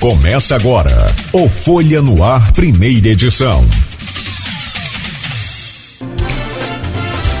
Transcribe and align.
Começa 0.00 0.54
agora 0.54 1.08
o 1.32 1.48
Folha 1.48 2.00
no 2.00 2.22
Ar, 2.22 2.52
primeira 2.52 3.08
edição. 3.08 3.64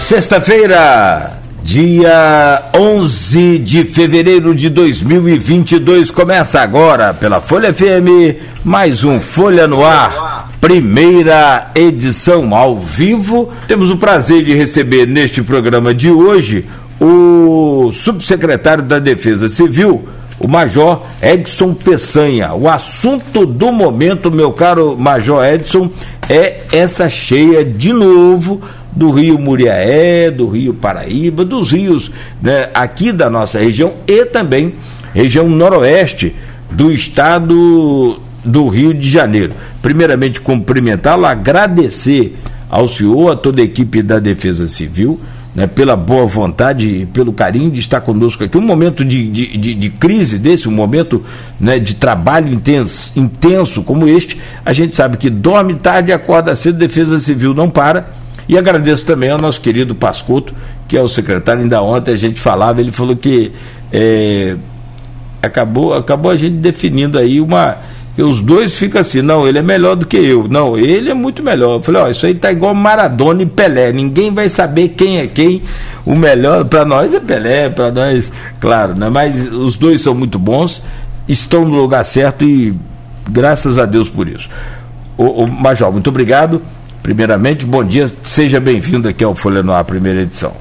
Sexta-feira, 0.00 1.38
dia 1.62 2.64
11 2.76 3.58
de 3.60 3.84
fevereiro 3.84 4.56
de 4.56 4.68
2022, 4.70 6.10
começa 6.10 6.60
agora 6.60 7.14
pela 7.14 7.40
Folha 7.40 7.72
FM, 7.72 8.64
mais 8.64 9.04
um 9.04 9.20
Folha 9.20 9.68
no 9.68 9.84
Ar, 9.84 10.48
primeira 10.60 11.70
edição 11.76 12.56
ao 12.56 12.80
vivo. 12.80 13.52
Temos 13.68 13.88
o 13.88 13.98
prazer 13.98 14.42
de 14.42 14.52
receber 14.52 15.06
neste 15.06 15.44
programa 15.44 15.94
de 15.94 16.10
hoje 16.10 16.66
o 17.00 17.92
subsecretário 17.92 18.82
da 18.82 18.98
Defesa 18.98 19.48
Civil, 19.48 20.08
o 20.40 20.46
Major 20.46 21.02
Edson 21.22 21.74
Peçanha. 21.74 22.54
O 22.54 22.68
assunto 22.68 23.44
do 23.44 23.72
momento, 23.72 24.30
meu 24.30 24.52
caro 24.52 24.96
Major 24.96 25.44
Edson, 25.44 25.90
é 26.28 26.60
essa 26.72 27.08
cheia 27.08 27.64
de 27.64 27.92
novo 27.92 28.60
do 28.92 29.10
Rio 29.10 29.38
Muriaé, 29.38 30.30
do 30.30 30.48
Rio 30.48 30.74
Paraíba, 30.74 31.44
dos 31.44 31.70
rios 31.70 32.10
né, 32.42 32.68
aqui 32.74 33.12
da 33.12 33.30
nossa 33.30 33.58
região 33.58 33.94
e 34.06 34.24
também 34.24 34.74
região 35.14 35.48
noroeste 35.48 36.34
do 36.70 36.90
estado 36.90 38.20
do 38.44 38.68
Rio 38.68 38.92
de 38.94 39.08
Janeiro. 39.08 39.52
Primeiramente, 39.82 40.40
cumprimentá-lo, 40.40 41.26
agradecer 41.26 42.36
ao 42.68 42.88
senhor, 42.88 43.32
a 43.32 43.36
toda 43.36 43.62
a 43.62 43.64
equipe 43.64 44.02
da 44.02 44.18
Defesa 44.18 44.68
Civil, 44.68 45.18
né, 45.54 45.66
pela 45.66 45.96
boa 45.96 46.26
vontade 46.26 46.86
e 46.86 47.06
pelo 47.06 47.32
carinho 47.32 47.70
de 47.70 47.80
estar 47.80 48.00
conosco 48.00 48.44
aqui. 48.44 48.56
Um 48.56 48.62
momento 48.62 49.04
de, 49.04 49.26
de, 49.28 49.56
de, 49.56 49.74
de 49.74 49.90
crise 49.90 50.38
desse, 50.38 50.68
um 50.68 50.72
momento 50.72 51.24
né, 51.58 51.78
de 51.78 51.94
trabalho 51.94 52.52
intenso, 52.52 53.12
intenso 53.16 53.82
como 53.82 54.06
este, 54.06 54.40
a 54.64 54.72
gente 54.72 54.94
sabe 54.94 55.16
que 55.16 55.28
dorme 55.28 55.74
tarde 55.74 56.12
acorda 56.12 56.54
cedo, 56.54 56.78
Defesa 56.78 57.18
Civil 57.18 57.54
não 57.54 57.68
para. 57.68 58.08
E 58.48 58.56
agradeço 58.56 59.04
também 59.04 59.30
ao 59.30 59.38
nosso 59.38 59.60
querido 59.60 59.94
Pascoto, 59.94 60.54
que 60.86 60.96
é 60.96 61.02
o 61.02 61.08
secretário, 61.08 61.62
ainda 61.62 61.82
ontem 61.82 62.12
a 62.12 62.16
gente 62.16 62.40
falava, 62.40 62.80
ele 62.80 62.90
falou 62.90 63.14
que 63.14 63.52
é, 63.92 64.56
acabou, 65.42 65.92
acabou 65.92 66.30
a 66.30 66.36
gente 66.36 66.56
definindo 66.56 67.18
aí 67.18 67.40
uma 67.40 67.76
que 68.18 68.22
os 68.24 68.40
dois 68.40 68.74
ficam 68.74 69.00
assim, 69.00 69.22
não, 69.22 69.46
ele 69.46 69.60
é 69.60 69.62
melhor 69.62 69.94
do 69.94 70.04
que 70.04 70.16
eu. 70.16 70.48
Não, 70.48 70.76
ele 70.76 71.08
é 71.08 71.14
muito 71.14 71.40
melhor. 71.40 71.74
Eu 71.74 71.80
falei, 71.80 72.02
ó, 72.02 72.10
isso 72.10 72.26
aí 72.26 72.34
tá 72.34 72.50
igual 72.50 72.74
Maradona 72.74 73.44
e 73.44 73.46
Pelé. 73.46 73.92
Ninguém 73.92 74.34
vai 74.34 74.48
saber 74.48 74.88
quem 74.88 75.18
é 75.20 75.28
quem. 75.28 75.62
O 76.04 76.16
melhor 76.16 76.64
para 76.64 76.84
nós 76.84 77.14
é 77.14 77.20
Pelé, 77.20 77.68
para 77.68 77.92
nós, 77.92 78.32
claro, 78.58 78.96
né? 78.96 79.08
Mas 79.08 79.46
os 79.52 79.76
dois 79.76 80.02
são 80.02 80.16
muito 80.16 80.36
bons, 80.36 80.82
estão 81.28 81.64
no 81.64 81.76
lugar 81.76 82.04
certo 82.04 82.44
e 82.44 82.74
graças 83.30 83.78
a 83.78 83.86
Deus 83.86 84.08
por 84.08 84.26
isso. 84.26 84.50
O, 85.16 85.44
o 85.44 85.48
Major, 85.52 85.92
muito 85.92 86.10
obrigado. 86.10 86.60
Primeiramente, 87.04 87.64
bom 87.64 87.84
dia, 87.84 88.10
seja 88.24 88.58
bem-vindo 88.58 89.08
aqui 89.08 89.22
ao 89.22 89.32
Folha 89.32 89.62
no 89.62 89.70
Ar, 89.70 89.84
primeira 89.84 90.22
edição. 90.22 90.54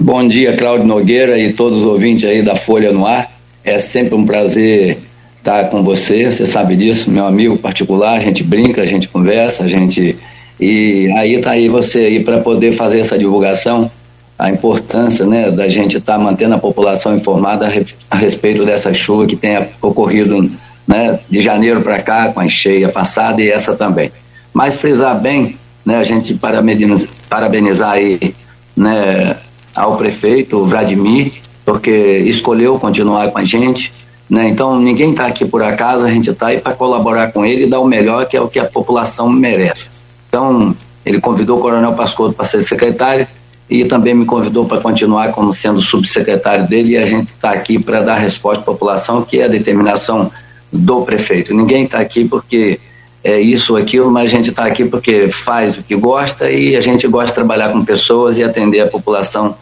Bom 0.00 0.26
dia, 0.26 0.56
Cláudio 0.56 0.88
Nogueira 0.88 1.38
e 1.38 1.52
todos 1.52 1.78
os 1.78 1.84
ouvintes 1.84 2.28
aí 2.28 2.42
da 2.42 2.56
Folha 2.56 2.90
no 2.90 3.06
Ar. 3.06 3.30
É 3.62 3.78
sempre 3.78 4.16
um 4.16 4.26
prazer 4.26 4.98
estar 5.42 5.68
com 5.70 5.82
você, 5.82 6.30
você 6.30 6.46
sabe 6.46 6.76
disso, 6.76 7.10
meu 7.10 7.26
amigo 7.26 7.58
particular, 7.58 8.16
a 8.16 8.20
gente 8.20 8.44
brinca, 8.44 8.80
a 8.80 8.86
gente 8.86 9.08
conversa, 9.08 9.64
a 9.64 9.68
gente 9.68 10.16
e 10.60 11.10
aí 11.16 11.40
tá 11.40 11.50
aí 11.50 11.68
você 11.68 11.98
aí 11.98 12.22
para 12.22 12.38
poder 12.38 12.72
fazer 12.72 13.00
essa 13.00 13.18
divulgação, 13.18 13.90
a 14.38 14.48
importância, 14.48 15.26
né, 15.26 15.50
da 15.50 15.66
gente 15.66 15.96
estar 15.96 16.16
tá 16.16 16.18
mantendo 16.18 16.54
a 16.54 16.58
população 16.58 17.16
informada 17.16 17.68
a, 18.08 18.16
respeito 18.16 18.64
dessa 18.64 18.94
chuva 18.94 19.26
que 19.26 19.34
tenha 19.34 19.68
ocorrido, 19.80 20.48
né, 20.86 21.18
de 21.28 21.40
janeiro 21.40 21.80
para 21.80 22.00
cá 22.00 22.32
com 22.32 22.38
a 22.38 22.46
cheia 22.46 22.88
passada 22.88 23.42
e 23.42 23.50
essa 23.50 23.74
também. 23.74 24.12
Mas 24.54 24.74
frisar 24.74 25.20
bem, 25.20 25.58
né, 25.84 25.96
a 25.96 26.04
gente 26.04 26.34
parabenizar, 26.34 27.08
parabenizar 27.28 27.92
aí, 27.92 28.32
né, 28.76 29.36
ao 29.74 29.96
prefeito 29.96 30.64
Vladimir, 30.64 31.32
porque 31.64 31.90
escolheu 31.90 32.78
continuar 32.78 33.32
com 33.32 33.38
a 33.38 33.44
gente, 33.44 33.92
né? 34.32 34.48
Então, 34.48 34.80
ninguém 34.80 35.10
está 35.10 35.26
aqui 35.26 35.44
por 35.44 35.62
acaso, 35.62 36.06
a 36.06 36.10
gente 36.10 36.30
está 36.30 36.46
aí 36.46 36.58
para 36.58 36.72
colaborar 36.72 37.30
com 37.32 37.44
ele 37.44 37.64
e 37.64 37.66
dar 37.68 37.80
o 37.80 37.84
melhor, 37.84 38.24
que 38.24 38.34
é 38.34 38.40
o 38.40 38.48
que 38.48 38.58
a 38.58 38.64
população 38.64 39.28
merece. 39.28 39.90
Então, 40.26 40.74
ele 41.04 41.20
convidou 41.20 41.58
o 41.58 41.60
Coronel 41.60 41.92
Pascoto 41.92 42.32
para 42.32 42.46
ser 42.46 42.62
secretário 42.62 43.26
e 43.68 43.84
também 43.84 44.14
me 44.14 44.24
convidou 44.24 44.64
para 44.64 44.80
continuar 44.80 45.32
como 45.32 45.52
sendo 45.52 45.82
subsecretário 45.82 46.66
dele 46.66 46.92
e 46.92 46.96
a 46.96 47.04
gente 47.04 47.28
está 47.28 47.50
aqui 47.50 47.78
para 47.78 48.00
dar 48.00 48.14
resposta 48.14 48.62
à 48.62 48.64
população, 48.64 49.20
que 49.20 49.38
é 49.38 49.44
a 49.44 49.48
determinação 49.48 50.32
do 50.72 51.02
prefeito. 51.02 51.54
Ninguém 51.54 51.84
está 51.84 51.98
aqui 51.98 52.24
porque 52.26 52.80
é 53.22 53.38
isso 53.38 53.74
ou 53.74 53.78
aquilo, 53.78 54.10
mas 54.10 54.32
a 54.32 54.34
gente 54.34 54.48
está 54.48 54.64
aqui 54.64 54.86
porque 54.86 55.28
faz 55.28 55.76
o 55.76 55.82
que 55.82 55.94
gosta 55.94 56.50
e 56.50 56.74
a 56.74 56.80
gente 56.80 57.06
gosta 57.06 57.26
de 57.26 57.34
trabalhar 57.34 57.70
com 57.70 57.84
pessoas 57.84 58.38
e 58.38 58.42
atender 58.42 58.80
a 58.80 58.86
população 58.86 59.54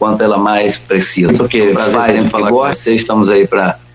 quanto 0.00 0.24
ela 0.24 0.36
mais 0.36 0.76
precisa. 0.76 1.32
Porque 1.32 1.72
faz 1.72 1.94
o 1.94 2.28
que 2.28 2.50
gosta, 2.50 2.90
estamos 2.90 3.28
aí 3.28 3.46
para 3.46 3.85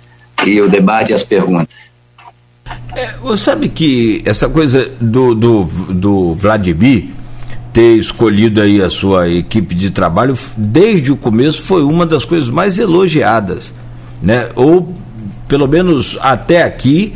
e 0.49 0.61
o 0.61 0.69
debate 0.69 1.11
e 1.11 1.13
as 1.13 1.23
perguntas. 1.23 1.91
É, 2.95 3.13
você 3.21 3.43
sabe 3.43 3.69
que 3.69 4.21
essa 4.25 4.49
coisa 4.49 4.91
do, 4.99 5.33
do, 5.33 5.63
do 5.63 6.33
Vladimir 6.35 7.09
ter 7.73 7.95
escolhido 7.95 8.61
aí 8.61 8.81
a 8.81 8.89
sua 8.89 9.29
equipe 9.29 9.73
de 9.73 9.89
trabalho 9.89 10.37
desde 10.57 11.11
o 11.11 11.15
começo 11.15 11.61
foi 11.61 11.83
uma 11.83 12.05
das 12.05 12.25
coisas 12.25 12.49
mais 12.49 12.77
elogiadas, 12.77 13.73
né? 14.21 14.49
Ou 14.55 14.93
pelo 15.47 15.67
menos 15.67 16.17
até 16.21 16.63
aqui 16.63 17.13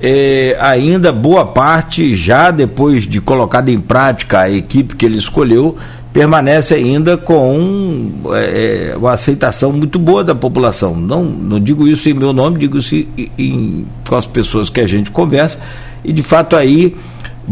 é, 0.00 0.56
ainda 0.60 1.12
boa 1.12 1.44
parte 1.44 2.14
já 2.14 2.50
depois 2.50 3.06
de 3.06 3.20
colocada 3.20 3.70
em 3.70 3.80
prática 3.80 4.40
a 4.40 4.50
equipe 4.50 4.94
que 4.94 5.06
ele 5.06 5.16
escolheu 5.16 5.76
permanece 6.16 6.72
ainda 6.72 7.18
com 7.18 8.10
é, 8.32 8.92
é, 8.92 8.96
uma 8.96 9.12
aceitação 9.12 9.70
muito 9.70 9.98
boa 9.98 10.24
da 10.24 10.34
população. 10.34 10.96
Não, 10.96 11.22
não 11.22 11.60
digo 11.60 11.86
isso 11.86 12.08
em 12.08 12.14
meu 12.14 12.32
nome, 12.32 12.58
digo 12.58 12.78
isso 12.78 12.94
em, 12.94 13.30
em, 13.36 13.86
com 14.08 14.16
as 14.16 14.24
pessoas 14.24 14.70
que 14.70 14.80
a 14.80 14.86
gente 14.86 15.10
conversa, 15.10 15.58
e 16.02 16.14
de 16.14 16.22
fato 16.22 16.56
aí 16.56 16.96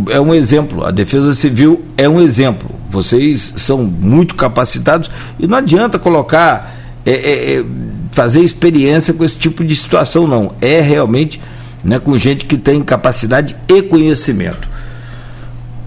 é 0.09 0.19
um 0.19 0.35
exemplo. 0.35 0.83
A 0.83 0.91
Defesa 0.91 1.35
Civil 1.35 1.85
é 1.99 2.09
um 2.09 2.23
exemplo. 2.23 2.71
Vocês 2.91 3.53
são 3.57 3.85
muito 3.85 4.35
capacitados 4.35 5.11
e 5.39 5.47
não 5.47 5.59
adianta 5.59 5.99
colocar, 5.99 6.75
é, 7.05 7.13
é, 7.13 7.57
é 7.59 7.65
fazer 8.13 8.41
experiência 8.41 9.13
com 9.13 9.23
esse 9.25 9.37
tipo 9.37 9.63
de 9.63 9.77
situação, 9.77 10.27
não. 10.27 10.55
É 10.63 10.81
realmente 10.81 11.39
né, 11.85 11.99
com 11.99 12.17
gente 12.17 12.47
que 12.47 12.57
tem 12.57 12.81
capacidade 12.81 13.55
e 13.69 13.83
conhecimento. 13.83 14.74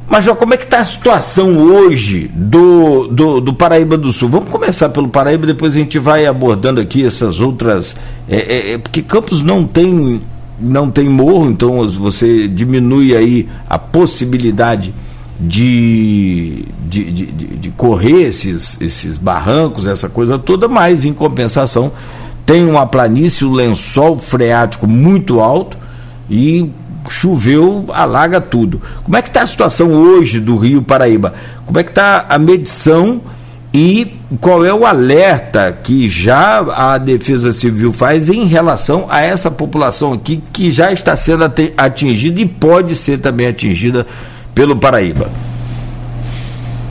Mas 0.09 0.23
já 0.23 0.33
como 0.33 0.53
é 0.53 0.57
que 0.57 0.63
está 0.63 0.79
a 0.79 0.85
situação 0.85 1.57
hoje 1.57 2.31
do, 2.33 3.07
do, 3.07 3.41
do, 3.41 3.53
Paraíba 3.53 3.97
do 3.97 4.13
Sul? 4.13 4.29
Vamos 4.29 4.49
começar 4.49 4.87
pelo 4.89 5.09
Paraíba, 5.09 5.45
depois 5.45 5.75
a 5.75 5.79
gente 5.79 5.99
vai 5.99 6.25
abordando 6.25 6.79
aqui 6.79 7.05
essas 7.05 7.41
outras. 7.41 7.95
É, 8.27 8.37
é, 8.37 8.73
é, 8.73 8.77
porque 8.77 9.01
Campos 9.01 9.41
não 9.41 9.65
tem, 9.65 10.21
não 10.57 10.89
tem 10.89 11.09
morro, 11.09 11.49
então 11.49 11.87
você 11.89 12.47
diminui 12.47 13.17
aí 13.17 13.49
a 13.69 13.77
possibilidade 13.77 14.93
de, 15.39 16.63
de, 16.87 17.11
de, 17.11 17.25
de, 17.25 17.69
correr 17.71 18.23
esses, 18.23 18.79
esses 18.79 19.17
barrancos, 19.17 19.87
essa 19.87 20.07
coisa 20.07 20.39
toda, 20.39 20.69
mas 20.69 21.03
em 21.03 21.13
compensação 21.13 21.91
tem 22.45 22.65
uma 22.65 22.87
planície, 22.87 23.45
um 23.45 23.51
lençol 23.51 24.17
freático 24.17 24.87
muito 24.87 25.41
alto 25.41 25.77
e 26.29 26.71
choveu, 27.11 27.85
alaga 27.89 28.39
tudo. 28.41 28.81
Como 29.03 29.15
é 29.15 29.21
que 29.21 29.29
está 29.29 29.41
a 29.41 29.47
situação 29.47 29.91
hoje 29.91 30.39
do 30.39 30.57
Rio 30.57 30.81
Paraíba? 30.81 31.33
Como 31.65 31.79
é 31.79 31.83
que 31.83 31.89
está 31.89 32.25
a 32.29 32.37
medição 32.37 33.21
e 33.73 34.13
qual 34.39 34.65
é 34.65 34.73
o 34.73 34.85
alerta 34.85 35.77
que 35.83 36.09
já 36.09 36.59
a 36.59 36.97
Defesa 36.97 37.51
Civil 37.51 37.93
faz 37.93 38.29
em 38.29 38.45
relação 38.45 39.05
a 39.09 39.21
essa 39.21 39.51
população 39.51 40.13
aqui 40.13 40.41
que 40.51 40.71
já 40.71 40.91
está 40.91 41.15
sendo 41.15 41.43
atingida 41.77 42.41
e 42.41 42.45
pode 42.45 42.95
ser 42.95 43.19
também 43.19 43.47
atingida 43.47 44.05
pelo 44.55 44.75
Paraíba? 44.75 45.29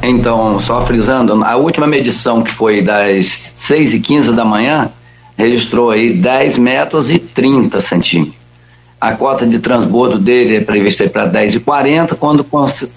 Então, 0.03 0.61
só 0.61 0.85
frisando, 0.87 1.43
a 1.43 1.57
última 1.57 1.87
medição 1.87 2.43
que 2.43 2.53
foi 2.53 2.83
das 2.83 3.27
6 3.57 3.95
e 3.95 3.99
15 3.99 4.33
da 4.33 4.45
manhã 4.45 4.91
registrou 5.37 5.91
aí 5.91 6.13
10 6.13 6.59
metros 6.59 7.11
e 7.11 7.19
30 7.19 7.81
centímetros. 7.81 8.36
A 9.01 9.13
cota 9.13 9.47
de 9.47 9.59
transbordo 9.59 10.19
dele 10.19 10.57
é 10.57 10.61
prevista 10.61 11.09
para 11.09 11.29
10,40, 11.31 12.15
quando 12.15 12.47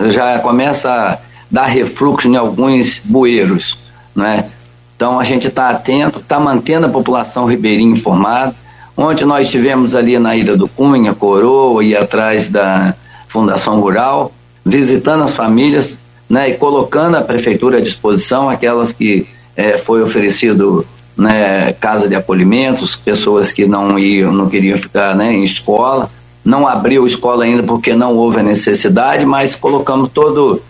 já 0.09 0.39
começa 0.39 0.89
a 0.89 1.17
dar 1.51 1.65
refluxo 1.65 2.27
em 2.27 2.37
alguns 2.37 2.99
bueiros. 3.03 3.77
Né? 4.15 4.49
Então 4.95 5.19
a 5.19 5.23
gente 5.23 5.47
está 5.47 5.69
atento, 5.69 6.19
está 6.19 6.39
mantendo 6.39 6.85
a 6.85 6.89
população 6.89 7.45
ribeirinha 7.45 7.91
informada. 7.91 8.55
Ontem 8.95 9.25
nós 9.25 9.45
estivemos 9.45 9.95
ali 9.95 10.19
na 10.19 10.35
Ilha 10.35 10.57
do 10.57 10.67
Cunha, 10.67 11.13
Coroa 11.13 11.83
e 11.83 11.95
atrás 11.95 12.49
da 12.49 12.93
Fundação 13.27 13.79
Rural, 13.79 14.31
visitando 14.65 15.23
as 15.23 15.33
famílias 15.33 15.97
né, 16.29 16.49
e 16.49 16.55
colocando 16.55 17.15
a 17.15 17.21
prefeitura 17.21 17.77
à 17.77 17.81
disposição, 17.81 18.49
aquelas 18.49 18.93
que 18.93 19.27
é, 19.55 19.77
foi 19.77 20.01
oferecido 20.03 20.85
né, 21.19 21.73
casa 21.73 22.07
de 22.07 22.15
acolhimentos, 22.15 22.95
pessoas 22.95 23.51
que 23.51 23.67
não 23.67 23.99
iam, 23.99 24.31
não 24.31 24.49
queriam 24.49 24.77
ficar 24.77 25.13
né, 25.15 25.33
em 25.33 25.43
escola. 25.43 26.09
Não 26.43 26.65
abriu 26.65 27.05
escola 27.05 27.43
ainda 27.43 27.61
porque 27.61 27.93
não 27.93 28.15
houve 28.15 28.39
a 28.39 28.43
necessidade, 28.43 29.25
mas 29.25 29.53
colocamos 29.53 30.09
todo 30.13 30.61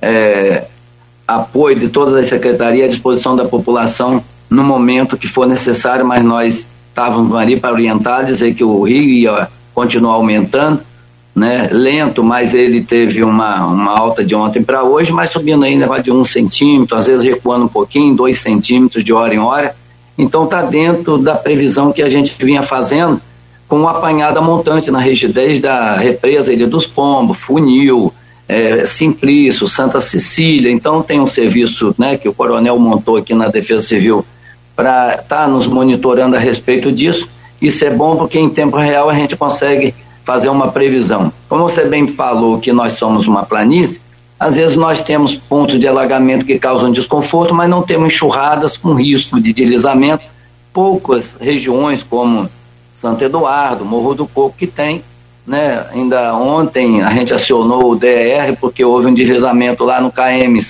é, 0.00 0.64
apoio 1.26 1.78
de 1.78 1.88
todas 1.88 2.14
as 2.14 2.26
secretarias 2.26 2.86
à 2.86 2.88
disposição 2.88 3.36
da 3.36 3.44
população 3.44 4.24
no 4.48 4.64
momento 4.64 5.18
que 5.18 5.28
for 5.28 5.46
necessário, 5.46 6.06
mas 6.06 6.24
nós 6.24 6.66
estávamos 6.88 7.34
ali 7.34 7.60
para 7.60 7.72
orientar, 7.72 8.24
dizer 8.24 8.54
que 8.54 8.64
o 8.64 8.82
rio 8.82 9.02
ia 9.02 9.48
continuar 9.74 10.14
aumentando, 10.14 10.80
né? 11.36 11.68
lento, 11.70 12.24
mas 12.24 12.54
ele 12.54 12.80
teve 12.80 13.22
uma, 13.22 13.66
uma 13.66 13.96
alta 13.96 14.24
de 14.24 14.34
ontem 14.34 14.62
para 14.62 14.82
hoje, 14.82 15.12
mas 15.12 15.28
subindo 15.28 15.64
ainda 15.64 15.86
de 16.00 16.10
um 16.10 16.24
centímetro, 16.24 16.96
às 16.96 17.06
vezes 17.06 17.24
recuando 17.24 17.66
um 17.66 17.68
pouquinho, 17.68 18.16
dois 18.16 18.38
centímetros 18.38 19.04
de 19.04 19.12
hora 19.12 19.34
em 19.34 19.38
hora. 19.38 19.76
Então 20.18 20.44
está 20.44 20.62
dentro 20.62 21.16
da 21.16 21.36
previsão 21.36 21.92
que 21.92 22.02
a 22.02 22.08
gente 22.08 22.34
vinha 22.36 22.62
fazendo 22.62 23.20
com 23.68 23.76
uma 23.76 23.92
apanhada 23.92 24.40
montante 24.40 24.90
na 24.90 24.98
rigidez 24.98 25.60
da 25.60 25.96
represa 25.96 26.52
Ilha 26.52 26.66
dos 26.66 26.86
Pombos, 26.86 27.38
Funil, 27.38 28.12
é, 28.48 28.84
Simplício, 28.86 29.68
Santa 29.68 30.00
Cecília. 30.00 30.72
Então 30.72 31.02
tem 31.02 31.20
um 31.20 31.26
serviço 31.26 31.94
né, 31.96 32.16
que 32.16 32.28
o 32.28 32.34
coronel 32.34 32.78
montou 32.78 33.18
aqui 33.18 33.34
na 33.34 33.48
Defesa 33.48 33.86
Civil 33.86 34.24
para 34.74 35.10
estar 35.16 35.44
tá 35.44 35.48
nos 35.48 35.66
monitorando 35.66 36.34
a 36.34 36.38
respeito 36.38 36.90
disso. 36.90 37.28
Isso 37.60 37.84
é 37.84 37.90
bom 37.90 38.16
porque 38.16 38.38
em 38.38 38.48
tempo 38.48 38.76
real 38.76 39.08
a 39.10 39.14
gente 39.14 39.36
consegue 39.36 39.94
fazer 40.24 40.48
uma 40.48 40.68
previsão. 40.72 41.32
Como 41.48 41.64
você 41.64 41.84
bem 41.84 42.08
falou 42.08 42.58
que 42.58 42.72
nós 42.72 42.92
somos 42.94 43.26
uma 43.26 43.44
planície, 43.44 44.00
às 44.38 44.54
vezes 44.54 44.76
nós 44.76 45.02
temos 45.02 45.34
pontos 45.34 45.80
de 45.80 45.88
alagamento 45.88 46.44
que 46.44 46.58
causam 46.58 46.92
desconforto, 46.92 47.52
mas 47.52 47.68
não 47.68 47.82
temos 47.82 48.12
enxurradas 48.12 48.76
com 48.76 48.94
risco 48.94 49.40
de 49.40 49.52
deslizamento. 49.52 50.24
Poucas 50.72 51.34
regiões 51.40 52.04
como 52.04 52.48
Santo 52.92 53.24
Eduardo, 53.24 53.84
Morro 53.84 54.14
do 54.14 54.26
Coco 54.26 54.54
que 54.56 54.66
tem, 54.66 55.02
né? 55.44 55.86
Ainda 55.92 56.36
ontem 56.36 57.02
a 57.02 57.10
gente 57.10 57.34
acionou 57.34 57.90
o 57.90 57.96
DR 57.96 58.56
porque 58.60 58.84
houve 58.84 59.08
um 59.08 59.14
deslizamento 59.14 59.84
lá 59.84 60.00
no 60.00 60.12
KM 60.12 60.60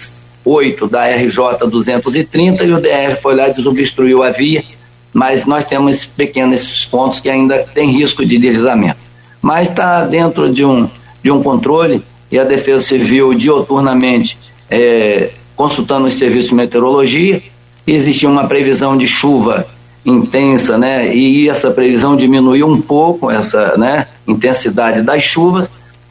8 0.45 0.87
da 0.89 1.05
RJ 1.07 1.59
230 1.71 2.65
e 2.65 2.73
o 2.73 2.81
DR 2.81 3.17
foi 3.21 3.35
lá 3.35 3.49
e 3.49 3.53
desobstruiu 3.53 4.23
a 4.23 4.31
via, 4.31 4.65
mas 5.13 5.45
nós 5.45 5.65
temos 5.67 6.07
pequenos 6.07 6.87
pontos 6.87 7.21
que 7.21 7.29
ainda 7.29 7.59
tem 7.75 7.91
risco 7.91 8.25
de 8.25 8.39
deslizamento. 8.39 8.99
Mas 9.43 9.69
está 9.69 10.05
dentro 10.07 10.51
de 10.51 10.65
um, 10.65 10.89
de 11.23 11.31
um 11.31 11.43
controle 11.43 12.03
e 12.31 12.39
a 12.39 12.45
Defesa 12.45 12.85
Civil 12.85 13.35
dioturnamente 13.35 14.37
é, 14.71 15.31
consultando 15.57 16.07
os 16.07 16.15
serviços 16.15 16.51
de 16.51 16.55
meteorologia, 16.55 17.43
existia 17.87 18.29
uma 18.29 18.47
previsão 18.47 18.97
de 18.97 19.07
chuva 19.07 19.67
intensa, 20.05 20.79
né? 20.79 21.15
E 21.15 21.49
essa 21.49 21.71
previsão 21.71 22.17
diminuiu 22.17 22.67
um 22.67 22.81
pouco 22.81 23.31
essa, 23.31 23.77
né, 23.77 24.07
intensidade 24.27 25.03
das 25.03 25.23
chuvas. 25.23 25.69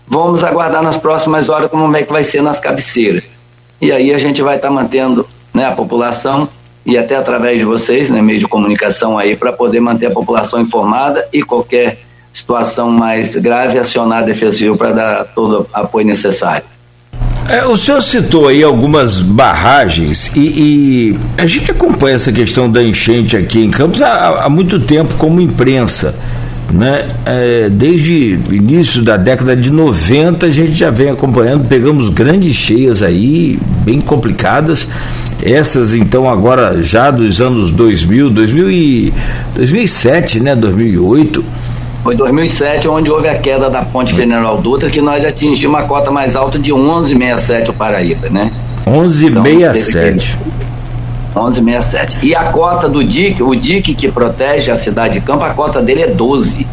Vamos 0.08 0.44
aguardar 0.44 0.84
nas 0.84 0.98
próximas 0.98 1.50
horas 1.50 1.70
como 1.70 1.96
é 1.96 2.04
que 2.04 2.12
vai 2.12 2.24
ser 2.24 2.42
nas 2.42 2.60
cabeceiras. 2.60 3.24
E 3.82 3.92
aí 3.92 4.14
a 4.14 4.18
gente 4.18 4.42
vai 4.42 4.56
estar 4.56 4.70
tá 4.70 4.74
mantendo, 4.74 5.28
né, 5.54 5.66
a 5.66 5.72
população 5.72 6.50
e 6.86 6.98
até 6.98 7.16
através 7.16 7.60
de 7.60 7.66
vocês, 7.66 8.10
né, 8.10 8.22
meio 8.22 8.40
de 8.40 8.48
comunicação 8.48 9.18
aí 9.18 9.36
para 9.36 9.52
poder 9.52 9.80
manter 9.80 10.08
a 10.08 10.12
população 10.12 10.62
informada 10.62 11.28
e 11.34 11.44
qualquer 11.44 12.00
situação 12.38 12.92
mais 12.92 13.36
grave 13.36 13.80
acionar 13.80 14.20
a 14.20 14.22
Defesa 14.22 14.58
Civil 14.58 14.78
para 14.78 14.92
dar 14.92 15.24
todo 15.26 15.62
o 15.62 15.68
apoio 15.74 16.06
necessário. 16.06 16.64
É, 17.50 17.66
o 17.66 17.78
senhor 17.78 18.02
citou 18.02 18.50
aí 18.50 18.62
algumas 18.62 19.20
barragens 19.22 20.36
e, 20.36 20.40
e, 20.40 21.20
a 21.38 21.48
gente 21.48 21.72
acompanha 21.72 22.16
essa 22.16 22.32
questão 22.32 22.70
da 22.70 22.84
enchente 22.84 23.38
aqui 23.38 23.64
em 23.64 23.72
Campos 23.72 24.02
há, 24.02 24.44
há 24.44 24.50
muito 24.50 24.80
tempo 24.80 25.16
como 25.16 25.40
imprensa. 25.40 26.14
Né? 26.70 27.08
É, 27.26 27.70
desde 27.70 28.38
o 28.50 28.54
início 28.54 29.02
da 29.02 29.16
década 29.16 29.56
de 29.56 29.72
90 29.72 30.46
a 30.46 30.50
gente 30.50 30.74
já 30.74 30.90
vem 30.90 31.10
acompanhando, 31.10 31.66
pegamos 31.66 32.10
grandes 32.10 32.54
cheias 32.54 33.02
aí, 33.02 33.58
bem 33.86 34.02
complicadas. 34.02 34.86
Essas 35.42 35.94
então 35.94 36.30
agora 36.30 36.84
já 36.84 37.10
dos 37.10 37.40
anos 37.40 37.72
2000, 37.72 38.30
2000 38.30 38.70
e 38.70 39.14
2007, 39.56 40.42
né, 40.42 40.56
2008 40.56 41.46
foi 42.08 42.16
2007 42.16 42.88
onde 42.88 43.12
houve 43.12 43.28
a 43.28 43.38
queda 43.38 43.70
da 43.70 43.82
ponte 43.82 44.16
General 44.16 44.58
Dutra, 44.62 44.90
que 44.90 45.02
nós 45.02 45.26
atingimos 45.26 45.78
a 45.78 45.84
cota 45.84 46.10
mais 46.10 46.38
alta 46.38 46.58
de 46.58 46.72
11,67 46.72 47.68
o 47.68 47.74
Paraíba, 47.74 48.30
né? 48.30 48.50
11,67. 48.86 50.38
Então, 51.30 51.52
11,67. 51.52 52.20
E 52.24 52.34
a 52.34 52.46
cota 52.46 52.88
do 52.88 53.04
DIC, 53.04 53.44
o 53.44 53.54
DIC 53.54 53.94
que 53.94 54.10
protege 54.10 54.72
a 54.72 54.78
cidade 54.78 55.16
de 55.16 55.20
Campo, 55.20 55.44
a 55.44 55.50
cota 55.50 55.82
dele 55.82 56.04
é 56.04 56.08
12. 56.08 56.66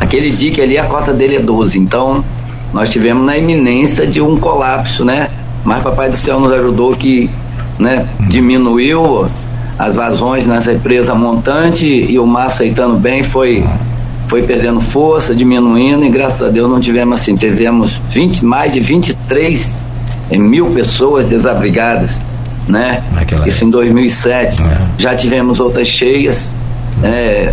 Aquele 0.00 0.30
DIC 0.30 0.58
ali, 0.58 0.78
a 0.78 0.84
cota 0.84 1.12
dele 1.12 1.36
é 1.36 1.40
12. 1.40 1.78
Então, 1.78 2.24
nós 2.72 2.88
tivemos 2.88 3.22
na 3.22 3.36
iminência 3.36 4.06
de 4.06 4.22
um 4.22 4.34
colapso, 4.34 5.04
né? 5.04 5.28
Mas 5.62 5.82
Papai 5.82 6.08
do 6.08 6.16
Céu 6.16 6.40
nos 6.40 6.50
ajudou 6.50 6.96
que 6.96 7.28
né, 7.78 8.08
diminuiu 8.18 9.28
as 9.78 9.94
vazões 9.94 10.46
nessa 10.46 10.72
empresa 10.72 11.14
montante 11.14 11.86
e 11.86 12.18
o 12.18 12.26
mar 12.26 12.46
aceitando 12.46 12.96
bem 12.96 13.22
foi 13.22 13.62
foi 14.28 14.42
perdendo 14.42 14.80
força, 14.80 15.34
diminuindo, 15.34 16.04
e 16.04 16.08
graças 16.08 16.42
a 16.42 16.48
Deus 16.48 16.68
não 16.68 16.80
tivemos 16.80 17.20
assim, 17.20 17.36
tivemos 17.36 18.00
20, 18.08 18.44
mais 18.44 18.72
de 18.72 18.80
23 18.80 19.78
eh, 20.30 20.38
mil 20.38 20.66
pessoas 20.66 21.26
desabrigadas, 21.26 22.20
né? 22.68 23.02
Naquela 23.12 23.46
Isso 23.46 23.64
em 23.64 23.70
2007. 23.70 24.62
É. 24.62 24.78
Já 24.98 25.14
tivemos 25.14 25.60
outras 25.60 25.86
cheias, 25.86 26.48
é, 27.02 27.52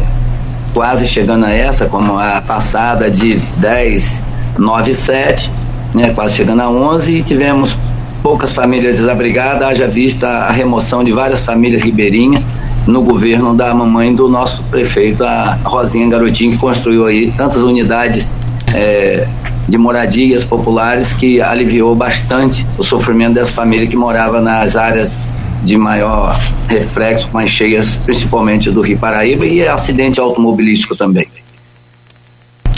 quase 0.74 1.06
chegando 1.06 1.46
a 1.46 1.52
essa, 1.52 1.86
como 1.86 2.18
a 2.18 2.42
passada 2.42 3.10
de 3.10 3.36
10, 3.58 4.22
9, 4.58 4.94
7, 4.94 5.52
né? 5.94 6.12
quase 6.16 6.36
chegando 6.36 6.62
a 6.62 6.70
11, 6.70 7.18
e 7.18 7.24
tivemos 7.24 7.76
poucas 8.24 8.52
famílias 8.52 8.98
desabrigadas, 8.98 9.64
haja 9.64 9.88
vista 9.88 10.28
a 10.28 10.52
remoção 10.52 11.04
de 11.04 11.12
várias 11.12 11.42
famílias 11.42 11.82
ribeirinhas 11.82 12.44
no 12.88 13.01
governo 13.04 13.54
da 13.56 13.74
mamãe 13.74 14.13
do 14.13 14.28
nosso 14.28 14.63
prefeito, 14.63 15.24
a 15.24 15.57
Rosinha 15.63 16.10
Garotinho, 16.10 16.51
que 16.51 16.57
construiu 16.57 17.06
aí 17.06 17.31
tantas 17.38 17.62
unidades 17.63 18.30
é, 18.68 19.28
de 19.68 19.78
moradias 19.78 20.44
populares 20.44 21.13
que 21.13 21.42
aliviou 21.42 21.95
bastante 21.95 22.66
o 22.78 22.83
sofrimento 22.83 23.36
das 23.36 23.51
famílias 23.51 23.89
que 23.89 23.95
moravam 23.95 24.42
nas 24.42 24.75
áreas 24.75 25.16
de 25.63 25.78
maior 25.78 26.39
reflexo, 26.68 27.30
mais 27.31 27.50
cheias, 27.50 27.95
principalmente 27.98 28.72
do 28.72 28.81
Rio 28.81 28.98
Paraíba 28.98 29.45
e 29.45 29.68
acidente 29.68 30.19
automobilístico 30.19 30.96
também. 30.96 31.27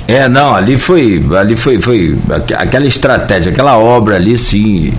É, 0.06 0.28
não, 0.28 0.54
ali 0.54 0.78
foi, 0.78 1.24
ali 1.40 1.56
foi, 1.56 1.80
foi 1.80 2.20
aquela 2.58 2.86
estratégia, 2.86 3.52
aquela 3.52 3.78
obra 3.78 4.18
ali, 4.18 4.38
sim, 4.38 4.94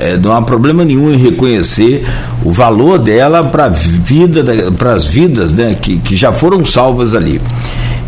é, 0.00 0.16
não 0.16 0.32
há 0.32 0.42
problema 0.42 0.84
nenhum 0.84 1.12
em 1.12 1.16
reconhecer 1.16 2.04
o 2.44 2.50
valor 2.50 2.98
dela 2.98 3.42
para 3.42 3.68
vida, 3.68 4.44
para 4.72 4.92
as 4.92 5.04
vidas 5.04 5.52
né, 5.52 5.76
que, 5.80 5.98
que 5.98 6.16
já 6.16 6.32
foram 6.32 6.64
salvas 6.64 7.14
ali. 7.14 7.40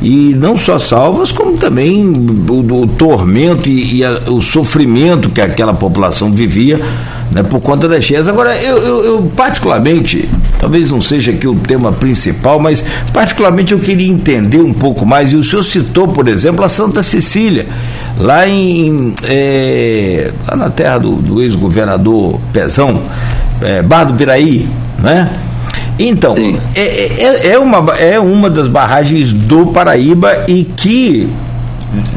E 0.03 0.35
não 0.35 0.57
só 0.57 0.79
salvas, 0.79 1.31
como 1.31 1.59
também 1.59 2.07
o, 2.07 2.83
o 2.83 2.87
tormento 2.87 3.69
e, 3.69 3.99
e 3.99 4.05
a, 4.05 4.13
o 4.29 4.41
sofrimento 4.41 5.29
que 5.29 5.41
aquela 5.41 5.75
população 5.75 6.33
vivia 6.33 6.81
né, 7.31 7.43
por 7.43 7.61
conta 7.61 7.89
das 7.89 8.05
cheias. 8.05 8.29
Agora, 8.29 8.57
eu, 8.57 8.77
eu, 8.79 9.05
eu, 9.05 9.33
particularmente, 9.37 10.29
talvez 10.59 10.91
não 10.91 11.01
seja 11.01 11.33
aqui 11.33 11.47
o 11.47 11.55
tema 11.55 11.93
principal, 11.93 12.59
mas 12.59 12.83
particularmente 13.13 13.73
eu 13.73 13.79
queria 13.79 14.11
entender 14.11 14.61
um 14.61 14.73
pouco 14.73 15.07
mais, 15.07 15.33
e 15.33 15.37
o 15.37 15.45
senhor 15.45 15.63
citou, 15.63 16.09
por 16.09 16.29
exemplo, 16.29 16.65
a 16.65 16.69
Santa 16.69 17.03
Cecília, 17.03 17.67
lá 18.21 18.47
em 18.47 19.15
é, 19.25 20.31
lá 20.47 20.57
na 20.57 20.71
terra 20.71 20.99
do, 20.99 21.13
do 21.17 21.43
ex-governador 21.43 22.39
Pezão, 22.53 23.03
é, 23.63 23.83
Bar 23.83 24.05
do 24.05 24.15
Piraí, 24.15 24.69
né? 24.99 25.33
Então, 25.99 26.35
é, 26.75 26.81
é, 26.81 27.53
é, 27.53 27.59
uma, 27.59 27.95
é 27.97 28.19
uma 28.19 28.49
das 28.49 28.69
barragens 28.69 29.33
do 29.33 29.67
Paraíba 29.67 30.45
e 30.49 30.65
que 30.65 31.29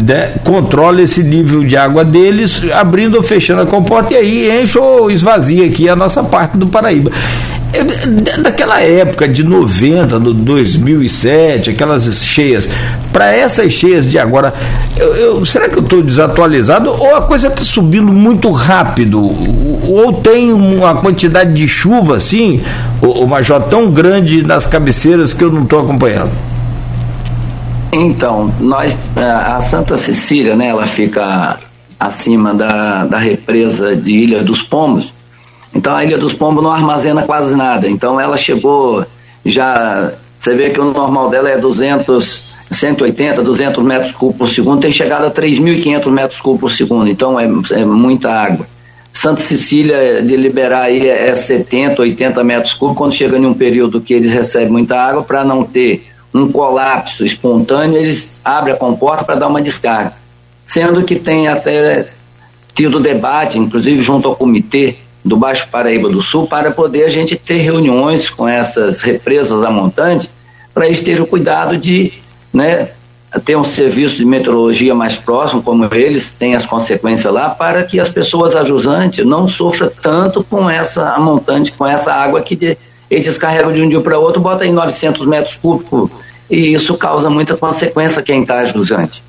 né, 0.01 0.35
controla 0.43 1.01
esse 1.01 1.21
nível 1.21 1.63
de 1.65 1.75
água 1.75 2.05
deles, 2.05 2.61
abrindo 2.73 3.15
ou 3.15 3.23
fechando 3.23 3.61
a 3.61 3.65
comporta 3.65 4.13
e 4.13 4.17
aí 4.17 4.61
enche 4.61 4.77
ou 4.77 5.11
esvazia 5.11 5.65
aqui 5.65 5.89
a 5.89 5.95
nossa 5.95 6.23
parte 6.23 6.57
do 6.57 6.67
Paraíba. 6.67 7.11
Daquela 8.39 8.81
época 8.81 9.27
de 9.27 9.43
90, 9.43 10.19
do 10.19 10.33
2007, 10.33 11.71
aquelas 11.71 12.23
cheias, 12.23 12.69
para 13.11 13.35
essas 13.35 13.71
cheias 13.71 14.07
de 14.07 14.19
agora, 14.19 14.53
eu, 14.95 15.15
eu, 15.15 15.45
será 15.45 15.67
que 15.67 15.77
eu 15.77 15.83
estou 15.83 16.03
desatualizado 16.03 16.89
ou 16.89 17.15
a 17.15 17.21
coisa 17.21 17.47
está 17.47 17.63
subindo 17.63 18.11
muito 18.11 18.51
rápido? 18.51 19.19
Ou 19.21 20.13
tem 20.13 20.53
uma 20.53 20.95
quantidade 20.95 21.53
de 21.53 21.67
chuva 21.67 22.17
assim, 22.17 22.61
o, 23.01 23.25
Major, 23.25 23.61
tão 23.63 23.89
grande 23.89 24.43
nas 24.43 24.65
cabeceiras 24.65 25.33
que 25.33 25.43
eu 25.43 25.51
não 25.51 25.63
estou 25.63 25.79
acompanhando? 25.79 26.31
Então, 27.91 28.51
nós, 28.59 28.97
a 29.15 29.59
Santa 29.61 29.97
Cecília, 29.97 30.55
né, 30.55 30.69
ela 30.69 30.87
fica 30.87 31.57
acima 31.99 32.53
da, 32.53 33.05
da 33.05 33.17
represa 33.17 33.95
de 33.95 34.11
Ilha 34.11 34.43
dos 34.43 34.61
Pombos, 34.63 35.12
então 35.73 35.95
a 35.95 36.03
Ilha 36.03 36.17
dos 36.17 36.33
Pombos 36.33 36.63
não 36.63 36.71
armazena 36.71 37.23
quase 37.23 37.55
nada. 37.55 37.89
Então 37.89 38.19
ela 38.19 38.37
chegou 38.37 39.05
já 39.45 40.13
você 40.43 40.53
vê 40.55 40.71
que 40.71 40.79
o 40.81 40.91
normal 40.91 41.29
dela 41.29 41.49
é 41.49 41.57
200, 41.57 42.55
180, 42.69 43.41
200 43.41 43.81
metros 43.81 44.11
cúbicos 44.11 44.37
por 44.37 44.53
segundo, 44.53 44.81
tem 44.81 44.91
chegado 44.91 45.25
a 45.25 45.31
3.500 45.31 46.11
metros 46.11 46.41
cúbicos 46.41 46.71
por 46.73 46.77
segundo, 46.77 47.09
então 47.09 47.39
é, 47.39 47.45
é 47.71 47.85
muita 47.85 48.29
água. 48.29 48.67
Santa 49.13 49.39
Cecília 49.39 50.21
de 50.21 50.35
liberar 50.35 50.81
aí 50.81 51.07
é 51.07 51.33
70, 51.33 52.01
80 52.01 52.43
metros 52.43 52.73
cúbicos, 52.73 52.97
quando 52.97 53.13
chega 53.13 53.37
em 53.37 53.45
um 53.45 53.53
período 53.53 54.01
que 54.01 54.13
eles 54.13 54.33
recebem 54.33 54.67
muita 54.67 54.99
água, 54.99 55.23
para 55.23 55.45
não 55.45 55.63
ter 55.63 56.07
um 56.33 56.51
colapso 56.51 57.23
espontâneo, 57.23 57.95
eles 57.95 58.41
abrem 58.43 58.75
a 58.75 58.77
comporta 58.77 59.23
para 59.23 59.35
dar 59.35 59.47
uma 59.47 59.61
descarga. 59.61 60.13
Sendo 60.65 61.03
que 61.03 61.15
tem 61.15 61.47
até 61.47 62.09
tido 62.73 62.99
debate, 62.99 63.57
inclusive 63.57 64.01
junto 64.01 64.27
ao 64.27 64.35
comitê 64.35 64.97
do 65.23 65.37
Baixo 65.37 65.67
Paraíba 65.71 66.09
do 66.09 66.21
Sul, 66.21 66.47
para 66.47 66.71
poder 66.71 67.03
a 67.03 67.09
gente 67.09 67.35
ter 67.35 67.57
reuniões 67.57 68.29
com 68.29 68.47
essas 68.47 69.01
represas 69.01 69.63
a 69.63 69.71
montante, 69.71 70.29
para 70.73 70.85
eles 70.85 71.01
terem 71.01 71.21
o 71.21 71.27
cuidado 71.27 71.77
de 71.77 72.11
né, 72.51 72.89
ter 73.45 73.55
um 73.55 73.63
serviço 73.63 74.17
de 74.17 74.25
meteorologia 74.25 74.93
mais 74.93 75.15
próximo, 75.15 75.63
como 75.63 75.87
eles 75.93 76.29
têm 76.29 76.55
as 76.55 76.65
consequências 76.65 77.33
lá, 77.33 77.49
para 77.49 77.83
que 77.83 77.99
as 77.99 78.09
pessoas 78.09 78.55
ajusantes 78.55 79.25
não 79.25 79.47
sofram 79.47 79.91
tanto 80.01 80.43
com 80.43 80.69
essa 80.69 81.17
montante, 81.17 81.71
com 81.71 81.85
essa 81.85 82.13
água 82.13 82.41
que 82.41 82.55
de, 82.55 82.77
eles 83.09 83.25
descarregam 83.25 83.71
de 83.71 83.81
um 83.81 83.89
dia 83.89 84.01
para 84.01 84.19
outro, 84.19 84.41
bota 84.41 84.65
em 84.65 84.73
900 84.73 85.25
metros 85.25 85.55
cúbicos, 85.55 86.09
e 86.49 86.73
isso 86.73 86.95
causa 86.95 87.29
muita 87.29 87.55
consequência 87.55 88.21
quem 88.21 88.41
está 88.41 88.59
ajusante. 88.59 89.23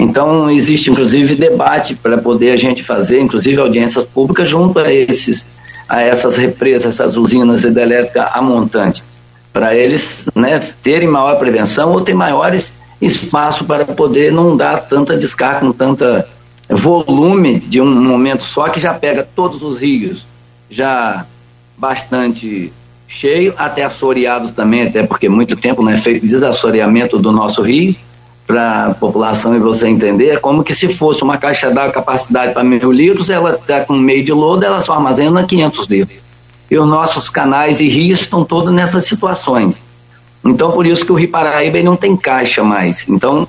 Então, 0.00 0.50
existe 0.50 0.90
inclusive 0.90 1.34
debate 1.34 1.94
para 1.94 2.16
poder 2.16 2.52
a 2.52 2.56
gente 2.56 2.82
fazer, 2.82 3.20
inclusive 3.20 3.60
audiências 3.60 4.06
públicas, 4.06 4.48
junto 4.48 4.78
a, 4.78 4.90
esses, 4.90 5.60
a 5.86 6.00
essas 6.00 6.38
represas, 6.38 6.94
essas 6.94 7.16
usinas 7.16 7.64
hidrelétricas 7.64 8.30
a 8.32 8.40
montante, 8.40 9.04
para 9.52 9.74
eles 9.74 10.24
né, 10.34 10.72
terem 10.82 11.06
maior 11.06 11.38
prevenção 11.38 11.92
ou 11.92 12.00
ter 12.00 12.14
maiores 12.14 12.72
espaço 12.98 13.66
para 13.66 13.84
poder 13.84 14.32
não 14.32 14.56
dar 14.56 14.78
tanta 14.78 15.18
descarga, 15.18 15.60
com 15.60 15.72
tanta 15.72 16.26
volume 16.66 17.60
de 17.60 17.78
um 17.78 18.02
momento 18.02 18.42
só, 18.42 18.70
que 18.70 18.80
já 18.80 18.94
pega 18.94 19.26
todos 19.36 19.62
os 19.62 19.80
rios, 19.80 20.26
já 20.70 21.26
bastante 21.76 22.72
cheio, 23.06 23.52
até 23.58 23.82
assoreado 23.82 24.52
também, 24.52 24.84
até 24.84 25.02
porque 25.02 25.28
muito 25.28 25.56
tempo 25.56 25.82
não 25.82 25.92
é 25.92 25.98
feito 25.98 26.26
desassoreamento 26.26 27.18
do 27.18 27.30
nosso 27.32 27.60
rio, 27.60 27.94
para 28.50 28.86
a 28.86 28.94
população 28.94 29.54
e 29.54 29.60
você 29.60 29.86
entender, 29.86 30.30
é 30.30 30.36
como 30.36 30.64
que 30.64 30.74
se 30.74 30.88
fosse 30.88 31.22
uma 31.22 31.38
caixa 31.38 31.70
d'água 31.70 31.92
capacidade 31.92 32.52
para 32.52 32.64
mil 32.64 32.90
litros, 32.90 33.30
ela 33.30 33.52
está 33.52 33.84
com 33.84 33.92
meio 33.92 34.24
de 34.24 34.32
lodo, 34.32 34.64
ela 34.64 34.80
só 34.80 34.94
armazena 34.94 35.44
500 35.44 35.86
litros. 35.86 36.18
E 36.68 36.76
os 36.76 36.88
nossos 36.88 37.30
canais 37.30 37.78
e 37.78 37.88
rios 37.88 38.22
estão 38.22 38.44
todos 38.44 38.72
nessas 38.72 39.04
situações. 39.04 39.80
Então, 40.44 40.72
por 40.72 40.84
isso 40.84 41.04
que 41.04 41.12
o 41.12 41.14
Rio 41.14 41.28
Paraíba 41.28 41.80
não 41.80 41.94
tem 41.94 42.16
caixa 42.16 42.64
mais. 42.64 43.08
Então, 43.08 43.46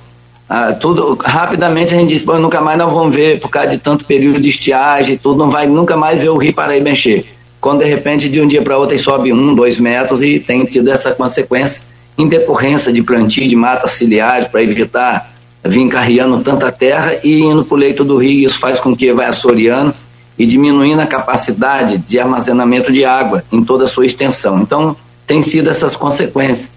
ah, 0.48 0.72
tudo 0.72 1.18
rapidamente 1.20 1.92
a 1.92 1.98
gente 1.98 2.14
diz, 2.14 2.24
nunca 2.24 2.60
mais 2.60 2.78
nós 2.78 2.92
vamos 2.92 3.12
ver, 3.12 3.40
por 3.40 3.48
causa 3.48 3.70
de 3.70 3.78
tanto 3.78 4.04
período 4.04 4.40
de 4.40 4.50
estiagem, 4.50 5.18
tudo, 5.18 5.36
não 5.36 5.50
vai 5.50 5.66
nunca 5.66 5.96
mais 5.96 6.20
ver 6.20 6.28
o 6.28 6.36
Rio 6.36 6.54
Paraíba 6.54 6.90
encher. 6.90 7.24
Quando 7.60 7.80
de 7.80 7.86
repente, 7.86 8.28
de 8.28 8.40
um 8.40 8.46
dia 8.46 8.62
para 8.62 8.78
outro, 8.78 8.94
ele 8.94 9.02
sobe 9.02 9.32
um, 9.32 9.52
dois 9.52 9.78
metros 9.80 10.22
e 10.22 10.38
tem 10.38 10.64
tido 10.64 10.92
essa 10.92 11.10
consequência 11.12 11.82
em 12.16 12.28
decorrência 12.28 12.92
de 12.92 13.02
plantio 13.02 13.48
de 13.48 13.56
mata 13.56 13.88
ciliares 13.88 14.48
para 14.48 14.62
evitar 14.62 15.32
vir 15.64 15.88
carreando 15.88 16.40
tanta 16.40 16.70
terra 16.72 17.14
e 17.22 17.40
indo 17.40 17.64
para 17.64 17.74
o 17.74 17.78
leito 17.78 18.04
do 18.04 18.16
rio. 18.16 18.46
Isso 18.46 18.58
faz 18.58 18.78
com 18.78 18.96
que 18.96 19.12
vai 19.12 19.26
assoreando 19.26 19.94
e 20.38 20.46
diminuindo 20.46 21.00
a 21.00 21.06
capacidade 21.06 21.98
de 21.98 22.18
armazenamento 22.18 22.92
de 22.92 23.04
água 23.04 23.44
em 23.52 23.62
toda 23.62 23.84
a 23.84 23.86
sua 23.86 24.06
extensão. 24.06 24.60
Então, 24.60 24.96
tem 25.26 25.40
sido 25.40 25.70
essas 25.70 25.96
consequências. 25.96 26.68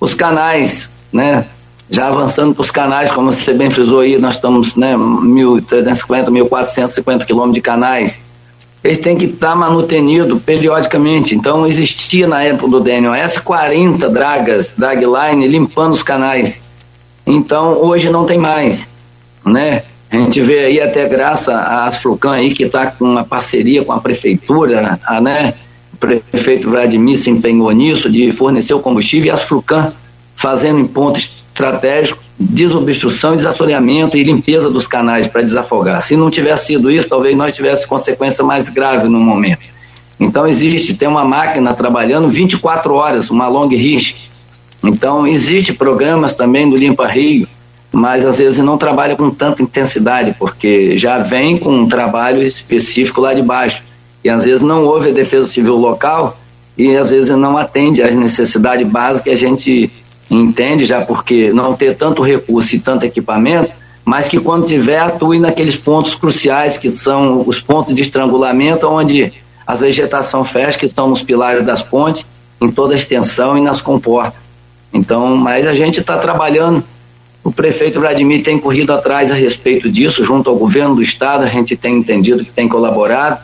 Os 0.00 0.14
canais, 0.14 0.88
né, 1.12 1.46
já 1.88 2.08
avançando 2.08 2.54
para 2.54 2.62
os 2.62 2.70
canais, 2.70 3.10
como 3.12 3.32
você 3.32 3.52
bem 3.52 3.70
frisou 3.70 4.00
aí, 4.00 4.18
nós 4.18 4.34
estamos 4.34 4.74
né, 4.74 4.94
1.350, 4.94 6.26
1.450 6.26 7.24
quilômetros 7.24 7.54
de 7.54 7.60
canais 7.60 8.18
eles 8.82 8.98
têm 8.98 9.16
que 9.16 9.26
estar 9.26 9.54
manutenido 9.54 10.40
periodicamente. 10.40 11.34
Então, 11.34 11.66
existia 11.66 12.26
na 12.26 12.42
época 12.42 12.68
do 12.68 12.80
DNOS 12.80 13.38
40 13.38 14.08
dragas, 14.08 14.74
dragline, 14.76 15.46
limpando 15.46 15.92
os 15.92 16.02
canais. 16.02 16.60
Então, 17.24 17.78
hoje 17.80 18.10
não 18.10 18.24
tem 18.24 18.38
mais, 18.38 18.88
né? 19.44 19.84
A 20.10 20.16
gente 20.16 20.40
vê 20.42 20.66
aí 20.66 20.80
até 20.80 21.08
graças 21.08 21.48
à 21.48 21.86
Asflucan 21.86 22.32
aí, 22.32 22.52
que 22.52 22.64
está 22.64 22.86
com 22.90 23.04
uma 23.04 23.24
parceria 23.24 23.84
com 23.84 23.92
a 23.92 24.00
prefeitura, 24.00 24.98
a, 25.06 25.20
né? 25.20 25.54
O 25.94 25.96
prefeito 25.96 26.68
Vladimir 26.68 27.16
se 27.16 27.30
empenhou 27.30 27.70
nisso, 27.70 28.10
de 28.10 28.32
fornecer 28.32 28.74
o 28.74 28.80
combustível, 28.80 29.28
e 29.28 29.30
a 29.30 29.34
Asflucan 29.34 29.92
fazendo 30.34 30.80
em 30.80 30.86
pontos 30.86 31.41
estratégicos 31.52 32.22
desobstrução, 32.38 33.36
desassoreamento 33.36 34.16
e 34.16 34.24
limpeza 34.24 34.68
dos 34.68 34.86
canais 34.86 35.26
para 35.26 35.42
desafogar. 35.42 36.02
Se 36.02 36.16
não 36.16 36.30
tivesse 36.30 36.66
sido 36.66 36.90
isso, 36.90 37.08
talvez 37.08 37.36
nós 37.36 37.54
tivéssemos 37.54 37.86
consequência 37.86 38.42
mais 38.42 38.68
grave 38.68 39.08
no 39.08 39.20
momento. 39.20 39.60
Então 40.18 40.46
existe, 40.46 40.94
tem 40.94 41.08
uma 41.08 41.24
máquina 41.24 41.74
trabalhando 41.74 42.28
24 42.28 42.94
horas, 42.94 43.30
uma 43.30 43.48
long 43.48 43.68
risk. 43.68 44.16
Então 44.82 45.26
existe 45.26 45.72
programas 45.72 46.32
também 46.32 46.68
do 46.68 46.76
Limpa 46.76 47.06
Rio, 47.06 47.46
mas 47.92 48.24
às 48.24 48.38
vezes 48.38 48.58
não 48.58 48.76
trabalha 48.76 49.16
com 49.16 49.30
tanta 49.30 49.62
intensidade, 49.62 50.34
porque 50.38 50.96
já 50.96 51.18
vem 51.18 51.58
com 51.58 51.70
um 51.70 51.88
trabalho 51.88 52.42
específico 52.42 53.20
lá 53.20 53.34
de 53.34 53.42
baixo. 53.42 53.82
E 54.24 54.28
às 54.28 54.44
vezes 54.44 54.62
não 54.62 54.84
houve 54.84 55.10
a 55.10 55.12
defesa 55.12 55.48
civil 55.48 55.76
local 55.76 56.38
e 56.76 56.96
às 56.96 57.10
vezes 57.10 57.36
não 57.36 57.58
atende 57.58 58.02
às 58.02 58.14
necessidades 58.14 58.86
básicas 58.86 59.22
que 59.22 59.30
a 59.30 59.36
gente 59.36 59.90
entende 60.40 60.84
já 60.84 61.02
porque 61.02 61.52
não 61.52 61.74
ter 61.74 61.96
tanto 61.96 62.22
recurso 62.22 62.74
e 62.74 62.80
tanto 62.80 63.04
equipamento, 63.04 63.70
mas 64.04 64.28
que 64.28 64.40
quando 64.40 64.66
tiver 64.66 64.98
atue 64.98 65.38
naqueles 65.38 65.76
pontos 65.76 66.14
cruciais 66.14 66.78
que 66.78 66.90
são 66.90 67.44
os 67.46 67.60
pontos 67.60 67.94
de 67.94 68.02
estrangulamento 68.02 68.86
onde 68.88 69.32
as 69.66 69.80
vegetação 69.80 70.44
fecha 70.44 70.78
que 70.78 70.86
estão 70.86 71.08
nos 71.08 71.22
pilares 71.22 71.64
das 71.64 71.82
pontes 71.82 72.24
em 72.60 72.70
toda 72.70 72.94
a 72.94 72.96
extensão 72.96 73.56
e 73.56 73.60
nas 73.60 73.80
comportas. 73.80 74.40
Então, 74.92 75.36
mas 75.36 75.66
a 75.66 75.74
gente 75.74 76.00
está 76.00 76.18
trabalhando. 76.18 76.82
O 77.44 77.50
prefeito 77.50 78.00
Vladimir 78.00 78.42
tem 78.42 78.58
corrido 78.58 78.92
atrás 78.92 79.30
a 79.30 79.34
respeito 79.34 79.90
disso, 79.90 80.24
junto 80.24 80.48
ao 80.48 80.56
governo 80.56 80.94
do 80.94 81.02
estado, 81.02 81.42
a 81.42 81.46
gente 81.46 81.76
tem 81.76 81.96
entendido 81.96 82.44
que 82.44 82.52
tem 82.52 82.68
colaborado, 82.68 83.40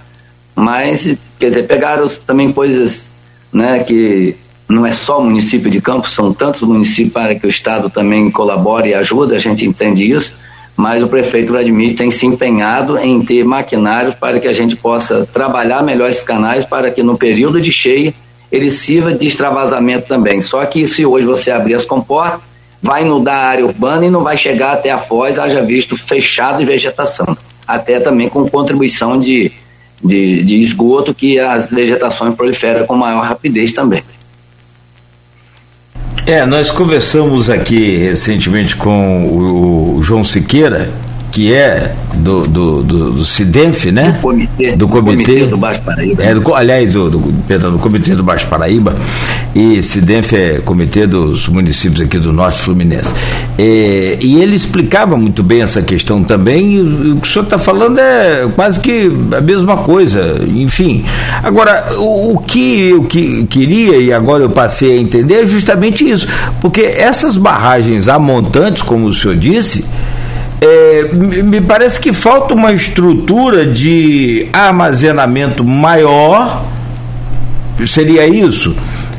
mas, 0.54 1.18
quer 1.38 1.48
dizer, 1.48 1.66
pegaram 1.66 2.06
também 2.24 2.52
coisas 2.52 3.08
né, 3.52 3.82
que 3.82 4.36
não 4.68 4.84
é 4.84 4.92
só 4.92 5.18
o 5.18 5.24
município 5.24 5.70
de 5.70 5.80
Campos, 5.80 6.12
são 6.12 6.32
tantos 6.32 6.62
municípios 6.62 7.12
para 7.12 7.34
que 7.34 7.46
o 7.46 7.48
Estado 7.48 7.88
também 7.88 8.30
colabore 8.30 8.90
e 8.90 8.94
ajude, 8.94 9.34
a 9.34 9.38
gente 9.38 9.64
entende 9.64 10.10
isso, 10.10 10.34
mas 10.76 11.02
o 11.02 11.08
prefeito 11.08 11.52
Vladimir 11.52 11.96
tem 11.96 12.10
se 12.10 12.26
empenhado 12.26 12.98
em 12.98 13.20
ter 13.20 13.44
maquinários 13.44 14.14
para 14.14 14.38
que 14.38 14.46
a 14.46 14.52
gente 14.52 14.76
possa 14.76 15.26
trabalhar 15.32 15.82
melhor 15.82 16.08
esses 16.10 16.22
canais 16.22 16.64
para 16.64 16.90
que 16.90 17.02
no 17.02 17.16
período 17.16 17.60
de 17.60 17.72
cheia 17.72 18.14
ele 18.52 18.70
sirva 18.70 19.12
de 19.12 19.26
extravasamento 19.26 20.06
também. 20.06 20.40
Só 20.40 20.64
que 20.64 20.86
se 20.86 21.04
hoje 21.04 21.26
você 21.26 21.50
abrir 21.50 21.74
as 21.74 21.84
comportas, 21.84 22.40
vai 22.80 23.02
inundar 23.02 23.34
a 23.34 23.48
área 23.48 23.66
urbana 23.66 24.06
e 24.06 24.10
não 24.10 24.22
vai 24.22 24.36
chegar 24.36 24.72
até 24.72 24.90
a 24.90 24.98
foz, 24.98 25.38
haja 25.38 25.60
visto 25.62 25.96
fechado 25.96 26.58
de 26.58 26.64
vegetação. 26.64 27.36
Até 27.66 27.98
também 28.00 28.28
com 28.28 28.48
contribuição 28.48 29.18
de, 29.18 29.50
de, 30.02 30.42
de 30.44 30.56
esgoto 30.58 31.12
que 31.12 31.38
as 31.38 31.70
vegetações 31.70 32.34
proliferam 32.34 32.86
com 32.86 32.96
maior 32.96 33.24
rapidez 33.24 33.72
também. 33.72 34.02
É, 36.28 36.44
nós 36.44 36.70
conversamos 36.70 37.48
aqui 37.48 37.96
recentemente 37.96 38.76
com 38.76 39.96
o, 39.96 40.02
João 40.02 40.22
Siqueira, 40.22 40.90
que 41.38 41.54
é 41.54 41.94
do, 42.14 42.42
do, 42.48 42.82
do, 42.82 43.12
do 43.12 43.24
CIDENF, 43.24 43.92
né? 43.92 44.10
Do 44.10 44.20
comitê. 44.20 44.72
Do 44.72 44.88
comitê, 44.88 45.24
comitê 45.24 45.46
do 45.46 45.56
Baixo 45.56 45.82
Paraíba. 45.82 46.24
É, 46.24 46.34
do, 46.34 46.52
aliás, 46.52 46.92
do, 46.92 47.10
do, 47.10 47.32
perdão, 47.46 47.70
do 47.70 47.78
comitê 47.78 48.16
do 48.16 48.24
Baixo 48.24 48.48
Paraíba. 48.48 48.96
E 49.54 49.80
CIDENF 49.80 50.34
é 50.34 50.60
comitê 50.64 51.06
dos 51.06 51.46
municípios 51.48 52.00
aqui 52.00 52.18
do 52.18 52.32
Norte 52.32 52.60
Fluminense. 52.60 53.14
É, 53.56 54.18
e 54.20 54.42
ele 54.42 54.56
explicava 54.56 55.16
muito 55.16 55.44
bem 55.44 55.62
essa 55.62 55.80
questão 55.80 56.24
também. 56.24 56.74
E 56.74 57.12
o 57.12 57.16
que 57.20 57.28
o 57.28 57.30
senhor 57.30 57.44
está 57.44 57.56
falando 57.56 58.00
é 58.00 58.48
quase 58.56 58.80
que 58.80 59.08
a 59.36 59.40
mesma 59.40 59.76
coisa. 59.76 60.40
Enfim. 60.44 61.04
Agora, 61.44 61.86
o, 61.98 62.32
o 62.32 62.38
que 62.38 62.88
eu 62.88 63.04
que, 63.04 63.44
queria, 63.44 63.96
e 63.96 64.12
agora 64.12 64.42
eu 64.42 64.50
passei 64.50 64.98
a 64.98 65.00
entender, 65.00 65.44
é 65.44 65.46
justamente 65.46 66.04
isso. 66.04 66.26
Porque 66.60 66.80
essas 66.80 67.36
barragens 67.36 68.08
amontantes, 68.08 68.82
como 68.82 69.06
o 69.06 69.14
senhor 69.14 69.36
disse, 69.36 69.84
é, 70.60 71.12
me 71.12 71.60
parece 71.60 72.00
que 72.00 72.12
falta 72.12 72.54
uma 72.54 72.72
estrutura 72.72 73.64
de 73.64 74.48
armazenamento 74.52 75.64
maior, 75.64 76.64
seria 77.86 78.26
isso? 78.26 78.74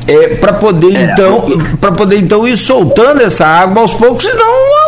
É, 0.06 0.34
para 0.36 0.52
poder 0.52 0.96
é, 0.96 1.12
então 1.12 1.46
para 1.80 1.92
poder 1.92 2.18
então 2.18 2.46
ir 2.48 2.56
soltando 2.56 3.20
essa 3.20 3.46
água 3.46 3.82
aos 3.82 3.94
poucos, 3.94 4.24
senão 4.24 4.79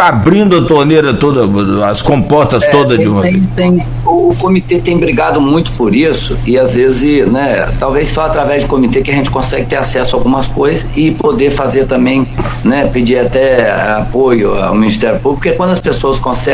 abrindo 0.00 0.58
a 0.58 0.62
torneira 0.62 1.14
toda, 1.14 1.86
as 1.86 2.02
comportas 2.02 2.62
é, 2.62 2.70
todas 2.70 2.98
de 2.98 3.08
uma 3.08 3.22
tem, 3.22 3.42
tem, 3.56 3.86
O 4.04 4.34
comitê 4.38 4.78
tem 4.78 4.98
brigado 4.98 5.40
muito 5.40 5.70
por 5.72 5.94
isso 5.94 6.36
e 6.46 6.58
às 6.58 6.74
vezes, 6.74 7.28
né, 7.30 7.68
talvez 7.78 8.08
só 8.08 8.26
através 8.26 8.64
do 8.64 8.68
comitê 8.68 9.02
que 9.02 9.10
a 9.10 9.14
gente 9.14 9.30
consegue 9.30 9.66
ter 9.66 9.76
acesso 9.76 10.16
a 10.16 10.18
algumas 10.18 10.46
coisas 10.46 10.84
e 10.96 11.10
poder 11.10 11.50
fazer 11.50 11.86
também, 11.86 12.26
né, 12.64 12.88
pedir 12.92 13.18
até 13.18 13.70
apoio 13.98 14.54
ao 14.62 14.74
Ministério 14.74 15.18
Público, 15.20 15.42
porque 15.42 15.56
quando 15.56 15.70
as 15.70 15.80
pessoas 15.80 16.18
conseguem. 16.18 16.44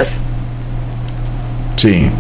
Sim. 1.77 2.11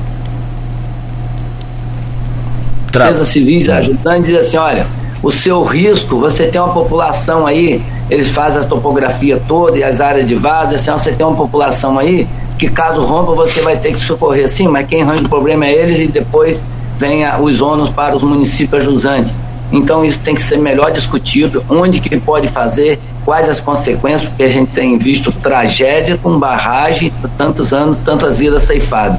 Tra... 2.91 3.15
civis 3.25 3.69
ajudando 3.69 4.23
diz 4.25 4.35
assim, 4.35 4.57
olha, 4.57 4.87
o 5.23 5.31
seu 5.31 5.63
risco, 5.63 6.19
você 6.19 6.47
tem 6.47 6.61
uma 6.61 6.73
população 6.73 7.47
aí, 7.47 7.83
eles 8.09 8.29
fazem 8.29 8.61
a 8.61 8.65
topografia 8.65 9.41
toda 9.47 9.77
e 9.79 9.85
as 9.85 10.01
áreas 10.01 10.27
de 10.27 10.35
vaso, 10.35 10.75
assim, 10.75 10.91
você 10.91 11.13
tem 11.13 11.27
uma 11.27 11.37
população 11.37 11.99
aí 11.99 12.27
que 12.59 12.69
caso 12.69 13.03
rompa 13.03 13.33
você 13.33 13.61
vai 13.63 13.77
ter 13.79 13.93
que 13.93 13.99
socorrer 13.99 14.49
sim, 14.49 14.69
mas 14.69 14.87
quem 14.87 15.03
arranja 15.03 15.25
o 15.25 15.29
problema 15.29 15.67
é 15.67 15.73
eles 15.73 15.99
e 15.99 16.07
depois 16.07 16.63
vem 16.99 17.25
os 17.41 17.61
ônus 17.63 17.89
para 17.89 18.15
os 18.15 18.23
municípios 18.23 18.83
ajusantes. 18.83 19.33
Então 19.73 20.05
isso 20.05 20.19
tem 20.19 20.35
que 20.35 20.43
ser 20.43 20.59
melhor 20.59 20.91
discutido, 20.91 21.65
onde 21.71 22.01
que 22.01 22.19
pode 22.19 22.49
fazer, 22.49 22.99
quais 23.25 23.49
as 23.49 23.61
consequências, 23.61 24.29
porque 24.29 24.43
a 24.43 24.49
gente 24.49 24.73
tem 24.73 24.99
visto 24.99 25.33
tragédia 25.33 26.19
com 26.19 26.39
barragem, 26.39 27.13
tantos 27.39 27.73
anos, 27.73 27.97
tantas 28.05 28.37
vidas 28.37 28.65
ceifadas. 28.65 29.19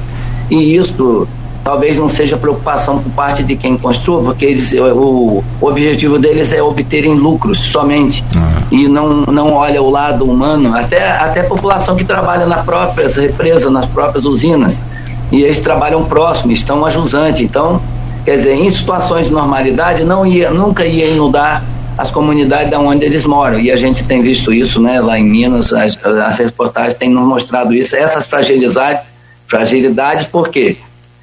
E 0.50 0.76
isso 0.76 1.26
talvez 1.64 1.96
não 1.96 2.08
seja 2.08 2.36
preocupação 2.36 3.00
por 3.00 3.10
parte 3.12 3.42
de 3.42 3.56
quem 3.56 3.76
construa, 3.76 4.22
porque 4.22 4.46
eles, 4.46 4.72
o, 4.72 5.44
o 5.60 5.66
objetivo 5.66 6.18
deles 6.18 6.52
é 6.52 6.62
obterem 6.62 7.14
lucros 7.14 7.58
somente. 7.60 8.24
Ah. 8.36 8.62
e 8.70 8.88
não, 8.88 9.22
não 9.22 9.52
olha 9.54 9.80
o 9.82 9.90
lado 9.90 10.24
humano, 10.24 10.74
até, 10.74 11.10
até 11.10 11.40
a 11.40 11.44
população 11.44 11.94
que 11.94 12.04
trabalha 12.04 12.46
nas 12.46 12.64
próprias 12.64 13.16
represas, 13.16 13.70
nas 13.70 13.86
próprias 13.86 14.24
usinas, 14.24 14.80
e 15.30 15.42
eles 15.42 15.60
trabalham 15.60 16.04
próximo, 16.04 16.52
estão 16.52 16.84
ajusantes, 16.84 17.42
então, 17.42 17.80
quer 18.24 18.36
dizer, 18.36 18.54
em 18.54 18.68
situações 18.70 19.26
de 19.26 19.32
normalidade 19.32 20.04
não 20.04 20.26
ia, 20.26 20.50
nunca 20.50 20.84
ia 20.84 21.06
inundar 21.06 21.62
as 21.96 22.10
comunidades 22.10 22.70
da 22.70 22.78
onde 22.78 23.04
eles 23.04 23.24
moram, 23.24 23.60
e 23.60 23.70
a 23.70 23.76
gente 23.76 24.02
tem 24.04 24.20
visto 24.20 24.52
isso, 24.52 24.80
né, 24.80 25.00
lá 25.00 25.18
em 25.18 25.24
Minas, 25.24 25.72
as, 25.72 25.98
as 26.04 26.38
reportagens 26.38 26.94
têm 26.94 27.10
nos 27.10 27.24
mostrado 27.24 27.72
isso, 27.72 27.94
essas 27.94 28.26
fragilidades, 28.26 29.02
fragilidades 29.46 30.24
por 30.24 30.48
quê? 30.48 30.76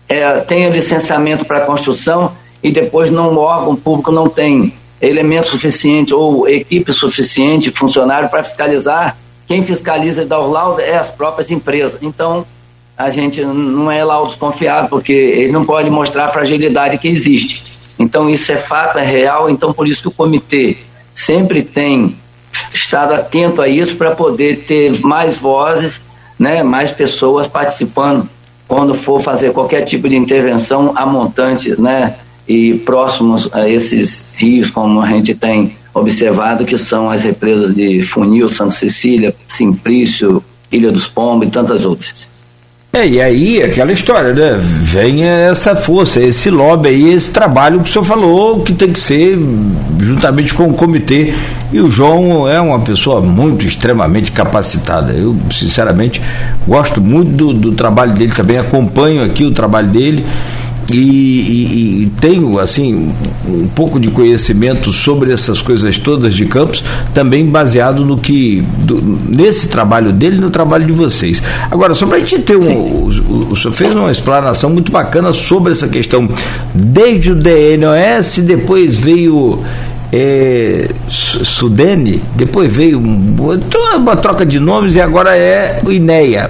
É, 0.09 0.39
tenha 0.39 0.69
licenciamento 0.69 1.45
para 1.45 1.61
construção 1.61 2.33
e 2.63 2.71
depois 2.71 3.11
não, 3.11 3.35
o 3.35 3.37
órgão 3.37 3.75
público 3.75 4.11
não 4.11 4.27
tem 4.27 4.73
elemento 4.99 5.47
suficiente 5.47 6.13
ou 6.13 6.49
equipe 6.49 6.91
suficiente, 6.91 7.69
funcionário 7.69 8.27
para 8.27 8.43
fiscalizar. 8.43 9.15
Quem 9.47 9.63
fiscaliza 9.63 10.23
e 10.23 10.25
dá 10.25 10.39
o 10.39 10.49
laudo 10.49 10.81
é 10.81 10.97
as 10.97 11.09
próprias 11.09 11.51
empresas. 11.51 11.99
Então, 12.01 12.45
a 12.97 13.09
gente 13.09 13.45
não 13.45 13.89
é 13.89 14.03
laudo 14.03 14.35
confiável, 14.35 14.89
porque 14.89 15.13
ele 15.13 15.51
não 15.51 15.63
pode 15.63 15.89
mostrar 15.89 16.25
a 16.25 16.29
fragilidade 16.29 16.97
que 16.97 17.07
existe. 17.07 17.63
Então, 17.97 18.29
isso 18.29 18.51
é 18.51 18.57
fato, 18.57 18.97
é 18.97 19.05
real. 19.05 19.49
Então, 19.49 19.71
por 19.71 19.87
isso 19.87 20.01
que 20.01 20.07
o 20.09 20.11
comitê 20.11 20.77
sempre 21.13 21.63
tem 21.63 22.17
estado 22.73 23.13
atento 23.13 23.61
a 23.61 23.67
isso 23.67 23.95
para 23.95 24.11
poder 24.11 24.65
ter 24.65 24.99
mais 24.99 25.37
vozes, 25.37 26.01
né, 26.37 26.63
mais 26.63 26.91
pessoas 26.91 27.47
participando 27.47 28.27
quando 28.69 28.93
for 28.93 29.19
fazer 29.19 29.51
qualquer 29.51 29.81
tipo 29.81 30.07
de 30.07 30.15
intervenção 30.15 30.93
a 30.95 31.03
montantes, 31.03 31.79
né, 31.79 32.15
e 32.47 32.75
próximos 32.75 33.49
a 33.51 33.67
esses 33.67 34.35
rios, 34.37 34.69
como 34.69 35.01
a 35.01 35.07
gente 35.07 35.33
tem 35.33 35.75
observado, 35.91 36.63
que 36.65 36.77
são 36.77 37.09
as 37.09 37.23
represas 37.23 37.73
de 37.73 38.03
Funil, 38.03 38.47
Santa 38.47 38.71
Cecília, 38.71 39.35
Simplício, 39.47 40.43
Ilha 40.71 40.91
dos 40.91 41.07
Pombos 41.07 41.47
e 41.47 41.51
tantas 41.51 41.83
outras. 41.83 42.27
É, 42.91 43.07
e 43.07 43.21
aí 43.21 43.61
aquela 43.61 43.91
história, 43.91 44.33
né? 44.33 44.59
Vem 44.59 45.23
essa 45.23 45.75
força, 45.75 46.19
esse 46.19 46.49
lobby 46.49 46.89
aí, 46.89 47.13
esse 47.13 47.29
trabalho 47.29 47.81
que 47.81 47.89
o 47.89 47.93
senhor 47.93 48.03
falou 48.03 48.61
que 48.61 48.73
tem 48.73 48.91
que 48.91 48.99
ser 48.99 49.37
juntamente 49.99 50.55
com 50.55 50.67
o 50.67 50.73
comitê. 50.73 51.31
E 51.71 51.79
o 51.79 51.91
João 51.91 52.49
é 52.49 52.59
uma 52.59 52.79
pessoa 52.79 53.21
muito 53.21 53.63
extremamente 53.63 54.31
capacitada. 54.31 55.13
Eu, 55.13 55.35
sinceramente, 55.51 56.19
gosto 56.67 56.99
muito 56.99 57.31
do, 57.31 57.53
do 57.53 57.71
trabalho 57.73 58.13
dele 58.13 58.33
também, 58.33 58.57
acompanho 58.57 59.23
aqui 59.23 59.45
o 59.45 59.51
trabalho 59.51 59.87
dele 59.87 60.25
e, 60.91 60.95
e, 60.95 62.03
e, 62.03 62.11
tenho 62.19 62.59
assim 62.59 63.11
um 63.47 63.67
pouco 63.67 63.99
de 63.99 64.09
conhecimento 64.09 64.91
sobre 64.91 65.31
essas 65.31 65.61
coisas 65.61 65.97
todas 65.97 66.33
de 66.33 66.45
campos, 66.45 66.83
também 67.13 67.45
baseado 67.45 68.05
no 68.05 68.17
que 68.17 68.63
do, 68.79 69.01
nesse 69.01 69.67
trabalho 69.69 70.11
dele 70.11 70.37
e 70.37 70.41
no 70.41 70.49
trabalho 70.49 70.85
de 70.85 70.91
vocês. 70.91 71.41
Agora, 71.69 71.93
só 71.93 72.05
para 72.05 72.17
a 72.17 72.19
gente 72.19 72.39
ter 72.39 72.57
um, 72.57 72.71
o, 72.71 73.09
o, 73.09 73.51
o 73.51 73.55
senhor 73.55 73.73
fez 73.73 73.95
uma 73.95 74.11
explanação 74.11 74.69
muito 74.69 74.91
bacana 74.91 75.33
sobre 75.33 75.71
essa 75.71 75.87
questão 75.87 76.29
desde 76.73 77.31
o 77.31 77.35
DNOS, 77.35 78.39
depois 78.39 78.97
veio 78.97 79.59
é, 80.11 80.89
Sudene, 81.07 82.21
depois 82.35 82.71
veio 82.71 82.99
uma 82.99 84.15
troca 84.15 84.45
de 84.45 84.59
nomes 84.59 84.95
e 84.95 85.01
agora 85.01 85.37
é 85.37 85.79
o 85.85 85.91
INEA. 85.91 86.49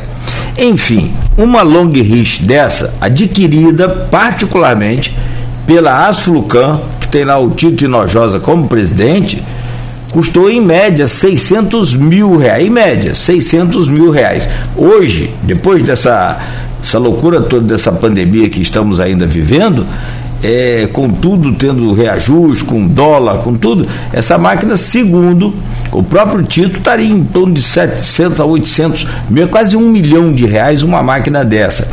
Enfim, 0.57 1.13
uma 1.39 1.61
long 1.61 1.91
range 1.91 2.43
dessa, 2.43 2.93
adquirida 2.99 3.87
particularmente 3.87 5.15
pela 5.65 6.07
Asflucan, 6.07 6.79
que 6.99 7.07
tem 7.07 7.23
lá 7.23 7.39
o 7.39 7.51
Tito 7.51 7.85
Inojosa 7.85 8.39
como 8.39 8.67
presidente, 8.67 9.41
custou 10.11 10.49
em 10.49 10.59
média 10.59 11.07
600 11.07 11.95
mil 11.95 12.35
reais. 12.35 12.65
Em 12.65 12.69
média, 12.69 13.15
600 13.15 13.87
mil 13.87 14.11
reais. 14.11 14.47
Hoje, 14.75 15.33
depois 15.43 15.81
dessa 15.81 16.37
essa 16.81 16.97
loucura 16.97 17.41
toda 17.41 17.65
dessa 17.65 17.91
pandemia 17.91 18.49
que 18.49 18.61
estamos 18.61 18.99
ainda 19.01 19.27
vivendo, 19.27 19.85
é, 20.41 20.87
com 20.91 21.09
tudo 21.09 21.53
tendo 21.53 21.93
reajuste, 21.93 22.63
com 22.63 22.87
dólar, 22.87 23.39
com 23.39 23.53
tudo, 23.53 23.87
essa 24.13 24.37
máquina, 24.37 24.77
segundo 24.77 25.53
o 25.91 26.03
próprio 26.03 26.43
Tito, 26.43 26.77
estaria 26.77 27.09
em 27.09 27.23
torno 27.23 27.53
de 27.53 27.61
700 27.61 28.39
a 28.39 28.45
800 28.45 29.07
mil, 29.29 29.47
quase 29.47 29.75
um 29.75 29.89
milhão 29.89 30.31
de 30.33 30.45
reais 30.45 30.83
uma 30.83 31.01
máquina 31.03 31.43
dessa. 31.43 31.87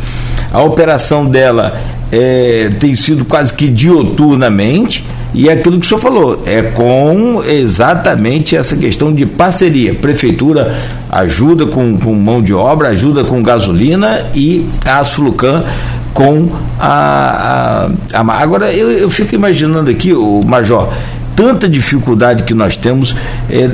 A 0.51 0.61
operação 0.61 1.25
dela 1.25 1.79
é, 2.11 2.69
tem 2.79 2.95
sido 2.95 3.25
quase 3.25 3.53
que 3.53 3.67
dioturnamente, 3.67 5.03
e 5.33 5.49
é 5.49 5.53
aquilo 5.53 5.79
que 5.79 5.85
o 5.85 5.89
senhor 5.89 5.99
falou, 5.99 6.41
é 6.45 6.61
com 6.61 7.43
exatamente 7.45 8.55
essa 8.55 8.75
questão 8.75 9.13
de 9.13 9.25
parceria. 9.25 9.93
Prefeitura 9.93 10.75
ajuda 11.09 11.65
com, 11.65 11.97
com 11.97 12.13
mão 12.13 12.41
de 12.41 12.53
obra, 12.53 12.89
ajuda 12.89 13.23
com 13.23 13.43
gasolina 13.43 14.25
e 14.33 14.65
a 14.85 14.99
Asflucan 14.99 15.63
com 16.13 16.49
a, 16.79 17.89
a, 18.13 18.21
a 18.21 18.41
agora 18.41 18.73
eu, 18.73 18.91
eu 18.91 19.09
fico 19.09 19.35
imaginando 19.35 19.89
aqui 19.89 20.13
o 20.13 20.41
major 20.45 20.91
tanta 21.35 21.69
dificuldade 21.69 22.43
que 22.43 22.53
nós 22.55 22.75
temos 22.75 23.15
é, 23.49 23.69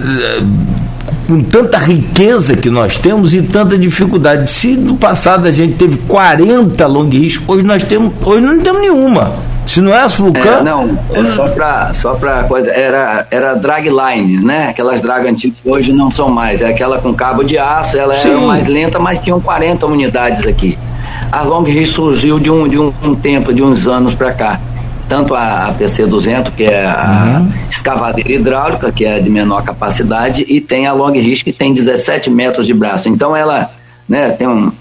com 1.28 1.42
tanta 1.42 1.78
riqueza 1.78 2.56
que 2.56 2.70
nós 2.70 2.98
temos 2.98 3.34
e 3.34 3.42
tanta 3.42 3.78
dificuldade. 3.78 4.52
Se 4.52 4.76
no 4.76 4.98
passado 4.98 5.48
a 5.48 5.52
gente 5.52 5.76
teve 5.76 5.98
40 6.00 6.86
long 6.86 7.08
riscos, 7.08 7.48
hoje 7.48 7.64
nós 7.64 7.84
temos, 7.84 8.12
hoje 8.26 8.46
não 8.46 8.60
temos 8.60 8.82
nenhuma. 8.82 9.34
Se 9.66 9.80
não 9.80 9.94
é 9.94 10.02
as 10.02 10.16
Vulcan. 10.16 10.60
É, 10.60 10.62
não, 10.62 11.00
é 11.14 11.26
só 11.26 11.48
para 11.48 11.94
só 11.94 12.16
para 12.16 12.44
coisa. 12.44 12.70
Era, 12.70 13.26
era 13.32 13.54
dragline, 13.54 14.44
né? 14.44 14.68
Aquelas 14.68 15.02
drag 15.02 15.26
antigas 15.26 15.60
hoje 15.64 15.94
não 15.94 16.12
são 16.12 16.30
mais. 16.30 16.62
É 16.62 16.68
aquela 16.68 17.00
com 17.00 17.14
cabo 17.14 17.44
de 17.44 17.58
aço, 17.58 17.98
ela 17.98 18.14
Sim. 18.16 18.32
era 18.32 18.40
mais 18.42 18.68
lenta, 18.68 19.00
mas 19.00 19.22
tinham 19.22 19.40
40 19.40 19.86
unidades 19.86 20.46
aqui 20.46 20.78
a 21.34 21.42
Long 21.42 21.64
Ridge 21.64 21.88
surgiu 21.88 22.40
de 22.40 22.52
um, 22.52 22.68
de 22.68 22.78
um, 22.78 22.94
um 23.02 23.16
tempo, 23.16 23.52
de 23.52 23.64
uns 23.64 23.88
anos 23.88 24.14
para 24.14 24.32
cá. 24.34 24.62
Tanto 25.10 25.34
a, 25.34 25.66
a 25.66 25.74
PC200, 25.74 26.52
que 26.56 26.64
é 26.64 26.86
a 26.86 27.40
uhum. 27.40 27.52
escavadeira 27.68 28.32
hidráulica, 28.32 28.92
que 28.92 29.04
é 29.04 29.20
de 29.20 29.32
menor 29.32 29.64
capacidade, 29.64 30.46
e 30.48 30.62
tem 30.62 30.86
a 30.86 30.94
Long 30.94 31.12
Ridge, 31.12 31.44
que 31.44 31.52
tem 31.52 31.74
17 31.74 32.30
metros 32.30 32.68
de 32.68 32.74
braço. 32.74 33.10
Então 33.10 33.36
ela, 33.36 33.72
né, 34.08 34.30
tem 34.30 34.48
um, 34.48 34.72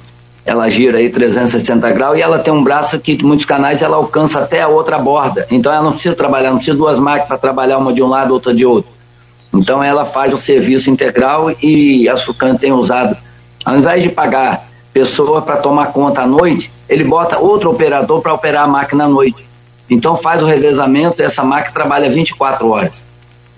ela 0.45 0.69
gira 0.69 0.99
aí 0.99 1.09
360 1.09 1.91
graus 1.91 2.19
e 2.19 2.21
ela 2.21 2.39
tem 2.39 2.53
um 2.53 2.63
braço 2.63 3.01
que, 3.01 3.13
em 3.13 3.25
muitos 3.25 3.47
canais, 3.47 3.81
ela 3.81 3.97
alcança 3.97 4.41
até 4.41 4.61
a 4.61 4.69
outra 4.69 4.99
borda. 4.99 5.47
Então 5.51 5.73
ela 5.73 5.83
não 5.83 5.93
precisa 5.93 6.15
trabalhar, 6.15 6.51
não 6.51 6.59
precisa 6.59 6.77
duas 6.77 6.99
máquinas 6.99 7.29
para 7.29 7.39
trabalhar 7.39 7.79
uma 7.79 7.95
de 7.95 8.03
um 8.03 8.09
lado, 8.09 8.35
outra 8.35 8.53
de 8.53 8.67
outro. 8.67 8.91
Então 9.55 9.83
ela 9.83 10.05
faz 10.05 10.35
o 10.35 10.39
serviço 10.39 10.91
integral 10.91 11.51
e 11.63 12.07
a 12.11 12.17
Sucan 12.17 12.57
tem 12.57 12.73
usado, 12.73 13.17
ao 13.65 13.77
invés 13.79 14.03
de 14.03 14.11
pagar 14.11 14.71
pessoa 14.93 15.43
para 15.43 15.57
tomar 15.57 15.87
conta 15.93 16.23
à 16.23 16.27
noite, 16.27 16.71
ele 16.89 17.05
bota 17.05 17.39
outro 17.39 17.71
operador 17.71 18.21
para 18.21 18.35
operar 18.35 18.65
a 18.65 18.69
máquina 18.69 19.05
à 19.05 19.09
noite. 19.09 19.45
Então 19.89 20.17
faz 20.17 20.43
o 20.43 20.47
revezamento, 20.47 21.23
essa 21.23 21.43
máquina 21.43 21.73
trabalha 21.73 22.11
24 22.11 22.69
horas. 22.69 23.03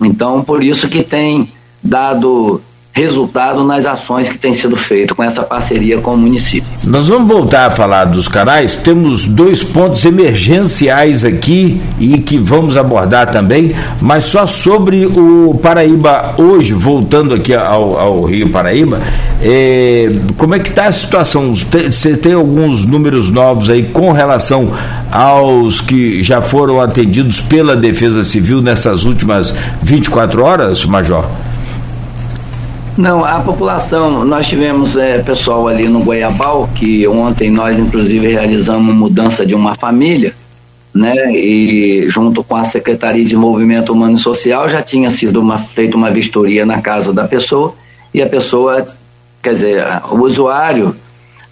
Então 0.01 0.43
por 0.43 0.63
isso 0.63 0.87
que 0.87 1.03
tem 1.03 1.51
dado 1.83 2.61
resultado 2.95 3.61
nas 3.65 3.85
ações 3.85 4.29
que 4.29 4.37
têm 4.37 4.53
sido 4.53 4.77
feitas 4.77 5.15
com 5.15 5.21
essa 5.21 5.43
parceria 5.43 5.99
com 5.99 6.13
o 6.13 6.17
município. 6.17 6.67
Nós 6.85 7.09
vamos 7.09 7.27
voltar 7.27 7.67
a 7.67 7.71
falar 7.71 8.05
dos 8.05 8.29
canais. 8.29 8.77
Temos 8.77 9.25
dois 9.25 9.61
pontos 9.61 10.05
emergenciais 10.05 11.25
aqui 11.25 11.81
e 11.99 12.19
que 12.19 12.37
vamos 12.37 12.77
abordar 12.77 13.29
também, 13.29 13.75
mas 14.01 14.23
só 14.23 14.45
sobre 14.45 15.05
o 15.05 15.59
Paraíba 15.61 16.35
hoje, 16.37 16.71
voltando 16.71 17.35
aqui 17.35 17.53
ao, 17.53 17.99
ao 17.99 18.23
Rio 18.23 18.49
Paraíba, 18.49 19.01
é, 19.41 20.07
como 20.37 20.55
é 20.55 20.59
que 20.59 20.69
está 20.69 20.85
a 20.85 20.91
situação? 20.91 21.53
Você 21.53 22.15
tem 22.15 22.31
alguns 22.31 22.85
números 22.85 23.29
novos 23.29 23.69
aí 23.69 23.83
com 23.83 24.13
relação 24.13 24.71
aos 25.11 25.81
que 25.81 26.23
já 26.23 26.41
foram 26.41 26.79
atendidos 26.79 27.41
pela 27.41 27.75
Defesa 27.75 28.23
Civil 28.23 28.61
nessas 28.61 29.03
últimas 29.03 29.53
24 29.81 30.41
horas, 30.41 30.85
Major? 30.85 31.25
Não, 32.97 33.25
a 33.25 33.41
população, 33.41 34.23
nós 34.23 34.47
tivemos 34.47 34.95
é, 34.95 35.19
pessoal 35.21 35.67
ali 35.67 35.89
no 35.89 36.01
Goiabal, 36.01 36.69
que 36.73 37.05
ontem 37.05 37.49
nós 37.49 37.77
inclusive 37.77 38.25
realizamos 38.25 38.95
mudança 38.95 39.45
de 39.45 39.53
uma 39.53 39.75
família, 39.75 40.33
né? 40.93 41.33
E 41.35 42.07
junto 42.07 42.41
com 42.41 42.55
a 42.55 42.63
Secretaria 42.63 43.21
de 43.21 43.31
Desenvolvimento 43.31 43.91
Humano 43.91 44.15
e 44.15 44.17
Social 44.17 44.69
já 44.69 44.81
tinha 44.81 45.11
sido 45.11 45.41
uma, 45.41 45.59
feita 45.59 45.97
uma 45.97 46.09
vistoria 46.09 46.65
na 46.65 46.81
casa 46.81 47.11
da 47.11 47.27
pessoa 47.27 47.75
e 48.13 48.21
a 48.21 48.29
pessoa, 48.29 48.87
quer 49.43 49.51
dizer, 49.51 49.85
o 50.09 50.21
usuário, 50.21 50.95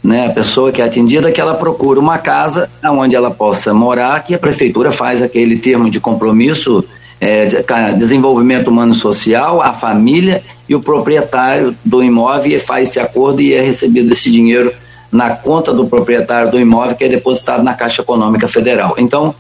né, 0.01 0.27
a 0.27 0.29
pessoa 0.29 0.71
que 0.71 0.81
é 0.81 0.85
atendida, 0.85 1.29
que 1.29 1.41
ela 1.41 1.55
procura 1.55 1.99
uma 1.99 2.17
casa 2.19 2.69
onde 2.85 3.17
ela 3.17 3.29
possa 3.29 3.73
morar, 3.73 4.23
que 4.23 4.33
a 4.33 4.39
prefeitura 4.39 4.93
faz 4.93 5.21
aquele 5.21 5.57
termo 5.57 5.89
de 5.89 5.99
compromisso 5.99 6.85
é, 7.19 7.45
de, 7.45 7.63
desenvolvimento 7.97 8.67
humano 8.67 8.93
social, 8.93 9.61
a 9.61 9.73
família 9.73 10.43
e 10.67 10.75
o 10.75 10.81
proprietário 10.81 11.75
do 11.83 12.03
imóvel 12.03 12.59
faz 12.59 12.89
esse 12.89 12.99
acordo 12.99 13.41
e 13.41 13.53
é 13.53 13.61
recebido 13.61 14.11
esse 14.11 14.31
dinheiro 14.31 14.71
na 15.11 15.29
conta 15.31 15.73
do 15.73 15.85
proprietário 15.85 16.51
do 16.51 16.59
imóvel 16.59 16.95
que 16.95 17.03
é 17.05 17.09
depositado 17.09 17.63
na 17.63 17.73
Caixa 17.73 18.01
Econômica 18.01 18.47
Federal. 18.47 18.95
Então, 18.97 19.35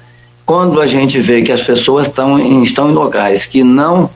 quando 0.45 0.79
a 0.79 0.85
gente 0.85 1.19
vê 1.19 1.41
que 1.41 1.51
as 1.51 1.63
pessoas 1.63 2.07
estão 2.07 2.39
em, 2.39 2.61
estão 2.63 2.89
em 2.89 2.93
locais 2.93 3.45
que 3.45 3.63
não 3.63 4.09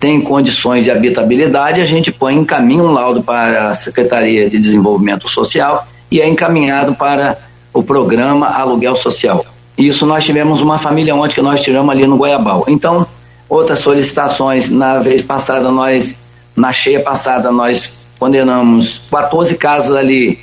têm 0.00 0.20
condições 0.20 0.84
de 0.84 0.90
habitabilidade, 0.90 1.80
a 1.80 1.84
gente 1.84 2.10
põe 2.10 2.34
em 2.34 2.44
caminho 2.44 2.84
um 2.84 2.92
laudo 2.92 3.22
para 3.22 3.68
a 3.68 3.74
Secretaria 3.74 4.48
de 4.48 4.58
Desenvolvimento 4.58 5.28
Social 5.28 5.86
e 6.10 6.20
é 6.20 6.28
encaminhado 6.28 6.94
para 6.94 7.38
o 7.72 7.82
programa 7.82 8.46
Aluguel 8.48 8.96
Social. 8.96 9.44
Isso 9.76 10.06
nós 10.06 10.24
tivemos 10.24 10.60
uma 10.60 10.78
família 10.78 11.14
ontem 11.14 11.34
que 11.34 11.42
nós 11.42 11.62
tiramos 11.62 11.90
ali 11.90 12.06
no 12.06 12.16
Goiabal. 12.16 12.64
Então, 12.68 13.06
outras 13.48 13.78
solicitações, 13.78 14.68
na 14.68 14.98
vez 14.98 15.22
passada 15.22 15.70
nós 15.70 16.14
na 16.56 16.72
cheia 16.72 17.00
passada, 17.00 17.50
nós 17.50 17.90
condenamos 18.18 19.02
14 19.10 19.54
casas 19.56 19.96
ali 19.96 20.38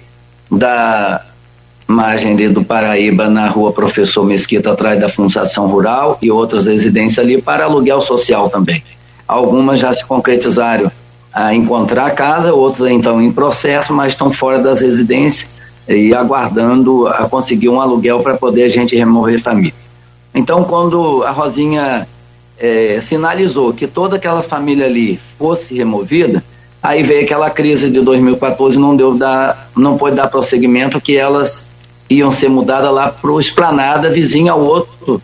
da 0.52 1.24
margem 1.88 2.36
do 2.52 2.64
Paraíba, 2.64 3.30
na 3.30 3.48
rua 3.48 3.72
Professor 3.72 4.24
Mesquita, 4.24 4.72
atrás 4.72 5.00
da 5.00 5.10
Fundação 5.10 5.68
Rural, 5.68 6.18
e 6.22 6.30
outras 6.30 6.66
residências 6.66 7.26
ali 7.26 7.42
para 7.42 7.66
aluguel 7.66 8.02
social 8.02 8.50
também. 8.50 8.84
Algumas 9.28 9.80
já 9.80 9.94
se 9.94 10.04
concretizaram 10.06 10.92
a 11.34 11.54
encontrar 11.54 12.12
casa, 12.12 12.54
outras 12.54 12.92
então 12.92 13.22
em 13.22 13.32
processo, 13.32 13.94
mas 13.94 14.14
estão 14.14 14.32
fora 14.32 14.60
das 14.60 14.82
residências 14.82 15.62
e 15.90 16.14
aguardando 16.14 17.08
a 17.08 17.28
conseguir 17.28 17.70
um 17.70 17.82
aluguel 17.82 18.20
para 18.22 18.38
poder 18.38 18.64
a 18.64 18.70
gente 18.70 18.96
remover 18.96 19.42
família. 19.42 19.74
Então, 20.34 20.64
quando 20.64 21.24
a 21.24 21.32
Rosinha 21.32 22.08
é, 22.58 23.00
sinalizou 23.02 23.74
que 23.74 23.88
toda 23.88 24.18
aquela 24.18 24.44
família 24.44 24.86
ali 24.86 25.20
fosse 25.38 25.74
removida, 25.74 26.44
aí 26.82 27.02
veio 27.02 27.24
aquela 27.24 27.50
crise 27.50 27.90
de 27.90 28.02
2014, 28.02 28.78
não 28.78 28.96
deu 28.96 29.16
dar, 29.16 29.70
não 29.76 29.98
pôde 29.98 30.16
dar 30.16 30.28
prosseguimento 30.28 31.02
que 31.02 31.18
elas 31.18 31.68
iam 32.10 32.30
ser 32.30 32.50
mudadas 32.50 32.94
lá 32.94 33.10
para 33.10 33.32
o 33.32 33.40
Esplanada, 33.40 34.10
vizinho 34.10 34.52
ao 34.52 34.62
outro 34.62 35.22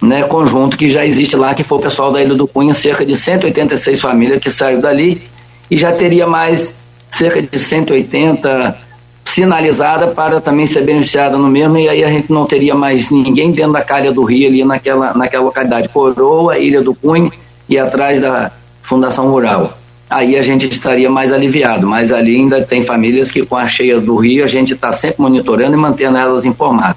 né, 0.00 0.22
conjunto 0.24 0.76
que 0.76 0.90
já 0.90 1.04
existe 1.04 1.36
lá, 1.36 1.54
que 1.54 1.64
foi 1.64 1.78
o 1.78 1.80
pessoal 1.80 2.12
da 2.12 2.22
Ilha 2.22 2.34
do 2.34 2.46
Cunha, 2.46 2.74
cerca 2.74 3.04
de 3.04 3.16
186 3.16 4.00
famílias 4.00 4.40
que 4.40 4.50
saíram 4.50 4.80
dali, 4.80 5.22
e 5.70 5.76
já 5.76 5.92
teria 5.92 6.26
mais 6.26 6.74
cerca 7.10 7.42
de 7.42 7.58
180 7.58 8.87
sinalizada 9.28 10.08
para 10.08 10.40
também 10.40 10.66
ser 10.66 10.82
beneficiada 10.84 11.36
no 11.36 11.48
mesmo, 11.48 11.76
e 11.78 11.88
aí 11.88 12.02
a 12.02 12.08
gente 12.08 12.32
não 12.32 12.46
teria 12.46 12.74
mais 12.74 13.10
ninguém 13.10 13.52
dentro 13.52 13.72
da 13.72 13.82
calha 13.82 14.12
do 14.12 14.24
rio 14.24 14.48
ali 14.48 14.64
naquela, 14.64 15.12
naquela 15.14 15.44
localidade. 15.44 15.88
Coroa, 15.88 16.58
Ilha 16.58 16.82
do 16.82 16.94
Cunha 16.94 17.30
e 17.68 17.78
atrás 17.78 18.20
da 18.20 18.50
Fundação 18.82 19.28
Rural. 19.28 19.78
Aí 20.08 20.36
a 20.36 20.42
gente 20.42 20.66
estaria 20.66 21.10
mais 21.10 21.32
aliviado, 21.32 21.86
mas 21.86 22.10
ali 22.10 22.36
ainda 22.36 22.62
tem 22.64 22.82
famílias 22.82 23.30
que 23.30 23.44
com 23.44 23.56
a 23.56 23.66
cheia 23.66 24.00
do 24.00 24.16
rio 24.16 24.42
a 24.42 24.46
gente 24.46 24.72
está 24.72 24.90
sempre 24.90 25.20
monitorando 25.20 25.74
e 25.74 25.76
mantendo 25.76 26.16
elas 26.16 26.46
informadas. 26.46 26.96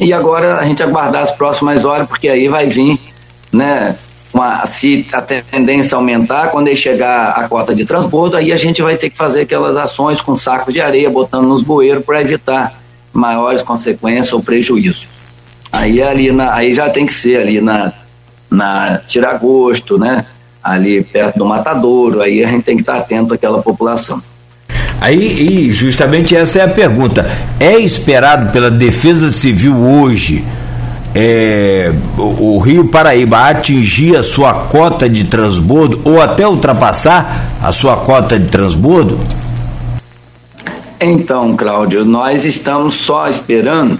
E 0.00 0.14
agora 0.14 0.56
a 0.56 0.64
gente 0.64 0.82
aguardar 0.82 1.22
as 1.22 1.32
próximas 1.32 1.84
horas, 1.84 2.08
porque 2.08 2.28
aí 2.30 2.48
vai 2.48 2.66
vir, 2.66 2.98
né, 3.52 3.94
uma, 4.40 4.64
se 4.64 5.06
a 5.12 5.20
tendência 5.20 5.94
aumentar, 5.94 6.48
quando 6.48 6.68
ele 6.68 6.76
chegar 6.76 7.30
a 7.30 7.46
cota 7.46 7.74
de 7.74 7.84
transbordo, 7.84 8.36
aí 8.36 8.50
a 8.50 8.56
gente 8.56 8.80
vai 8.80 8.96
ter 8.96 9.10
que 9.10 9.16
fazer 9.16 9.42
aquelas 9.42 9.76
ações 9.76 10.22
com 10.22 10.36
sacos 10.36 10.72
de 10.72 10.80
areia, 10.80 11.10
botando 11.10 11.46
nos 11.46 11.62
bueiros 11.62 12.02
para 12.04 12.22
evitar 12.22 12.80
maiores 13.12 13.60
consequências 13.60 14.32
ou 14.32 14.42
prejuízos. 14.42 15.06
Aí 15.70 16.02
ali 16.02 16.32
na, 16.32 16.54
aí 16.54 16.72
já 16.72 16.88
tem 16.88 17.04
que 17.04 17.12
ser 17.12 17.40
ali 17.40 17.60
na, 17.60 17.92
na 18.50 18.98
Tiragosto, 18.98 19.98
né? 19.98 20.24
Ali 20.62 21.02
perto 21.02 21.38
do 21.38 21.46
Matadouro, 21.46 22.20
aí 22.20 22.42
a 22.42 22.48
gente 22.48 22.64
tem 22.64 22.76
que 22.76 22.82
estar 22.82 22.96
atento 22.96 23.34
àquela 23.34 23.62
população. 23.62 24.22
Aí, 25.00 25.72
justamente 25.72 26.36
essa 26.36 26.58
é 26.58 26.62
a 26.62 26.68
pergunta. 26.68 27.26
É 27.58 27.78
esperado 27.78 28.52
pela 28.52 28.70
Defesa 28.70 29.32
Civil 29.32 29.74
hoje 29.78 30.44
é, 31.14 31.92
o, 32.16 32.56
o, 32.56 32.58
Rio 32.58 32.86
Paraíba 32.86 33.48
atingir 33.48 34.16
a 34.16 34.22
sua 34.22 34.54
cota 34.54 35.08
de 35.08 35.24
transbordo 35.24 36.00
ou 36.04 36.20
até 36.20 36.46
ultrapassar 36.46 37.50
a 37.62 37.72
sua 37.72 37.96
cota 37.96 38.38
de 38.38 38.48
transbordo? 38.48 39.18
Então, 41.00 41.56
Cláudio, 41.56 42.04
nós 42.04 42.44
estamos 42.44 42.94
só 42.94 43.26
esperando 43.26 43.98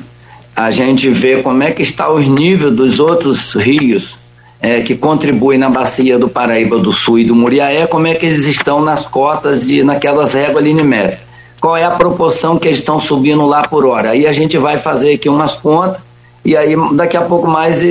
a 0.55 0.71
gente 0.71 1.09
ver 1.09 1.43
como 1.43 1.63
é 1.63 1.71
que 1.71 1.83
está 1.83 2.13
os 2.13 2.27
níveis 2.27 2.75
dos 2.75 3.01
outros 3.01 3.55
rios 3.55 4.19
é, 4.61 4.83
que 4.83 4.95
contribuem 4.95 5.59
na 5.59 5.71
bacia 5.71 6.19
do 6.19 6.29
Paraíba 6.29 6.79
do 6.79 6.93
Sul 6.93 7.21
e 7.21 7.25
do 7.25 7.35
Muriaé, 7.35 7.87
como 7.87 8.07
é 8.07 8.15
que 8.15 8.27
eles 8.27 8.45
estão 8.45 8.83
nas 8.83 9.07
cotas 9.07 9.67
de 9.67 9.83
naquelas 9.83 10.35
réguas 10.35 10.63
linimétricas. 10.63 11.31
Qual 11.61 11.77
é 11.77 11.85
a 11.85 11.91
proporção 11.91 12.59
que 12.59 12.69
eles 12.69 12.79
estão 12.79 13.01
subindo 13.01 13.45
lá 13.47 13.67
por 13.67 13.85
hora? 13.85 14.11
Aí 14.11 14.27
a 14.27 14.33
gente 14.33 14.57
vai 14.59 14.79
fazer 14.79 15.15
aqui 15.15 15.29
umas 15.29 15.53
contas 15.57 16.10
e 16.45 16.57
aí, 16.57 16.75
daqui 16.95 17.17
a 17.17 17.23
pouco 17.23 17.47
mais, 17.47 17.83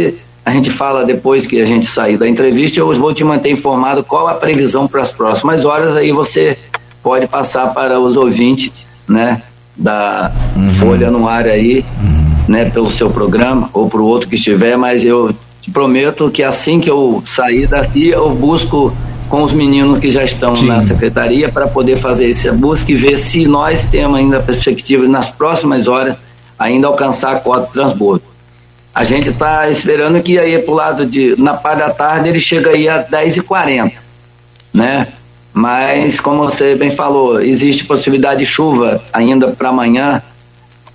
a 0.46 0.52
gente 0.52 0.70
fala 0.70 1.06
depois 1.06 1.46
que 1.46 1.62
a 1.62 1.66
gente 1.66 1.86
sair 1.86 2.18
da 2.18 2.28
entrevista, 2.28 2.80
eu 2.80 2.92
vou 2.94 3.14
te 3.14 3.24
manter 3.24 3.52
informado 3.52 4.04
qual 4.04 4.28
a 4.28 4.34
previsão 4.34 4.88
para 4.88 5.02
as 5.02 5.12
próximas 5.12 5.66
horas, 5.66 5.96
aí 5.96 6.12
você 6.12 6.58
pode 7.04 7.28
passar 7.28 7.74
para 7.74 8.00
os 8.00 8.18
ouvintes, 8.18 8.72
né, 9.08 9.42
da 9.76 10.32
uhum. 10.56 10.70
Folha 10.70 11.10
no 11.10 11.28
ar 11.28 11.46
aí, 11.46 11.86
uhum. 12.02 12.36
né, 12.48 12.70
pelo 12.70 12.90
seu 12.90 13.10
programa 13.10 13.70
ou 13.74 13.90
para 13.90 14.02
o 14.02 14.06
outro 14.06 14.28
que 14.28 14.36
estiver, 14.36 14.78
mas 14.78 15.06
eu 15.06 15.34
te 15.62 15.72
prometo 15.72 16.30
que 16.30 16.44
assim 16.44 16.80
que 16.80 16.90
eu 16.90 17.24
sair 17.26 17.68
daqui, 17.68 18.10
eu 18.10 18.30
busco 18.32 18.94
com 19.30 19.44
os 19.44 19.54
meninos 19.54 20.00
que 20.00 20.10
já 20.10 20.24
estão 20.24 20.56
Sim. 20.56 20.66
na 20.66 20.82
secretaria 20.82 21.50
para 21.50 21.68
poder 21.68 21.98
fazer 21.98 22.30
essa 22.30 22.52
busca 22.52 22.92
e 22.92 22.96
ver 22.96 23.18
se 23.18 23.48
nós 23.48 23.86
temos 23.86 24.20
ainda 24.20 24.40
perspectivas 24.40 25.08
nas 25.08 25.30
próximas 25.30 25.88
horas 25.88 26.16
ainda 26.58 26.88
alcançar 26.88 27.36
a 27.36 27.40
cota 27.40 27.68
de 27.68 27.74
transbordo. 27.74 28.24
A 28.93 29.04
gente 29.04 29.30
está 29.30 29.69
esperando 29.69 30.21
que 30.21 30.38
aí 30.38 30.60
pro 30.60 30.73
lado 30.73 31.06
de. 31.06 31.39
Na 31.39 31.54
parte 31.54 31.80
da 31.80 31.89
tarde 31.89 32.30
ele 32.30 32.39
chega 32.39 32.71
aí 32.71 32.89
a 32.89 33.04
10h40, 33.04 33.93
né? 34.73 35.08
Mas, 35.54 36.19
como 36.19 36.45
você 36.45 36.75
bem 36.75 36.91
falou, 36.91 37.41
existe 37.41 37.86
possibilidade 37.86 38.39
de 38.39 38.45
chuva 38.45 39.02
ainda 39.12 39.49
para 39.52 39.69
amanhã. 39.69 40.21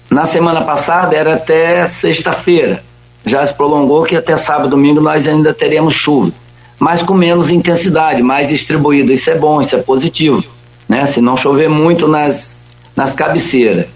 Na 0.08 0.24
semana 0.24 0.62
passada 0.62 1.16
era 1.16 1.34
até 1.34 1.86
sexta-feira. 1.88 2.82
Já 3.26 3.44
se 3.46 3.54
prolongou 3.54 4.04
que 4.04 4.16
até 4.16 4.36
sábado 4.36 4.70
domingo 4.70 5.00
nós 5.00 5.26
ainda 5.26 5.52
teremos 5.52 5.94
chuva. 5.94 6.32
Mas 6.78 7.02
com 7.02 7.14
menos 7.14 7.50
intensidade, 7.50 8.22
mais 8.22 8.48
distribuída. 8.48 9.12
Isso 9.12 9.30
é 9.30 9.38
bom, 9.38 9.60
isso 9.60 9.74
é 9.74 9.82
positivo. 9.82 10.44
Né? 10.88 11.06
Se 11.06 11.20
não 11.20 11.36
chover 11.36 11.68
muito 11.68 12.06
nas, 12.06 12.58
nas 12.94 13.12
cabeceiras 13.12 13.86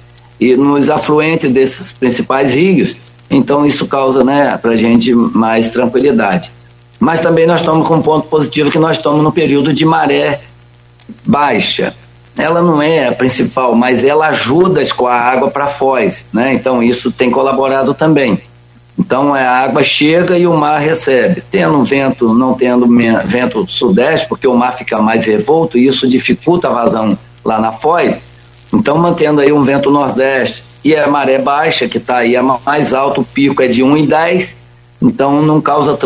e 0.41 0.57
nos 0.57 0.89
afluentes 0.89 1.53
desses 1.53 1.93
principais 1.93 2.53
rios, 2.53 2.97
então 3.31 3.67
isso 3.67 3.87
causa 3.87 4.25
né, 4.25 4.57
para 4.57 4.73
a 4.73 4.77
gente 4.77 5.15
mais 5.15 5.69
tranquilidade. 5.69 6.51
Mas 6.99 7.21
também 7.21 7.47
nós 7.47 7.61
estamos 7.61 7.87
com 7.87 7.97
um 7.97 8.03
ponto 8.03 8.27
positivo 8.29 8.71
que 8.71 8.79
nós 8.79 8.97
estamos 8.97 9.23
no 9.23 9.31
período 9.31 9.73
de 9.73 9.85
maré 9.85 10.41
baixa. 11.25 11.95
Ela 12.37 12.63
não 12.63 12.81
é 12.81 13.09
a 13.09 13.13
principal, 13.13 13.75
mas 13.75 14.05
ela 14.05 14.29
ajuda 14.29 14.81
a 14.81 14.83
escoar 14.83 15.21
a 15.21 15.31
água 15.31 15.51
para 15.51 15.67
Foz, 15.67 16.25
né? 16.33 16.55
Então 16.55 16.83
isso 16.83 17.11
tem 17.11 17.31
colaborado 17.31 17.95
também. 17.95 18.41
Então 18.99 19.33
a 19.33 19.41
água 19.41 19.83
chega 19.85 20.37
e 20.37 20.47
o 20.47 20.57
mar 20.57 20.81
recebe. 20.81 21.43
Tendo 21.51 21.83
vento, 21.85 22.35
não 22.35 22.55
tendo 22.55 22.87
vento 23.25 23.67
sudeste, 23.69 24.27
porque 24.29 24.47
o 24.47 24.57
mar 24.57 24.77
fica 24.77 24.99
mais 24.99 25.25
revolto 25.25 25.79
e 25.79 25.87
isso 25.87 26.09
dificulta 26.09 26.69
a 26.69 26.73
vazão 26.73 27.17
lá 27.45 27.61
na 27.61 27.73
foz. 27.73 28.21
Então 28.73 28.99
mantendo 28.99 29.41
aí 29.41 29.53
um 29.53 29.63
vento 29.63 29.91
nordeste 29.91 30.65
e 30.85 30.95
a 30.95 31.07
maré 31.07 31.39
baixa, 31.39 31.89
que 31.89 31.99
está 31.99 32.19
aí 32.19 32.37
a 32.37 32.43
mais 32.43 32.93
alto, 32.95 33.21
o 33.21 33.25
pico 33.25 33.63
é 33.63 33.67
de 33.67 33.83
1,10, 33.83 34.55
então 35.03 35.43
não 35.43 35.61
causa 35.61 35.97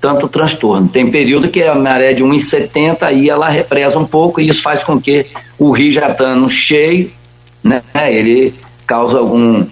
tanto 0.00 0.28
transtorno. 0.28 0.88
Tem 0.88 1.10
período 1.10 1.48
que 1.48 1.62
a 1.62 1.74
maré 1.74 2.10
é 2.10 2.14
de 2.14 2.24
1,70 2.24 3.02
aí 3.02 3.28
ela 3.28 3.48
represa 3.48 3.98
um 3.98 4.06
pouco 4.06 4.40
e 4.40 4.48
isso 4.48 4.62
faz 4.62 4.82
com 4.82 5.00
que 5.00 5.26
o 5.58 5.70
rio 5.70 5.92
já 5.92 6.08
estando 6.08 6.48
cheio, 6.48 7.10
né, 7.62 7.82
ele 7.94 8.54
causa 8.86 9.18
algum 9.18 9.66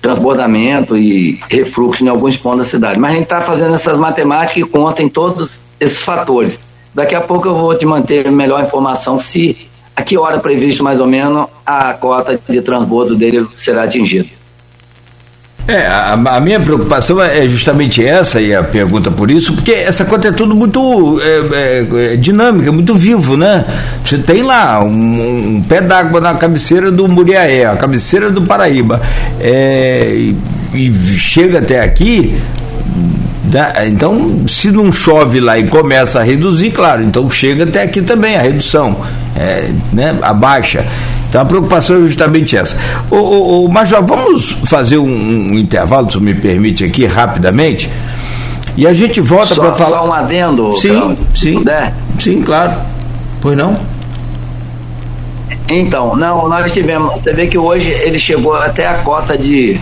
transbordamento 0.00 0.96
e 0.96 1.40
refluxo 1.48 2.04
em 2.04 2.08
alguns 2.08 2.36
pontos 2.36 2.58
da 2.58 2.64
cidade. 2.64 2.98
Mas 2.98 3.12
a 3.12 3.14
gente 3.14 3.24
está 3.24 3.40
fazendo 3.40 3.74
essas 3.74 3.96
matemáticas 3.96 4.56
e 4.58 4.68
conta 4.68 5.02
em 5.02 5.08
todos 5.08 5.60
esses 5.80 6.02
fatores. 6.02 6.58
Daqui 6.94 7.16
a 7.16 7.20
pouco 7.20 7.48
eu 7.48 7.54
vou 7.54 7.76
te 7.76 7.86
manter 7.86 8.30
melhor 8.30 8.62
informação 8.62 9.18
se 9.18 9.68
a 9.96 10.02
que 10.02 10.16
hora 10.18 10.38
previsto 10.38 10.82
mais 10.82 10.98
ou 10.98 11.06
menos 11.06 11.46
a 11.64 11.94
cota 11.94 12.38
de 12.48 12.60
transbordo 12.60 13.14
dele 13.14 13.46
será 13.54 13.84
atingida. 13.84 14.28
É, 15.66 15.86
a, 15.86 16.12
a, 16.12 16.40
minha 16.40 16.60
preocupação 16.60 17.22
é, 17.22 17.48
justamente 17.48 18.04
essa, 18.04 18.38
e 18.38 18.54
a 18.54 18.62
pergunta 18.62 19.10
por 19.10 19.30
isso, 19.30 19.54
porque 19.54 19.72
essa 19.72 20.04
conta 20.04 20.28
é 20.28 20.32
tudo 20.32 20.54
muito 20.54 21.18
é, 21.22 22.10
é, 22.10 22.12
é 22.12 22.16
dinâmica, 22.16 22.70
muito 22.70 22.94
vivo, 22.94 23.34
né? 23.34 23.64
Você 24.04 24.18
tem 24.18 24.42
lá 24.42 24.84
um, 24.84 25.56
um 25.56 25.62
pé 25.62 25.80
d'água 25.80 26.20
na 26.20 26.34
cabeceira 26.34 26.90
do 26.90 27.08
Muriaé, 27.08 27.64
a 27.64 27.76
cabeceira 27.76 28.30
do 28.30 28.42
Paraíba, 28.42 29.00
é, 29.40 30.12
e, 30.14 30.36
e 30.74 30.92
chega 31.16 31.60
até 31.60 31.80
aqui, 31.80 32.36
né? 33.54 33.72
então 33.86 34.48
se 34.48 34.72
não 34.72 34.92
chove 34.92 35.38
lá 35.38 35.56
e 35.56 35.68
começa 35.68 36.18
a 36.18 36.24
reduzir, 36.24 36.72
claro, 36.72 37.04
então 37.04 37.30
chega 37.30 37.62
até 37.62 37.82
aqui 37.82 38.02
também 38.02 38.34
a 38.34 38.42
redução, 38.42 38.96
é, 39.36 39.70
né? 39.92 40.18
a 40.20 40.34
baixa. 40.34 40.84
Então 41.28 41.40
a 41.40 41.44
preocupação 41.44 41.98
é 41.98 42.00
justamente 42.00 42.56
essa. 42.56 42.76
O, 43.08 43.16
o, 43.16 43.64
o 43.66 43.68
Major, 43.68 44.02
vamos 44.02 44.50
fazer 44.66 44.98
um, 44.98 45.06
um, 45.06 45.54
intervalo, 45.54 46.10
se 46.10 46.18
me 46.18 46.34
permite 46.34 46.84
aqui, 46.84 47.06
rapidamente. 47.06 47.88
E 48.76 48.88
a 48.88 48.92
gente 48.92 49.20
volta 49.20 49.54
para 49.54 49.72
falar. 49.74 49.98
Só 49.98 50.08
um 50.08 50.12
adendo, 50.12 50.76
sim, 50.80 50.90
Cláudio, 50.90 51.18
sim, 51.36 51.54
puder. 51.54 51.94
sim, 52.18 52.42
claro. 52.42 52.72
Pois 53.40 53.56
não? 53.56 53.76
Então, 55.68 56.16
não, 56.16 56.48
nós 56.48 56.72
tivemos. 56.72 57.20
Você 57.20 57.32
vê 57.32 57.46
que 57.46 57.56
hoje 57.56 57.88
ele 57.88 58.18
chegou 58.18 58.54
até 58.54 58.86
a 58.86 58.94
cota 58.94 59.38
de 59.38 59.78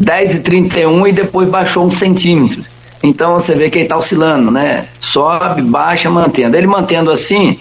10,31 0.00 1.08
e 1.08 1.12
depois 1.12 1.48
baixou 1.48 1.86
um 1.86 1.90
centímetro. 1.90 2.69
Então 3.02 3.34
você 3.34 3.54
vê 3.54 3.70
que 3.70 3.78
ele 3.78 3.84
está 3.84 3.96
oscilando, 3.96 4.50
né? 4.50 4.86
Sobe, 5.00 5.62
baixa, 5.62 6.10
mantendo. 6.10 6.56
Ele 6.56 6.66
mantendo 6.66 7.10
assim, 7.10 7.58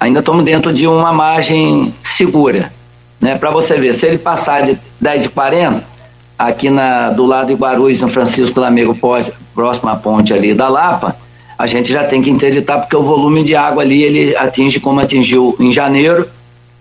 ainda 0.00 0.20
estamos 0.20 0.44
dentro 0.44 0.72
de 0.72 0.86
uma 0.86 1.12
margem 1.12 1.94
segura. 2.02 2.72
Né? 3.20 3.36
Para 3.36 3.50
você 3.50 3.76
ver, 3.76 3.94
se 3.94 4.06
ele 4.06 4.18
passar 4.18 4.62
de 4.62 4.78
10,40, 5.02 5.82
aqui 6.38 6.70
na, 6.70 7.10
do 7.10 7.26
lado 7.26 7.48
de 7.48 7.54
Guarulhos, 7.54 8.00
no 8.00 8.08
Francisco 8.08 8.60
Lamego, 8.60 8.96
próximo 9.54 9.90
à 9.90 9.96
ponte 9.96 10.32
ali 10.32 10.54
da 10.54 10.68
Lapa, 10.68 11.16
a 11.58 11.66
gente 11.66 11.92
já 11.92 12.04
tem 12.04 12.22
que 12.22 12.30
interditar, 12.30 12.80
porque 12.80 12.94
o 12.94 13.02
volume 13.02 13.42
de 13.42 13.56
água 13.56 13.82
ali 13.82 14.02
ele 14.02 14.36
atinge 14.36 14.78
como 14.78 15.00
atingiu 15.00 15.56
em 15.58 15.72
janeiro, 15.72 16.28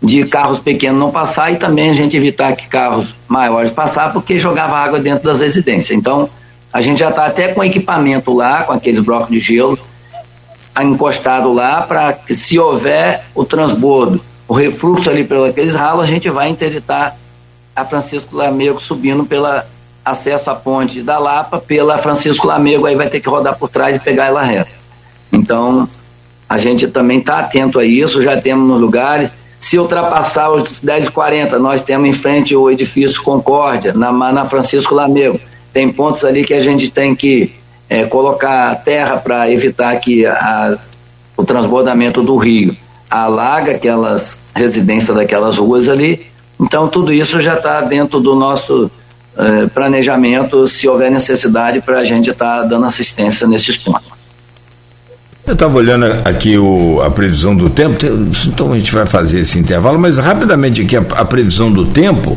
de 0.02 0.24
carros 0.26 0.60
pequenos 0.60 1.00
não 1.00 1.10
passar 1.10 1.52
e 1.52 1.56
também 1.56 1.90
a 1.90 1.94
gente 1.94 2.16
evitar 2.16 2.56
que 2.56 2.68
carros 2.68 3.16
maiores 3.28 3.72
passar, 3.72 4.14
porque 4.14 4.38
jogava 4.38 4.78
água 4.78 5.00
dentro 5.00 5.24
das 5.24 5.40
residências. 5.40 5.98
Então, 5.98 6.30
a 6.78 6.82
gente 6.82 7.00
já 7.00 7.10
está 7.10 7.26
até 7.26 7.48
com 7.48 7.64
equipamento 7.64 8.32
lá, 8.32 8.62
com 8.62 8.72
aqueles 8.72 9.00
blocos 9.00 9.32
de 9.32 9.40
gelo, 9.40 9.80
encostado 10.80 11.52
lá 11.52 11.82
para 11.82 12.14
que 12.14 12.36
se 12.36 12.60
houver 12.60 13.24
o 13.34 13.44
transbordo, 13.44 14.22
o 14.48 14.54
refluxo 14.54 15.10
ali 15.10 15.24
pelos 15.24 15.50
aqueles 15.50 15.74
ralos, 15.74 16.04
a 16.04 16.08
gente 16.08 16.30
vai 16.30 16.50
interditar 16.50 17.18
a 17.76 17.84
Francisco 17.84 18.36
Lamego 18.38 18.80
subindo 18.80 19.26
pela 19.26 19.66
acesso 20.06 20.52
à 20.52 20.56
ponte 20.56 21.02
da 21.02 21.18
Lapa 21.18 21.58
pela 21.58 21.98
Francisco 21.98 22.46
Lamego, 22.46 22.86
aí 22.86 22.96
vai 22.96 23.10
ter 23.10 23.22
que 23.22 23.28
rodar 23.28 23.58
por 23.58 23.70
trás 23.70 23.96
e 23.96 24.00
pegar 24.00 24.28
ela 24.28 24.44
reta. 24.44 24.70
Então, 25.34 25.90
a 26.48 26.60
gente 26.60 26.86
também 26.86 27.18
está 27.18 27.40
atento 27.40 27.80
a 27.80 27.86
isso, 27.86 28.22
já 28.22 28.40
temos 28.40 28.70
nos 28.70 28.80
lugares. 28.80 29.32
Se 29.60 29.80
ultrapassar 29.80 30.52
os 30.52 30.80
10h40, 30.80 31.54
nós 31.54 31.82
temos 31.82 32.08
em 32.08 32.14
frente 32.14 32.56
o 32.56 32.70
edifício 32.70 33.24
Concórdia, 33.24 33.94
na, 33.94 34.12
na 34.12 34.46
Francisco 34.46 34.94
Lamego. 34.94 35.40
Tem 35.78 35.92
pontos 35.92 36.24
ali 36.24 36.44
que 36.44 36.56
a 36.56 36.60
gente 36.60 36.90
tem 36.90 37.14
que 37.14 37.54
é, 37.88 38.04
colocar 38.06 38.74
terra 38.78 39.18
para 39.18 39.52
evitar 39.52 39.96
que 39.98 40.26
a, 40.26 40.76
o 41.38 41.46
transbordamento 41.46 42.24
do 42.24 42.36
rio 42.36 42.76
alaga 43.08 43.74
aquelas 43.74 44.40
residências 44.56 45.16
daquelas 45.16 45.60
ruas 45.60 45.88
ali. 45.88 46.26
Então, 46.60 46.88
tudo 46.88 47.14
isso 47.14 47.40
já 47.40 47.54
está 47.54 47.82
dentro 47.82 48.20
do 48.20 48.34
nosso 48.34 48.90
é, 49.38 49.68
planejamento, 49.68 50.68
se 50.68 50.88
houver 50.88 51.12
necessidade, 51.12 51.80
para 51.80 52.00
a 52.00 52.04
gente 52.04 52.32
estar 52.32 52.62
tá 52.62 52.64
dando 52.64 52.88
assistência 52.88 53.46
nesses 53.46 53.78
pontos. 53.78 54.10
Eu 55.46 55.54
estava 55.54 55.78
olhando 55.78 56.08
aqui 56.26 56.58
o, 56.58 57.04
a 57.04 57.12
previsão 57.12 57.56
do 57.56 57.70
tempo, 57.70 58.04
então 58.48 58.74
a 58.74 58.78
gente 58.78 58.92
vai 58.92 59.06
fazer 59.06 59.42
esse 59.42 59.60
intervalo, 59.60 60.00
mas 60.00 60.18
rapidamente 60.18 60.82
aqui 60.82 60.98
a, 60.98 61.02
a 61.02 61.24
previsão 61.24 61.72
do 61.72 61.86
tempo 61.86 62.36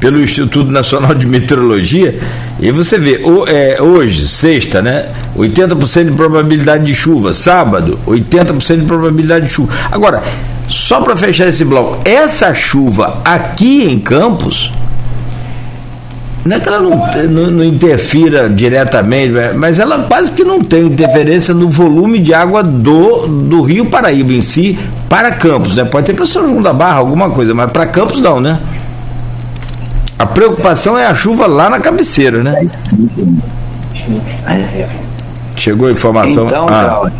pelo 0.00 0.20
Instituto 0.20 0.70
Nacional 0.70 1.14
de 1.14 1.26
Meteorologia, 1.26 2.18
e 2.60 2.70
você 2.70 2.98
vê, 2.98 3.20
é, 3.48 3.80
hoje, 3.80 4.26
sexta, 4.26 4.80
né? 4.80 5.06
80% 5.36 6.06
de 6.06 6.12
probabilidade 6.12 6.84
de 6.84 6.94
chuva, 6.94 7.34
sábado, 7.34 7.98
80% 8.06 8.80
de 8.80 8.84
probabilidade 8.86 9.46
de 9.46 9.52
chuva. 9.52 9.72
Agora, 9.90 10.22
só 10.68 11.00
para 11.00 11.16
fechar 11.16 11.48
esse 11.48 11.64
bloco, 11.64 11.98
essa 12.04 12.52
chuva 12.54 13.20
aqui 13.24 13.84
em 13.84 13.98
Campos, 13.98 14.72
não 16.44 16.56
é 16.56 16.60
que 16.60 16.68
ela 16.68 16.80
não, 16.80 16.90
não, 17.28 17.50
não, 17.50 17.64
interfira 17.64 18.48
diretamente, 18.48 19.32
né? 19.32 19.52
mas 19.54 19.78
ela 19.78 20.04
quase 20.04 20.32
que 20.32 20.42
não 20.42 20.62
tem 20.62 20.86
interferência 20.86 21.52
no 21.52 21.68
volume 21.68 22.18
de 22.18 22.32
água 22.32 22.62
do, 22.62 23.26
do 23.26 23.62
Rio 23.62 23.86
Paraíba 23.86 24.32
em 24.32 24.40
si 24.40 24.78
para 25.08 25.32
Campos, 25.32 25.76
né? 25.76 25.84
Pode 25.84 26.06
ter 26.06 26.14
para 26.14 26.24
São 26.24 26.62
da 26.62 26.72
Barra, 26.72 26.98
alguma 26.98 27.28
coisa, 27.30 27.54
mas 27.54 27.70
para 27.70 27.86
Campos 27.86 28.20
não, 28.20 28.40
né? 28.40 28.58
A 30.18 30.26
preocupação 30.26 30.98
é 30.98 31.06
a 31.06 31.14
chuva 31.14 31.46
lá 31.46 31.70
na 31.70 31.78
cabeceira, 31.78 32.42
né? 32.42 32.64
Chegou 35.54 35.88
a 35.88 35.92
informação. 35.92 36.48
Então, 36.48 36.66
ah. 36.68 37.10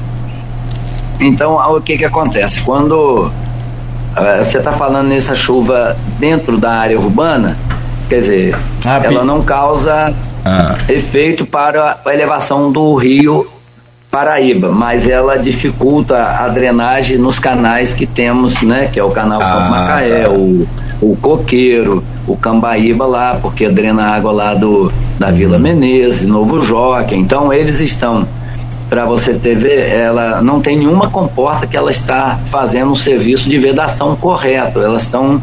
então 1.21 1.77
o 1.77 1.81
que 1.81 1.97
que 1.97 2.05
acontece? 2.05 2.61
Quando 2.63 3.27
uh, 3.27 4.45
você 4.45 4.59
está 4.59 4.73
falando 4.73 5.09
nessa 5.09 5.37
chuva 5.37 5.97
dentro 6.19 6.59
da 6.59 6.73
área 6.73 6.99
urbana, 6.99 7.57
quer 8.09 8.19
dizer, 8.19 8.57
ah, 8.85 9.01
ela 9.05 9.25
não 9.25 9.43
causa 9.43 10.13
ah. 10.45 10.75
efeito 10.89 11.47
para 11.47 11.99
a 12.05 12.13
elevação 12.13 12.73
do 12.73 12.97
rio 12.97 13.47
Paraíba, 14.11 14.73
mas 14.73 15.07
ela 15.07 15.37
dificulta 15.37 16.17
a 16.17 16.49
drenagem 16.49 17.19
nos 17.19 17.39
canais 17.39 17.93
que 17.93 18.07
temos, 18.07 18.63
né? 18.63 18.89
Que 18.91 18.99
é 18.99 19.05
o 19.05 19.11
canal 19.11 19.41
ah, 19.41 19.69
Macaé, 19.69 20.25
tá. 20.25 20.31
o, 20.31 20.67
o 21.01 21.17
Coqueiro, 21.17 22.03
o 22.27 22.37
Cambaíba 22.37 23.07
lá, 23.07 23.39
porque 23.41 23.69
drena 23.69 24.09
água 24.09 24.33
lá 24.33 24.55
do, 24.55 24.93
da 25.19 25.31
Vila. 25.31 25.59
Menezes, 25.59 26.27
Novo 26.27 26.63
Joque. 26.63 27.15
Então 27.15 27.53
eles 27.53 27.81
estão, 27.81 28.27
para 28.89 29.05
você 29.05 29.35
ter 29.35 29.57
ver, 29.57 29.89
ela 29.95 30.43
não 30.43 30.61
tem 30.61 30.79
nenhuma 30.79 31.09
comporta 31.09 31.67
que 31.67 31.77
ela 31.77 31.91
está 31.91 32.39
fazendo 32.47 32.91
um 32.91 32.97
serviço 32.97 33.49
de 33.49 33.57
vedação 33.59 34.17
correto. 34.17 34.81
Elas 34.81 35.03
estão 35.03 35.41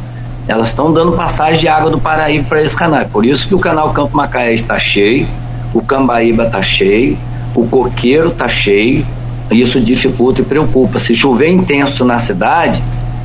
elas 0.48 0.68
estão 0.68 0.94
dando 0.94 1.14
passagem 1.14 1.62
de 1.62 1.68
água 1.68 1.90
do 1.90 2.00
Paraíba 2.00 2.46
para 2.48 2.62
esse 2.62 2.76
canal. 2.76 3.04
Por 3.06 3.26
isso 3.26 3.48
que 3.48 3.56
o 3.56 3.60
canal 3.60 3.90
Campo 3.92 4.16
Macaé 4.16 4.54
está 4.54 4.78
cheio, 4.78 5.28
o 5.74 5.82
Cambaíba 5.82 6.44
está 6.44 6.62
cheio, 6.62 7.18
o 7.56 7.66
Coqueiro 7.66 8.30
está 8.30 8.48
cheio. 8.48 9.04
Isso 9.50 9.80
dificulta 9.80 10.42
e 10.42 10.44
preocupa. 10.44 11.00
Se 11.00 11.16
chover 11.16 11.50
intenso 11.50 12.06
na 12.06 12.20
cidade, 12.20 12.82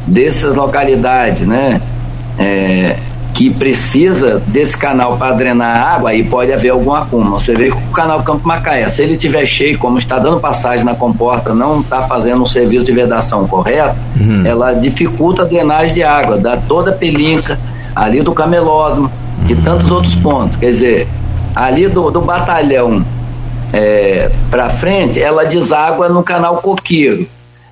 dessas 0.07 0.55
localidades, 0.55 1.47
né? 1.47 1.81
É, 2.39 2.97
que 3.41 3.49
precisa 3.49 4.43
desse 4.49 4.77
canal 4.77 5.17
para 5.17 5.35
drenar 5.35 5.95
água, 5.95 6.11
aí 6.11 6.23
pode 6.23 6.53
haver 6.53 6.71
algum 6.71 6.93
acúmulo. 6.93 7.39
Você 7.39 7.55
vê 7.55 7.71
que 7.71 7.77
o 7.77 7.91
canal 7.93 8.23
Campo 8.23 8.47
Macaé, 8.47 8.87
se 8.89 9.03
ele 9.03 9.13
estiver 9.13 9.47
cheio, 9.47 9.79
como 9.79 9.97
está 9.97 10.19
dando 10.19 10.41
passagem 10.41 10.85
na 10.85 10.95
comporta, 10.95 11.55
não 11.55 11.81
está 11.81 12.03
fazendo 12.03 12.43
um 12.43 12.47
serviço 12.47 12.85
de 12.85 12.93
vedação 12.93 13.47
correto, 13.49 13.97
uhum. 14.15 14.45
ela 14.45 14.73
dificulta 14.75 15.43
a 15.43 15.45
drenagem 15.47 15.95
de 15.95 16.03
água, 16.03 16.37
dá 16.37 16.57
toda 16.57 16.91
a 16.91 16.95
pelinca 16.95 17.59
ali 17.97 18.21
do 18.21 18.33
camelódromo 18.33 19.11
uhum. 19.43 19.51
e 19.51 19.55
tantos 19.57 19.91
outros 19.91 20.17
pontos. 20.17 20.57
Quer 20.57 20.71
dizer, 20.71 21.09
ali 21.55 21.89
do, 21.89 22.11
do 22.11 22.21
batalhão 22.21 23.03
é, 23.73 24.31
para 24.51 24.69
frente, 24.69 25.19
ela 25.19 25.45
deságua 25.45 26.09
no 26.09 26.23
canal 26.23 26.57
Coqueiro 26.57 27.27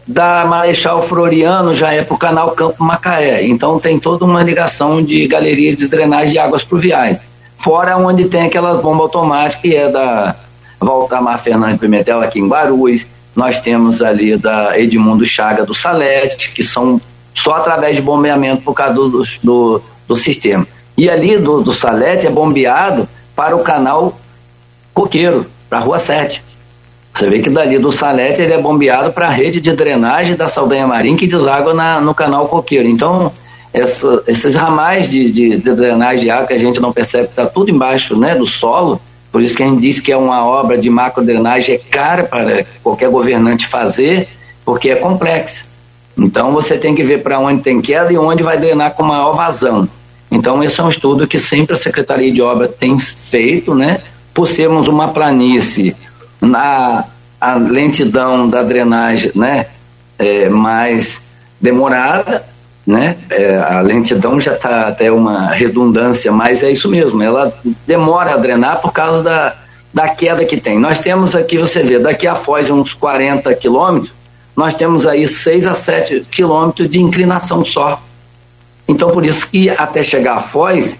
da 0.08 0.46
Marechal 0.46 1.02
Floriano 1.02 1.74
já 1.74 1.92
é 1.92 2.02
para 2.02 2.14
o 2.14 2.18
canal 2.18 2.52
Campo 2.52 2.82
Macaé. 2.82 3.46
Então 3.46 3.78
tem 3.78 3.98
toda 3.98 4.24
uma 4.24 4.42
ligação 4.42 5.04
de 5.04 5.26
galeria 5.26 5.76
de 5.76 5.86
drenagem 5.86 6.32
de 6.32 6.38
águas 6.38 6.64
pluviais. 6.64 7.22
fora 7.58 7.96
onde 7.98 8.24
tem 8.24 8.46
aquelas 8.46 8.80
bombas 8.80 9.02
automáticas 9.02 9.60
que 9.60 9.76
é 9.76 9.90
da 9.90 10.34
Valtamar 10.80 11.38
Fernandes 11.40 11.78
Pimentel 11.78 12.22
aqui 12.22 12.38
em 12.38 12.48
Guarulhos, 12.48 13.04
nós 13.34 13.58
temos 13.58 14.00
ali 14.00 14.36
da 14.36 14.78
Edmundo 14.78 15.26
Chaga 15.26 15.66
do 15.66 15.74
Salete, 15.74 16.52
que 16.52 16.62
são 16.62 17.00
só 17.34 17.54
através 17.54 17.96
de 17.96 18.02
bombeamento 18.02 18.62
por 18.62 18.74
causa 18.74 18.94
do, 18.94 19.24
do, 19.42 19.82
do 20.06 20.16
sistema. 20.16 20.66
E 20.96 21.10
ali 21.10 21.36
do, 21.36 21.60
do 21.60 21.72
Salete 21.72 22.26
é 22.26 22.30
bombeado 22.30 23.08
para 23.36 23.54
o 23.54 23.60
canal 23.60 24.18
Coqueiro, 24.94 25.46
para 25.68 25.78
a 25.78 25.80
Rua 25.82 25.98
7. 25.98 26.42
Você 27.18 27.28
vê 27.28 27.40
que 27.40 27.50
dali 27.50 27.80
do 27.80 27.90
Salete 27.90 28.40
ele 28.40 28.52
é 28.52 28.62
bombeado 28.62 29.12
para 29.12 29.26
a 29.26 29.30
rede 29.30 29.60
de 29.60 29.72
drenagem 29.72 30.36
da 30.36 30.46
Saldanha 30.46 30.86
Marim 30.86 31.16
que 31.16 31.26
deságua 31.26 31.74
na, 31.74 32.00
no 32.00 32.14
canal 32.14 32.46
Coqueiro. 32.46 32.86
Então, 32.86 33.32
essa, 33.74 34.22
esses 34.28 34.54
ramais 34.54 35.10
de, 35.10 35.32
de, 35.32 35.56
de, 35.56 35.74
drenagem 35.74 36.20
de 36.20 36.30
água 36.30 36.46
que 36.46 36.54
a 36.54 36.58
gente 36.58 36.78
não 36.78 36.92
percebe 36.92 37.24
está 37.24 37.44
tudo 37.44 37.72
embaixo 37.72 38.16
né, 38.16 38.36
do 38.36 38.46
solo, 38.46 39.00
por 39.32 39.42
isso 39.42 39.56
que 39.56 39.64
a 39.64 39.66
gente 39.66 39.80
diz 39.80 39.98
que 39.98 40.12
é 40.12 40.16
uma 40.16 40.46
obra 40.46 40.78
de 40.78 40.88
macro 40.88 41.24
drenagem, 41.24 41.74
é 41.74 41.78
cara 41.78 42.22
para 42.22 42.64
qualquer 42.84 43.10
governante 43.10 43.66
fazer, 43.66 44.28
porque 44.64 44.88
é 44.88 44.94
complexa. 44.94 45.64
Então 46.16 46.52
você 46.52 46.78
tem 46.78 46.94
que 46.94 47.02
ver 47.02 47.24
para 47.24 47.40
onde 47.40 47.64
tem 47.64 47.80
queda 47.80 48.12
e 48.12 48.16
onde 48.16 48.44
vai 48.44 48.58
drenar 48.58 48.94
com 48.94 49.02
maior 49.02 49.32
vazão. 49.32 49.88
Então 50.30 50.62
esse 50.62 50.80
é 50.80 50.84
um 50.84 50.88
estudo 50.88 51.26
que 51.26 51.40
sempre 51.40 51.74
a 51.74 51.76
Secretaria 51.76 52.30
de 52.30 52.40
Obra 52.40 52.68
tem 52.68 52.96
feito, 52.96 53.74
né? 53.74 54.02
Por 54.32 54.46
sermos 54.46 54.86
uma 54.86 55.08
planície 55.08 55.96
na 56.40 57.04
a 57.40 57.54
lentidão 57.54 58.48
da 58.48 58.62
drenagem, 58.62 59.30
né? 59.34 59.66
É, 60.18 60.48
mais 60.48 61.20
demorada, 61.60 62.44
né? 62.86 63.16
É, 63.30 63.56
a 63.56 63.80
lentidão 63.80 64.40
já 64.40 64.54
está 64.54 64.88
até 64.88 65.10
uma 65.12 65.50
redundância, 65.52 66.32
mas 66.32 66.62
é 66.62 66.70
isso 66.70 66.88
mesmo, 66.88 67.22
ela 67.22 67.52
demora 67.86 68.34
a 68.34 68.36
drenar 68.36 68.80
por 68.80 68.92
causa 68.92 69.22
da, 69.22 69.56
da 69.92 70.08
queda 70.08 70.44
que 70.44 70.60
tem. 70.60 70.78
Nós 70.78 70.98
temos 70.98 71.36
aqui, 71.36 71.58
você 71.58 71.82
vê, 71.82 71.98
daqui 71.98 72.26
a 72.26 72.34
Foz 72.34 72.70
uns 72.70 72.94
40 72.94 73.54
quilômetros, 73.54 74.12
nós 74.56 74.74
temos 74.74 75.06
aí 75.06 75.28
6 75.28 75.66
a 75.68 75.74
7 75.74 76.26
quilômetros 76.30 76.90
de 76.90 76.98
inclinação 76.98 77.64
só. 77.64 78.02
Então, 78.88 79.10
por 79.10 79.24
isso 79.24 79.46
que 79.46 79.70
até 79.70 80.02
chegar 80.02 80.36
a 80.36 80.40
Foz, 80.40 80.98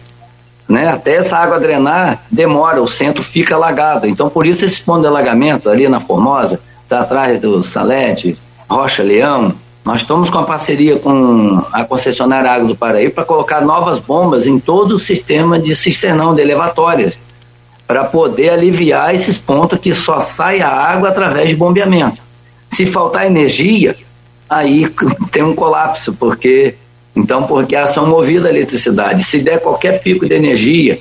né, 0.69 0.89
até 0.89 1.17
essa 1.17 1.37
água 1.37 1.59
drenar, 1.59 2.23
demora, 2.31 2.83
o 2.83 2.87
centro 2.87 3.23
fica 3.23 3.55
alagado. 3.55 4.07
Então, 4.07 4.29
por 4.29 4.47
isso 4.47 4.65
esse 4.65 4.83
ponto 4.83 5.01
de 5.01 5.07
alagamento 5.07 5.71
ali 5.71 5.89
na 5.89 6.01
Formosa, 6.01 6.61
está 6.83 7.01
atrás 7.01 7.41
do 7.41 7.63
Salete, 7.63 8.39
Rocha 8.69 9.03
Leão, 9.03 9.55
nós 9.85 10.03
estamos 10.03 10.29
com 10.29 10.39
a 10.39 10.45
parceria 10.45 10.99
com 10.99 11.65
a 11.73 11.83
concessionária 11.83 12.51
Água 12.51 12.69
do 12.69 12.77
Paraíba 12.77 13.15
para 13.15 13.25
colocar 13.25 13.63
novas 13.63 13.99
bombas 13.99 14.47
em 14.47 14.59
todo 14.59 14.97
o 14.97 14.99
sistema 14.99 15.59
de 15.59 15.75
cisternão, 15.75 16.35
de 16.35 16.43
elevatórias, 16.43 17.19
para 17.87 18.05
poder 18.05 18.51
aliviar 18.51 19.15
esses 19.15 19.39
pontos 19.39 19.79
que 19.79 19.95
só 19.95 20.21
sai 20.21 20.61
a 20.61 20.69
água 20.69 21.09
através 21.09 21.49
de 21.49 21.57
bombeamento. 21.57 22.19
Se 22.69 22.85
faltar 22.85 23.25
energia, 23.25 23.97
aí 24.49 24.87
tem 25.33 25.43
um 25.43 25.55
colapso, 25.55 26.13
porque 26.13 26.75
então 27.15 27.43
porque 27.45 27.75
a 27.75 27.85
ação 27.85 28.07
movida 28.07 28.49
a 28.49 28.51
eletricidade. 28.51 29.25
Se 29.25 29.41
der 29.41 29.61
qualquer 29.61 30.01
pico 30.03 30.27
de 30.27 30.35
energia 30.35 30.99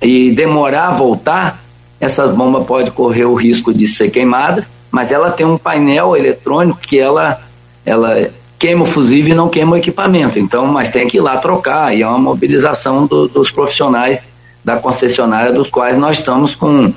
e 0.00 0.30
demorar 0.32 0.88
a 0.88 0.92
voltar, 0.92 1.62
essas 2.00 2.34
bombas 2.34 2.66
podem 2.66 2.90
correr 2.90 3.24
o 3.24 3.34
risco 3.34 3.72
de 3.74 3.86
ser 3.86 4.10
queimada, 4.10 4.66
mas 4.90 5.12
ela 5.12 5.30
tem 5.30 5.46
um 5.46 5.58
painel 5.58 6.16
eletrônico 6.16 6.80
que 6.80 6.98
ela 6.98 7.42
ela 7.84 8.30
queima 8.58 8.82
o 8.82 8.86
fusível 8.86 9.32
e 9.32 9.36
não 9.36 9.48
queima 9.48 9.72
o 9.72 9.76
equipamento. 9.76 10.38
Então, 10.38 10.66
mas 10.66 10.88
tem 10.88 11.06
que 11.06 11.18
ir 11.18 11.20
lá 11.20 11.36
trocar, 11.36 11.96
e 11.96 12.02
é 12.02 12.06
uma 12.06 12.18
mobilização 12.18 13.06
do, 13.06 13.28
dos 13.28 13.50
profissionais 13.50 14.22
da 14.64 14.76
concessionária, 14.76 15.52
dos 15.52 15.70
quais 15.70 15.96
nós 15.96 16.18
estamos 16.18 16.54
com, 16.54 16.92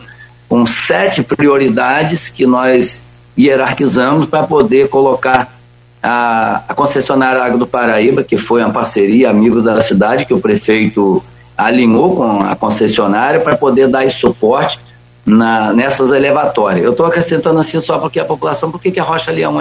com 0.50 0.66
sete 0.66 1.24
prioridades 1.24 2.30
que 2.30 2.46
nós 2.46 3.02
hierarquizamos 3.38 4.26
para 4.26 4.44
poder 4.44 4.90
colocar 4.90 5.61
a, 6.02 6.64
a 6.68 6.74
concessionária 6.74 7.44
Água 7.44 7.58
do 7.58 7.68
Paraíba, 7.68 8.24
que 8.24 8.38
foi 8.38 8.64
uma 8.64 8.72
parceria, 8.72 9.30
amigo 9.30 9.62
da 9.62 9.80
cidade, 9.82 10.26
que 10.26 10.34
o 10.34 10.40
prefeito 10.40 11.24
alinhou 11.58 12.16
com 12.16 12.44
a 12.44 12.56
concessionária 12.56 13.40
para 13.40 13.56
poder 13.56 13.88
dar 13.88 14.04
esse 14.04 14.18
suporte 14.18 14.80
na, 15.26 15.72
nessas 15.74 16.12
elevatórias. 16.12 16.84
Eu 16.84 16.92
estou 16.92 17.06
acrescentando 17.06 17.60
assim 17.60 17.80
só 17.80 18.00
porque 18.00 18.20
a 18.20 18.26
população, 18.26 18.72
por 18.72 18.82
que, 18.82 18.92
que 18.92 19.00
a 19.00 19.04
Rocha 19.04 19.32
Leão 19.32 19.60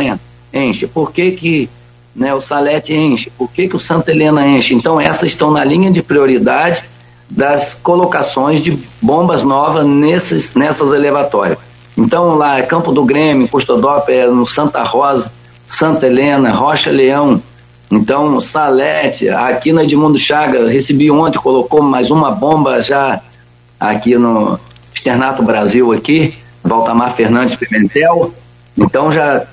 enche? 0.52 0.86
Por 0.86 1.12
que, 1.12 1.32
que 1.32 1.70
né, 2.14 2.34
o 2.34 2.40
Salete 2.40 2.94
enche? 2.94 3.30
Por 3.30 3.50
que, 3.50 3.68
que 3.68 3.76
o 3.76 3.80
Santa 3.80 4.10
Helena 4.10 4.46
enche? 4.46 4.74
Então, 4.74 5.00
essas 5.00 5.30
estão 5.30 5.50
na 5.50 5.62
linha 5.62 5.90
de 5.90 6.02
prioridade 6.02 6.84
das 7.28 7.74
colocações 7.74 8.60
de 8.62 8.76
bombas 9.00 9.42
novas 9.42 9.86
nesses, 9.86 10.54
nessas 10.54 10.92
elevatórias. 10.92 11.58
Então, 11.96 12.34
lá 12.34 12.58
é 12.58 12.62
Campo 12.62 12.92
do 12.92 13.04
Grêmio, 13.04 13.48
é 14.08 14.26
no 14.26 14.46
Santa 14.46 14.82
Rosa, 14.82 15.30
Santa 15.70 16.08
Helena, 16.08 16.50
Rocha 16.50 16.90
Leão. 16.90 17.40
Então, 17.88 18.40
Salete, 18.40 19.28
aqui 19.28 19.72
no 19.72 19.80
Edmundo 19.80 20.18
Chaga, 20.18 20.68
recebi 20.68 21.08
ontem, 21.12 21.38
colocou 21.38 21.80
mais 21.80 22.10
uma 22.10 22.32
bomba 22.32 22.80
já 22.80 23.20
aqui 23.78 24.18
no 24.18 24.58
Externato 24.92 25.44
Brasil, 25.44 25.92
aqui, 25.92 26.34
Valtamar 26.62 27.14
Fernandes 27.14 27.54
Pimentel. 27.54 28.34
Então, 28.76 29.12
já 29.12 29.46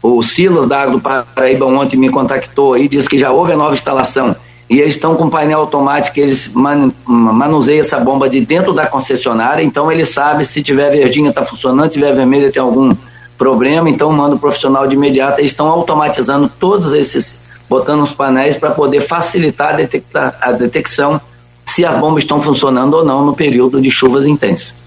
o 0.00 0.22
Silas 0.22 0.68
da 0.68 0.82
Água 0.82 0.92
do 0.92 1.00
Paraíba 1.00 1.66
ontem 1.66 1.96
me 1.96 2.10
contactou 2.10 2.78
e 2.78 2.88
disse 2.88 3.08
que 3.08 3.18
já 3.18 3.32
houve 3.32 3.52
a 3.52 3.56
nova 3.56 3.74
instalação 3.74 4.36
e 4.70 4.78
eles 4.80 4.94
estão 4.94 5.14
com 5.14 5.28
painel 5.28 5.60
automático 5.60 6.18
eles 6.18 6.48
man, 6.48 6.92
manuseiam 7.04 7.80
essa 7.80 7.98
bomba 7.98 8.28
de 8.28 8.40
dentro 8.40 8.72
da 8.72 8.86
concessionária, 8.86 9.62
então 9.62 9.90
ele 9.90 10.04
sabe 10.04 10.44
se 10.44 10.60
tiver 10.60 10.90
verdinha 10.90 11.30
está 11.30 11.44
funcionando, 11.44 11.92
se 11.92 11.98
tiver 11.98 12.12
vermelha 12.12 12.50
tem 12.50 12.62
algum 12.62 12.94
problema, 13.36 13.88
então 13.88 14.10
manda 14.12 14.36
o 14.36 14.38
profissional 14.38 14.86
de 14.86 14.94
imediato, 14.94 15.40
eles 15.40 15.50
estão 15.50 15.68
automatizando 15.68 16.50
todos 16.58 16.92
esses, 16.92 17.50
botando 17.68 18.02
os 18.02 18.12
painéis 18.12 18.56
para 18.56 18.70
poder 18.70 19.00
facilitar 19.00 19.74
a, 19.74 19.76
detectar, 19.76 20.38
a 20.40 20.52
detecção 20.52 21.20
se 21.64 21.84
as 21.84 21.96
bombas 21.96 22.22
estão 22.22 22.40
funcionando 22.40 22.94
ou 22.94 23.04
não 23.04 23.24
no 23.24 23.34
período 23.34 23.80
de 23.80 23.90
chuvas 23.90 24.26
intensas. 24.26 24.85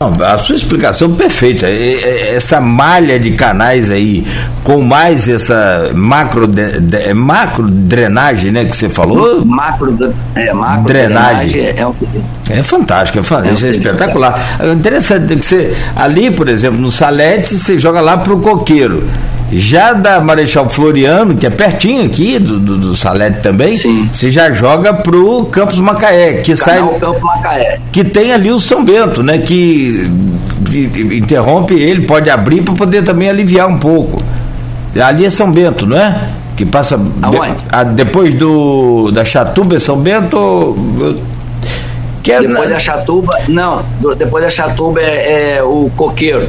Não, 0.00 0.12
a 0.24 0.38
sua 0.38 0.54
explicação 0.54 1.12
perfeita. 1.14 1.66
Essa 1.68 2.60
malha 2.60 3.18
de 3.18 3.32
canais 3.32 3.90
aí, 3.90 4.24
com 4.62 4.80
mais 4.80 5.26
essa 5.28 5.90
macro, 5.92 6.46
de, 6.46 6.62
é 6.98 7.12
macro 7.12 7.68
drenagem, 7.68 8.52
né, 8.52 8.64
que 8.64 8.76
você 8.76 8.88
falou? 8.88 9.44
Macro, 9.44 10.14
é, 10.36 10.52
macro 10.52 10.84
drenagem. 10.84 11.50
drenagem 11.50 11.82
é, 11.82 11.84
um... 11.84 11.92
é 12.48 12.62
fantástico, 12.62 13.18
é, 13.18 13.22
fantástico, 13.24 13.64
é, 13.64 13.66
é 13.66 13.70
espetacular. 13.70 14.56
É 14.60 14.72
interessante 14.72 15.34
que 15.34 15.44
você, 15.44 15.76
ali, 15.96 16.30
por 16.30 16.48
exemplo, 16.48 16.80
no 16.80 16.92
Salete, 16.92 17.56
você 17.56 17.76
joga 17.76 18.00
lá 18.00 18.16
para 18.16 18.32
o 18.32 18.40
coqueiro. 18.40 19.02
Já 19.50 19.94
da 19.94 20.20
Marechal 20.20 20.68
Floriano, 20.68 21.34
que 21.36 21.46
é 21.46 21.50
pertinho 21.50 22.04
aqui 22.04 22.38
do, 22.38 22.58
do, 22.58 22.76
do 22.76 22.96
Salete 22.96 23.40
também, 23.40 23.76
Sim. 23.76 24.08
você 24.12 24.30
já 24.30 24.52
joga 24.52 24.92
pro 24.92 25.46
Campos 25.46 25.78
Macaé, 25.78 26.34
que 26.34 26.54
Canal 26.54 26.90
sai. 26.90 26.98
Campo 26.98 27.24
Macaé. 27.24 27.80
Que 27.90 28.04
tem 28.04 28.32
ali 28.32 28.50
o 28.50 28.60
São 28.60 28.84
Bento, 28.84 29.22
né? 29.22 29.38
Que 29.38 30.10
interrompe 31.12 31.74
ele, 31.74 32.06
pode 32.06 32.28
abrir 32.28 32.62
para 32.62 32.74
poder 32.74 33.02
também 33.02 33.30
aliviar 33.30 33.68
um 33.68 33.78
pouco. 33.78 34.22
Ali 35.02 35.24
é 35.24 35.30
São 35.30 35.50
Bento, 35.50 35.86
não 35.86 35.96
é? 35.96 36.28
Que 36.54 36.66
passa 36.66 36.98
de, 36.98 37.04
a, 37.70 37.84
depois 37.84 38.34
do 38.34 39.10
da 39.12 39.24
Chatuba 39.24 39.76
é 39.76 39.78
São 39.78 39.96
Bento. 39.96 40.76
Que 42.22 42.32
é, 42.32 42.40
depois 42.40 42.68
da 42.68 42.78
Chatuba, 42.78 43.32
não, 43.48 43.82
do, 44.00 44.14
depois 44.14 44.44
da 44.44 44.50
Chatuba 44.50 45.00
é, 45.00 45.56
é 45.56 45.62
o 45.62 45.90
Coqueiro. 45.96 46.48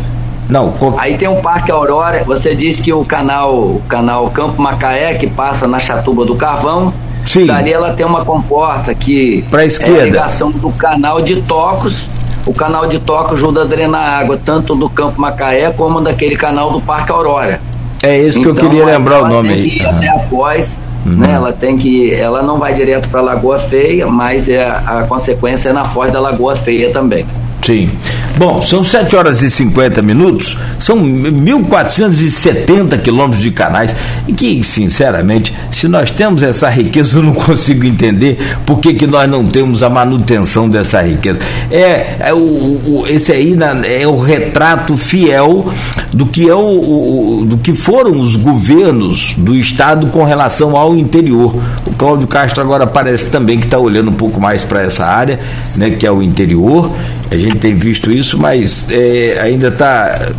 Não. 0.50 0.74
Aí 0.98 1.16
tem 1.16 1.28
um 1.28 1.42
Parque 1.42 1.72
Aurora. 1.72 2.24
Você 2.24 2.56
disse 2.56 2.82
que 2.82 2.92
o 2.92 3.06
canal, 3.06 3.54
o 3.54 3.82
canal 3.88 4.30
Campo 4.32 4.60
Macaé, 4.62 5.14
que 5.14 5.28
passa 5.28 5.68
na 5.68 5.78
Chatuba 5.78 6.26
do 6.26 6.36
Carvão. 6.36 6.92
Sim. 7.26 7.46
Dali 7.46 7.72
ela 7.72 7.94
tem 7.94 8.06
uma 8.06 8.26
comporta 8.26 8.96
que 8.96 9.46
pra 9.52 9.64
esquerda. 9.64 10.00
é 10.00 10.02
a 10.02 10.06
ligação 10.06 10.50
do 10.50 10.72
canal 10.72 11.22
de 11.22 11.42
Tocos. 11.44 12.08
O 12.48 12.54
canal 12.54 12.88
de 12.88 12.98
Tocos 12.98 13.34
ajuda 13.34 13.62
a 13.62 13.66
drenar 13.66 14.20
água 14.20 14.40
tanto 14.44 14.74
do 14.74 14.90
Campo 14.90 15.22
Macaé 15.22 15.72
como 15.72 16.02
daquele 16.02 16.36
canal 16.36 16.72
do 16.72 16.82
Parque 16.82 17.12
Aurora. 17.12 17.62
É 18.02 18.18
isso 18.18 18.40
então, 18.40 18.56
que 18.56 18.62
eu 18.62 18.68
então, 18.68 18.70
queria 18.70 18.86
lembrar 18.86 19.24
o 19.24 19.28
nome 19.28 19.50
aí. 19.50 19.70
Que 19.70 19.82
ir 19.82 19.86
até 19.86 20.08
a 20.08 20.18
Foz, 20.18 20.76
uhum. 21.06 21.18
né? 21.18 21.34
Ela 21.34 21.52
tem 21.52 21.78
que, 21.78 22.12
ela 22.14 22.42
não 22.42 22.58
vai 22.58 22.74
direto 22.74 23.10
para 23.10 23.22
Lagoa 23.22 23.60
Feia, 23.60 24.08
mas 24.08 24.50
é 24.50 24.64
a 24.64 25.06
consequência 25.08 25.70
é 25.70 25.74
na 25.74 25.86
Foz 25.86 26.12
da 26.12 26.20
Lagoa 26.20 26.56
Feia 26.56 26.92
também. 26.92 27.26
Sim. 27.70 27.88
Bom, 28.36 28.64
são 28.64 28.84
7 28.84 29.16
horas 29.16 29.44
e 29.44 29.52
50 29.52 30.02
minutos, 30.02 30.58
são 30.80 30.98
1.470 30.98 33.00
quilômetros 33.00 33.44
de 33.44 33.52
canais, 33.52 33.96
e 34.28 34.34
que, 34.34 34.64
sinceramente, 34.64 35.54
se 35.70 35.88
nós 35.88 36.10
temos 36.10 36.42
essa 36.42 36.68
riqueza, 36.68 37.20
eu 37.20 37.24
não 37.24 37.34
consigo 37.36 37.86
entender 37.86 38.40
por 38.66 38.80
que, 38.80 38.96
que 38.96 39.06
nós 39.06 39.30
não 39.30 39.46
temos 39.46 39.84
a 39.84 39.90
manutenção 39.90 40.68
dessa 40.68 41.00
riqueza. 41.02 41.38
É, 41.70 42.16
é 42.22 42.34
o, 42.34 42.38
o, 42.38 43.04
esse 43.08 43.32
aí 43.32 43.56
na, 43.56 43.86
é 43.86 44.08
o 44.08 44.20
retrato 44.20 44.98
fiel 44.98 45.72
do 46.12 46.26
que, 46.26 46.50
é 46.50 46.56
o, 46.56 46.60
o, 46.60 47.46
do 47.46 47.58
que 47.58 47.76
foram 47.76 48.20
os 48.20 48.36
governos 48.36 49.36
do 49.38 49.54
Estado 49.54 50.08
com 50.08 50.24
relação 50.24 50.76
ao 50.76 50.96
interior. 50.96 51.56
O 51.86 51.92
Cláudio 51.92 52.28
Castro 52.28 52.64
agora 52.64 52.88
parece 52.88 53.30
também 53.30 53.60
que 53.60 53.66
está 53.66 53.78
olhando 53.78 54.10
um 54.10 54.16
pouco 54.16 54.40
mais 54.40 54.64
para 54.64 54.82
essa 54.82 55.06
área, 55.06 55.40
né, 55.76 55.92
que 55.92 56.08
é 56.08 56.12
o 56.12 56.24
interior. 56.24 56.90
A 57.32 57.38
gente 57.38 57.58
tem 57.58 57.76
visto 57.76 58.12
isso, 58.12 58.38
mas 58.38 58.88
é, 58.90 59.40
ainda 59.40 59.72
tá, 59.72 60.32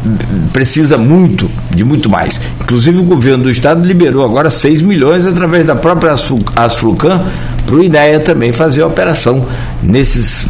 precisa 0.53 0.99
muito, 0.99 1.49
de 1.71 1.85
muito 1.85 2.11
mais. 2.11 2.41
Inclusive 2.63 2.99
o 2.99 3.05
governo 3.05 3.45
do 3.45 3.51
estado 3.51 3.85
liberou 3.85 4.25
agora 4.25 4.51
6 4.51 4.83
milhões 4.83 5.25
através 5.25 5.65
da 5.65 5.77
própria 5.77 6.15
Asflucan 6.57 7.25
para 7.65 7.75
o 7.75 7.83
INEA 7.83 8.19
também 8.19 8.53
fazer 8.53 8.83
a 8.83 8.87
operação 8.87 9.47
nesses 9.83 10.49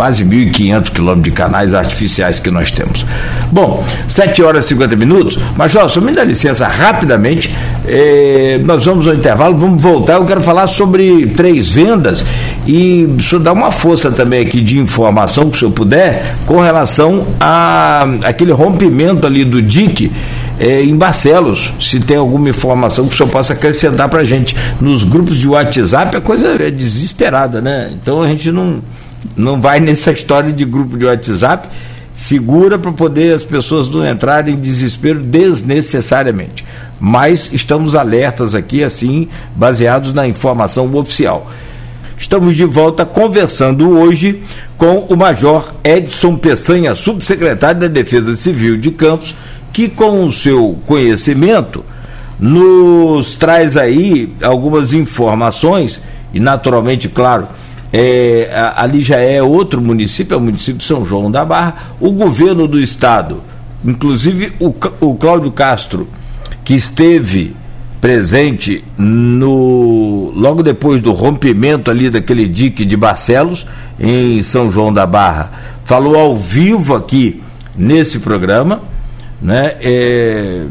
quase 0.00 0.24
1.500 0.24 0.90
quilômetros 0.90 1.24
de 1.24 1.30
canais 1.30 1.74
artificiais 1.74 2.38
que 2.38 2.50
nós 2.50 2.70
temos. 2.70 3.04
Bom, 3.52 3.84
7 4.08 4.42
horas 4.42 4.64
e 4.64 4.68
50 4.68 4.96
minutos, 4.96 5.38
mas 5.54 5.72
só 5.72 6.00
me 6.00 6.12
dá 6.12 6.24
licença 6.24 6.66
rapidamente, 6.66 7.54
eh, 7.86 8.62
nós 8.64 8.84
vamos 8.86 9.06
ao 9.06 9.12
intervalo, 9.12 9.58
vamos 9.58 9.82
voltar, 9.82 10.14
eu 10.14 10.24
quero 10.24 10.40
falar 10.40 10.68
sobre 10.68 11.26
três 11.26 11.68
vendas 11.68 12.24
e 12.66 13.08
senhor 13.22 13.42
dá 13.42 13.52
uma 13.52 13.70
força 13.70 14.10
também 14.10 14.40
aqui 14.40 14.60
de 14.60 14.78
informação, 14.78 15.48
que 15.50 15.56
o 15.56 15.58
senhor 15.58 15.72
puder, 15.72 16.34
com 16.46 16.60
relação 16.60 17.26
a 17.40 18.06
aquele 18.24 18.52
rompimento 18.52 19.26
ali 19.26 19.44
do 19.44 19.62
DIC, 19.62 20.12
é, 20.58 20.82
em 20.82 20.94
Barcelos, 20.94 21.72
se 21.80 21.98
tem 22.00 22.18
alguma 22.18 22.50
informação 22.50 23.08
que 23.08 23.14
o 23.14 23.16
senhor 23.16 23.30
possa 23.30 23.54
acrescentar 23.54 24.08
para 24.08 24.20
a 24.20 24.24
gente. 24.24 24.54
Nos 24.78 25.04
grupos 25.04 25.38
de 25.38 25.48
WhatsApp 25.48 26.16
a 26.16 26.20
coisa 26.20 26.48
é 26.62 26.70
desesperada, 26.70 27.62
né? 27.62 27.90
Então 27.92 28.20
a 28.20 28.28
gente 28.28 28.52
não 28.52 28.82
não 29.36 29.60
vai 29.60 29.80
nessa 29.80 30.12
história 30.12 30.52
de 30.52 30.64
grupo 30.64 30.98
de 30.98 31.06
WhatsApp, 31.06 31.68
segura 32.14 32.78
para 32.78 32.92
poder 32.92 33.34
as 33.34 33.42
pessoas 33.42 33.88
não 33.88 34.06
entrarem 34.06 34.54
em 34.54 34.60
desespero 34.60 35.20
desnecessariamente. 35.20 36.64
Mas 37.00 37.48
estamos 37.50 37.94
alertas 37.94 38.54
aqui, 38.54 38.84
assim, 38.84 39.28
baseados 39.56 40.12
na 40.12 40.28
informação 40.28 40.94
oficial. 40.94 41.50
Estamos 42.20 42.54
de 42.54 42.66
volta 42.66 43.06
conversando 43.06 43.98
hoje 43.98 44.42
com 44.76 45.06
o 45.08 45.16
Major 45.16 45.72
Edson 45.82 46.36
Peçanha, 46.36 46.94
subsecretário 46.94 47.80
da 47.80 47.86
Defesa 47.86 48.36
Civil 48.36 48.76
de 48.76 48.90
Campos, 48.90 49.34
que 49.72 49.88
com 49.88 50.26
o 50.26 50.30
seu 50.30 50.78
conhecimento 50.84 51.82
nos 52.38 53.34
traz 53.34 53.74
aí 53.74 54.34
algumas 54.42 54.92
informações 54.92 56.02
e 56.32 56.38
naturalmente, 56.38 57.08
claro, 57.08 57.48
é, 57.90 58.50
ali 58.76 59.02
já 59.02 59.16
é 59.16 59.42
outro 59.42 59.80
município, 59.80 60.34
é 60.34 60.36
o 60.36 60.42
município 60.42 60.76
de 60.76 60.84
São 60.84 61.06
João 61.06 61.30
da 61.30 61.42
Barra, 61.42 61.94
o 61.98 62.12
governo 62.12 62.68
do 62.68 62.78
estado, 62.78 63.42
inclusive 63.82 64.52
o, 64.60 64.74
o 65.00 65.14
Cláudio 65.14 65.50
Castro, 65.52 66.06
que 66.62 66.74
esteve 66.74 67.56
presente 68.00 68.82
no 68.96 70.32
logo 70.34 70.62
depois 70.62 71.00
do 71.02 71.12
rompimento 71.12 71.90
ali 71.90 72.08
daquele 72.08 72.48
dique 72.48 72.84
de 72.84 72.96
Barcelos 72.96 73.66
em 73.98 74.40
São 74.42 74.72
João 74.72 74.92
da 74.92 75.06
Barra, 75.06 75.52
falou 75.84 76.16
ao 76.16 76.36
vivo 76.36 76.94
aqui 76.94 77.42
nesse 77.76 78.18
programa, 78.18 78.80
né? 79.40 79.76
É, 79.82 80.64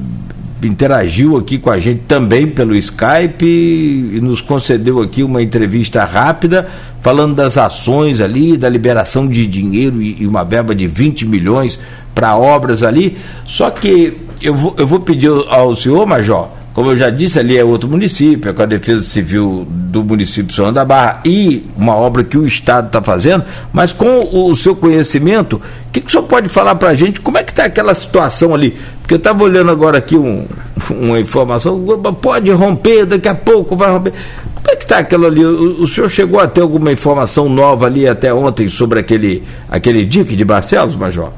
interagiu 0.63 1.37
aqui 1.37 1.57
com 1.57 1.69
a 1.69 1.79
gente 1.79 2.01
também 2.07 2.47
pelo 2.47 2.75
Skype 2.75 3.45
e 3.45 4.19
nos 4.21 4.41
concedeu 4.41 5.01
aqui 5.01 5.23
uma 5.23 5.41
entrevista 5.41 6.03
rápida 6.03 6.67
falando 7.01 7.35
das 7.35 7.57
ações 7.57 8.19
ali, 8.19 8.57
da 8.57 8.67
liberação 8.67 9.27
de 9.27 9.47
dinheiro 9.47 10.01
e, 10.01 10.21
e 10.21 10.27
uma 10.27 10.43
verba 10.43 10.75
de 10.75 10.85
20 10.85 11.25
milhões 11.25 11.79
para 12.13 12.35
obras 12.35 12.83
ali. 12.83 13.17
Só 13.45 13.69
que 13.69 14.17
eu 14.41 14.53
vou, 14.53 14.75
eu 14.77 14.85
vou 14.85 14.99
pedir 14.99 15.31
ao 15.49 15.75
senhor, 15.75 16.05
Major, 16.05 16.49
como 16.79 16.91
eu 16.91 16.95
já 16.95 17.09
disse, 17.09 17.37
ali 17.37 17.57
é 17.57 17.61
outro 17.61 17.89
município, 17.89 18.49
é 18.49 18.53
com 18.53 18.61
a 18.61 18.65
Defesa 18.65 19.03
Civil 19.03 19.67
do 19.69 20.01
município 20.01 20.45
de 20.45 20.53
São 20.53 20.71
da 20.71 20.85
Barra 20.85 21.19
e 21.25 21.61
uma 21.75 21.93
obra 21.93 22.23
que 22.23 22.37
o 22.37 22.47
Estado 22.47 22.87
está 22.87 23.01
fazendo, 23.01 23.43
mas 23.73 23.91
com 23.91 24.29
o, 24.31 24.55
seu 24.55 24.73
conhecimento, 24.73 25.57
o 25.57 25.91
que, 25.91 25.99
que 25.99 26.07
o 26.07 26.09
senhor 26.09 26.23
pode 26.23 26.47
falar 26.47 26.75
para 26.75 26.87
a 26.87 26.93
gente? 26.93 27.19
Como 27.19 27.37
é 27.37 27.43
que 27.43 27.51
está 27.51 27.65
aquela 27.65 27.93
situação 27.93 28.55
ali? 28.55 28.77
Porque 29.01 29.13
eu 29.13 29.17
estava 29.17 29.43
olhando 29.43 29.69
agora 29.69 29.97
aqui 29.97 30.15
um, 30.15 30.45
uma 30.89 31.19
informação, 31.19 31.83
pode 32.21 32.49
romper, 32.51 33.05
daqui 33.05 33.27
a 33.27 33.35
pouco 33.35 33.75
vai 33.75 33.91
romper. 33.91 34.13
Como 34.55 34.69
é 34.69 34.75
que 34.77 34.83
está 34.83 34.99
aquilo 34.99 35.25
ali? 35.25 35.43
O, 35.43 35.83
o, 35.83 35.85
senhor 35.85 36.09
chegou 36.09 36.39
a 36.39 36.47
ter 36.47 36.61
alguma 36.61 36.93
informação 36.93 37.49
nova 37.49 37.87
ali 37.87 38.07
até 38.07 38.33
ontem 38.33 38.69
sobre 38.69 39.01
aquele, 39.01 39.43
aquele 39.67 40.05
dique 40.05 40.33
de 40.33 40.45
Barcelos, 40.45 40.95
Major? 40.95 41.33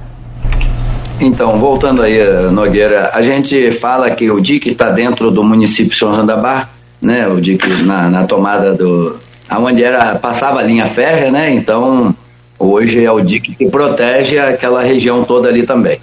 Então, 1.22 1.59
voltando 1.59 2.01
aí, 2.01 2.17
Nogueira, 2.51 3.11
a 3.13 3.22
gente 3.22 3.72
fala 3.74 4.09
que 4.09 4.32
o 4.32 4.41
DIC 4.41 4.72
está 4.72 4.89
dentro 4.89 5.30
do 5.30 5.43
município 5.43 5.91
de 5.91 5.95
São 5.95 6.15
João 6.15 6.26
da 6.26 6.36
Barra, 6.36 6.72
né? 6.99 7.28
O 7.28 7.39
DIC 7.39 7.63
na, 7.84 8.09
na 8.09 8.26
tomada 8.26 8.74
do. 8.74 9.17
aonde 9.47 9.84
era, 9.84 10.15
passava 10.15 10.59
a 10.59 10.63
linha 10.63 10.88
férrea, 10.88 11.30
né? 11.30 11.53
Então, 11.53 12.15
hoje 12.57 13.05
é 13.05 13.11
o 13.11 13.22
DIC 13.22 13.55
que 13.55 13.69
protege 13.69 14.39
aquela 14.39 14.82
região 14.82 15.24
toda 15.24 15.47
ali 15.47 15.61
também. 15.61 15.99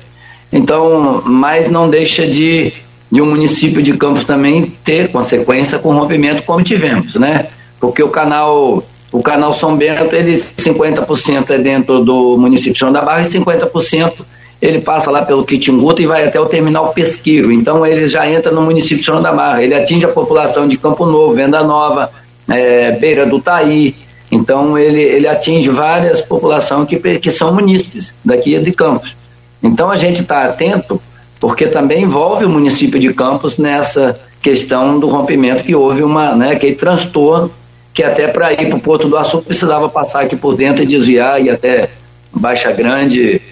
Então, 0.53 1.21
mas 1.27 1.69
não 1.69 1.91
deixa 1.91 2.25
de, 2.25 2.73
de 3.11 3.21
um 3.21 3.27
município 3.27 3.83
de 3.83 3.95
Campos 3.95 4.23
também 4.23 4.73
ter 4.85 5.11
consequência 5.11 5.81
com 5.81 5.89
o 5.89 5.99
rompimento 5.99 6.45
como 6.45 6.63
tivemos, 6.63 7.17
né? 7.17 7.49
Porque 7.81 8.05
o 8.05 8.09
canal 8.09 8.85
o 9.11 9.21
canal 9.21 9.53
São 9.53 9.77
Bento, 9.77 10.15
ele 10.15 10.37
50% 10.37 11.51
é 11.51 11.59
dentro 11.59 12.05
do 12.05 12.39
município 12.39 12.75
de 12.75 12.79
São 12.79 12.93
da 12.93 13.03
Barra 13.03 13.23
e 13.23 13.25
50% 13.25 14.13
ele 14.61 14.81
passa 14.81 15.11
lá 15.11 15.25
pelo 15.25 15.45
Quitinguta 15.45 16.03
e 16.03 16.07
vai 16.07 16.27
até 16.27 16.41
o 16.41 16.47
terminal 16.47 16.93
Pesqueiro. 16.93 17.53
Então 17.53 17.87
ele 17.87 18.07
já 18.07 18.29
entra 18.29 18.51
no 18.51 18.63
município 18.63 18.99
de 18.99 19.05
São 19.05 19.21
da 19.21 19.33
Barra. 19.33 19.63
Ele 19.63 19.75
atinge 19.75 20.05
a 20.05 20.09
população 20.09 20.67
de 20.67 20.77
Campo 20.77 21.07
Novo, 21.07 21.33
Venda 21.33 21.63
Nova, 21.63 22.11
é, 22.49 22.93
Beira 22.93 23.25
do 23.25 23.41
Taí. 23.41 23.95
Então 24.31 24.77
ele, 24.77 25.01
ele 25.01 25.29
atinge 25.29 25.71
várias 25.71 26.21
populações 26.21 26.89
que, 26.89 27.19
que 27.19 27.31
são 27.31 27.55
munícipes 27.55 28.13
daqui 28.25 28.59
de 28.59 28.73
Campos. 28.73 29.17
Então 29.63 29.91
a 29.91 29.97
gente 29.97 30.23
está 30.23 30.45
atento, 30.45 31.01
porque 31.41 31.67
também 31.67 32.03
envolve 32.03 32.45
o 32.45 32.49
município 32.49 32.99
de 32.99 33.13
Campos 33.15 33.59
nessa 33.59 34.19
questão 34.43 34.99
do 34.99 35.09
rompimento 35.09 35.65
que 35.65 35.75
houve 35.75 36.03
uma, 36.03 36.35
né, 36.35 36.53
aquele 36.53 36.75
transtorno 36.75 37.51
que 37.93 38.03
até 38.05 38.29
para 38.29 38.53
ir 38.53 38.69
para 38.69 38.77
o 38.77 38.81
Porto 38.81 39.09
do 39.09 39.17
Açúcar 39.17 39.47
precisava 39.47 39.89
passar 39.89 40.23
aqui 40.23 40.37
por 40.37 40.55
dentro 40.55 40.83
e 40.83 40.87
desviar 40.87 41.43
e 41.43 41.51
até 41.51 41.89
Baixa 42.33 42.71
Grande, 42.71 43.43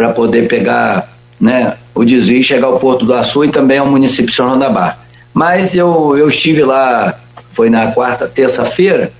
para 0.00 0.14
poder 0.14 0.48
pegar 0.48 1.12
né, 1.38 1.74
o 1.94 2.06
desvio 2.06 2.40
e 2.40 2.42
chegar 2.42 2.68
ao 2.68 2.78
Porto 2.78 3.04
do 3.04 3.12
Açu 3.12 3.44
e 3.44 3.50
também 3.50 3.76
ao 3.76 3.86
município 3.86 4.30
de 4.30 4.34
São 4.34 4.46
João 4.46 4.58
da 4.58 4.70
Barra. 4.70 4.98
Mas 5.34 5.74
eu, 5.74 6.16
eu 6.16 6.26
estive 6.28 6.62
lá, 6.62 7.20
foi 7.52 7.68
na 7.68 7.92
quarta, 7.92 8.26
terça-feira, 8.26 9.12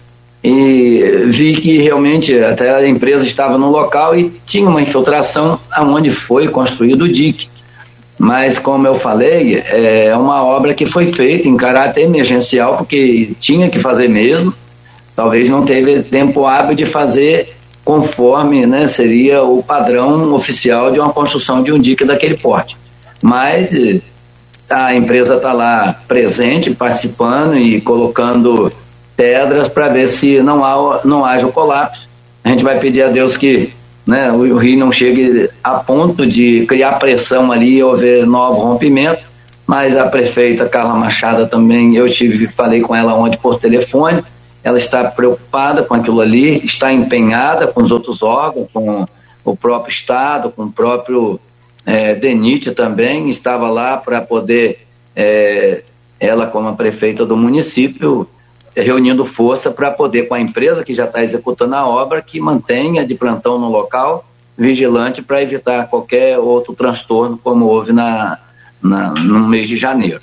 e 0.43 1.26
vi 1.26 1.55
que 1.57 1.76
realmente 1.76 2.35
até 2.43 2.74
a 2.74 2.89
empresa 2.89 3.26
estava 3.26 3.59
no 3.59 3.70
local 3.70 4.18
e 4.18 4.33
tinha 4.47 4.66
uma 4.66 4.81
infiltração 4.81 5.61
aonde 5.70 6.09
foi 6.09 6.49
construído 6.49 7.03
o 7.03 7.09
dique. 7.12 7.47
Mas, 8.18 8.59
como 8.59 8.87
eu 8.87 8.95
falei, 8.95 9.62
é 9.66 10.16
uma 10.16 10.43
obra 10.43 10.72
que 10.72 10.87
foi 10.87 11.09
feita 11.09 11.47
em 11.47 11.59
caráter 11.59 12.05
emergencial, 12.05 12.78
porque 12.78 13.33
tinha 13.39 13.68
que 13.68 13.78
fazer 13.78 14.09
mesmo. 14.09 14.55
Talvez 15.14 15.47
não 15.51 15.62
teve 15.62 16.03
tempo 16.05 16.47
hábil 16.47 16.74
de 16.74 16.87
fazer 16.87 17.59
conforme 17.85 18.66
né, 18.66 18.87
seria 18.87 19.43
o 19.43 19.62
padrão 19.62 20.35
oficial 20.35 20.91
de 20.91 21.01
uma 21.01 21.12
construção 21.12 21.62
de 21.62 21.72
um 21.72 21.78
dique 21.78 22.05
daquele 22.05 22.37
porte. 22.37 22.76
Mas 23.22 23.74
eh, 23.74 24.01
a 24.68 24.95
empresa 24.95 25.35
está 25.35 25.53
lá 25.53 26.01
presente, 26.07 26.70
participando 26.72 27.57
e 27.57 27.81
colocando 27.81 28.72
pedras 29.16 29.68
para 29.68 29.89
ver 29.89 30.07
se 30.07 30.43
não, 30.43 30.64
há, 30.64 31.01
não 31.05 31.24
haja 31.24 31.47
o 31.47 31.53
colapso. 31.53 32.09
A 32.43 32.49
gente 32.49 32.64
vai 32.64 32.78
pedir 32.78 33.03
a 33.03 33.09
Deus 33.09 33.37
que 33.37 33.72
né, 34.07 34.31
o, 34.33 34.57
rio 34.57 34.78
não 34.78 34.91
chegue 34.91 35.51
a 35.62 35.74
ponto 35.74 36.26
de 36.26 36.64
criar 36.66 36.93
pressão 36.93 37.53
ali 37.53 37.76
e 37.76 37.83
houver 37.83 38.26
novo 38.26 38.61
rompimento, 38.61 39.22
mas 39.66 39.97
a 39.97 40.07
prefeita 40.07 40.68
Carla 40.68 40.95
Machada 40.95 41.47
também, 41.47 41.95
eu 41.95 42.09
tive, 42.09 42.49
falei 42.49 42.81
com 42.81 42.95
ela 42.95 43.14
ontem 43.14 43.39
por 43.39 43.59
telefone, 43.59 44.22
ela 44.62 44.76
está 44.76 45.04
preocupada 45.11 45.82
com 45.82 45.94
aquilo 45.94 46.20
ali, 46.20 46.64
está 46.64 46.92
empenhada 46.92 47.66
com 47.66 47.82
os 47.82 47.90
outros 47.90 48.22
órgãos, 48.22 48.68
com 48.72 49.06
o 49.44 49.56
próprio 49.56 49.92
Estado, 49.92 50.50
com 50.50 50.64
o 50.64 50.72
próprio 50.72 51.40
é, 51.86 52.14
DENIT 52.14 52.72
também, 52.72 53.30
estava 53.30 53.68
lá 53.68 53.96
para 53.96 54.20
poder, 54.20 54.86
é, 55.16 55.82
ela 56.18 56.46
como 56.46 56.68
a 56.68 56.72
prefeita 56.74 57.24
do 57.24 57.36
município, 57.36 58.28
reunindo 58.76 59.24
força 59.24 59.70
para 59.70 59.90
poder, 59.90 60.28
com 60.28 60.34
a 60.34 60.40
empresa 60.40 60.84
que 60.84 60.94
já 60.94 61.04
está 61.04 61.22
executando 61.22 61.74
a 61.74 61.86
obra, 61.86 62.22
que 62.22 62.40
mantenha 62.40 63.06
de 63.06 63.14
plantão 63.14 63.58
no 63.58 63.68
local, 63.68 64.24
vigilante 64.56 65.22
para 65.22 65.42
evitar 65.42 65.88
qualquer 65.88 66.38
outro 66.38 66.74
transtorno, 66.74 67.38
como 67.42 67.64
houve 67.64 67.92
na, 67.92 68.38
na, 68.82 69.11
no 69.14 69.48
mês 69.48 69.66
de 69.66 69.76
janeiro. 69.76 70.20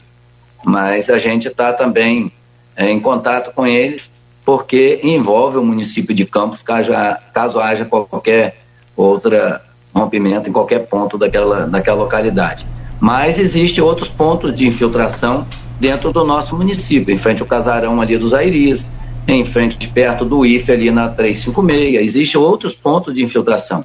Mas 0.63 1.09
a 1.09 1.17
gente 1.17 1.47
está 1.47 1.73
também 1.73 2.31
é, 2.75 2.89
em 2.91 2.99
contato 2.99 3.51
com 3.53 3.65
eles, 3.65 4.09
porque 4.47 5.01
envolve 5.03 5.57
o 5.57 5.61
município 5.61 6.15
de 6.15 6.23
Campos, 6.25 6.63
caso, 6.63 6.93
caso 7.33 7.59
haja 7.59 7.83
qualquer 7.83 8.61
outra 8.95 9.61
rompimento 9.93 10.47
em 10.47 10.53
qualquer 10.53 10.87
ponto 10.87 11.17
daquela, 11.17 11.67
daquela 11.67 11.97
localidade. 11.97 12.65
Mas 12.97 13.39
existem 13.39 13.83
outros 13.83 14.07
pontos 14.07 14.55
de 14.55 14.65
infiltração 14.65 15.45
dentro 15.81 16.13
do 16.13 16.23
nosso 16.23 16.55
município, 16.55 17.13
em 17.13 17.17
frente 17.17 17.41
ao 17.41 17.47
casarão 17.47 17.99
ali 17.99 18.17
dos 18.17 18.33
Airis, 18.33 18.87
em 19.27 19.43
frente 19.43 19.85
perto 19.89 20.23
do 20.23 20.45
IFE 20.45 20.71
ali 20.71 20.91
na 20.91 21.09
356, 21.09 22.01
existem 22.01 22.39
outros 22.39 22.71
pontos 22.71 23.13
de 23.13 23.21
infiltração. 23.21 23.83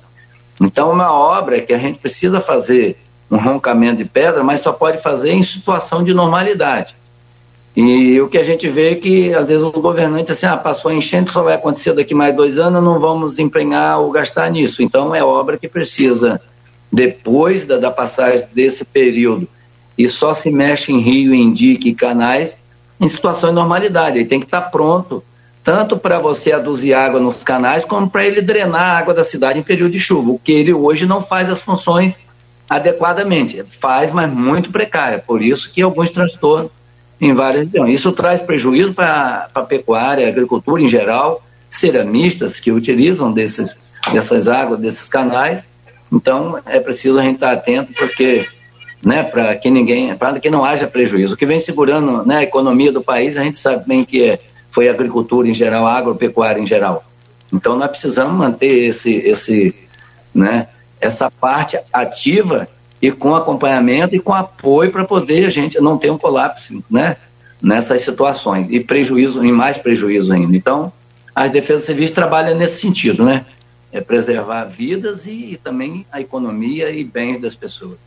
Então, 0.60 0.92
uma 0.92 1.12
obra 1.12 1.60
que 1.60 1.72
a 1.72 1.78
gente 1.78 1.98
precisa 1.98 2.40
fazer 2.40 2.96
um 3.28 3.36
roncamento 3.36 3.96
de 3.96 4.04
pedra, 4.04 4.44
mas 4.44 4.60
só 4.60 4.70
pode 4.72 4.98
fazer 4.98 5.32
em 5.32 5.42
situação 5.42 6.04
de 6.04 6.14
normalidade. 6.14 6.94
E 7.74 8.20
o 8.20 8.28
que 8.28 8.36
a 8.36 8.42
gente 8.42 8.68
vê 8.68 8.90
é 8.90 8.94
que, 8.94 9.34
às 9.34 9.48
vezes, 9.48 9.62
os 9.62 9.72
governantes, 9.72 10.32
assim, 10.32 10.46
ah, 10.46 10.56
passou 10.56 10.90
a 10.90 10.94
enchente, 10.94 11.32
só 11.32 11.42
vai 11.42 11.54
acontecer 11.54 11.94
daqui 11.94 12.14
mais 12.14 12.36
dois 12.36 12.58
anos, 12.58 12.82
não 12.82 13.00
vamos 13.00 13.38
empenhar 13.38 13.98
ou 13.98 14.10
gastar 14.10 14.50
nisso. 14.50 14.82
Então, 14.82 15.14
é 15.14 15.24
obra 15.24 15.56
que 15.56 15.66
precisa, 15.66 16.40
depois 16.92 17.64
da, 17.64 17.78
da 17.78 17.90
passagem 17.90 18.46
desse 18.52 18.84
período, 18.84 19.48
e 19.96 20.06
só 20.08 20.34
se 20.34 20.50
mexe 20.50 20.92
em 20.92 20.98
rio, 20.98 21.34
em 21.34 21.52
dique 21.52 21.88
e 21.88 21.94
canais 21.94 22.58
em 23.00 23.08
situação 23.08 23.50
de 23.50 23.56
normalidade. 23.56 24.18
Ele 24.18 24.28
tem 24.28 24.38
que 24.38 24.46
estar 24.46 24.62
pronto 24.62 25.22
tanto 25.64 25.96
para 25.96 26.18
você 26.18 26.52
aduzir 26.52 26.92
água 26.92 27.20
nos 27.20 27.42
canais, 27.44 27.84
como 27.84 28.10
para 28.10 28.26
ele 28.26 28.42
drenar 28.42 28.80
a 28.80 28.98
água 28.98 29.14
da 29.14 29.22
cidade 29.22 29.58
em 29.58 29.62
período 29.62 29.92
de 29.92 30.00
chuva, 30.00 30.32
o 30.32 30.38
que 30.38 30.50
ele 30.50 30.72
hoje 30.72 31.06
não 31.06 31.22
faz 31.22 31.48
as 31.48 31.62
funções 31.62 32.18
adequadamente. 32.68 33.62
Faz, 33.80 34.10
mas 34.10 34.32
muito 34.32 34.72
precária, 34.72 35.22
por 35.24 35.40
isso 35.40 35.70
que 35.72 35.80
alguns 35.80 36.10
transtornos 36.10 36.70
em 37.22 37.32
várias 37.32 37.66
regiões. 37.66 37.94
Isso 37.94 38.10
traz 38.10 38.42
prejuízo 38.42 38.92
para 38.92 39.48
a 39.54 39.62
pecuária, 39.62 40.26
agricultura 40.26 40.82
em 40.82 40.88
geral, 40.88 41.40
ceramistas 41.70 42.58
que 42.58 42.72
utilizam 42.72 43.32
desses, 43.32 43.92
dessas 44.12 44.48
águas, 44.48 44.80
desses 44.80 45.08
canais. 45.08 45.62
Então, 46.10 46.58
é 46.66 46.80
preciso 46.80 47.20
a 47.20 47.22
gente 47.22 47.36
estar 47.36 47.52
atento, 47.52 47.92
porque 47.92 48.44
né, 49.04 49.22
para 49.22 49.54
que 49.54 49.70
ninguém, 49.70 50.16
para 50.16 50.40
que 50.40 50.50
não 50.50 50.64
haja 50.64 50.88
prejuízo. 50.88 51.34
O 51.34 51.36
que 51.36 51.46
vem 51.46 51.60
segurando 51.60 52.26
né, 52.26 52.38
a 52.38 52.42
economia 52.42 52.90
do 52.90 53.00
país, 53.00 53.36
a 53.36 53.44
gente 53.44 53.56
sabe 53.56 53.86
bem 53.86 54.04
que 54.04 54.24
é 54.24 54.40
foi 54.72 54.88
a 54.88 54.92
agricultura 54.92 55.46
em 55.46 55.54
geral, 55.54 55.86
a 55.86 55.96
agropecuária 55.96 56.58
em 56.58 56.66
geral. 56.66 57.04
Então 57.52 57.76
nós 57.76 57.90
precisamos 57.90 58.34
manter 58.34 58.86
esse, 58.86 59.14
esse, 59.16 59.74
né, 60.34 60.66
essa 61.00 61.30
parte 61.30 61.78
ativa 61.92 62.66
e 63.02 63.10
com 63.10 63.34
acompanhamento 63.34 64.14
e 64.14 64.20
com 64.20 64.32
apoio 64.32 64.92
para 64.92 65.04
poder 65.04 65.44
a 65.44 65.50
gente 65.50 65.80
não 65.80 65.98
ter 65.98 66.12
um 66.12 66.16
colapso, 66.16 66.82
né, 66.88 67.16
nessas 67.60 68.00
situações 68.02 68.68
e 68.70 68.78
prejuízo 68.78 69.44
e 69.44 69.50
mais 69.50 69.76
prejuízo 69.76 70.32
ainda. 70.32 70.56
Então 70.56 70.92
as 71.34 71.50
defesas 71.50 71.84
civis 71.84 72.12
trabalham 72.12 72.56
nesse 72.56 72.80
sentido, 72.80 73.24
né, 73.24 73.44
é 73.90 74.00
preservar 74.00 74.64
vidas 74.64 75.26
e, 75.26 75.52
e 75.52 75.56
também 75.56 76.06
a 76.12 76.20
economia 76.20 76.92
e 76.92 77.02
bens 77.02 77.40
das 77.40 77.56
pessoas. 77.56 77.98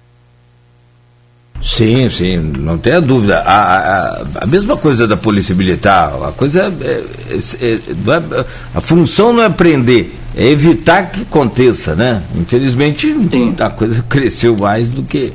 Sim, 1.62 2.10
sim, 2.10 2.38
não 2.38 2.78
tenha 2.78 3.02
dúvida. 3.02 3.40
A, 3.40 3.78
a, 3.78 4.26
a, 4.42 4.46
mesma 4.46 4.78
coisa 4.78 5.08
da 5.08 5.18
polícia 5.18 5.56
militar, 5.56 6.14
a 6.24 6.32
coisa 6.32 6.64
é, 6.64 6.68
é, 6.68 7.38
é, 7.66 7.74
é, 7.74 8.46
a 8.74 8.82
função 8.82 9.34
não 9.34 9.44
é 9.44 9.50
prender, 9.50 10.12
é 10.12 10.25
evitar 10.38 11.12
que 11.12 11.22
aconteça, 11.22 11.96
né? 11.96 12.22
Infelizmente 12.36 13.16
sim. 13.30 13.56
a 13.60 13.70
coisa 13.70 14.04
cresceu 14.10 14.56
mais 14.58 14.90
do 14.90 15.04
que. 15.04 15.34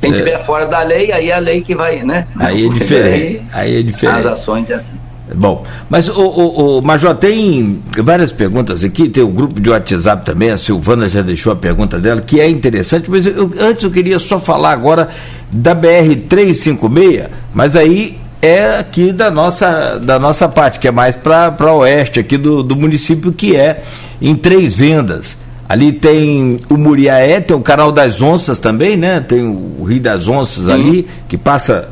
Quem 0.00 0.10
estiver 0.10 0.32
é, 0.32 0.38
fora 0.38 0.66
da 0.66 0.82
lei, 0.82 1.10
aí 1.10 1.30
é 1.30 1.34
a 1.34 1.38
lei 1.38 1.62
que 1.62 1.74
vai, 1.74 2.02
né? 2.02 2.26
Aí 2.38 2.66
é 2.66 2.68
diferente. 2.68 3.42
Aí, 3.50 3.78
é 3.78 3.82
diferente. 3.82 4.18
As 4.18 4.26
ações 4.26 4.68
é 4.68 4.74
assim. 4.74 4.96
Bom, 5.34 5.64
mas 5.90 6.08
o, 6.08 6.20
o, 6.20 6.78
o, 6.78 6.82
Major, 6.82 7.16
tem 7.16 7.82
várias 7.98 8.30
perguntas 8.30 8.84
aqui, 8.84 9.08
tem 9.08 9.24
o 9.24 9.28
um 9.28 9.32
grupo 9.32 9.60
de 9.60 9.68
WhatsApp 9.68 10.24
também, 10.24 10.50
a 10.50 10.56
Silvana 10.56 11.08
já 11.08 11.20
deixou 11.20 11.52
a 11.52 11.56
pergunta 11.56 11.98
dela, 11.98 12.20
que 12.20 12.40
é 12.40 12.48
interessante, 12.48 13.10
mas 13.10 13.26
eu, 13.26 13.50
antes 13.58 13.82
eu 13.82 13.90
queria 13.90 14.20
só 14.20 14.38
falar 14.38 14.70
agora 14.70 15.08
da 15.50 15.74
BR-356, 15.74 17.28
mas 17.52 17.74
aí 17.74 18.16
é 18.46 18.78
aqui 18.78 19.12
da 19.12 19.30
nossa, 19.30 19.98
da 19.98 20.18
nossa 20.18 20.48
parte, 20.48 20.78
que 20.78 20.86
é 20.86 20.90
mais 20.90 21.16
para 21.16 21.72
oeste 21.74 22.20
aqui 22.20 22.36
do, 22.36 22.62
do 22.62 22.76
município, 22.76 23.32
que 23.32 23.56
é 23.56 23.82
em 24.22 24.34
Três 24.34 24.74
Vendas. 24.74 25.36
Ali 25.68 25.92
tem 25.92 26.60
o 26.70 26.76
Muriaé, 26.76 27.40
tem 27.40 27.56
o 27.56 27.60
Canal 27.60 27.90
das 27.90 28.22
Onças 28.22 28.58
também, 28.58 28.96
né? 28.96 29.20
Tem 29.20 29.42
o 29.44 29.82
Rio 29.82 30.00
das 30.00 30.28
Onças 30.28 30.66
Sim. 30.66 30.72
ali, 30.72 31.08
que 31.28 31.36
passa 31.36 31.88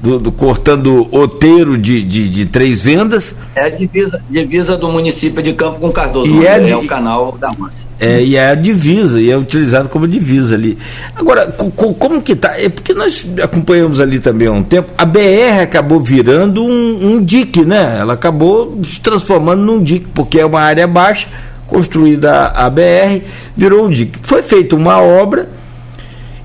do, 0.00 0.20
do, 0.20 0.30
cortando 0.30 1.08
oteiro 1.10 1.76
de, 1.76 2.00
de, 2.02 2.28
de, 2.28 2.46
três 2.46 2.80
vendas. 2.80 3.34
É 3.56 3.64
a 3.64 3.68
divisa, 3.68 4.22
divisa 4.30 4.76
do 4.76 4.88
município 4.88 5.42
de 5.42 5.52
Campo 5.52 5.80
com 5.80 5.90
Cardoso, 5.90 6.30
e 6.30 6.46
é, 6.46 6.70
é 6.70 6.76
o 6.76 6.86
canal 6.86 7.36
da 7.36 7.50
Mansa. 7.58 7.87
É, 8.00 8.22
e 8.22 8.36
é 8.36 8.50
a 8.50 8.54
divisa, 8.54 9.20
e 9.20 9.28
é 9.28 9.36
utilizado 9.36 9.88
como 9.88 10.06
divisa 10.06 10.54
ali. 10.54 10.78
Agora, 11.16 11.46
co, 11.48 11.92
como 11.94 12.22
que 12.22 12.36
tá? 12.36 12.54
É 12.56 12.68
porque 12.68 12.94
nós 12.94 13.26
acompanhamos 13.42 14.00
ali 14.00 14.20
também 14.20 14.46
há 14.46 14.52
um 14.52 14.62
tempo, 14.62 14.90
a 14.96 15.04
BR 15.04 15.62
acabou 15.62 16.00
virando 16.00 16.62
um, 16.62 17.14
um 17.14 17.24
dique, 17.24 17.64
né? 17.64 17.96
Ela 17.98 18.12
acabou 18.12 18.80
se 18.84 19.00
transformando 19.00 19.62
num 19.62 19.82
dique, 19.82 20.06
porque 20.14 20.38
é 20.38 20.46
uma 20.46 20.60
área 20.60 20.86
baixa, 20.86 21.26
construída 21.66 22.46
a 22.46 22.70
BR, 22.70 23.20
virou 23.56 23.86
um 23.86 23.90
dique. 23.90 24.16
Foi 24.22 24.42
feita 24.42 24.76
uma 24.76 25.00
obra 25.00 25.48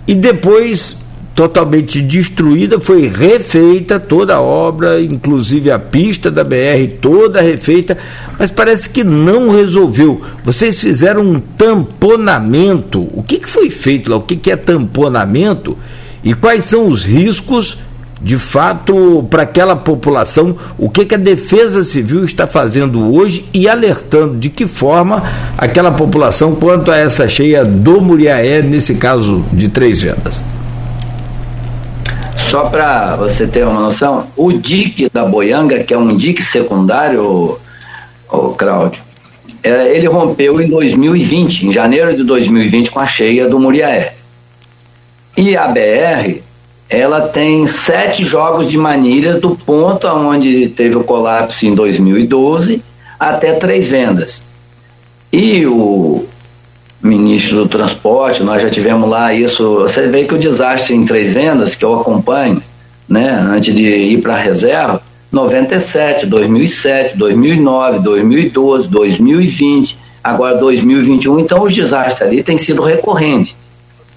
e 0.07 0.15
depois 0.15 1.02
totalmente 1.35 1.99
destruída, 2.01 2.79
foi 2.79 3.07
refeita 3.07 3.99
toda 3.99 4.35
a 4.35 4.41
obra, 4.41 5.01
inclusive 5.01 5.71
a 5.71 5.79
pista 5.79 6.29
da 6.29 6.43
BR 6.43 6.87
toda 7.01 7.41
refeita, 7.41 7.97
mas 8.37 8.51
parece 8.51 8.89
que 8.89 9.03
não 9.03 9.49
resolveu. 9.49 10.21
Vocês 10.43 10.79
fizeram 10.79 11.21
um 11.23 11.39
tamponamento. 11.39 13.07
O 13.13 13.23
que, 13.23 13.39
que 13.39 13.49
foi 13.49 13.69
feito 13.69 14.11
lá? 14.11 14.17
O 14.17 14.21
que, 14.21 14.35
que 14.35 14.51
é 14.51 14.55
tamponamento? 14.55 15.77
E 16.23 16.33
quais 16.33 16.65
são 16.65 16.87
os 16.87 17.03
riscos, 17.03 17.79
de 18.21 18.37
fato, 18.37 19.25
para 19.29 19.41
aquela 19.41 19.75
população? 19.75 20.55
O 20.77 20.87
que, 20.87 21.03
que 21.03 21.15
a 21.15 21.17
Defesa 21.17 21.83
Civil 21.83 22.23
está 22.23 22.45
fazendo 22.45 23.11
hoje 23.11 23.43
e 23.51 23.67
alertando 23.67 24.37
de 24.37 24.49
que 24.49 24.67
forma 24.67 25.23
aquela 25.57 25.91
população 25.91 26.53
quanto 26.55 26.91
a 26.91 26.97
essa 26.97 27.27
cheia 27.27 27.65
do 27.65 27.99
Muriaé, 27.99 28.61
nesse 28.61 28.95
caso 28.95 29.43
de 29.51 29.67
Três 29.67 30.01
Vendas? 30.01 30.43
Só 32.53 32.65
para 32.65 33.15
você 33.15 33.47
ter 33.47 33.65
uma 33.65 33.79
noção, 33.79 34.27
o 34.37 34.53
dique 34.53 35.09
da 35.11 35.25
Boianga, 35.25 35.83
que 35.83 35.91
é 35.91 35.97
um 35.97 36.15
dique 36.15 36.43
secundário, 36.43 37.57
o 38.29 38.49
Cláudio, 38.49 39.01
é, 39.63 39.97
ele 39.97 40.05
rompeu 40.05 40.61
em 40.61 40.69
2020, 40.69 41.65
em 41.65 41.73
janeiro 41.73 42.15
de 42.15 42.23
2020, 42.23 42.91
com 42.91 42.99
a 42.99 43.07
cheia 43.07 43.49
do 43.49 43.59
Muriaé. 43.59 44.13
E 45.35 45.57
a 45.57 45.67
BR, 45.67 46.41
ela 46.87 47.21
tem 47.21 47.65
sete 47.65 48.23
jogos 48.23 48.69
de 48.69 48.77
manilhas 48.77 49.41
do 49.41 49.55
ponto 49.55 50.05
onde 50.07 50.69
teve 50.69 50.95
o 50.95 51.03
colapso 51.03 51.65
em 51.65 51.73
2012 51.73 52.83
até 53.19 53.53
três 53.53 53.87
vendas. 53.87 54.43
E 55.31 55.65
o, 55.65 56.23
ministro 57.03 57.57
do 57.57 57.67
transporte, 57.67 58.41
nós 58.41 58.61
já 58.61 58.69
tivemos 58.69 59.09
lá 59.09 59.33
isso. 59.33 59.81
Você 59.81 60.07
vê 60.07 60.23
que 60.23 60.33
o 60.33 60.39
desastre 60.39 60.95
em 60.95 61.05
Três 61.05 61.33
Vendas, 61.33 61.75
que 61.75 61.83
eu 61.83 61.99
acompanho, 61.99 62.63
né, 63.07 63.31
antes 63.31 63.75
de 63.75 63.83
ir 63.83 64.21
para 64.21 64.35
a 64.35 64.37
reserva, 64.37 65.01
97, 65.29 66.25
2007, 66.25 67.17
2009, 67.17 67.99
2012, 67.99 68.87
2020, 68.87 69.97
agora 70.23 70.57
2021. 70.57 71.39
Então, 71.39 71.61
os 71.63 71.75
desastres 71.75 72.21
ali 72.21 72.41
têm 72.41 72.55
sido 72.55 72.81
recorrentes. 72.81 73.57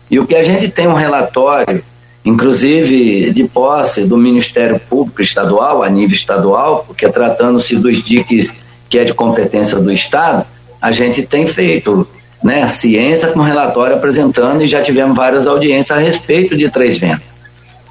E 0.09 0.20
o 0.20 0.26
que 0.26 0.37
a 0.37 0.43
gente 0.43 0.68
tem 0.68 0.87
um 0.87 0.95
relatório, 0.95 1.82
inclusive 2.24 3.32
de 3.32 3.45
posse 3.45 4.05
do 4.05 4.16
Ministério 4.16 4.78
Público 4.89 5.20
Estadual, 5.20 5.82
a 5.82 5.89
nível 5.89 6.14
estadual, 6.14 6.84
porque 6.87 7.09
tratando-se 7.09 7.74
dos 7.74 8.01
diques 8.03 8.55
que 8.89 8.99
é 8.99 9.05
de 9.05 9.12
competência 9.12 9.78
do 9.78 9.91
Estado, 9.91 10.47
a 10.80 10.93
gente 10.93 11.22
tem 11.22 11.47
feito 11.47 12.07
né, 12.47 12.68
ciência 12.68 13.32
com 13.32 13.40
relatório 13.40 13.97
apresentando 13.97 14.62
e 14.62 14.68
já 14.68 14.80
tivemos 14.80 15.16
várias 15.16 15.49
audiências 15.49 15.99
a 15.99 16.01
respeito 16.01 16.57
de 16.57 16.70
Três 16.70 16.97
Ventos. 16.97 17.26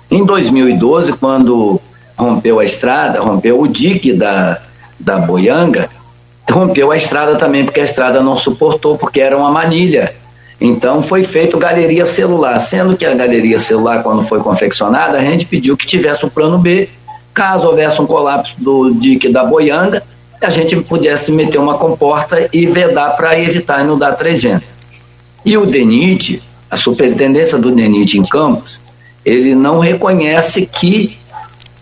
Em 0.09 0.23
2012, 0.23 1.11
quando 1.11 1.81
rompeu 2.17 2.61
a 2.61 2.63
estrada, 2.63 3.19
rompeu 3.19 3.59
o 3.59 3.67
dique 3.67 4.13
da, 4.13 4.61
da 4.97 5.17
Boianga, 5.17 5.89
rompeu 6.49 6.89
a 6.89 6.95
estrada 6.95 7.35
também, 7.35 7.65
porque 7.65 7.81
a 7.81 7.83
estrada 7.83 8.23
não 8.23 8.37
suportou, 8.37 8.97
porque 8.97 9.19
era 9.19 9.37
uma 9.37 9.51
manilha. 9.51 10.15
Então 10.61 11.01
foi 11.01 11.25
feito 11.25 11.57
galeria 11.57 12.05
celular, 12.05 12.57
sendo 12.61 12.95
que 12.95 13.05
a 13.05 13.13
galeria 13.13 13.59
celular, 13.59 14.03
quando 14.03 14.23
foi 14.23 14.39
confeccionada, 14.39 15.17
a 15.17 15.21
gente 15.21 15.45
pediu 15.45 15.75
que 15.75 15.85
tivesse 15.85 16.25
um 16.25 16.29
plano 16.29 16.57
B, 16.57 16.87
caso 17.33 17.67
houvesse 17.67 18.01
um 18.01 18.05
colapso 18.05 18.55
do 18.57 18.89
dique 18.91 19.27
da 19.27 19.43
Boianga, 19.43 20.01
a 20.41 20.49
gente 20.49 20.75
pudesse 20.77 21.31
meter 21.31 21.57
uma 21.57 21.77
comporta 21.77 22.49
e 22.51 22.65
vedar 22.65 23.15
para 23.15 23.39
evitar 23.39 23.83
inundar 23.83 24.17
300. 24.17 24.63
E 25.45 25.57
o 25.57 25.65
DENIT, 25.65 26.41
a 26.69 26.75
superintendência 26.75 27.57
do 27.57 27.71
DENIT 27.71 28.17
em 28.17 28.23
Campos, 28.23 28.79
ele 29.23 29.55
não 29.55 29.79
reconhece 29.79 30.65
que 30.65 31.17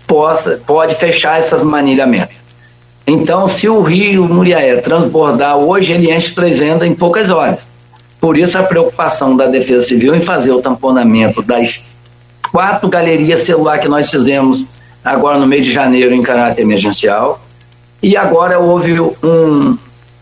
possa, 0.08 0.62
pode 0.66 0.96
fechar 0.96 1.40
essas 1.40 1.62
manilhamentos. 1.62 2.36
Então, 3.06 3.48
se 3.48 3.68
o 3.68 3.82
rio 3.82 4.26
Muriaé 4.26 4.78
transbordar 4.78 5.58
hoje, 5.58 5.92
ele 5.92 6.14
enche 6.14 6.34
três 6.34 6.58
vendas 6.58 6.88
em 6.88 6.96
poucas 6.96 7.30
horas. 7.30 7.68
Por 8.20 8.38
isso 8.38 8.58
a 8.58 8.64
preocupação 8.64 9.36
da 9.36 9.48
Defesa 9.48 9.86
Civil 9.86 10.16
em 10.16 10.22
fazer 10.22 10.52
o 10.52 10.62
tamponamento 10.62 11.42
das 11.42 11.98
quatro 12.50 12.88
galerias 12.88 13.42
celular 13.42 13.80
que 13.80 13.90
nós 13.90 14.10
fizemos 14.10 14.66
agora 15.04 15.38
no 15.38 15.46
mês 15.46 15.66
de 15.66 15.74
janeiro 15.74 16.14
em 16.14 16.22
caráter 16.22 16.62
emergencial. 16.62 17.42
E 18.04 18.18
agora 18.18 18.60
houve 18.60 19.00
um, 19.00 19.78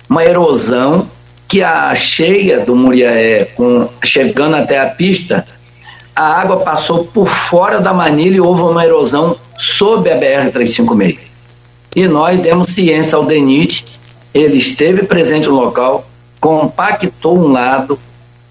uma 0.07 0.23
erosão 0.23 1.07
que 1.47 1.63
a 1.63 1.95
cheia 1.95 2.59
do 2.59 2.75
Muriaé, 2.75 3.45
com, 3.55 3.89
chegando 4.03 4.55
até 4.55 4.79
a 4.79 4.85
pista, 4.85 5.43
a 6.15 6.39
água 6.39 6.57
passou 6.57 7.05
por 7.05 7.27
fora 7.27 7.81
da 7.81 7.91
manilha 7.91 8.35
e 8.35 8.39
houve 8.39 8.61
uma 8.61 8.85
erosão 8.85 9.35
sob 9.57 10.11
a 10.11 10.15
BR-356. 10.15 11.17
E 11.95 12.07
nós 12.07 12.39
demos 12.39 12.67
ciência 12.67 13.15
ao 13.17 13.25
DENIT, 13.25 13.83
ele 14.31 14.57
esteve 14.59 15.03
presente 15.03 15.47
no 15.47 15.55
local, 15.55 16.05
compactou 16.39 17.35
um 17.35 17.51
lado 17.51 17.97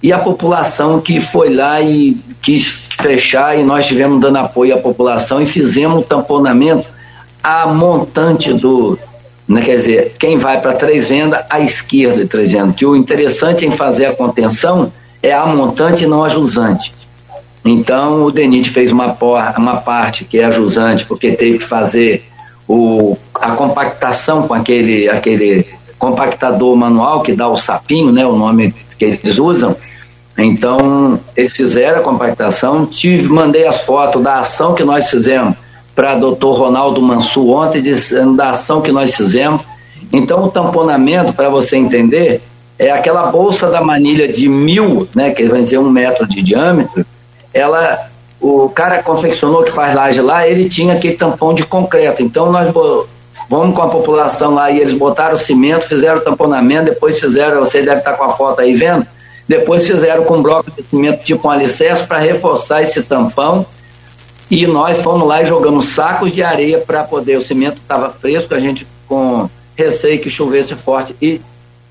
e 0.03 0.12
a 0.12 0.18
população 0.18 1.01
que 1.01 1.20
foi 1.20 1.55
lá 1.55 1.81
e 1.81 2.20
quis 2.43 2.66
fechar 3.01 3.57
e 3.57 3.62
nós 3.62 3.87
tivemos 3.87 4.20
dando 4.20 4.39
apoio 4.39 4.74
à 4.74 4.78
população 4.78 5.41
e 5.41 5.47
fizemos 5.47 6.01
o 6.01 6.03
tamponamento 6.03 6.87
a 7.43 7.66
montante 7.68 8.53
do, 8.53 8.99
né, 9.51 9.62
quer 9.62 9.74
dizer, 9.74 10.14
quem 10.16 10.38
vai 10.38 10.61
para 10.61 10.74
Três 10.74 11.09
Vendas, 11.09 11.44
à 11.51 11.59
esquerda 11.61 12.18
de 12.18 12.26
Três 12.26 12.53
Vendas, 12.53 12.76
que 12.76 12.86
o 12.86 12.94
interessante 12.94 13.66
em 13.66 13.72
fazer 13.72 14.07
a 14.07 14.14
contenção 14.14 14.92
é 15.20 15.32
a 15.32 15.44
montante 15.44 16.05
e 16.05 16.07
não 16.07 16.22
a 16.22 16.28
jusante. 16.28 16.94
Então 17.64 18.22
o 18.22 18.30
DENIT 18.30 18.70
fez 18.70 18.92
uma, 18.92 19.16
uma 19.57 19.76
parte 19.78 20.24
que 20.24 20.38
é 20.38 20.44
a 20.44 20.53
jusante, 20.53 21.05
porque 21.05 21.32
teve 21.32 21.59
que 21.59 21.64
fazer 21.64 22.22
o, 22.66 23.16
a 23.34 23.51
compactação 23.51 24.46
com 24.46 24.55
aquele, 24.55 25.09
aquele 25.09 25.66
compactador 25.98 26.76
manual 26.76 27.20
que 27.20 27.32
dá 27.32 27.48
o 27.48 27.57
sapinho, 27.57 28.12
né, 28.12 28.24
o 28.24 28.36
nome 28.36 28.72
que 28.96 29.05
eles 29.05 29.36
usam. 29.38 29.76
Então, 30.38 31.18
eles 31.36 31.53
fizeram 31.53 31.98
a 31.98 32.03
compactação, 32.03 32.86
tive, 32.86 33.28
mandei 33.28 33.66
as 33.66 33.80
fotos 33.80 34.22
da 34.22 34.38
ação 34.38 34.74
que 34.74 34.84
nós 34.84 35.11
fizemos 35.11 35.57
para 36.01 36.14
doutor 36.14 36.57
Ronaldo 36.57 37.03
Mansur 37.03 37.59
ontem, 37.59 37.82
dizendo 37.82 38.34
da 38.34 38.48
ação 38.48 38.80
que 38.80 38.90
nós 38.90 39.14
fizemos. 39.14 39.61
Então, 40.11 40.44
o 40.44 40.51
tamponamento, 40.51 41.34
para 41.34 41.51
você 41.51 41.76
entender, 41.76 42.40
é 42.78 42.90
aquela 42.90 43.26
bolsa 43.26 43.68
da 43.68 43.82
manilha 43.82 44.26
de 44.26 44.48
mil, 44.48 45.07
né, 45.14 45.30
que 45.30 45.44
vai 45.44 45.61
dizer 45.61 45.76
um 45.76 45.90
metro 45.90 46.26
de 46.26 46.40
diâmetro, 46.40 47.05
ela 47.53 48.09
o 48.40 48.70
cara 48.70 49.03
confeccionou 49.03 49.62
que 49.62 49.70
faz 49.70 49.94
laje 49.94 50.22
lá, 50.22 50.48
ele 50.48 50.70
tinha 50.70 50.94
aquele 50.94 51.18
tampão 51.18 51.53
de 51.53 51.64
concreto. 51.64 52.22
Então 52.22 52.51
nós 52.51 52.72
vamos 53.51 53.76
com 53.76 53.82
a 53.82 53.88
população 53.90 54.55
lá 54.55 54.70
e 54.70 54.80
eles 54.80 54.94
botaram 54.94 55.36
cimento, 55.36 55.86
fizeram 55.86 56.22
tamponamento, 56.22 56.86
depois 56.86 57.20
fizeram, 57.20 57.61
você 57.61 57.82
deve 57.82 57.98
estar 57.98 58.14
com 58.14 58.24
a 58.24 58.30
foto 58.30 58.62
aí 58.62 58.72
vendo, 58.72 59.07
depois 59.46 59.86
fizeram 59.86 60.24
com 60.24 60.38
um 60.38 60.42
bloco 60.42 60.70
de 60.70 60.82
cimento 60.82 61.22
tipo 61.22 61.46
um 61.46 61.51
alicerce 61.51 62.05
para 62.05 62.16
reforçar 62.20 62.80
esse 62.80 63.03
tampão. 63.03 63.66
E 64.51 64.66
nós 64.66 64.98
fomos 64.98 65.28
lá 65.28 65.42
e 65.42 65.46
jogamos 65.46 65.86
sacos 65.86 66.32
de 66.32 66.42
areia 66.42 66.78
para 66.78 67.05
poder, 67.05 67.36
o 67.36 67.42
cimento 67.42 67.78
estava 67.78 68.11
fresco, 68.11 68.55
a 68.55 68.59
gente 68.59 68.86
com 69.07 69.48
receio 69.76 70.18
que 70.18 70.28
chovesse 70.28 70.74
forte 70.74 71.14
e 71.22 71.40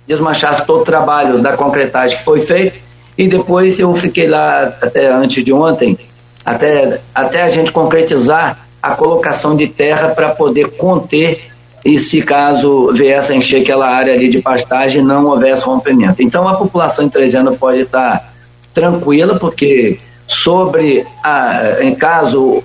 desmanchasse 0.05 0.65
todo 0.65 0.81
o 0.81 0.85
trabalho 0.85 1.41
da 1.41 1.55
concretagem 1.55 2.17
que 2.17 2.23
foi 2.23 2.41
feito. 2.41 2.77
E 3.17 3.27
depois 3.27 3.79
eu 3.79 3.93
fiquei 3.95 4.27
lá 4.27 4.63
até 4.81 5.07
antes 5.11 5.43
de 5.43 5.53
ontem, 5.53 5.97
até, 6.45 6.99
até 7.13 7.43
a 7.43 7.49
gente 7.49 7.71
concretizar 7.71 8.67
a 8.81 8.91
colocação 8.91 9.55
de 9.55 9.67
terra 9.67 10.09
para 10.09 10.29
poder 10.29 10.71
conter 10.71 11.49
e 11.83 11.97
se 11.97 12.21
caso 12.21 12.91
viesse 12.93 13.31
a 13.31 13.35
encher 13.35 13.61
aquela 13.61 13.87
área 13.87 14.13
ali 14.13 14.29
de 14.29 14.41
pastagem 14.41 15.01
não 15.01 15.25
houvesse 15.25 15.63
rompimento. 15.63 16.21
Então 16.21 16.47
a 16.47 16.55
população 16.55 17.05
em 17.05 17.09
três 17.09 17.35
anos 17.35 17.57
pode 17.57 17.81
estar 17.81 18.33
tranquila 18.73 19.37
porque 19.37 19.99
sobre 20.29 21.05
a, 21.23 21.77
em 21.81 21.95
caso 21.95 22.63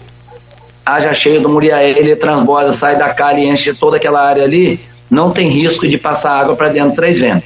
haja 0.84 1.14
cheio 1.14 1.40
do 1.40 1.48
Muriaé, 1.48 1.90
ele 1.90 2.14
transborda, 2.14 2.72
sai 2.74 2.96
da 2.96 3.08
calha 3.08 3.40
e 3.40 3.48
enche 3.48 3.72
toda 3.72 3.96
aquela 3.96 4.22
área 4.22 4.44
ali, 4.44 4.78
não 5.10 5.30
tem 5.30 5.48
risco 5.48 5.88
de 5.88 5.96
passar 5.96 6.38
água 6.38 6.54
para 6.54 6.68
dentro 6.68 6.90
de 6.90 6.96
três 6.96 7.18
vendas. 7.18 7.44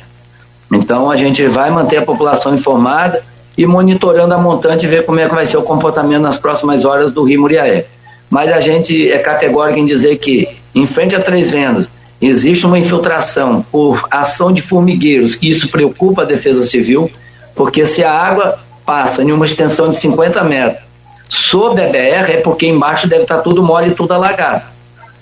Então 0.72 1.08
a 1.08 1.16
gente 1.16 1.46
vai 1.46 1.70
manter 1.70 1.98
a 1.98 2.02
população 2.02 2.52
informada 2.52 3.22
e 3.56 3.64
monitorando 3.64 4.34
a 4.34 4.38
montante 4.38 4.88
ver 4.88 5.06
como 5.06 5.20
é 5.20 5.28
que 5.28 5.34
vai 5.34 5.46
ser 5.46 5.56
o 5.56 5.62
comportamento 5.62 6.22
nas 6.22 6.36
próximas 6.36 6.84
horas 6.84 7.12
do 7.12 7.22
Rio 7.22 7.42
Muriaé. 7.42 7.86
Mas 8.28 8.50
a 8.50 8.58
gente 8.58 9.10
é 9.10 9.18
categórico 9.18 9.78
em 9.78 9.86
dizer 9.86 10.18
que, 10.18 10.48
em 10.74 10.86
frente 10.86 11.14
a 11.14 11.20
três 11.20 11.50
vendas, 11.50 11.88
existe 12.20 12.66
uma 12.66 12.78
infiltração 12.78 13.64
por 13.70 14.04
ação 14.10 14.52
de 14.52 14.60
formigueiros, 14.60 15.38
e 15.40 15.48
isso 15.50 15.68
preocupa 15.68 16.22
a 16.22 16.24
Defesa 16.24 16.64
Civil, 16.64 17.08
porque 17.54 17.86
se 17.86 18.02
a 18.02 18.12
água 18.12 18.58
passa 18.88 19.22
em 19.22 19.30
uma 19.30 19.44
extensão 19.44 19.90
de 19.90 19.96
50 19.96 20.42
metros 20.44 20.82
sob 21.28 21.78
a 21.78 21.88
BR, 21.88 22.32
é 22.32 22.40
porque 22.40 22.66
embaixo 22.66 23.06
deve 23.06 23.24
estar 23.24 23.40
tudo 23.40 23.62
mole 23.62 23.90
e 23.90 23.94
tudo 23.94 24.14
alagado. 24.14 24.62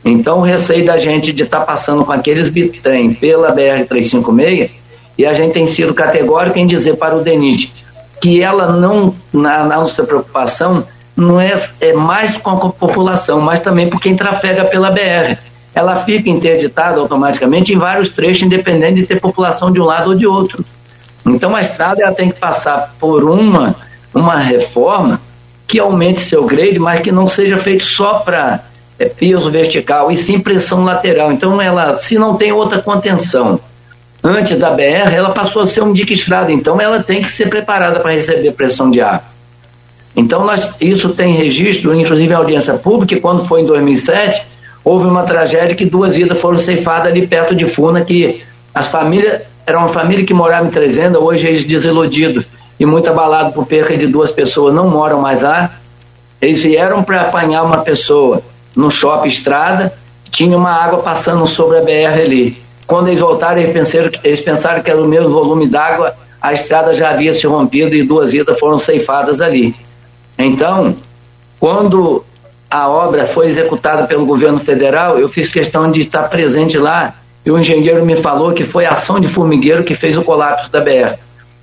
Então, 0.04 0.38
o 0.38 0.42
receio 0.42 0.86
da 0.86 0.96
gente 0.96 1.32
de 1.32 1.42
estar 1.42 1.58
tá 1.58 1.66
passando 1.66 2.04
com 2.04 2.12
aqueles 2.12 2.48
bitrem 2.48 3.12
pela 3.12 3.52
BR-356, 3.52 4.70
e 5.18 5.26
a 5.26 5.32
gente 5.32 5.54
tem 5.54 5.66
sido 5.66 5.92
categórico 5.92 6.60
em 6.60 6.66
dizer 6.66 6.96
para 6.96 7.16
o 7.16 7.22
DENIT 7.22 7.72
que 8.20 8.40
ela 8.40 8.70
não, 8.70 9.12
na, 9.32 9.64
na 9.64 9.76
nossa 9.78 10.04
preocupação, 10.04 10.86
não 11.16 11.40
é, 11.40 11.52
é 11.80 11.92
mais 11.92 12.36
com 12.36 12.50
a 12.50 12.70
população, 12.70 13.40
mas 13.40 13.58
também 13.58 13.88
por 13.88 14.00
quem 14.00 14.14
trafega 14.14 14.64
pela 14.64 14.92
BR. 14.92 15.36
Ela 15.74 15.96
fica 15.96 16.30
interditada 16.30 17.00
automaticamente 17.00 17.74
em 17.74 17.78
vários 17.78 18.10
trechos, 18.10 18.44
independente 18.44 19.00
de 19.00 19.06
ter 19.06 19.20
população 19.20 19.72
de 19.72 19.80
um 19.80 19.84
lado 19.84 20.10
ou 20.10 20.14
de 20.14 20.26
outro. 20.26 20.64
Então 21.26 21.54
a 21.54 21.60
estrada 21.60 22.02
ela 22.02 22.14
tem 22.14 22.30
que 22.30 22.38
passar 22.38 22.94
por 23.00 23.24
uma, 23.24 23.74
uma 24.14 24.36
reforma 24.36 25.20
que 25.66 25.78
aumente 25.78 26.20
seu 26.20 26.44
grade, 26.44 26.78
mas 26.78 27.00
que 27.00 27.10
não 27.10 27.26
seja 27.26 27.56
feito 27.56 27.84
só 27.84 28.20
para 28.20 28.60
é, 28.98 29.06
piso 29.06 29.50
vertical, 29.50 30.10
e 30.10 30.16
sim 30.16 30.38
pressão 30.38 30.84
lateral. 30.84 31.32
Então 31.32 31.60
ela, 31.60 31.98
se 31.98 32.18
não 32.18 32.36
tem 32.36 32.52
outra 32.52 32.80
contenção, 32.80 33.60
antes 34.22 34.58
da 34.58 34.70
BR, 34.70 35.12
ela 35.12 35.30
passou 35.30 35.62
a 35.62 35.66
ser 35.66 35.82
um 35.82 35.92
dique 35.92 36.14
estrada, 36.14 36.52
então 36.52 36.80
ela 36.80 37.02
tem 37.02 37.22
que 37.22 37.30
ser 37.30 37.48
preparada 37.48 38.00
para 38.00 38.12
receber 38.12 38.52
pressão 38.52 38.90
de 38.90 39.00
ar. 39.00 39.32
Então 40.14 40.44
nós, 40.44 40.72
isso 40.80 41.10
tem 41.10 41.36
registro, 41.36 41.94
inclusive 41.94 42.32
em 42.32 42.36
audiência 42.36 42.74
pública, 42.74 43.20
quando 43.20 43.44
foi 43.44 43.60
em 43.60 43.66
2007, 43.66 44.46
houve 44.82 45.06
uma 45.06 45.24
tragédia 45.24 45.74
que 45.74 45.84
duas 45.84 46.16
vidas 46.16 46.38
foram 46.38 46.56
ceifadas 46.56 47.08
ali 47.08 47.26
perto 47.26 47.54
de 47.54 47.66
Funa, 47.66 48.02
que 48.02 48.42
as 48.74 48.86
famílias, 48.86 49.42
era 49.66 49.78
uma 49.78 49.88
família 49.88 50.24
que 50.24 50.32
morava 50.32 50.66
em 50.66 50.70
Trezenda, 50.70 51.18
hoje 51.18 51.48
eles 51.48 51.64
desiludidos 51.64 52.44
e 52.78 52.86
muito 52.86 53.10
abalados 53.10 53.52
por 53.52 53.66
perca 53.66 53.96
de 53.96 54.06
duas 54.06 54.30
pessoas, 54.30 54.72
não 54.72 54.88
moram 54.88 55.20
mais 55.20 55.42
lá. 55.42 55.72
Eles 56.40 56.62
vieram 56.62 57.02
para 57.02 57.22
apanhar 57.22 57.64
uma 57.64 57.78
pessoa 57.78 58.42
no 58.76 58.90
shopping 58.90 59.28
estrada, 59.28 59.92
tinha 60.30 60.56
uma 60.56 60.70
água 60.70 61.00
passando 61.00 61.46
sobre 61.46 61.78
a 61.78 61.80
BR 61.80 62.20
ali. 62.20 62.62
Quando 62.86 63.08
eles 63.08 63.18
voltaram, 63.18 63.58
eles 63.58 63.72
pensaram, 63.72 64.10
eles 64.22 64.40
pensaram 64.40 64.82
que 64.82 64.90
era 64.90 65.02
o 65.02 65.08
mesmo 65.08 65.30
volume 65.30 65.68
d'água, 65.68 66.14
a 66.40 66.52
estrada 66.52 66.94
já 66.94 67.10
havia 67.10 67.32
se 67.32 67.46
rompido 67.46 67.94
e 67.94 68.04
duas 68.04 68.30
vidas 68.30 68.56
foram 68.60 68.76
ceifadas 68.76 69.40
ali. 69.40 69.74
Então, 70.38 70.94
quando 71.58 72.24
a 72.70 72.88
obra 72.88 73.26
foi 73.26 73.48
executada 73.48 74.06
pelo 74.06 74.26
governo 74.26 74.60
federal, 74.60 75.18
eu 75.18 75.28
fiz 75.28 75.50
questão 75.50 75.90
de 75.90 76.02
estar 76.02 76.24
presente 76.24 76.78
lá 76.78 77.14
e 77.46 77.50
o 77.50 77.56
engenheiro 77.56 78.04
me 78.04 78.16
falou 78.16 78.52
que 78.52 78.64
foi 78.64 78.84
a 78.84 78.90
ação 78.90 79.20
de 79.20 79.28
formigueiro 79.28 79.84
que 79.84 79.94
fez 79.94 80.16
o 80.16 80.22
colapso 80.22 80.68
da 80.68 80.80
BR. 80.80 81.16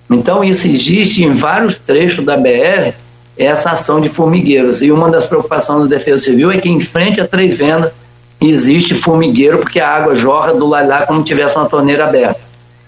Então, 0.10 0.42
isso 0.42 0.66
existe 0.66 1.24
em 1.24 1.34
vários 1.34 1.76
trechos 1.76 2.24
da 2.24 2.38
BR, 2.38 2.94
essa 3.38 3.72
ação 3.72 4.00
de 4.00 4.08
formigueiros. 4.08 4.82
E 4.82 4.94
uma 4.94 5.10
das 5.10 5.26
preocupações 5.26 5.82
da 5.82 5.98
Defesa 5.98 6.24
Civil 6.24 6.50
é 6.52 6.58
que, 6.58 6.70
em 6.70 6.80
frente 6.80 7.20
a 7.20 7.28
Três 7.28 7.54
Vendas, 7.54 7.92
existe 8.40 8.96
formigueiro 8.96 9.58
porque 9.58 9.80
a 9.80 9.90
água 9.90 10.16
jorra 10.16 10.54
do 10.54 10.66
lado 10.66 10.88
lá 10.88 11.06
como 11.06 11.22
tivesse 11.22 11.56
uma 11.56 11.68
torneira 11.68 12.06
aberta. 12.06 12.40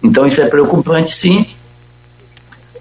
Então 0.01 0.25
isso 0.25 0.41
é 0.41 0.45
preocupante 0.47 1.09
sim. 1.09 1.45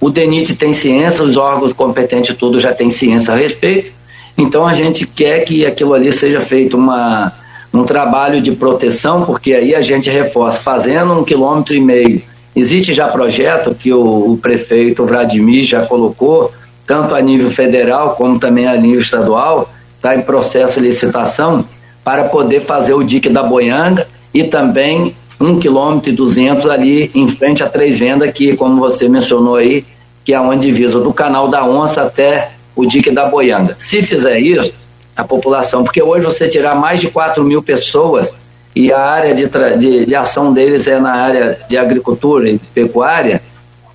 O 0.01 0.11
DENIT 0.11 0.55
tem 0.57 0.73
ciência, 0.73 1.25
os 1.25 1.37
órgãos 1.37 1.73
competentes 1.73 2.37
todos 2.37 2.61
já 2.61 2.75
têm 2.75 2.91
ciência 2.91 3.33
a 3.33 3.37
respeito. 3.37 3.93
Então 4.37 4.67
a 4.67 4.75
gente 4.75 5.07
quer 5.07 5.41
que 5.45 5.65
aquilo 5.65 5.95
ali 5.95 6.12
seja 6.12 6.41
feito 6.41 6.77
uma, 6.77 7.33
um 7.75 7.85
trabalho 7.85 8.41
de 8.41 8.53
proteção, 8.53 9.25
porque 9.25 9.53
aí 9.53 9.75
a 9.75 9.83
gente 9.83 10.09
reforça, 10.09 10.61
fazendo 10.61 11.12
um 11.12 11.25
quilômetro 11.25 11.75
e 11.75 11.81
meio. 11.81 12.22
Existe 12.55 12.95
já 12.95 13.09
projeto 13.09 13.75
que 13.75 13.93
o, 13.93 14.33
o 14.33 14.39
prefeito 14.39 15.05
Vladimir 15.05 15.64
já 15.64 15.85
colocou, 15.85 16.53
tanto 16.87 17.16
a 17.16 17.20
nível 17.20 17.51
federal 17.51 18.14
como 18.14 18.39
também 18.39 18.68
a 18.68 18.77
nível 18.77 19.01
estadual, 19.01 19.68
está 19.97 20.14
em 20.14 20.22
processo 20.22 20.81
de 20.81 20.87
licitação 20.87 21.64
para 22.05 22.25
poder 22.25 22.61
fazer 22.61 22.95
o 22.95 23.03
dique 23.03 23.29
da 23.29 23.43
Boianga 23.43 24.07
e 24.33 24.45
também 24.45 25.16
um 25.41 25.59
quilômetro 25.59 26.11
e 26.11 26.12
duzentos 26.12 26.70
ali 26.70 27.11
em 27.12 27.27
frente 27.29 27.64
a 27.64 27.68
Três 27.68 27.99
Vendas, 27.99 28.31
que, 28.33 28.57
como 28.57 28.79
você 28.79 29.09
mencionou 29.09 29.57
aí, 29.57 29.85
que 30.25 30.33
é 30.33 30.41
onde 30.41 30.66
divisa 30.66 31.01
do 31.01 31.12
canal 31.12 31.49
da 31.49 31.64
Onça 31.64 32.03
até 32.03 32.53
o 32.77 32.87
dique 32.87 33.11
da 33.11 33.27
Boianga. 33.27 33.75
Se 33.79 34.01
fizer 34.03 34.39
isso, 34.39 34.72
a 35.17 35.25
população, 35.25 35.85
porque 35.85 36.03
hoje 36.03 36.25
você 36.25 36.49
tirar 36.49 36.75
mais 36.75 37.01
de 37.01 37.09
4 37.09 37.43
mil 37.45 37.62
pessoas 37.62 38.35
e 38.75 38.93
a 38.93 39.01
área 39.01 39.35
de, 39.35 39.49
de, 39.79 40.07
de 40.07 40.15
ação 40.15 40.53
deles 40.53 40.87
é 40.87 40.99
na 40.99 41.15
área 41.15 41.59
de 41.69 41.79
agricultura 41.79 42.49
e 42.49 42.59
pecuária, 42.59 43.41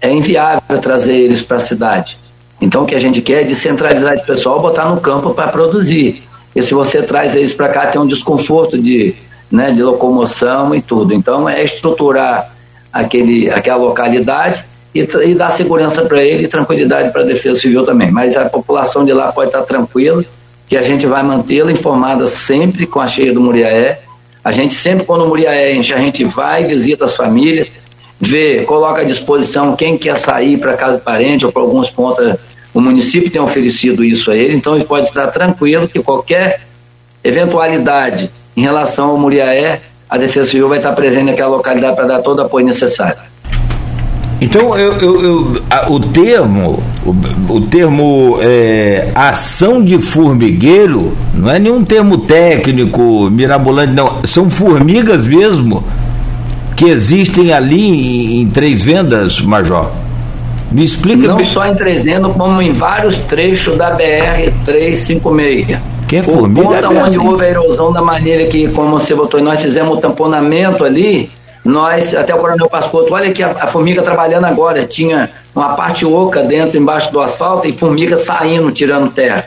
é 0.01 0.09
inviável 0.09 0.79
trazer 0.79 1.15
eles 1.15 1.41
para 1.41 1.57
a 1.57 1.59
cidade. 1.59 2.17
Então 2.61 2.83
o 2.83 2.85
que 2.85 2.95
a 2.95 2.99
gente 2.99 3.21
quer 3.21 3.41
é 3.41 3.43
descentralizar 3.43 4.13
esse 4.13 4.25
pessoal, 4.25 4.61
botar 4.61 4.85
no 4.85 5.01
campo 5.01 5.33
para 5.33 5.49
produzir. 5.49 6.23
E 6.55 6.61
se 6.61 6.73
você 6.73 7.01
traz 7.01 7.35
eles 7.35 7.53
para 7.53 7.69
cá, 7.69 7.87
tem 7.87 7.99
um 7.99 8.07
desconforto 8.07 8.77
de, 8.77 9.15
né, 9.51 9.71
de 9.71 9.83
locomoção 9.83 10.73
e 10.73 10.81
tudo. 10.81 11.13
Então 11.13 11.47
é 11.47 11.61
estruturar 11.61 12.51
aquele, 12.91 13.49
aquela 13.49 13.77
localidade 13.77 14.63
e, 14.95 15.01
e 15.01 15.35
dar 15.35 15.51
segurança 15.51 16.03
para 16.03 16.23
ele 16.23 16.45
e 16.45 16.47
tranquilidade 16.47 17.11
para 17.11 17.21
a 17.21 17.25
Defesa 17.25 17.59
Civil 17.59 17.85
também. 17.85 18.11
Mas 18.11 18.35
a 18.35 18.49
população 18.49 19.05
de 19.05 19.13
lá 19.13 19.31
pode 19.31 19.49
estar 19.49 19.61
tranquila, 19.63 20.23
que 20.69 20.77
a 20.77 20.83
gente 20.83 21.07
vai 21.07 21.23
mantê-la 21.23 21.71
informada 21.71 22.27
sempre 22.27 22.85
com 22.85 23.01
a 23.01 23.07
cheia 23.07 23.33
do 23.33 23.41
Muriaé. 23.41 24.01
A 24.43 24.51
gente 24.51 24.75
sempre, 24.75 25.03
quando 25.03 25.25
o 25.25 25.27
Muriaé 25.27 25.75
enche, 25.75 25.95
a 25.95 25.97
gente 25.97 26.23
vai, 26.23 26.63
visita 26.63 27.05
as 27.05 27.15
famílias, 27.15 27.67
vê, 28.19 28.61
coloca 28.61 29.01
à 29.01 29.03
disposição 29.03 29.75
quem 29.75 29.97
quer 29.97 30.15
sair 30.15 30.59
para 30.59 30.73
casa 30.73 30.97
de 30.97 31.03
parente 31.03 31.43
ou 31.43 31.51
para 31.51 31.63
alguns 31.63 31.89
pontos. 31.89 32.35
O 32.71 32.79
município 32.79 33.31
tem 33.31 33.41
oferecido 33.41 34.05
isso 34.05 34.29
a 34.29 34.35
ele, 34.35 34.55
então 34.55 34.75
ele 34.75 34.85
pode 34.85 35.07
estar 35.07 35.27
tranquilo 35.27 35.87
que 35.87 35.99
qualquer 36.03 36.61
eventualidade 37.23 38.29
em 38.55 38.61
relação 38.61 39.09
ao 39.09 39.17
Muriaé, 39.17 39.81
a 40.07 40.17
Defesa 40.17 40.51
Civil 40.51 40.69
vai 40.69 40.77
estar 40.77 40.93
presente 40.93 41.25
naquela 41.25 41.49
localidade 41.49 41.95
para 41.95 42.05
dar 42.05 42.21
todo 42.21 42.39
o 42.39 42.41
apoio 42.43 42.65
necessário. 42.65 43.17
Então, 44.41 44.77
eu, 44.77 44.93
eu, 44.93 45.21
eu 45.21 45.61
a, 45.69 45.91
o 45.91 45.99
termo, 45.99 46.81
o, 47.05 47.53
o 47.53 47.61
termo 47.61 48.37
é, 48.41 49.09
ação 49.13 49.83
de 49.83 49.99
formigueiro, 49.99 51.13
não 51.33 51.49
é 51.49 51.59
nenhum 51.59 51.83
termo 51.83 52.19
técnico, 52.19 53.29
mirabolante, 53.29 53.93
não. 53.93 54.23
São 54.23 54.49
formigas 54.49 55.25
mesmo 55.25 55.83
que 56.75 56.85
existem 56.85 57.51
ali 57.51 57.81
em, 57.81 58.41
em 58.41 58.49
Três 58.49 58.81
Vendas, 58.81 59.41
Major. 59.41 59.91
Me 60.71 60.85
explica. 60.85 61.27
Não 61.27 61.43
só 61.43 61.65
em 61.65 61.75
Três 61.75 62.05
Vendas, 62.05 62.31
como 62.31 62.61
em 62.61 62.71
vários 62.71 63.17
trechos 63.17 63.77
da 63.77 63.97
BR-356. 63.97 65.77
Que 66.07 66.15
é 66.17 66.23
formiga? 66.23 66.61
Por 66.61 66.73
conta 66.73 66.89
onde 66.89 67.19
houve 67.19 67.45
a 67.45 67.49
erosão 67.49 67.91
da 67.91 68.01
maneira 68.01 68.45
que, 68.45 68.69
como 68.69 68.91
você 68.91 69.13
botou, 69.13 69.41
nós 69.41 69.61
fizemos 69.61 69.97
o 69.97 70.01
tamponamento 70.01 70.85
ali, 70.85 71.29
nós, 71.63 72.15
até 72.15 72.33
o 72.33 72.37
Coronel 72.37 72.69
Pascoto, 72.69 73.13
olha 73.13 73.31
que 73.31 73.43
a, 73.43 73.51
a, 73.51 73.67
formiga 73.67 74.01
trabalhando 74.01 74.45
agora, 74.45 74.85
tinha 74.85 75.29
uma 75.53 75.75
parte 75.75 76.05
oca 76.05 76.41
dentro, 76.43 76.77
embaixo 76.77 77.11
do 77.11 77.19
asfalto 77.19 77.67
e 77.67 77.73
formiga 77.73 78.15
saindo, 78.15 78.71
tirando 78.71 79.11
terra. 79.11 79.45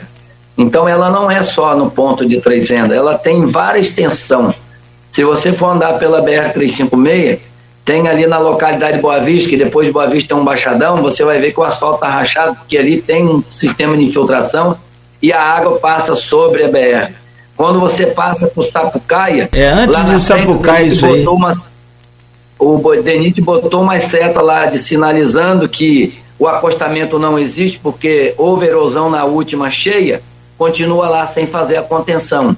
Então 0.57 0.87
ela 0.87 1.09
não 1.09 1.29
é 1.29 1.41
só 1.41 1.75
no 1.75 1.89
ponto 1.89 2.25
de 2.25 2.39
três 2.39 2.67
vendas, 2.67 2.95
ela 2.95 3.17
tem 3.17 3.45
várias 3.45 3.87
extensão. 3.87 4.53
Se 5.11 5.23
você 5.23 5.51
for 5.51 5.67
andar 5.67 5.97
pela 5.99 6.21
BR-356, 6.23 7.39
tem 7.85 8.07
ali 8.07 8.25
na 8.25 8.39
localidade 8.39 8.97
de 8.97 9.01
Boa 9.01 9.19
Vista, 9.19 9.49
que 9.49 9.57
depois 9.57 9.87
de 9.87 9.93
Boa 9.93 10.07
Vista 10.07 10.33
tem 10.33 10.41
um 10.41 10.45
baixadão, 10.45 11.01
você 11.01 11.23
vai 11.23 11.39
ver 11.39 11.51
que 11.51 11.59
o 11.59 11.63
asfalto 11.63 11.95
está 11.95 12.09
rachado, 12.09 12.55
porque 12.55 12.77
ali 12.77 13.01
tem 13.01 13.27
um 13.27 13.43
sistema 13.51 13.97
de 13.97 14.03
infiltração 14.03 14.77
e 15.21 15.33
a 15.33 15.41
água 15.41 15.79
passa 15.79 16.15
sobre 16.15 16.63
a 16.63 16.67
BR. 16.67 17.13
Quando 17.55 17.79
você 17.79 18.07
passa 18.07 18.47
por 18.47 18.63
Sapucaia. 18.63 19.49
É 19.53 19.67
antes 19.67 20.03
de 20.05 20.19
Sapucaia 20.19 20.87
isso 20.87 21.05
aí. 21.05 21.27
Uma, 21.27 21.51
o 22.59 23.01
DENIT 23.01 23.41
botou 23.41 23.81
uma 23.81 23.99
seta 23.99 24.41
lá 24.41 24.65
de 24.65 24.79
sinalizando 24.79 25.67
que 25.67 26.17
o 26.37 26.47
acostamento 26.47 27.19
não 27.19 27.37
existe 27.37 27.79
porque 27.79 28.33
houve 28.37 28.65
erosão 28.65 29.09
na 29.09 29.23
última 29.25 29.69
cheia, 29.69 30.21
continua 30.57 31.09
lá 31.09 31.25
sem 31.25 31.47
fazer 31.47 31.77
a 31.77 31.81
contenção. 31.81 32.55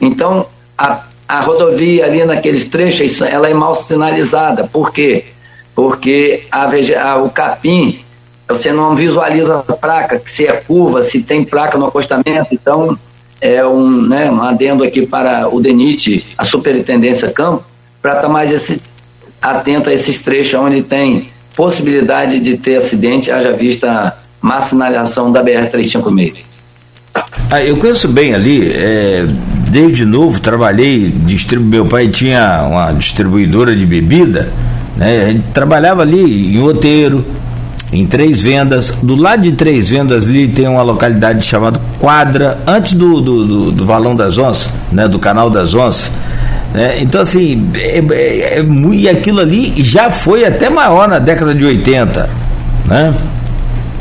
Então, 0.00 0.46
a, 0.76 1.04
a 1.28 1.40
rodovia 1.40 2.04
ali 2.04 2.24
naqueles 2.24 2.68
trechos, 2.68 3.20
ela 3.22 3.48
é 3.48 3.54
mal 3.54 3.74
sinalizada. 3.74 4.68
Por 4.70 4.92
quê? 4.92 5.26
Porque 5.74 6.44
a, 6.50 6.68
a, 7.00 7.16
o 7.22 7.30
capim, 7.30 8.00
você 8.48 8.72
não 8.72 8.94
visualiza 8.94 9.58
a 9.66 9.72
placa, 9.72 10.20
se 10.24 10.46
é 10.46 10.52
curva, 10.52 11.02
se 11.02 11.22
tem 11.22 11.44
placa 11.44 11.78
no 11.78 11.86
acostamento, 11.86 12.48
então 12.52 12.98
é 13.40 13.64
um, 13.66 14.02
né, 14.02 14.30
um 14.30 14.42
adendo 14.42 14.84
aqui 14.84 15.06
para 15.06 15.48
o 15.48 15.60
DENIT, 15.60 16.24
a 16.36 16.44
Superintendência 16.44 17.30
Campo, 17.30 17.64
para 18.00 18.16
estar 18.16 18.28
mais 18.28 18.52
esse, 18.52 18.80
atento 19.42 19.90
a 19.90 19.92
esses 19.92 20.18
trechos 20.18 20.60
onde 20.60 20.82
tem 20.82 21.28
possibilidade 21.56 22.38
de 22.40 22.56
ter 22.56 22.76
acidente, 22.76 23.30
haja 23.30 23.52
vista 23.52 24.16
má 24.40 24.60
sinalização 24.60 25.30
da 25.30 25.42
BR-356. 25.44 26.36
Ah, 27.50 27.62
eu 27.62 27.76
conheço 27.76 28.08
bem 28.08 28.34
ali, 28.34 28.72
é, 28.72 29.26
desde 29.68 30.06
novo 30.06 30.40
trabalhei, 30.40 31.10
distribu 31.10 31.66
meu 31.66 31.84
pai 31.84 32.08
tinha 32.08 32.66
uma 32.66 32.92
distribuidora 32.92 33.76
de 33.76 33.84
bebida, 33.84 34.50
né, 34.96 35.24
a 35.24 35.28
gente 35.28 35.44
trabalhava 35.52 36.00
ali 36.00 36.54
em 36.54 36.62
Oteiro, 36.62 37.22
em 37.92 38.06
Três 38.06 38.40
Vendas. 38.40 38.90
Do 39.02 39.14
lado 39.14 39.42
de 39.42 39.52
Três 39.52 39.90
Vendas 39.90 40.26
ali 40.26 40.48
tem 40.48 40.66
uma 40.66 40.82
localidade 40.82 41.44
chamada 41.44 41.78
Quadra, 41.98 42.58
antes 42.66 42.94
do, 42.94 43.20
do, 43.20 43.46
do, 43.46 43.72
do 43.72 43.86
Valão 43.86 44.16
das 44.16 44.38
Onças, 44.38 44.72
né, 44.90 45.06
do 45.06 45.18
Canal 45.18 45.50
das 45.50 45.74
Onças. 45.74 46.10
Né? 46.72 47.00
Então, 47.00 47.20
assim, 47.20 47.70
é, 47.74 47.98
é, 47.98 48.58
é, 48.58 48.64
e 48.92 49.08
aquilo 49.08 49.40
ali 49.40 49.74
já 49.82 50.10
foi 50.10 50.44
até 50.44 50.70
maior 50.70 51.08
na 51.08 51.18
década 51.18 51.54
de 51.54 51.64
80. 51.64 52.28
Né? 52.86 53.14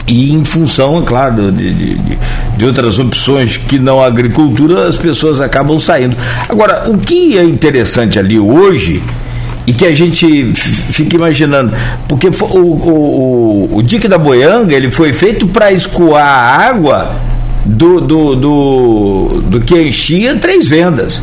E 0.07 0.34
em 0.34 0.43
função, 0.43 0.99
é 0.99 1.05
claro, 1.05 1.51
de, 1.51 1.74
de, 1.74 2.17
de, 2.57 2.65
outras 2.65 2.97
opções 2.97 3.57
que 3.57 3.78
não 3.78 4.01
a 4.01 4.07
agricultura, 4.07 4.88
as 4.88 4.97
pessoas 4.97 5.39
acabam 5.39 5.80
saindo. 5.80 6.15
Agora, 6.49 6.89
o 6.89 6.97
que 6.97 7.38
é 7.38 7.43
interessante 7.43 8.17
ali 8.17 8.39
hoje 8.39 9.01
e 9.67 9.74
que 9.74 9.86
a 9.86 9.93
gente 9.93 10.53
fica 10.53 11.15
imaginando, 11.15 11.74
porque 12.07 12.28
o, 12.28 12.55
o, 12.55 13.69
o, 13.72 13.78
o 13.78 13.84
dique 13.84 14.07
da 14.07 14.17
Boianga 14.17 14.74
ele 14.74 14.89
foi 14.89 15.13
feito 15.13 15.47
para 15.47 15.72
escoar 15.72 16.26
a 16.26 16.67
água 16.67 17.15
do, 17.65 18.01
do, 18.01 18.36
do, 18.36 19.41
do 19.49 19.61
que 19.61 19.80
enchia 19.80 20.36
três 20.36 20.67
vendas. 20.67 21.22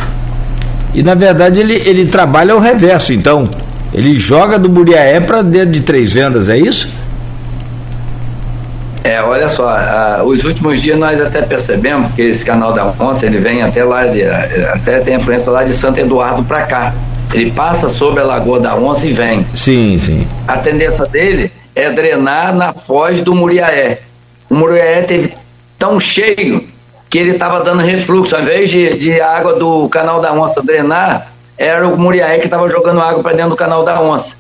E 0.95 1.03
na 1.03 1.15
verdade 1.15 1.61
ele, 1.61 1.75
ele 1.75 2.07
trabalha 2.07 2.55
ao 2.55 2.61
reverso, 2.61 3.13
então. 3.13 3.49
Ele 3.93 4.19
joga 4.19 4.59
do 4.59 4.69
Muriaé 4.69 5.21
para 5.21 5.43
dentro 5.43 5.71
de 5.71 5.81
três 5.81 6.13
vendas, 6.13 6.49
é 6.49 6.59
isso? 6.59 6.89
É, 9.03 9.23
olha 9.23 9.49
só, 9.49 10.23
os 10.25 10.45
últimos 10.45 10.83
dias 10.83 10.99
nós 10.99 11.19
até 11.21 11.41
percebemos 11.41 12.13
que 12.15 12.23
esse 12.23 12.45
canal 12.45 12.75
da 12.75 12.93
Onça, 13.01 13.25
ele 13.25 13.39
vem 13.39 13.63
até 13.63 13.83
lá, 13.83 14.05
de, 14.05 14.23
até 14.25 15.01
tem 15.01 15.15
influência 15.15 15.51
lá 15.51 15.65
de 15.65 15.73
Santo 15.73 16.01
Eduardo 16.01 16.43
para 16.45 16.63
cá. 16.63 16.93
Ele 17.33 17.51
passa 17.51 17.89
sobre 17.89 18.21
a 18.21 18.25
Lagoa 18.25 18.61
da 18.61 18.75
Onça 18.77 19.07
e 19.07 19.13
vem. 19.13 19.47
Sim, 19.55 19.97
sim. 19.99 20.27
A 20.47 20.59
tendência 20.59 21.07
dele 21.07 21.51
é 21.75 21.91
drenar 21.91 22.55
na 22.55 22.73
foz 22.73 23.23
do 23.23 23.35
Muriaé. 23.35 24.01
O 24.51 24.55
Muriaé 24.55 25.03
teve 25.03 25.33
tão 25.79 25.99
cheio 25.99 26.65
que 27.11 27.19
ele 27.19 27.33
estava 27.33 27.63
dando 27.63 27.83
refluxo. 27.83 28.37
Ao 28.37 28.43
invés 28.43 28.71
de, 28.71 28.97
de 28.99 29.21
água 29.21 29.55
do 29.55 29.89
canal 29.89 30.21
da 30.21 30.33
onça 30.33 30.63
drenar, 30.63 31.33
era 31.57 31.89
o 31.89 31.99
Muriaé 31.99 32.39
que 32.39 32.45
estava 32.45 32.69
jogando 32.69 33.01
água 33.01 33.23
para 33.23 33.37
dentro 33.37 33.51
do 33.51 33.57
canal 33.57 33.85
da 33.85 34.01
onça. 34.01 34.37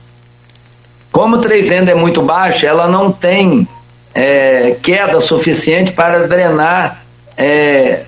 Como 1.10 1.36
o 1.36 1.40
Trezenda 1.40 1.90
é 1.90 1.94
muito 1.94 2.22
baixo, 2.22 2.66
ela 2.66 2.86
não 2.86 3.10
tem 3.10 3.66
é, 4.14 4.76
queda 4.82 5.20
suficiente 5.20 5.92
para 5.92 6.26
drenar 6.26 7.02
é, 7.36 8.02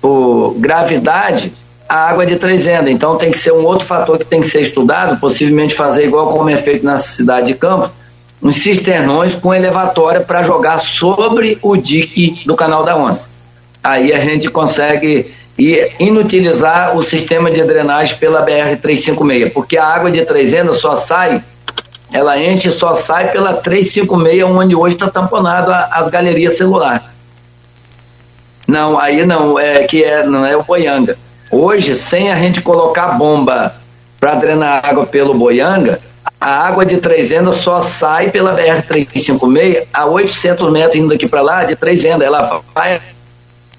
por 0.00 0.54
gravidade 0.58 1.52
a 1.88 2.08
água 2.08 2.24
de 2.26 2.36
Trezenda. 2.36 2.90
Então 2.90 3.16
tem 3.16 3.30
que 3.30 3.38
ser 3.38 3.52
um 3.52 3.64
outro 3.64 3.86
fator 3.86 4.18
que 4.18 4.24
tem 4.24 4.40
que 4.40 4.46
ser 4.46 4.60
estudado, 4.60 5.18
possivelmente 5.18 5.74
fazer 5.74 6.04
igual 6.04 6.32
como 6.32 6.50
é 6.50 6.56
feito 6.56 6.84
na 6.84 6.98
cidade 6.98 7.48
de 7.48 7.54
Campos, 7.54 7.90
uns 8.42 8.56
cisternões 8.56 9.34
com 9.34 9.54
elevatória 9.54 10.20
para 10.20 10.42
jogar 10.42 10.78
sobre 10.78 11.58
o 11.62 11.76
dique 11.76 12.42
do 12.44 12.54
canal 12.54 12.84
da 12.84 12.96
onça 12.96 13.31
aí 13.82 14.12
a 14.12 14.20
gente 14.20 14.48
consegue 14.48 15.32
inutilizar 15.98 16.96
o 16.96 17.02
sistema 17.02 17.50
de 17.50 17.62
drenagem 17.62 18.16
pela 18.16 18.44
BR-356, 18.44 19.52
porque 19.52 19.76
a 19.76 19.86
água 19.86 20.10
de 20.10 20.24
Trezenda 20.24 20.72
só 20.72 20.96
sai, 20.96 21.42
ela 22.12 22.38
enche 22.38 22.70
só 22.70 22.94
sai 22.94 23.30
pela 23.30 23.54
356, 23.54 24.44
onde 24.44 24.74
hoje 24.74 24.94
está 24.94 25.10
tamponado 25.10 25.70
as 25.72 26.08
galerias 26.08 26.56
celulares. 26.56 27.02
Não, 28.66 28.98
aí 28.98 29.26
não, 29.26 29.58
é 29.58 29.84
que 29.84 30.02
é, 30.02 30.24
não 30.24 30.46
é 30.46 30.56
o 30.56 30.62
Boianga. 30.62 31.16
Hoje, 31.50 31.94
sem 31.94 32.32
a 32.32 32.36
gente 32.36 32.62
colocar 32.62 33.18
bomba 33.18 33.74
para 34.18 34.36
drenar 34.36 34.80
água 34.86 35.04
pelo 35.04 35.34
Boianga, 35.34 36.00
a 36.40 36.66
água 36.66 36.86
de 36.86 36.96
Trezenda 36.96 37.52
só 37.52 37.80
sai 37.80 38.30
pela 38.30 38.56
BR-356 38.56 39.84
a 39.92 40.06
800 40.06 40.72
metros 40.72 40.96
indo 40.96 41.08
daqui 41.08 41.28
para 41.28 41.42
lá 41.42 41.64
de 41.64 41.76
Trezenda. 41.76 42.24
Ela 42.24 42.62
vai 42.74 43.00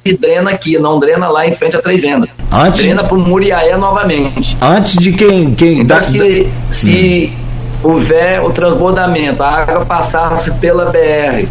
e 0.06 0.18
drena 0.18 0.52
aqui, 0.52 0.78
não 0.78 1.00
drena 1.00 1.30
lá 1.30 1.48
em 1.48 1.54
frente 1.54 1.78
a 1.78 1.82
Três 1.82 2.02
Vendas. 2.02 2.30
Antes, 2.52 2.82
drena 2.84 3.04
para 3.04 3.16
o 3.16 3.20
Muriaé 3.20 3.78
novamente. 3.78 4.58
Antes 4.62 4.98
de 4.98 5.14
quem. 5.14 5.54
quem 5.54 5.80
então, 5.80 6.02
se, 6.02 6.48
se, 6.70 7.34
houver 7.82 8.42
o 8.42 8.50
transbordamento, 8.50 9.42
a 9.42 9.50
água 9.50 9.86
passasse 9.86 10.52
pela 10.60 10.86
BR, 10.86 11.48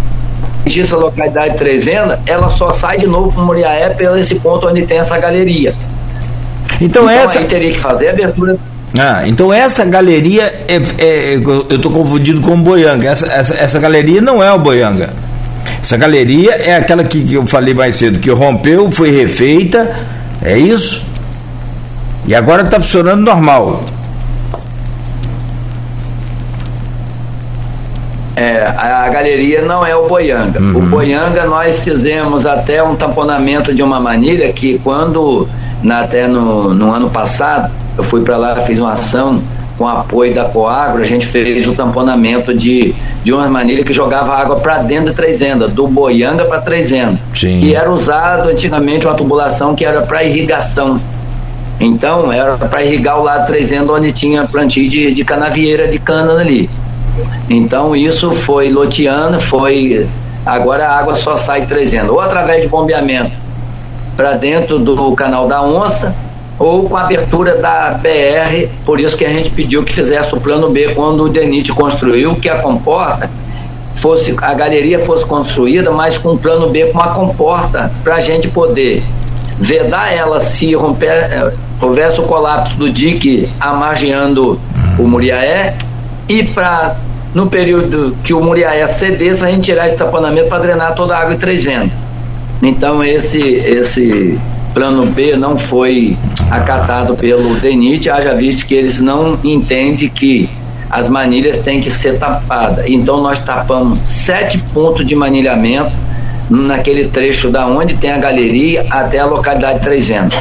essa 0.67 0.97
localidade 0.97 1.53
de 1.53 1.59
Três 1.59 1.85
Vendas, 1.85 2.19
ela 2.27 2.49
só 2.51 2.73
sai 2.73 2.99
de 2.99 3.07
novo 3.07 3.33
para 3.33 3.43
Muriaé 3.43 3.91
pelo 3.91 4.19
esse 4.19 4.35
ponto 4.35 4.69
onde 4.69 4.87
tem 4.87 4.99
essa 4.99 5.17
galeria. 5.19 5.75
Então, 6.81 7.05
então 7.05 7.11
essa 7.11 7.39
aí 7.39 7.47
teria 7.47 7.73
que 7.73 7.79
fazer 7.79 8.09
a 8.09 8.13
abertura 8.13 8.59
ah, 8.99 9.23
então 9.27 9.51
essa 9.51 9.87
galeria 9.87 10.43
é, 10.69 10.77
é 10.99 11.35
eu 11.37 11.77
estou 11.77 11.91
confundido 11.91 12.43
com 12.43 12.53
o 12.53 12.57
Boianga. 12.59 13.09
Essa, 13.09 13.27
essa, 13.27 13.55
essa 13.55 13.79
galeria 13.79 14.21
não 14.21 14.43
é 14.43 14.53
o 14.53 14.59
Boianga. 14.59 15.11
Essa 15.83 15.97
galeria 15.97 16.53
é 16.53 16.77
aquela 16.77 17.03
que, 17.03 17.25
que 17.25 17.35
eu 17.35 17.45
falei 17.45 17.75
mais 17.75 17.97
cedo, 17.97 18.21
que 18.21 18.31
rompeu, 18.31 18.91
foi 18.93 19.11
refeita, 19.11 19.93
é 20.41 20.57
isso? 20.57 21.05
E 22.25 22.37
agora 22.37 22.63
está 22.63 22.79
funcionando 22.79 23.21
normal. 23.21 23.83
É, 28.37 28.65
a 28.65 29.09
galeria 29.09 29.63
não 29.63 29.85
é 29.85 29.95
o 29.95 30.07
Boianga. 30.07 30.61
Uhum. 30.61 30.77
O 30.77 30.81
Boianga 30.83 31.45
nós 31.47 31.81
fizemos 31.81 32.47
até 32.47 32.81
um 32.81 32.95
tamponamento 32.95 33.75
de 33.75 33.83
uma 33.83 33.99
manilha 33.99 34.53
que 34.53 34.79
quando, 34.79 35.49
na, 35.83 36.03
até 36.03 36.29
no, 36.29 36.73
no 36.73 36.93
ano 36.93 37.11
passado, 37.11 37.73
eu 37.99 38.05
fui 38.05 38.23
para 38.23 38.37
lá, 38.37 38.55
fiz 38.61 38.79
uma 38.79 38.93
ação 38.93 39.43
com 39.83 39.89
apoio 39.89 40.33
da 40.33 40.45
Coagro, 40.45 41.03
a 41.03 41.05
gente 41.05 41.27
fez 41.27 41.67
o 41.67 41.73
tamponamento 41.73 42.55
de, 42.55 42.95
de 43.25 43.33
uma 43.33 43.49
maneira 43.49 43.83
que 43.83 43.93
jogava 43.93 44.33
água 44.33 44.61
para 44.61 44.79
dentro 44.79 45.11
de 45.11 45.17
Trezenda, 45.17 45.67
do 45.67 45.89
Boianga 45.89 46.45
para 46.45 46.61
Trezenda. 46.61 47.19
Sim. 47.35 47.59
E 47.59 47.75
era 47.75 47.91
usado 47.91 48.49
antigamente 48.49 49.09
uma 49.09 49.17
tubulação 49.17 49.75
que 49.75 49.85
era 49.85 50.03
para 50.03 50.23
irrigação. 50.23 51.01
Então, 51.81 52.33
era 52.33 52.57
para 52.57 52.85
irrigar 52.85 53.19
o 53.19 53.25
lado 53.25 53.41
de 53.41 53.47
Trezenda, 53.49 53.93
onde 53.93 54.13
tinha 54.13 54.45
plantio 54.45 54.89
de, 54.89 55.11
de 55.11 55.25
canavieira 55.25 55.89
de 55.89 55.99
cana 55.99 56.35
ali. 56.35 56.71
Então, 57.51 57.97
isso 57.97 58.31
foi 58.31 58.71
loteando, 58.71 59.41
foi. 59.41 60.07
Agora 60.47 60.87
a 60.87 60.97
água 60.97 61.17
só 61.17 61.35
sai 61.35 61.63
de 61.63 61.67
Trezenda, 61.67 62.13
ou 62.13 62.21
através 62.21 62.63
de 62.63 62.69
bombeamento 62.69 63.33
para 64.17 64.35
dentro 64.35 64.79
do 64.79 65.13
canal 65.17 65.49
da 65.49 65.61
Onça, 65.61 66.15
ou 66.59 66.89
com 66.89 66.97
a 66.97 67.03
abertura 67.03 67.57
da 67.57 67.91
BR, 67.91 68.69
por 68.85 69.01
isso 69.01 69.17
que 69.17 69.25
a 69.25 69.29
gente 69.29 69.51
pediu 69.51 69.83
que 69.83 69.93
fizesse 69.93 70.35
o 70.35 70.41
plano 70.41 70.71
B 70.71 70.95
quando 70.95 71.25
o 71.25 71.29
DENIT 71.29 71.73
construiu, 71.73 72.37
que 72.37 72.49
a 72.49 72.59
comporta 72.59 73.29
fosse, 73.97 74.35
a 74.43 74.55
galeria 74.55 74.99
fosse 75.01 75.25
construída, 75.25 75.91
mas 75.91 76.19
com 76.19 76.33
um 76.33 76.37
plano 76.37 76.69
B 76.69 76.87
com 76.87 76.99
uma 76.99 77.15
comporta 77.15 77.93
para 78.03 78.17
a 78.17 78.21
gente 78.21 78.49
poder 78.49 79.03
vedar 79.59 80.13
ela 80.13 80.41
se 80.41 80.75
romper, 80.75 81.07
eh, 81.07 81.53
houvesse 81.81 82.21
o 82.21 82.25
colapso 82.25 82.75
do 82.75 82.91
dique 82.91 83.49
amargeando 83.61 84.61
o 84.99 85.03
Muriaé 85.07 85.77
e 86.29 86.43
para 86.43 86.97
no 87.35 87.47
período 87.47 88.15
que 88.23 88.35
o 88.35 88.43
Muriaé 88.43 88.87
cedesse, 88.87 89.45
a 89.45 89.51
gente 89.51 89.65
tirar 89.65 89.87
esse 89.87 89.97
taponamento 89.97 90.49
para 90.49 90.59
drenar 90.59 90.95
toda 90.95 91.17
a 91.17 91.21
água 91.21 91.35
em 91.35 91.39
três 91.39 91.65
ventos. 91.65 91.99
Então 92.61 93.03
esse 93.03 93.41
esse 93.41 94.39
plano 94.75 95.07
B 95.07 95.37
não 95.37 95.59
foi 95.59 96.17
acatado 96.51 97.15
pelo 97.15 97.55
DENIT, 97.55 98.11
haja 98.11 98.35
visto 98.35 98.67
que 98.67 98.75
eles 98.75 99.01
não 99.01 99.39
entendem 99.45 100.09
que 100.09 100.49
as 100.91 101.09
manilhas 101.09 101.63
têm 101.63 101.81
que 101.81 101.91
ser 101.91 102.19
tapadas. 102.19 102.85
Então 102.87 103.21
nós 103.23 103.41
tapamos 103.41 103.99
sete 104.01 104.59
pontos 104.75 105.07
de 105.07 105.15
manilhamento 105.15 105.93
naquele 106.51 107.09
trecho 107.09 107.49
da 107.49 107.67
onde 107.67 107.95
tem 107.97 108.11
a 108.11 108.19
galeria 108.19 108.85
até 108.91 109.19
a 109.19 109.27
localidade 109.27 109.81
300. 109.81 110.39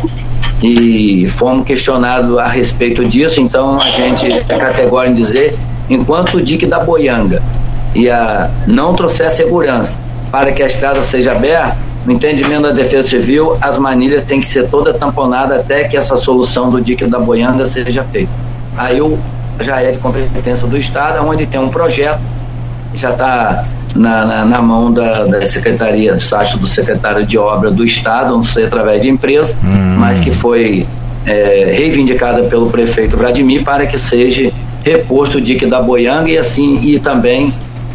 E 0.62 1.28
fomos 1.30 1.66
questionados 1.66 2.38
a 2.38 2.48
respeito 2.48 3.04
disso, 3.06 3.42
então 3.42 3.80
a 3.80 3.90
gente 3.90 4.28
é 4.28 4.58
categórico 4.58 5.14
em 5.14 5.16
dizer, 5.16 5.58
enquanto 5.90 6.36
o 6.36 6.42
dique 6.42 6.68
da 6.68 6.80
Boianga 6.80 7.42
e 7.96 8.10
a 8.10 8.50
não 8.68 8.94
trouxer 8.94 9.32
segurança 9.32 9.98
para 10.30 10.52
que 10.52 10.62
a 10.62 10.68
estrada 10.68 11.02
seja 11.02 11.32
aberta, 11.32 11.78
no 12.06 12.14
entendimento 12.14 12.64
da 12.64 12.72
Defesa 12.72 13.08
Civil, 13.08 13.58
as 13.62 13.78
manilhas 13.78 14.24
têm 14.26 14.40
que 14.40 14.48
ser 14.48 14.68
toda 14.68 14.94
tamponada 14.94 15.58
até 15.58 15.84
que 15.84 15.96
essa 15.96 16.16
solução 16.18 16.70
do 16.70 16.82
dique 16.82 17.06
da 17.06 17.20
Boianga 17.20 17.66
seja 17.66 18.04
feita. 18.04 18.32
Aí 18.76 18.98
eu, 18.98 19.20
já 19.60 19.82
é 19.82 19.92
de 19.92 20.00
competência 20.00 20.68
do 20.68 20.78
Estado, 20.78 21.26
onde 21.28 21.46
tem 21.46 21.60
um 21.60 21.70
projeto, 21.70 22.20
já 22.96 23.12
está 23.12 23.62
na, 23.96 24.26
na, 24.26 24.46
na, 24.46 24.62
mão 24.62 24.92
da, 24.92 25.26
da 25.26 25.46
Secretaria, 25.46 26.14
do 26.14 26.20
site 26.20 26.58
do 26.58 26.66
secretário 26.66 27.26
de 27.26 27.38
obra 27.38 27.70
do 27.70 27.84
Estado, 27.84 28.34
não 28.34 28.44
sei 28.44 28.66
através 28.66 29.02
de 29.02 29.10
empresa, 29.10 29.56
hum. 29.64 29.96
mas 29.98 30.20
que 30.20 30.32
foi 30.32 30.88
é, 31.26 31.74
reivindicada 31.78 32.44
pelo 32.44 32.70
prefeito 32.70 33.16
Vladimir 33.16 33.64
para 33.64 33.86
que 33.86 33.98
seja 33.98 34.52
reposto 34.84 35.38
o 35.38 35.42
dique 35.42 35.68
da 35.68 35.82
Boianga 35.82 36.30
e 36.30 36.38
assim 36.38 36.82
e 36.82 37.00
também 37.00 37.54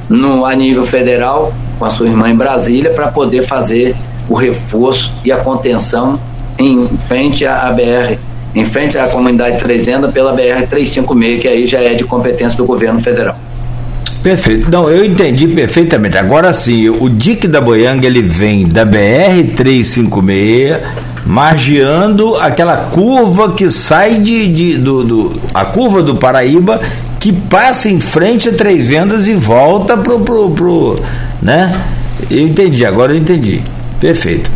no, 0.09 0.45
a 0.45 0.55
nível 0.55 0.87
federal 0.87 1.53
com 1.79 1.85
a 1.85 1.91
sua 1.91 2.07
irmã 2.07 2.31
em 2.31 2.37
Brasília 2.37 2.91
para 2.91 3.09
poder 3.09 3.43
fazer 3.43 3.95
o 4.29 4.35
reforço 4.35 5.13
e 5.25 5.31
a 5.31 5.37
contenção 5.37 6.19
em 6.59 6.87
frente 7.07 7.47
à 7.47 7.71
BR, 7.71 8.19
em 8.55 8.65
frente 8.65 8.99
à 8.99 9.09
comunidade 9.09 9.59
Trezenda 9.59 10.09
pela 10.09 10.33
BR 10.33 10.67
356, 10.69 11.41
que 11.41 11.49
aí 11.49 11.67
já 11.67 11.79
é 11.79 11.95
de 11.95 12.05
competência 12.05 12.57
do 12.57 12.65
governo 12.65 13.01
federal. 13.01 13.37
Perfeito. 14.23 14.69
Não, 14.71 14.91
eu 14.91 15.05
entendi 15.05 15.47
perfeitamente. 15.47 16.19
Agora 16.19 16.53
sim, 16.53 16.89
o 16.89 17.09
DIC 17.09 17.47
da 17.47 17.61
Boianga 17.61 18.07
ele 18.07 18.23
vem 18.23 18.67
da 18.67 18.85
BR 18.85 19.55
356, 19.55 20.79
margeando 21.25 22.35
aquela 22.37 22.77
curva 22.77 23.53
que 23.53 23.71
sai 23.71 24.17
de, 24.17 24.49
de 24.49 24.79
do, 24.79 25.05
do, 25.05 25.41
a 25.55 25.65
curva 25.65 26.03
do 26.03 26.17
Paraíba 26.17 26.81
que 27.27 27.33
passa 27.33 27.89
em 27.89 27.99
frente 27.99 28.51
a 28.51 28.53
Três 28.53 28.87
Vendas 28.87 29.27
e 29.27 29.35
volta 29.35 29.97
pro, 29.97 30.21
pro, 30.21 30.49
pro 30.53 30.97
né? 31.43 31.77
Eu 32.31 32.39
entendi, 32.39 32.87
agora 32.87 33.13
eu 33.13 33.19
entendi. 33.19 33.61
Perfeito. 33.99 34.49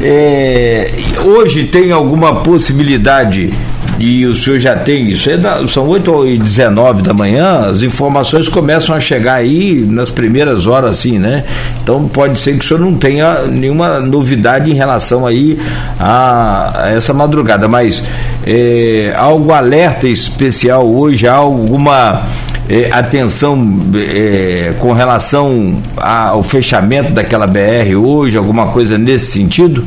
É, 0.00 0.90
hoje 1.24 1.66
tem 1.66 1.92
alguma 1.92 2.40
possibilidade 2.40 3.52
e 4.00 4.26
o 4.26 4.34
senhor 4.34 4.58
já 4.58 4.76
tem 4.76 5.10
isso, 5.10 5.28
é 5.30 5.38
são 5.68 5.86
8 5.86 6.26
e 6.26 6.38
19 6.38 7.02
da 7.02 7.12
manhã, 7.12 7.66
as 7.66 7.82
informações 7.82 8.48
começam 8.48 8.94
a 8.94 9.00
chegar 9.00 9.34
aí 9.34 9.84
nas 9.88 10.10
primeiras 10.10 10.66
horas, 10.66 10.90
assim, 10.90 11.18
né? 11.18 11.44
Então 11.82 12.06
pode 12.08 12.38
ser 12.38 12.56
que 12.56 12.64
o 12.64 12.68
senhor 12.68 12.80
não 12.80 12.94
tenha 12.94 13.42
nenhuma 13.46 14.00
novidade 14.00 14.70
em 14.70 14.74
relação 14.74 15.26
aí 15.26 15.58
a, 15.98 16.82
a 16.82 16.90
essa 16.90 17.12
madrugada, 17.12 17.66
mas 17.66 18.02
é, 18.50 19.12
algo 19.14 19.52
alerta 19.52 20.08
especial 20.08 20.88
hoje, 20.88 21.28
alguma 21.28 22.22
é, 22.66 22.90
atenção 22.90 23.62
é, 23.94 24.72
com 24.78 24.94
relação 24.94 25.82
ao 25.98 26.42
fechamento 26.42 27.12
daquela 27.12 27.46
BR 27.46 27.94
hoje, 27.94 28.38
alguma 28.38 28.68
coisa 28.68 28.96
nesse 28.96 29.32
sentido? 29.32 29.84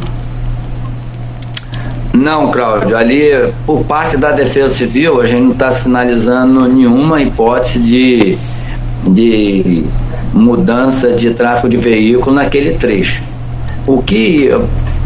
Não, 2.14 2.52
Cláudio. 2.52 2.96
Ali, 2.96 3.32
por 3.66 3.84
parte 3.86 4.16
da 4.16 4.32
Defesa 4.32 4.76
Civil, 4.76 5.20
a 5.20 5.26
gente 5.26 5.42
não 5.42 5.52
está 5.54 5.72
sinalizando 5.72 6.68
nenhuma 6.68 7.20
hipótese 7.20 7.80
de, 7.80 8.38
de 9.08 9.86
mudança 10.34 11.14
de 11.14 11.34
tráfego 11.34 11.70
de 11.70 11.78
veículo 11.78 12.36
naquele 12.36 12.76
trecho. 12.76 13.24
O 13.88 14.04
que 14.04 14.52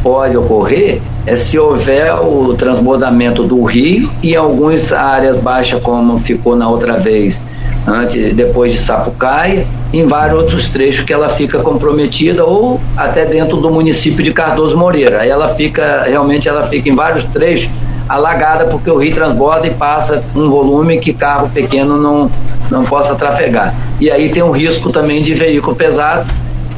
pode 0.06 0.38
ocorrer 0.38 1.02
é 1.26 1.36
se 1.36 1.58
houver 1.58 2.14
o 2.14 2.54
transbordamento 2.54 3.42
do 3.42 3.64
rio 3.64 4.08
e 4.22 4.36
algumas 4.36 4.94
áreas 4.94 5.38
baixas, 5.38 5.82
como 5.82 6.20
ficou 6.20 6.56
na 6.56 6.70
outra 6.70 6.98
vez, 6.98 7.42
antes 7.88 8.32
depois 8.36 8.72
de 8.72 8.78
Sapucaia, 8.78 9.66
em 9.92 10.06
vários 10.06 10.38
outros 10.38 10.68
trechos 10.68 11.04
que 11.04 11.12
ela 11.12 11.30
fica 11.30 11.58
comprometida 11.58 12.46
ou 12.46 12.80
até 12.96 13.26
dentro 13.26 13.58
do 13.58 13.72
município 13.72 14.24
de 14.24 14.32
Cardoso 14.32 14.78
Moreira. 14.78 15.22
Aí 15.22 15.30
ela 15.30 15.56
fica, 15.56 16.04
realmente 16.04 16.48
ela 16.48 16.68
fica 16.68 16.88
em 16.88 16.96
vários 16.96 17.26
trechos 17.26 17.72
alagada 18.08 18.66
porque 18.66 18.92
o 18.92 18.98
rio 18.98 19.12
transborda 19.12 19.66
e 19.66 19.72
passa 19.72 20.22
um 20.36 20.48
volume 20.48 21.00
que 21.00 21.16
carro 21.16 21.50
pequeno 21.50 21.98
não, 21.98 22.30
não 22.70 22.84
possa 22.84 23.16
trafegar. 23.16 23.74
E 24.00 24.12
aí 24.12 24.30
tem 24.30 24.44
um 24.44 24.52
risco 24.52 24.92
também 24.92 25.24
de 25.24 25.34
veículo 25.34 25.76
pesado 25.76 26.32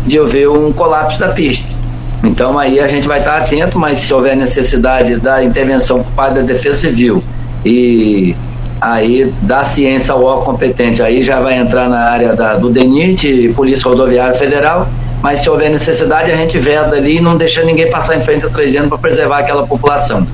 de 0.05 0.17
haver 0.17 0.47
um 0.47 0.71
colapso 0.71 1.19
da 1.19 1.27
pista. 1.27 1.76
Então 2.23 2.57
aí 2.57 2.79
a 2.79 2.87
gente 2.87 3.07
vai 3.07 3.19
estar 3.19 3.37
atento, 3.37 3.77
mas 3.77 3.99
se 3.99 4.13
houver 4.13 4.35
necessidade 4.35 5.17
da 5.17 5.43
intervenção 5.43 6.03
por 6.03 6.11
parte 6.13 6.35
da 6.35 6.41
Defesa 6.41 6.79
Civil 6.79 7.23
e 7.65 8.35
aí 8.81 9.31
da 9.41 9.63
ciência 9.63 10.13
ao 10.13 10.23
órgão 10.23 10.45
competente, 10.45 11.01
aí 11.01 11.23
já 11.23 11.39
vai 11.39 11.57
entrar 11.57 11.89
na 11.89 11.99
área 11.99 12.35
da, 12.35 12.55
do 12.55 12.69
DENIT 12.69 13.27
e 13.27 13.53
Polícia 13.53 13.89
Rodoviária 13.89 14.35
Federal, 14.35 14.87
mas 15.21 15.39
se 15.39 15.49
houver 15.49 15.71
necessidade 15.71 16.31
a 16.31 16.37
gente 16.37 16.57
veda 16.57 16.95
ali 16.95 17.17
e 17.17 17.21
não 17.21 17.37
deixa 17.37 17.63
ninguém 17.63 17.89
passar 17.89 18.15
em 18.15 18.21
frente 18.21 18.45
a 18.45 18.49
300 18.49 18.89
para 18.89 18.97
preservar 18.97 19.39
aquela 19.39 19.65
população. 19.65 20.25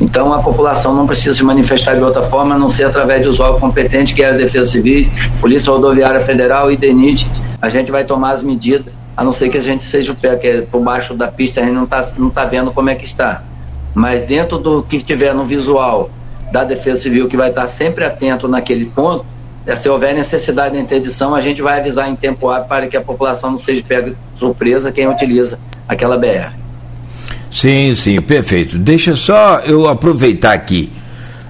Então 0.00 0.32
a 0.32 0.38
população 0.38 0.94
não 0.94 1.06
precisa 1.06 1.34
se 1.34 1.44
manifestar 1.44 1.94
de 1.94 2.02
outra 2.02 2.22
forma, 2.22 2.54
a 2.54 2.58
não 2.58 2.70
ser 2.70 2.84
através 2.84 3.22
dos 3.22 3.38
órgãos 3.38 3.60
competentes, 3.60 4.14
que 4.14 4.22
é 4.22 4.30
a 4.30 4.32
Defesa 4.32 4.70
Civil, 4.70 5.10
Polícia 5.40 5.70
Rodoviária 5.70 6.20
Federal 6.20 6.72
e 6.72 6.76
DENIT. 6.76 7.28
A 7.60 7.68
gente 7.68 7.90
vai 7.92 8.04
tomar 8.04 8.32
as 8.32 8.42
medidas, 8.42 8.92
a 9.20 9.24
não 9.24 9.34
ser 9.34 9.50
que 9.50 9.58
a 9.58 9.60
gente 9.60 9.84
seja 9.84 10.12
o 10.12 10.16
pé, 10.16 10.34
que 10.36 10.46
é 10.46 10.60
por 10.62 10.80
baixo 10.82 11.12
da 11.12 11.28
pista 11.28 11.60
a 11.60 11.64
gente 11.64 11.74
não 11.74 11.84
está 11.84 12.10
não 12.16 12.30
tá 12.30 12.46
vendo 12.46 12.70
como 12.70 12.88
é 12.88 12.94
que 12.94 13.04
está. 13.04 13.42
Mas 13.94 14.24
dentro 14.24 14.56
do 14.56 14.82
que 14.82 14.96
estiver 14.96 15.34
no 15.34 15.44
visual 15.44 16.08
da 16.50 16.64
Defesa 16.64 17.02
Civil, 17.02 17.28
que 17.28 17.36
vai 17.36 17.50
estar 17.50 17.66
sempre 17.66 18.02
atento 18.02 18.48
naquele 18.48 18.86
ponto, 18.86 19.26
se 19.76 19.90
houver 19.90 20.14
necessidade 20.14 20.74
de 20.74 20.80
interdição, 20.80 21.34
a 21.34 21.42
gente 21.42 21.60
vai 21.60 21.80
avisar 21.80 22.08
em 22.08 22.16
tempo 22.16 22.48
hábil 22.48 22.66
para 22.66 22.86
que 22.86 22.96
a 22.96 23.02
população 23.02 23.50
não 23.50 23.58
seja 23.58 23.84
pega 23.86 24.14
surpresa 24.38 24.90
quem 24.90 25.06
utiliza 25.06 25.58
aquela 25.86 26.16
BR. 26.16 26.54
Sim, 27.52 27.94
sim, 27.94 28.22
perfeito. 28.22 28.78
Deixa 28.78 29.14
só 29.16 29.58
eu 29.66 29.86
aproveitar 29.86 30.54
aqui 30.54 30.90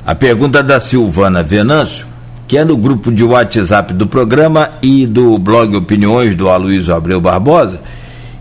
a 0.04 0.12
pergunta 0.12 0.60
da 0.60 0.80
Silvana 0.80 1.40
Venâncio, 1.40 2.04
que 2.50 2.58
é 2.58 2.64
no 2.64 2.76
grupo 2.76 3.12
de 3.12 3.22
WhatsApp 3.22 3.94
do 3.94 4.08
programa 4.08 4.72
e 4.82 5.06
do 5.06 5.38
blog 5.38 5.76
Opiniões 5.76 6.34
do 6.34 6.48
Aloysio 6.48 6.92
Abreu 6.92 7.20
Barbosa, 7.20 7.80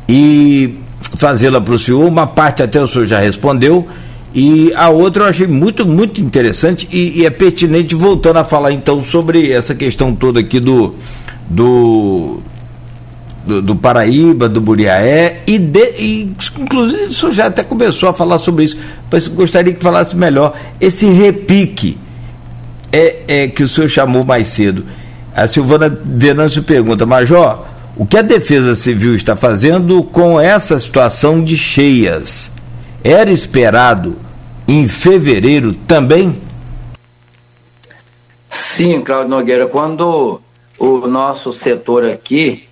e 0.07 0.79
fazê-la 1.15 1.61
para 1.61 1.75
o 1.75 1.77
senhor. 1.77 2.07
Uma 2.07 2.25
parte 2.25 2.63
até 2.63 2.81
o 2.81 2.87
senhor 2.87 3.05
já 3.05 3.19
respondeu, 3.19 3.87
e 4.33 4.73
a 4.73 4.89
outra 4.89 5.25
eu 5.25 5.27
achei 5.29 5.45
muito, 5.45 5.85
muito 5.85 6.19
interessante 6.19 6.89
e, 6.91 7.19
e, 7.19 7.25
é 7.27 7.29
pertinente, 7.29 7.93
voltando 7.93 8.37
a 8.37 8.43
falar 8.43 8.71
então 8.71 8.99
sobre 8.99 9.51
essa 9.51 9.75
questão 9.75 10.15
toda 10.15 10.39
aqui 10.39 10.59
do, 10.59 10.95
do, 11.47 12.39
do, 13.45 13.61
do 13.61 13.75
Paraíba, 13.75 14.49
do 14.49 14.59
Buriaé, 14.59 15.43
e, 15.45 15.59
de, 15.59 15.85
e 15.99 16.33
inclusive 16.57 17.03
o 17.03 17.13
senhor 17.13 17.31
já 17.31 17.45
até 17.45 17.63
começou 17.63 18.09
a 18.09 18.13
falar 18.15 18.39
sobre 18.39 18.63
isso, 18.63 18.77
mas 19.11 19.27
gostaria 19.27 19.71
que 19.71 19.83
falasse 19.83 20.15
melhor. 20.15 20.55
Esse 20.81 21.05
repique 21.05 22.08
é, 22.91 23.23
é 23.27 23.47
que 23.47 23.63
o 23.63 23.67
senhor 23.67 23.87
chamou 23.87 24.23
mais 24.23 24.47
cedo. 24.47 24.85
A 25.35 25.47
Silvana 25.47 25.89
Venâncio 25.89 26.63
pergunta, 26.63 27.05
Major, 27.05 27.65
o 27.95 28.05
que 28.05 28.17
a 28.17 28.21
Defesa 28.21 28.75
Civil 28.75 29.15
está 29.15 29.35
fazendo 29.35 30.03
com 30.03 30.39
essa 30.39 30.77
situação 30.79 31.43
de 31.43 31.55
cheias? 31.55 32.51
era 33.03 33.31
esperado 33.31 34.17
em 34.67 34.87
fevereiro 34.87 35.73
também? 35.73 36.41
Sim, 38.49 39.01
Claudio 39.01 39.29
Nogueira, 39.29 39.67
quando 39.67 40.41
o 40.77 41.07
nosso 41.07 41.53
setor 41.53 42.05
aqui 42.05 42.65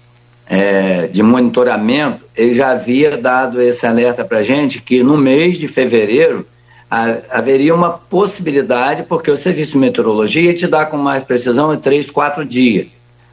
é, 0.47 1.07
de 1.07 1.21
monitoramento, 1.21 2.25
ele 2.35 2.53
já 2.53 2.71
havia 2.71 3.17
dado 3.17 3.61
esse 3.61 3.85
alerta 3.85 4.23
para 4.23 4.39
a 4.39 4.43
gente 4.43 4.81
que 4.81 5.03
no 5.03 5.17
mês 5.17 5.57
de 5.57 5.67
fevereiro 5.67 6.45
haveria 6.89 7.75
uma 7.75 7.89
possibilidade, 7.89 9.03
porque 9.03 9.29
o 9.29 9.37
Serviço 9.37 9.73
de 9.73 9.77
Meteorologia 9.77 10.53
te 10.53 10.67
dá 10.67 10.85
com 10.85 10.97
mais 10.97 11.23
precisão 11.23 11.73
em 11.73 11.77
três, 11.77 12.09
quatro 12.09 12.45
dias, 12.45 12.87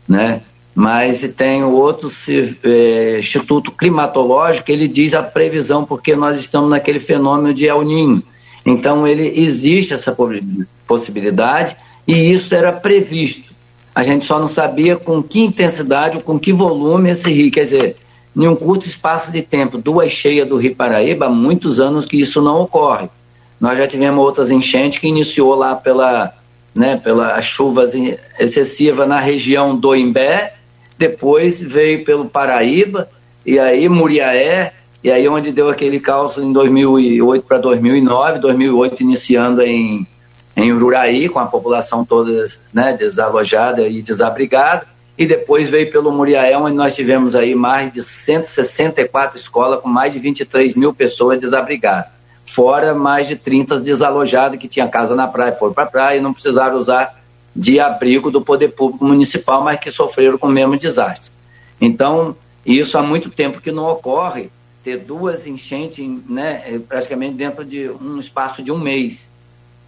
né? 0.09 0.43
mas 0.75 1.21
tem 1.37 1.63
o 1.63 1.71
outro 1.71 2.11
é, 2.65 3.19
Instituto 3.21 3.71
Climatológico, 3.71 4.73
ele 4.73 4.89
diz 4.89 5.15
a 5.15 5.23
previsão, 5.23 5.85
porque 5.85 6.17
nós 6.17 6.39
estamos 6.39 6.69
naquele 6.69 6.99
fenômeno 6.99 7.55
de 7.55 7.67
El 7.69 7.83
Ninho. 7.83 8.23
Então, 8.67 9.07
ele 9.07 9.41
existe 9.41 9.95
essa 9.95 10.17
possibilidade 10.87 11.77
e 12.07 12.33
isso 12.33 12.53
era 12.55 12.73
previsto. 12.73 13.55
A 13.95 14.03
gente 14.03 14.25
só 14.25 14.41
não 14.41 14.49
sabia 14.49 14.97
com 14.97 15.23
que 15.23 15.41
intensidade 15.41 16.19
com 16.21 16.39
que 16.39 16.53
volume 16.53 17.11
esse 17.11 17.31
rio. 17.31 17.53
Quer 17.53 17.65
dizer, 17.65 17.97
em 18.35 18.49
um 18.49 18.57
curto 18.57 18.89
espaço 18.89 19.31
de 19.31 19.43
tempo, 19.43 19.79
duas 19.79 20.11
cheias 20.11 20.49
do 20.49 20.57
Rio 20.57 20.75
Paraíba, 20.75 21.27
há 21.27 21.31
muitos 21.31 21.79
anos 21.79 22.05
que 22.05 22.19
isso 22.19 22.43
não 22.43 22.63
ocorre. 22.63 23.09
Nós 23.65 23.79
já 23.79 23.89
tivemos 23.89 24.23
outras 24.23 24.51
enchentes 24.51 24.99
que 24.99 25.09
iniciou 25.09 25.55
lá 25.55 25.75
pela, 25.75 26.35
né, 26.75 27.01
pela 27.03 27.41
chuvas 27.41 27.95
excessiva 28.39 29.07
na 29.07 29.19
região 29.19 29.75
do 29.75 29.97
Imbé 29.97 30.53
depois 30.99 31.61
veio 31.61 32.05
pelo 32.05 32.27
Paraíba, 32.27 33.09
e 33.45 33.59
aí 33.59 33.89
Muriaé, 33.89 34.75
e 35.03 35.11
aí 35.11 35.27
onde 35.27 35.51
deu 35.51 35.71
aquele 35.71 35.99
caos 35.99 36.37
em 36.37 36.53
2008 36.53 37.47
para 37.47 37.57
2009, 37.57 38.39
2008 38.39 39.03
iniciando 39.03 39.63
em, 39.63 40.07
em 40.55 40.71
Ururaí, 40.71 41.31
com 41.31 41.39
a 41.39 41.47
população 41.47 42.05
toda 42.05 42.47
né, 42.71 42.95
desalojada 42.97 43.89
e 43.89 44.01
desabrigada, 44.03 44.87
e 45.17 45.27
depois 45.27 45.71
veio 45.71 45.91
pelo 45.91 46.13
Muriaé, 46.13 46.55
onde 46.57 46.77
nós 46.77 46.95
tivemos 46.95 47.35
aí 47.35 47.55
mais 47.55 47.91
de 47.91 48.03
164 48.03 49.39
escolas 49.39 49.81
com 49.81 49.89
mais 49.89 50.13
de 50.13 50.19
23 50.19 50.75
mil 50.75 50.93
pessoas 50.93 51.39
desabrigadas. 51.39 52.14
Fora 52.47 52.95
mais 52.95 53.27
de 53.27 53.37
30 53.37 53.81
desalojados 53.81 54.59
que 54.59 54.69
tinham 54.69 54.89
casa 54.89 55.15
na 55.15 55.27
praia, 55.27 55.53
foram 55.53 55.73
para 55.73 55.85
a 55.85 55.89
praia 55.89 56.19
e 56.19 56.21
não 56.21 56.33
precisaram 56.33 56.77
usar 56.77 57.21
de 57.55 57.79
abrigo 57.79 58.31
do 58.31 58.41
poder 58.41 58.69
público 58.69 59.05
municipal, 59.05 59.63
mas 59.63 59.79
que 59.79 59.91
sofreram 59.91 60.37
com 60.37 60.49
o 60.49 60.51
mesmo 60.51 60.77
desastre. 60.77 61.31
Então, 61.81 62.37
isso 62.65 62.99
há 62.99 63.03
muito 63.03 63.31
tempo 63.31 63.61
que 63.61 63.71
não 63.71 63.89
ocorre, 63.89 64.51
ter 64.83 64.99
duas 64.99 65.47
enchentes 65.47 66.07
né, 66.29 66.63
é, 66.67 66.79
praticamente 66.79 67.35
dentro 67.35 67.65
de 67.65 67.89
um 67.89 68.19
espaço 68.19 68.63
de 68.63 68.71
um 68.71 68.79
mês. 68.79 69.31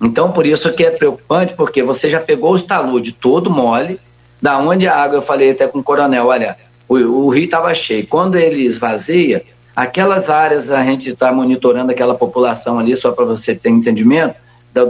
Então, 0.01 0.33
por 0.33 0.47
isso 0.47 0.73
que 0.73 0.85
é 0.85 0.91
preocupante, 0.91 1.55
porque 1.55 1.83
você 1.83 2.09
já 2.09 2.21
pegou 2.21 2.55
o 2.55 2.61
talude 2.61 3.13
todo 3.13 3.51
mole, 3.51 3.99
da 4.41 4.59
onde 4.59 4.87
a 4.87 4.95
água, 4.95 5.17
eu 5.17 5.23
falei 5.23 5.51
até 5.51 5.67
com 5.67 5.79
o 5.79 5.83
coronel, 5.83 6.27
olha, 6.27 6.57
o, 6.89 6.97
o 6.97 7.29
rio 7.29 7.45
estava 7.45 7.75
cheio. 7.75 8.07
Quando 8.07 8.37
ele 8.37 8.63
esvazia, 8.65 9.45
aquelas 9.77 10.31
áreas, 10.31 10.71
a 10.71 10.83
gente 10.83 11.11
está 11.11 11.31
monitorando 11.31 11.93
aquela 11.93 12.15
população 12.15 12.79
ali, 12.79 12.97
só 12.97 13.13
para 13.13 13.27
você 13.27 13.55
ter 13.55 13.69
entendimento, 13.69 14.35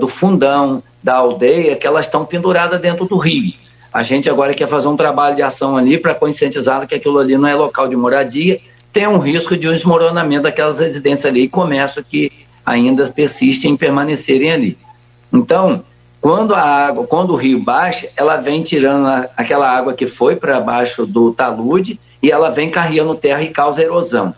do 0.00 0.08
fundão, 0.08 0.82
da 1.02 1.16
aldeia 1.16 1.76
que 1.76 1.86
elas 1.86 2.06
estão 2.06 2.24
penduradas 2.24 2.80
dentro 2.80 3.04
do 3.04 3.18
rio. 3.18 3.52
A 3.92 4.02
gente 4.02 4.28
agora 4.28 4.52
quer 4.52 4.68
fazer 4.68 4.88
um 4.88 4.96
trabalho 4.96 5.36
de 5.36 5.42
ação 5.42 5.76
ali 5.76 5.96
para 5.96 6.14
conscientizar 6.14 6.86
que 6.86 6.94
aquilo 6.94 7.18
ali 7.18 7.36
não 7.36 7.48
é 7.48 7.54
local 7.54 7.88
de 7.88 7.94
moradia, 7.94 8.60
tem 8.92 9.06
um 9.06 9.18
risco 9.18 9.56
de 9.56 9.68
um 9.68 9.72
desmoronamento 9.72 10.44
daquelas 10.44 10.80
residências 10.80 11.26
ali 11.26 11.42
e 11.42 11.48
comércio 11.48 12.02
que 12.02 12.32
ainda 12.64 13.06
persistem 13.08 13.72
em 13.72 13.76
permanecerem 13.76 14.52
ali. 14.52 14.78
Então, 15.32 15.84
quando 16.20 16.54
a 16.54 16.60
água, 16.60 17.06
quando 17.06 17.32
o 17.32 17.36
rio 17.36 17.60
baixa, 17.60 18.08
ela 18.16 18.36
vem 18.36 18.62
tirando 18.62 19.06
a, 19.06 19.28
aquela 19.36 19.70
água 19.70 19.94
que 19.94 20.06
foi 20.06 20.34
para 20.34 20.60
baixo 20.60 21.06
do 21.06 21.32
talude 21.32 22.00
e 22.20 22.30
ela 22.30 22.50
vem 22.50 22.68
carregando 22.68 23.14
terra 23.14 23.42
e 23.42 23.50
causa 23.50 23.82
erosão. 23.82 24.34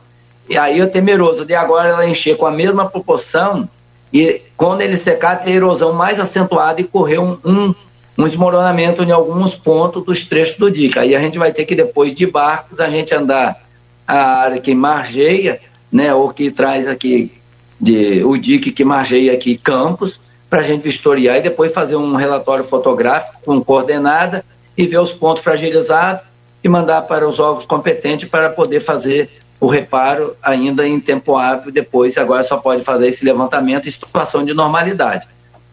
E 0.49 0.57
aí 0.57 0.81
é 0.81 0.87
temeroso 0.87 1.45
de 1.45 1.55
agora 1.55 1.91
ela 1.91 2.07
encher 2.07 2.37
com 2.37 2.47
a 2.47 2.51
mesma 2.51 2.89
proporção 2.89 3.69
e 4.13 4.41
quando 4.57 4.81
ele 4.81 4.97
secar, 4.97 5.43
tem 5.43 5.55
erosão 5.55 5.93
mais 5.93 6.19
acentuada 6.19 6.81
e 6.81 6.85
correr 6.85 7.19
um, 7.19 7.37
um, 7.45 7.75
um 8.17 8.25
desmoronamento 8.25 9.03
em 9.03 9.13
alguns 9.13 9.55
pontos 9.55 10.05
dos 10.05 10.23
trechos 10.23 10.57
do 10.57 10.71
dique. 10.71 10.99
Aí 10.99 11.15
a 11.15 11.21
gente 11.21 11.39
vai 11.39 11.53
ter 11.53 11.65
que, 11.65 11.75
depois 11.75 12.15
de 12.15 12.27
barcos, 12.27 12.81
a 12.81 12.89
gente 12.89 13.15
andar 13.15 13.63
a 14.07 14.19
área 14.41 14.61
que 14.61 14.75
margeia, 14.75 15.61
né, 15.93 16.15
ou 16.15 16.31
que 16.31 16.51
traz 16.51 16.89
aqui 16.89 17.33
de, 17.79 18.25
o 18.25 18.37
dique 18.37 18.73
que 18.73 18.85
margeia 18.85 19.35
aqui 19.35 19.57
campos, 19.57 20.19
para 20.49 20.61
a 20.61 20.65
gente 20.65 20.83
vistoriar 20.83 21.37
e 21.37 21.43
depois 21.43 21.73
fazer 21.73 21.97
um 21.97 22.15
relatório 22.15 22.65
fotográfico 22.65 23.37
com 23.45 23.63
coordenada 23.63 24.43
e 24.77 24.87
ver 24.87 24.99
os 24.99 25.13
pontos 25.13 25.43
fragilizados 25.43 26.23
e 26.65 26.69
mandar 26.69 27.03
para 27.03 27.29
os 27.29 27.39
órgãos 27.39 27.67
competentes 27.67 28.29
para 28.29 28.49
poder 28.49 28.81
fazer 28.81 29.29
o 29.61 29.67
reparo 29.67 30.37
ainda 30.43 30.87
em 30.87 31.01
tempo 31.01 31.37
hábil, 31.37 31.73
depois 31.73 32.17
agora 32.17 32.43
só 32.43 32.57
pode 32.57 32.83
fazer 32.83 33.09
esse 33.09 33.25
levantamento 33.25 33.89
em 33.89 33.91
situação 33.91 34.45
de 34.45 34.55
normalidade. 34.55 35.27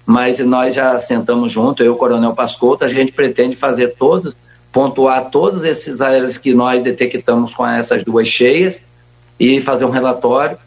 Mas 0.05 0.39
nós 0.39 0.73
já 0.73 0.99
sentamos 0.99 1.51
junto, 1.51 1.83
eu 1.83 1.88
e 1.88 1.89
o 1.89 1.95
Coronel 1.95 2.33
Pascotto, 2.33 2.83
a 2.83 2.88
gente 2.88 3.11
pretende 3.11 3.55
fazer 3.55 3.95
todos, 3.95 4.36
pontuar 4.71 5.29
todas 5.29 5.63
essas 5.63 6.01
áreas 6.01 6.38
que 6.38 6.53
nós 6.53 6.81
detectamos 6.83 7.53
com 7.53 7.65
essas 7.65 8.03
duas 8.03 8.27
cheias 8.27 8.81
e 9.39 9.61
fazer 9.61 9.86
um 9.86 9.89
relatório 9.89 10.57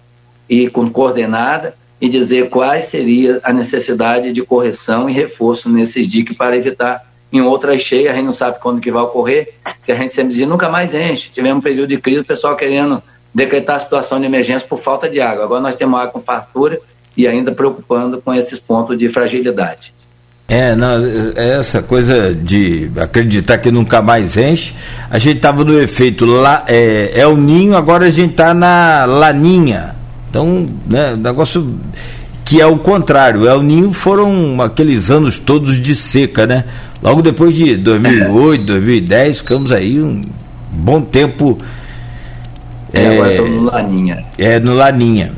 e 0.48 0.68
com 0.68 0.88
coordenada 0.90 1.74
e 2.00 2.08
dizer 2.08 2.48
quais 2.48 2.84
seria 2.84 3.40
a 3.42 3.52
necessidade 3.52 4.32
de 4.32 4.42
correção 4.42 5.10
e 5.10 5.12
reforço 5.12 5.68
nesses 5.68 6.06
diques 6.08 6.36
para 6.36 6.56
evitar 6.56 7.07
em 7.32 7.40
outras 7.40 7.82
cheias, 7.82 8.12
a 8.12 8.16
gente 8.16 8.26
não 8.26 8.32
sabe 8.32 8.58
quando 8.60 8.80
que 8.80 8.90
vai 8.90 9.02
ocorrer, 9.02 9.54
que 9.84 9.92
a 9.92 9.94
gente 9.94 10.12
sempre 10.12 10.30
dizia, 10.30 10.46
nunca 10.46 10.68
mais 10.68 10.94
enche. 10.94 11.30
Tivemos 11.30 11.58
um 11.58 11.62
período 11.62 11.88
de 11.88 11.98
crise, 11.98 12.20
o 12.20 12.24
pessoal 12.24 12.56
querendo 12.56 13.02
decretar 13.34 13.76
a 13.76 13.78
situação 13.78 14.18
de 14.18 14.26
emergência 14.26 14.66
por 14.66 14.78
falta 14.78 15.08
de 15.08 15.20
água. 15.20 15.44
Agora 15.44 15.60
nós 15.60 15.76
temos 15.76 15.98
água 15.98 16.12
com 16.12 16.20
fartura 16.20 16.80
e 17.16 17.26
ainda 17.26 17.52
preocupando 17.52 18.20
com 18.22 18.34
esses 18.34 18.58
pontos 18.58 18.98
de 18.98 19.08
fragilidade. 19.08 19.92
É, 20.50 20.74
não, 20.74 20.92
essa 21.36 21.82
coisa 21.82 22.34
de 22.34 22.90
acreditar 22.96 23.58
que 23.58 23.70
nunca 23.70 24.00
mais 24.00 24.34
enche, 24.34 24.72
a 25.10 25.18
gente 25.18 25.36
estava 25.36 25.62
no 25.62 25.78
efeito 25.78 26.24
lá, 26.24 26.64
é, 26.66 27.12
é 27.14 27.26
o 27.26 27.36
ninho, 27.36 27.76
agora 27.76 28.06
a 28.06 28.10
gente 28.10 28.30
está 28.30 28.54
na 28.54 29.04
laninha. 29.04 29.94
Então, 30.30 30.66
né, 30.86 31.14
negócio 31.16 31.78
que 32.48 32.62
é 32.62 32.66
o 32.66 32.78
contrário. 32.78 33.46
É 33.46 33.54
o 33.54 33.62
Ninho 33.62 33.92
foram 33.92 34.62
aqueles 34.62 35.10
anos 35.10 35.38
todos 35.38 35.78
de 35.78 35.94
seca, 35.94 36.46
né? 36.46 36.64
Logo 37.02 37.22
depois 37.22 37.54
de 37.54 37.76
2008, 37.76 38.64
2010, 38.64 39.38
ficamos 39.38 39.72
aí 39.72 40.00
um 40.00 40.22
bom 40.70 41.00
tempo. 41.00 41.58
É, 42.92 43.02
é 43.02 43.12
agora 43.12 43.30
estamos 43.30 43.50
no 43.52 43.62
Laninha. 43.64 44.24
É, 44.36 44.60
no 44.60 44.74
Laninha. 44.74 45.32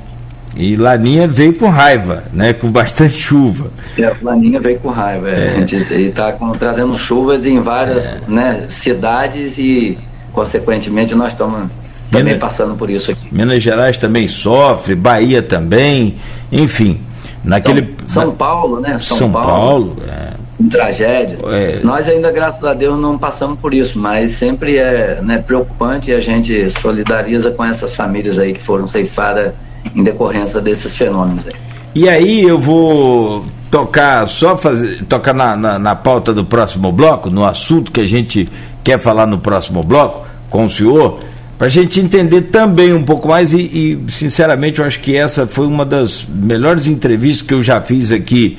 E 0.57 0.75
Laninha 0.77 1.29
veio 1.29 1.55
com 1.55 1.69
raiva, 1.69 2.25
né? 2.33 2.53
Com 2.53 2.71
bastante 2.71 3.15
chuva. 3.19 3.71
É, 3.99 4.13
Laninha 4.23 4.61
veio 4.61 4.79
com 4.81 4.89
raiva. 4.89 5.29
É. 5.29 5.57
A 5.57 5.65
gente 5.65 5.77
está 5.77 6.33
trazendo 6.59 6.97
chuvas 6.97 7.47
em 7.47 7.61
várias 7.61 8.05
é. 8.05 8.21
né, 8.27 8.67
cidades 8.69 9.59
e, 9.59 9.99
consequentemente, 10.33 11.15
nós 11.15 11.33
estamos 11.33 11.69
também 12.11 12.35
Minas, 12.35 12.41
passando 12.41 12.75
por 12.75 12.91
isso 12.91 13.13
aqui. 13.13 13.29
Minas 13.31 13.63
Gerais 13.63 13.97
também 13.97 14.27
sofre, 14.27 14.95
Bahia 14.95 15.43
também, 15.43 16.17
enfim. 16.51 17.01
Naquele, 17.45 17.95
São, 18.07 18.25
São 18.25 18.35
Paulo, 18.35 18.81
né? 18.81 18.99
São, 18.99 19.17
São 19.17 19.33
Paulo, 19.33 19.97
Paulo 19.97 19.97
é, 20.07 20.30
tragédias. 20.69 21.41
É. 21.45 21.81
Nós 21.83 22.09
ainda, 22.09 22.31
graças 22.31 22.63
a 22.65 22.75
Deus, 22.75 22.99
não 22.99 23.19
passamos 23.19 23.59
por 23.59 23.73
isso, 23.73 23.99
mas 23.99 24.33
sempre 24.33 24.77
é 24.77 25.21
né, 25.23 25.39
preocupante 25.39 26.11
e 26.11 26.15
a 26.15 26.21
gente 26.21 26.71
solidariza 26.81 27.51
com 27.51 27.65
essas 27.65 27.95
famílias 27.95 28.39
aí 28.39 28.55
que 28.55 28.63
foram 28.63 28.87
ceifadas 28.87 29.53
em 29.95 30.03
decorrência 30.03 30.61
desses 30.61 30.97
fenômenos. 30.97 31.47
Aí. 31.47 31.55
E 31.95 32.09
aí 32.09 32.43
eu 32.43 32.59
vou 32.59 33.45
tocar 33.71 34.27
só 34.27 34.57
fazer 34.57 35.05
tocar 35.05 35.33
na, 35.33 35.57
na, 35.57 35.79
na, 35.79 35.95
pauta 35.95 36.33
do 36.33 36.45
próximo 36.45 36.91
bloco, 36.93 37.31
no 37.31 37.45
assunto 37.45 37.91
que 37.93 38.01
a 38.01 38.07
gente 38.07 38.49
quer 38.83 38.99
falar 38.99 39.27
no 39.27 39.39
próximo 39.39 39.83
bloco 39.83 40.27
com 40.49 40.67
o 40.67 40.71
senhor, 40.71 41.21
para 41.57 41.67
a 41.67 41.71
gente 41.71 42.01
entender 42.01 42.43
também 42.43 42.93
um 42.93 43.05
pouco 43.05 43.29
mais 43.29 43.53
e, 43.53 43.61
e, 43.61 44.11
sinceramente 44.11 44.81
eu 44.81 44.85
acho 44.85 44.99
que 45.01 45.17
essa 45.17 45.47
foi 45.47 45.67
uma 45.67 45.85
das 45.85 46.27
melhores 46.29 46.87
entrevistas 46.87 47.47
que 47.47 47.55
eu 47.55 47.63
já 47.63 47.81
fiz 47.81 48.11
aqui, 48.11 48.59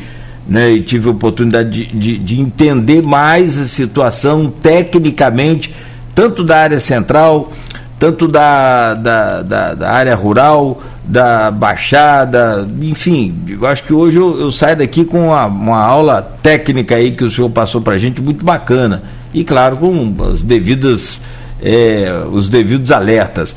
né? 0.52 0.70
E 0.70 0.82
tive 0.82 1.08
a 1.08 1.12
oportunidade 1.12 1.70
de, 1.70 1.86
de, 1.86 2.18
de 2.18 2.41
entender 2.41 3.02
mais 3.02 3.58
a 3.58 3.64
situação 3.64 4.52
tecnicamente, 4.62 5.74
tanto 6.14 6.43
da 6.43 6.58
área 6.58 6.80
central, 6.82 7.54
tanto 7.97 8.28
da, 8.28 8.93
da, 8.93 9.41
da, 9.43 9.74
da 9.76 9.89
área 9.89 10.14
rural, 10.14 10.82
da 11.06 11.49
Baixada, 11.49 12.68
enfim, 12.82 13.34
eu 13.47 13.66
acho 13.66 13.84
que 13.84 13.93
hoje 13.93 14.18
eu, 14.18 14.39
eu 14.41 14.52
saio 14.52 14.76
daqui 14.78 15.06
com 15.06 15.28
uma, 15.28 15.45
uma, 15.45 15.80
aula 15.80 16.22
técnica 16.43 16.95
aí 16.95 17.12
que 17.12 17.24
o 17.24 17.32
senhor 17.32 17.49
passou 17.49 17.80
para 17.80 17.93
a 17.93 17.97
gente 17.97 18.22
muito 18.22 18.43
bacana 18.43 19.04
e 19.34 19.43
claro 19.43 19.78
com 19.78 20.16
as 20.30 20.43
devidas 20.43 21.20
é, 21.62 22.24
os 22.30 22.49
devidos 22.49 22.91
alertas. 22.91 23.56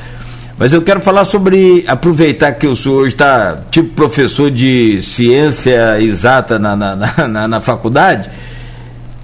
Mas 0.59 0.72
eu 0.72 0.82
quero 0.82 1.00
falar 1.00 1.24
sobre 1.24 1.84
aproveitar 1.86 2.52
que 2.52 2.66
o 2.66 2.76
senhor 2.76 3.07
está 3.09 3.61
tipo 3.70 3.94
professor 3.94 4.50
de 4.50 5.02
ciência 5.02 6.00
exata 6.00 6.59
na, 6.59 6.76
na, 6.76 6.96
na, 7.28 7.48
na 7.48 7.61
faculdade, 7.61 8.30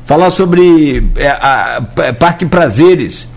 falar 0.04 0.30
sobre 0.30 1.08
é, 1.16 1.28
a, 1.28 1.76
a 1.76 2.12
Parque 2.12 2.44
Prazeres 2.46 3.28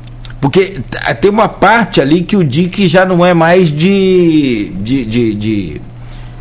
porque 0.44 0.76
tem 1.22 1.32
uma 1.32 1.48
parte 1.48 2.02
ali 2.02 2.22
que 2.22 2.36
o 2.36 2.44
dique 2.44 2.86
já 2.86 3.06
não 3.06 3.26
é 3.26 3.34
mais 3.34 3.70
de, 3.70 4.74
de, 4.76 5.06
de, 5.06 5.34
de, 5.36 5.82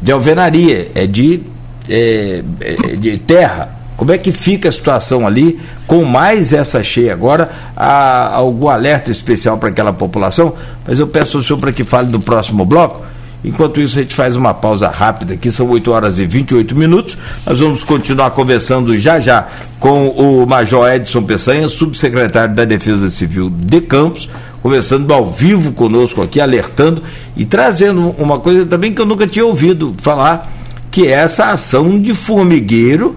de 0.03 0.11
alvenaria, 0.11 0.91
é 0.93 1.07
de, 1.07 1.41
é, 1.89 2.43
é 2.61 2.97
de 2.97 3.17
terra. 3.19 3.79
Como 3.97 4.13
é 4.13 4.19
que 4.19 4.33
fica 4.33 4.69
a 4.69 4.73
situação 4.73 5.27
ali 5.27 5.61
com 5.87 6.05
mais 6.05 6.53
essa 6.53 6.83
cheia 6.83 7.13
agora? 7.13 7.51
Há 7.77 8.35
algum 8.35 8.69
alerta 8.69 9.11
especial 9.11 9.59
para 9.59 9.69
aquela 9.69 9.93
população? 9.93 10.55
Mas 10.87 10.99
eu 10.99 11.07
peço 11.07 11.37
ao 11.37 11.43
senhor 11.43 11.59
para 11.59 11.73
que 11.73 11.85
fale 11.85 12.09
do 12.09 12.21
próximo 12.21 12.65
bloco 12.65 13.03
Enquanto 13.45 13.81
isso, 13.81 13.99
a 13.99 14.03
gente 14.03 14.15
faz 14.15 14.37
uma 14.37 14.55
pausa 14.55 14.89
rápida 14.89 15.35
aqui, 15.35 15.51
são 15.51 15.69
8 15.69 15.91
horas 15.91 16.19
e 16.19 16.27
28 16.27 16.77
minutos. 16.77 17.17
Nós 17.45 17.59
vamos 17.59 17.83
continuar 17.83 18.31
conversando 18.31 18.97
já 18.97 19.19
já 19.19 19.49
com 19.81 20.09
o 20.09 20.47
Major 20.47 20.89
Edson 20.89 21.23
Peçanha, 21.25 21.69
subsecretário 21.69 22.55
da 22.55 22.65
Defesa 22.65 23.11
Civil 23.11 23.51
de 23.51 23.81
Campos, 23.81 24.29
conversando 24.63 25.13
ao 25.13 25.29
vivo 25.29 25.73
conosco 25.73 26.23
aqui, 26.23 26.41
alertando 26.41 27.03
e 27.37 27.45
trazendo 27.45 28.15
uma 28.17 28.39
coisa 28.39 28.65
também 28.65 28.95
que 28.95 29.01
eu 29.01 29.07
nunca 29.07 29.27
tinha 29.27 29.45
ouvido 29.45 29.93
falar, 30.01 30.49
que 30.89 31.09
é 31.09 31.13
essa 31.13 31.47
ação 31.47 32.01
de 32.01 32.15
formigueiro 32.15 33.13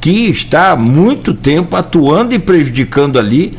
que 0.00 0.30
está 0.30 0.70
há 0.70 0.76
muito 0.76 1.34
tempo 1.34 1.76
atuando 1.76 2.34
e 2.34 2.38
prejudicando 2.38 3.18
ali 3.18 3.52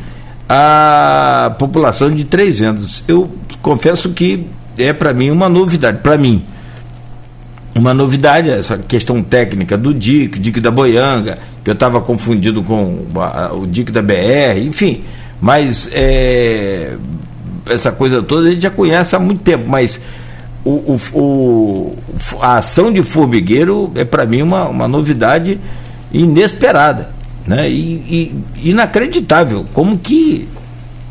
a 0.48 1.54
população 1.58 2.10
de 2.10 2.24
Três 2.24 2.58
Vendas. 2.58 3.04
Eu 3.06 3.30
confesso 3.62 4.10
que 4.10 4.46
é 4.76 4.92
para 4.92 5.12
mim 5.12 5.30
uma 5.30 5.48
novidade, 5.48 5.98
para 5.98 6.16
mim. 6.18 6.44
Uma 7.74 7.94
novidade 7.94 8.50
essa 8.50 8.76
questão 8.76 9.22
técnica 9.22 9.78
do 9.78 9.94
DIC, 9.94 10.38
DIC 10.38 10.60
da 10.60 10.70
Boianga, 10.70 11.38
que 11.64 11.70
eu 11.70 11.74
estava 11.74 12.00
confundido 12.00 12.62
com 12.62 13.06
o 13.52 13.66
DIC 13.66 13.90
da 13.90 14.02
BR, 14.02 14.58
enfim. 14.58 15.04
Mas 15.40 15.88
é, 15.92 16.96
essa 17.66 17.90
coisa 17.90 18.22
toda 18.22 18.48
a 18.48 18.50
gente 18.50 18.62
já 18.62 18.70
conhece 18.70 19.16
há 19.16 19.18
muito 19.18 19.42
tempo, 19.42 19.64
mas 19.66 20.00
o, 20.64 20.70
o, 20.70 21.00
o 21.14 21.98
a 22.40 22.58
ação 22.58 22.92
de 22.92 23.02
formigueiro 23.02 23.90
é 23.94 24.04
para 24.04 24.26
mim 24.26 24.42
uma, 24.42 24.68
uma 24.68 24.86
novidade 24.86 25.58
inesperada 26.12 27.10
né? 27.46 27.68
e, 27.70 28.34
e 28.62 28.70
inacreditável. 28.70 29.66
Como 29.72 29.98
que 29.98 30.48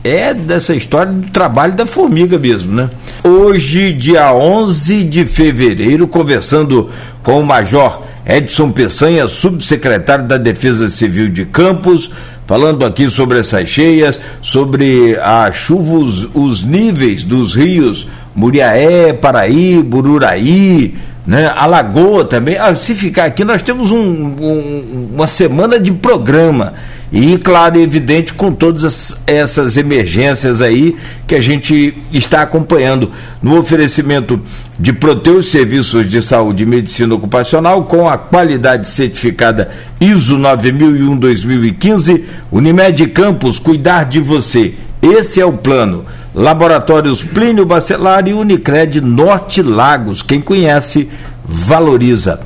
é 0.03 0.33
dessa 0.33 0.75
história 0.75 1.11
do 1.11 1.29
trabalho 1.29 1.73
da 1.73 1.85
formiga 1.85 2.37
mesmo, 2.37 2.73
né? 2.73 2.89
Hoje, 3.23 3.93
dia 3.93 4.33
11 4.33 5.03
de 5.03 5.25
fevereiro, 5.25 6.07
conversando 6.07 6.89
com 7.21 7.39
o 7.39 7.45
Major 7.45 8.01
Edson 8.25 8.71
Peçanha, 8.71 9.27
subsecretário 9.27 10.25
da 10.25 10.37
Defesa 10.37 10.89
Civil 10.89 11.29
de 11.29 11.45
Campos, 11.45 12.09
falando 12.47 12.83
aqui 12.83 13.09
sobre 13.09 13.39
essas 13.39 13.69
cheias, 13.69 14.19
sobre 14.41 15.17
a 15.17 15.51
chuva, 15.51 15.95
os, 15.95 16.27
os 16.33 16.63
níveis 16.63 17.23
dos 17.23 17.53
rios 17.53 18.07
Muriaé, 18.35 19.13
Paraí, 19.13 19.83
Bururaí, 19.83 20.95
né? 21.25 21.51
A 21.55 21.65
Lagoa 21.65 22.25
também. 22.25 22.57
Ah, 22.57 22.73
se 22.75 22.95
ficar 22.95 23.25
aqui, 23.25 23.43
nós 23.43 23.61
temos 23.61 23.91
um, 23.91 23.97
um, 23.97 25.09
uma 25.13 25.27
semana 25.27 25.79
de 25.79 25.91
programa 25.91 26.73
e, 27.11 27.37
claro 27.37 27.77
e 27.77 27.83
evidente, 27.83 28.33
com 28.33 28.53
todas 28.53 29.17
essas 29.27 29.75
emergências 29.75 30.61
aí 30.61 30.95
que 31.27 31.35
a 31.35 31.41
gente 31.41 31.93
está 32.11 32.41
acompanhando 32.41 33.11
no 33.41 33.57
oferecimento 33.59 34.41
de 34.79 34.93
Proteus 34.93 35.51
Serviços 35.51 36.09
de 36.09 36.21
Saúde 36.21 36.63
e 36.63 36.65
Medicina 36.65 37.13
Ocupacional 37.13 37.83
com 37.83 38.09
a 38.09 38.17
qualidade 38.17 38.87
certificada 38.87 39.69
ISO 39.99 40.37
9001-2015, 40.37 42.23
Unimed 42.51 43.07
Campos, 43.07 43.59
cuidar 43.59 44.05
de 44.05 44.19
você. 44.19 44.73
Esse 45.01 45.41
é 45.41 45.45
o 45.45 45.53
plano. 45.53 46.05
Laboratórios 46.33 47.21
Plínio 47.21 47.65
Bacelar 47.65 48.27
e 48.27 48.33
Unicred 48.33 49.01
Norte 49.01 49.61
Lagos. 49.61 50.21
Quem 50.21 50.41
conhece, 50.41 51.09
valoriza. 51.43 52.39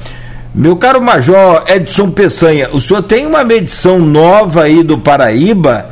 Meu 0.53 0.75
caro 0.75 1.01
Major 1.01 1.63
Edson 1.67 2.11
Peçanha, 2.11 2.69
o 2.71 2.79
senhor 2.79 3.03
tem 3.03 3.25
uma 3.25 3.43
medição 3.43 3.99
nova 3.99 4.63
aí 4.63 4.83
do 4.83 4.97
Paraíba 4.97 5.89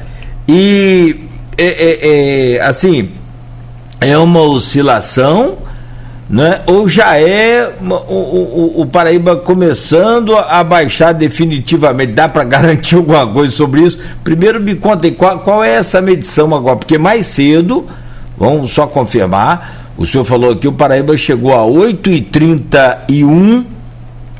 e 0.47 1.19
é, 1.57 1.65
é, 1.65 2.55
é, 2.55 2.61
assim 2.61 3.11
é 3.99 4.17
uma 4.17 4.41
oscilação, 4.41 5.57
né? 6.33 6.61
Ou 6.65 6.89
já 6.89 7.15
é 7.19 7.71
o, 7.79 7.93
o, 7.93 8.81
o 8.81 8.85
Paraíba 8.87 9.35
começando 9.35 10.35
a 10.35 10.63
baixar 10.63 11.13
definitivamente? 11.13 12.13
Dá 12.13 12.27
para 12.27 12.43
garantir 12.49 12.95
alguma 12.95 13.27
coisa 13.27 13.55
sobre 13.55 13.81
isso? 13.81 13.99
Primeiro 14.23 14.59
me 14.59 14.73
contem 14.73 15.13
qual, 15.13 15.37
qual 15.39 15.63
é 15.63 15.75
essa 15.75 16.01
medição 16.01 16.55
agora, 16.55 16.75
porque 16.75 16.97
mais 16.97 17.27
cedo, 17.27 17.85
vamos 18.35 18.71
só 18.71 18.87
confirmar, 18.87 19.93
o 19.95 20.07
senhor 20.07 20.23
falou 20.23 20.55
que 20.55 20.67
o 20.67 20.73
Paraíba 20.73 21.15
chegou 21.15 21.53
a 21.53 21.59
8h31 21.67 23.65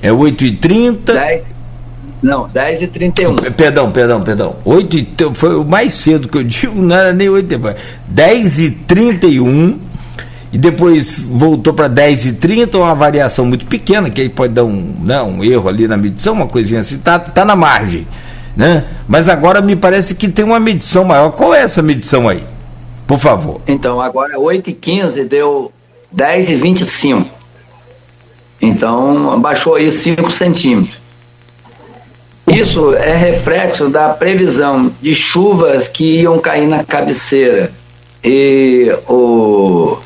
é 0.01 0.09
8h30. 0.09 1.13
10, 1.13 1.43
não, 2.23 2.49
10h31. 2.49 3.51
Perdão, 3.51 3.91
perdão, 3.91 4.19
perdão. 4.19 4.55
8 4.65 4.97
e, 4.97 5.07
foi 5.35 5.57
o 5.57 5.63
mais 5.63 5.93
cedo 5.93 6.27
que 6.27 6.39
eu 6.39 6.43
digo, 6.43 6.81
não 6.81 6.95
era 6.95 7.13
nem 7.13 7.29
8 7.29 7.53
h 7.53 7.75
10h31 8.11 9.75
e 9.77 9.92
depois 10.57 11.13
voltou 11.17 11.73
para 11.73 11.89
10h30, 11.89 12.75
uma 12.75 12.93
variação 12.93 13.45
muito 13.45 13.65
pequena, 13.65 14.09
que 14.09 14.21
aí 14.21 14.29
pode 14.29 14.53
dar 14.53 14.63
um, 14.63 14.95
né, 15.01 15.19
um 15.21 15.43
erro 15.43 15.67
ali 15.67 15.87
na 15.87 15.97
medição, 15.97 16.33
uma 16.33 16.47
coisinha 16.47 16.81
assim, 16.81 16.99
tá, 16.99 17.17
tá 17.17 17.43
na 17.43 17.55
margem. 17.55 18.07
Né? 18.55 18.85
Mas 19.07 19.27
agora 19.27 19.61
me 19.61 19.75
parece 19.75 20.13
que 20.13 20.29
tem 20.29 20.45
uma 20.45 20.59
medição 20.59 21.03
maior. 21.03 21.31
Qual 21.31 21.55
é 21.55 21.61
essa 21.63 21.81
medição 21.81 22.29
aí? 22.29 22.43
Por 23.07 23.17
favor. 23.17 23.61
Então, 23.67 23.99
agora 23.99 24.37
8h15 24.37 25.27
deu 25.27 25.71
10h25. 26.15 27.25
Então, 28.61 29.41
baixou 29.41 29.75
aí 29.75 29.91
5 29.91 30.29
centímetros. 30.29 31.01
Isso 32.47 32.93
é 32.93 33.15
reflexo 33.15 33.89
da 33.89 34.09
previsão 34.09 34.91
de 35.01 35.15
chuvas 35.15 35.87
que 35.87 36.21
iam 36.21 36.37
cair 36.39 36.67
na 36.67 36.83
cabeceira. 36.83 37.71
E 38.23 38.95
o, 39.07 39.97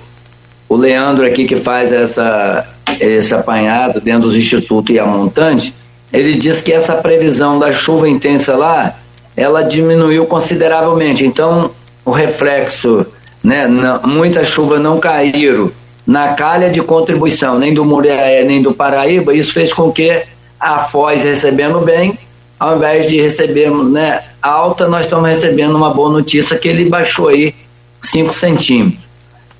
o 0.69 0.75
Leandro 0.75 1.25
aqui 1.25 1.45
que 1.45 1.55
faz 1.55 1.91
essa, 1.91 2.67
esse 2.99 3.33
apanhado 3.33 4.01
dentro 4.01 4.23
dos 4.23 4.35
institutos 4.35 4.93
e 4.93 4.99
a 4.99 5.05
montante, 5.05 5.73
ele 6.11 6.33
diz 6.35 6.61
que 6.61 6.71
essa 6.71 6.95
previsão 6.95 7.59
da 7.59 7.71
chuva 7.71 8.07
intensa 8.07 8.55
lá, 8.55 8.95
ela 9.35 9.63
diminuiu 9.63 10.25
consideravelmente. 10.25 11.25
Então, 11.25 11.71
o 12.03 12.11
reflexo, 12.11 13.05
né, 13.43 13.67
não, 13.67 14.01
muita 14.03 14.43
chuva 14.43 14.79
não 14.79 14.99
caíram 14.99 15.71
na 16.05 16.29
calha 16.33 16.69
de 16.69 16.81
contribuição, 16.81 17.59
nem 17.59 17.73
do 17.73 17.83
Muriaé, 17.83 18.43
nem 18.43 18.61
do 18.61 18.73
Paraíba, 18.73 19.33
isso 19.33 19.53
fez 19.53 19.73
com 19.73 19.91
que 19.91 20.23
a 20.57 20.79
Foz 20.79 21.23
recebendo 21.23 21.79
bem, 21.81 22.17
ao 22.57 22.77
invés 22.77 23.07
de 23.07 23.21
recebermos 23.21 23.91
né, 23.91 24.23
alta, 24.41 24.87
nós 24.87 25.05
estamos 25.05 25.27
recebendo 25.29 25.75
uma 25.75 25.93
boa 25.93 26.09
notícia 26.09 26.57
que 26.57 26.67
ele 26.67 26.89
baixou 26.89 27.27
aí 27.27 27.53
5 28.01 28.33
centímetros. 28.33 29.06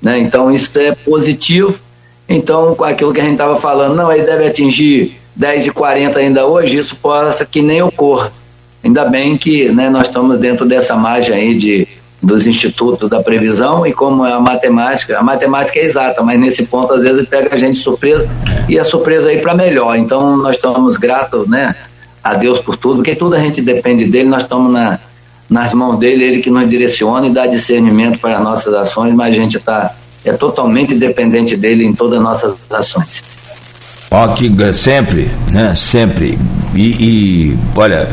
Né? 0.00 0.18
Então 0.18 0.52
isso 0.52 0.70
é 0.78 0.94
positivo. 0.94 1.78
Então, 2.28 2.74
com 2.74 2.84
aquilo 2.84 3.12
que 3.12 3.20
a 3.20 3.24
gente 3.24 3.32
estava 3.32 3.56
falando, 3.56 3.94
não, 3.94 4.12
ele 4.12 4.24
deve 4.24 4.46
atingir 4.46 5.18
10 5.34 5.68
e 5.68 5.70
40 5.70 6.18
ainda 6.18 6.46
hoje, 6.46 6.76
isso 6.76 6.96
possa 6.96 7.46
que 7.46 7.62
nem 7.62 7.80
ocorra. 7.80 8.32
Ainda 8.84 9.04
bem 9.04 9.36
que 9.36 9.70
né, 9.70 9.88
nós 9.88 10.08
estamos 10.08 10.38
dentro 10.38 10.66
dessa 10.66 10.94
margem 10.94 11.34
aí 11.34 11.54
de, 11.54 11.88
dos 12.22 12.46
institutos 12.46 13.08
da 13.08 13.22
previsão 13.22 13.86
e 13.86 13.92
como 13.92 14.26
é 14.26 14.32
a 14.32 14.40
matemática, 14.40 15.18
a 15.18 15.22
matemática 15.22 15.78
é 15.78 15.84
exata, 15.84 16.22
mas 16.22 16.38
nesse 16.38 16.64
ponto 16.66 16.92
às 16.92 17.02
vezes 17.02 17.26
pega 17.26 17.54
a 17.54 17.58
gente 17.58 17.78
surpresa 17.78 18.28
e 18.68 18.78
a 18.78 18.84
surpresa 18.84 19.30
aí 19.30 19.38
para 19.38 19.54
melhor. 19.54 19.96
Então 19.96 20.36
nós 20.36 20.56
estamos 20.56 20.96
gratos, 20.96 21.48
né, 21.48 21.74
a 22.22 22.34
Deus 22.34 22.60
por 22.60 22.76
tudo, 22.76 22.96
porque 22.96 23.14
tudo 23.14 23.34
a 23.34 23.38
gente 23.38 23.62
depende 23.62 24.04
dele, 24.04 24.28
nós 24.28 24.42
estamos 24.42 24.72
na, 24.72 24.98
nas 25.48 25.72
mãos 25.72 25.98
dele, 25.98 26.24
ele 26.24 26.40
que 26.40 26.50
nos 26.50 26.68
direciona 26.68 27.26
e 27.26 27.30
dá 27.30 27.46
discernimento 27.46 28.18
para 28.18 28.36
as 28.36 28.42
nossas 28.42 28.74
ações, 28.74 29.14
mas 29.14 29.34
a 29.34 29.36
gente 29.36 29.56
está 29.56 29.94
é 30.24 30.32
totalmente 30.32 30.94
dependente 30.94 31.56
dele 31.56 31.84
em 31.84 31.92
todas 31.92 32.18
as 32.18 32.22
nossas 32.22 32.54
ações. 32.70 33.22
Ó, 34.10 34.28
que 34.28 34.50
sempre, 34.72 35.30
né? 35.50 35.74
Sempre. 35.74 36.38
E, 36.74 36.80
e, 36.80 37.56
olha, 37.76 38.08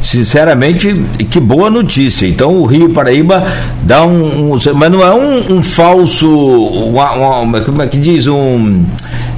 sinceramente, 0.00 0.94
que 1.30 1.40
boa 1.40 1.68
notícia. 1.68 2.26
Então 2.26 2.58
o 2.58 2.64
Rio 2.64 2.90
Paraíba 2.90 3.44
dá 3.82 4.04
um. 4.04 4.54
um 4.54 4.58
mas 4.74 4.90
não 4.90 5.02
é 5.02 5.12
um, 5.12 5.56
um 5.56 5.62
falso. 5.62 6.28
Uma, 6.28 7.40
uma, 7.40 7.60
como 7.60 7.82
é 7.82 7.86
que 7.88 7.98
diz? 7.98 8.26
Um. 8.26 8.84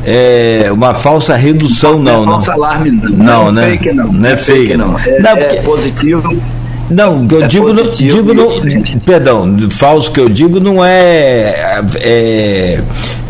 É, 0.07 0.69
uma 0.71 0.93
falsa 0.93 1.35
redução, 1.37 1.99
não. 1.99 2.25
Não, 2.25 2.27
não. 2.27 2.33
Falso 2.33 2.51
alarme, 2.51 2.91
não. 2.91 3.11
Não, 3.11 3.45
não, 3.45 3.53
né? 3.53 3.71
Fake, 3.71 3.93
não. 3.95 4.13
Não 4.13 4.29
é 4.29 4.37
fake, 4.37 4.77
não. 4.77 4.99
É, 4.99 5.21
não, 5.21 5.37
porque... 5.37 5.57
é 5.57 5.63
positivo 5.63 6.43
não, 6.91 7.27
que 7.27 7.35
eu 7.35 7.45
é 7.45 7.47
digo, 7.47 7.73
digo 7.73 8.35
no, 8.35 9.01
perdão, 9.01 9.57
falso 9.71 10.11
que 10.11 10.21
eu 10.21 10.29
digo 10.29 10.61
não 10.61 10.85
é, 10.85 11.81
é, 12.01 12.81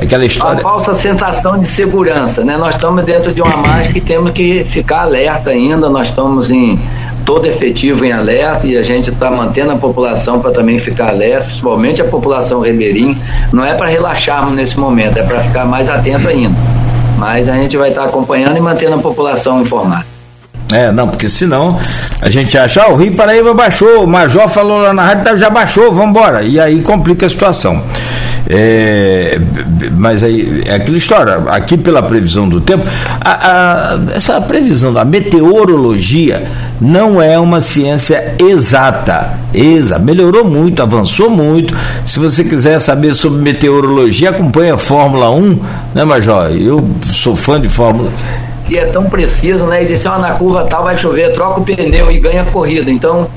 aquela 0.00 0.24
história. 0.24 0.58
A 0.58 0.62
falsa 0.62 0.94
sensação 0.94 1.58
de 1.58 1.66
segurança, 1.66 2.44
né? 2.44 2.56
Nós 2.56 2.74
estamos 2.74 3.04
dentro 3.04 3.32
de 3.32 3.40
uma 3.40 3.56
margem 3.56 3.92
que 3.92 4.00
temos 4.00 4.32
que 4.32 4.64
ficar 4.64 5.02
alerta 5.02 5.50
ainda, 5.50 5.88
nós 5.88 6.08
estamos 6.08 6.50
em 6.50 6.78
todo 7.24 7.46
efetivo 7.46 8.04
em 8.04 8.12
alerta 8.12 8.66
e 8.66 8.76
a 8.76 8.82
gente 8.82 9.10
está 9.10 9.30
mantendo 9.30 9.72
a 9.72 9.76
população 9.76 10.40
para 10.40 10.50
também 10.50 10.78
ficar 10.78 11.10
alerta, 11.10 11.44
principalmente 11.46 12.02
a 12.02 12.04
população 12.04 12.60
ribeirinha. 12.60 13.16
Não 13.52 13.64
é 13.64 13.74
para 13.74 13.88
relaxarmos 13.88 14.54
nesse 14.54 14.78
momento, 14.78 15.18
é 15.18 15.22
para 15.22 15.40
ficar 15.40 15.64
mais 15.64 15.88
atento 15.88 16.28
ainda. 16.28 16.56
Mas 17.18 17.48
a 17.48 17.54
gente 17.54 17.76
vai 17.76 17.90
estar 17.90 18.02
tá 18.02 18.08
acompanhando 18.08 18.56
e 18.56 18.60
mantendo 18.60 18.96
a 18.96 18.98
população 18.98 19.62
informada. 19.62 20.13
É, 20.74 20.90
não, 20.90 21.06
porque 21.06 21.28
senão 21.28 21.78
a 22.20 22.28
gente 22.28 22.58
acha, 22.58 22.82
ah, 22.82 22.90
o 22.90 22.96
Rio 22.96 23.14
Paraíba 23.14 23.54
baixou, 23.54 24.02
o 24.02 24.08
Major 24.08 24.48
falou 24.48 24.80
lá 24.82 24.92
na 24.92 25.04
rádio, 25.04 25.22
tá, 25.22 25.36
já 25.36 25.48
baixou, 25.48 25.94
vamos 25.94 26.10
embora. 26.10 26.42
E 26.42 26.58
aí 26.58 26.80
complica 26.80 27.26
a 27.26 27.30
situação. 27.30 27.80
É, 28.50 29.38
mas 29.92 30.24
aí 30.24 30.64
é 30.66 30.74
aquela 30.74 30.98
história, 30.98 31.34
aqui 31.46 31.78
pela 31.78 32.02
previsão 32.02 32.48
do 32.48 32.60
tempo, 32.60 32.84
a, 33.20 33.30
a, 33.30 34.14
essa 34.16 34.40
previsão 34.40 34.92
da 34.92 35.04
meteorologia 35.04 36.44
não 36.80 37.22
é 37.22 37.38
uma 37.38 37.60
ciência 37.60 38.34
exata. 38.40 39.30
Exa, 39.54 39.96
melhorou 40.00 40.44
muito, 40.44 40.82
avançou 40.82 41.30
muito. 41.30 41.72
Se 42.04 42.18
você 42.18 42.42
quiser 42.42 42.80
saber 42.80 43.14
sobre 43.14 43.40
meteorologia, 43.40 44.30
acompanhe 44.30 44.72
a 44.72 44.78
Fórmula 44.78 45.30
1, 45.30 45.60
né, 45.94 46.04
Major? 46.04 46.50
Eu 46.50 46.84
sou 47.12 47.36
fã 47.36 47.60
de 47.60 47.68
Fórmula 47.68 48.10
e 48.68 48.78
é 48.78 48.86
tão 48.86 49.04
preciso, 49.04 49.66
né? 49.66 49.82
E 49.82 49.86
disse, 49.86 50.08
ó, 50.08 50.18
na 50.18 50.32
curva 50.32 50.64
tal 50.64 50.84
vai 50.84 50.96
chover, 50.96 51.32
troca 51.32 51.60
o 51.60 51.64
pneu 51.64 52.10
e 52.10 52.18
ganha 52.18 52.42
a 52.42 52.44
corrida. 52.46 52.90
Então, 52.90 53.28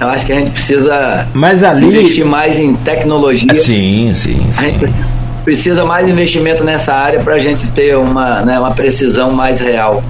eu 0.00 0.08
acho 0.08 0.26
que 0.26 0.32
a 0.32 0.36
gente 0.36 0.50
precisa 0.50 1.26
Mas 1.34 1.62
ali... 1.62 1.86
investir 1.86 2.24
mais 2.24 2.58
em 2.58 2.74
tecnologia. 2.74 3.54
Sim, 3.54 4.12
sim. 4.14 4.36
sim. 4.52 4.58
A 4.58 4.62
gente 4.62 4.92
precisa 5.44 5.84
mais 5.84 6.08
investimento 6.08 6.62
nessa 6.62 6.94
área 6.94 7.20
para 7.20 7.34
a 7.34 7.38
gente 7.38 7.66
ter 7.68 7.96
uma, 7.96 8.42
né, 8.42 8.58
uma 8.58 8.72
precisão 8.72 9.32
mais 9.32 9.60
real. 9.60 10.02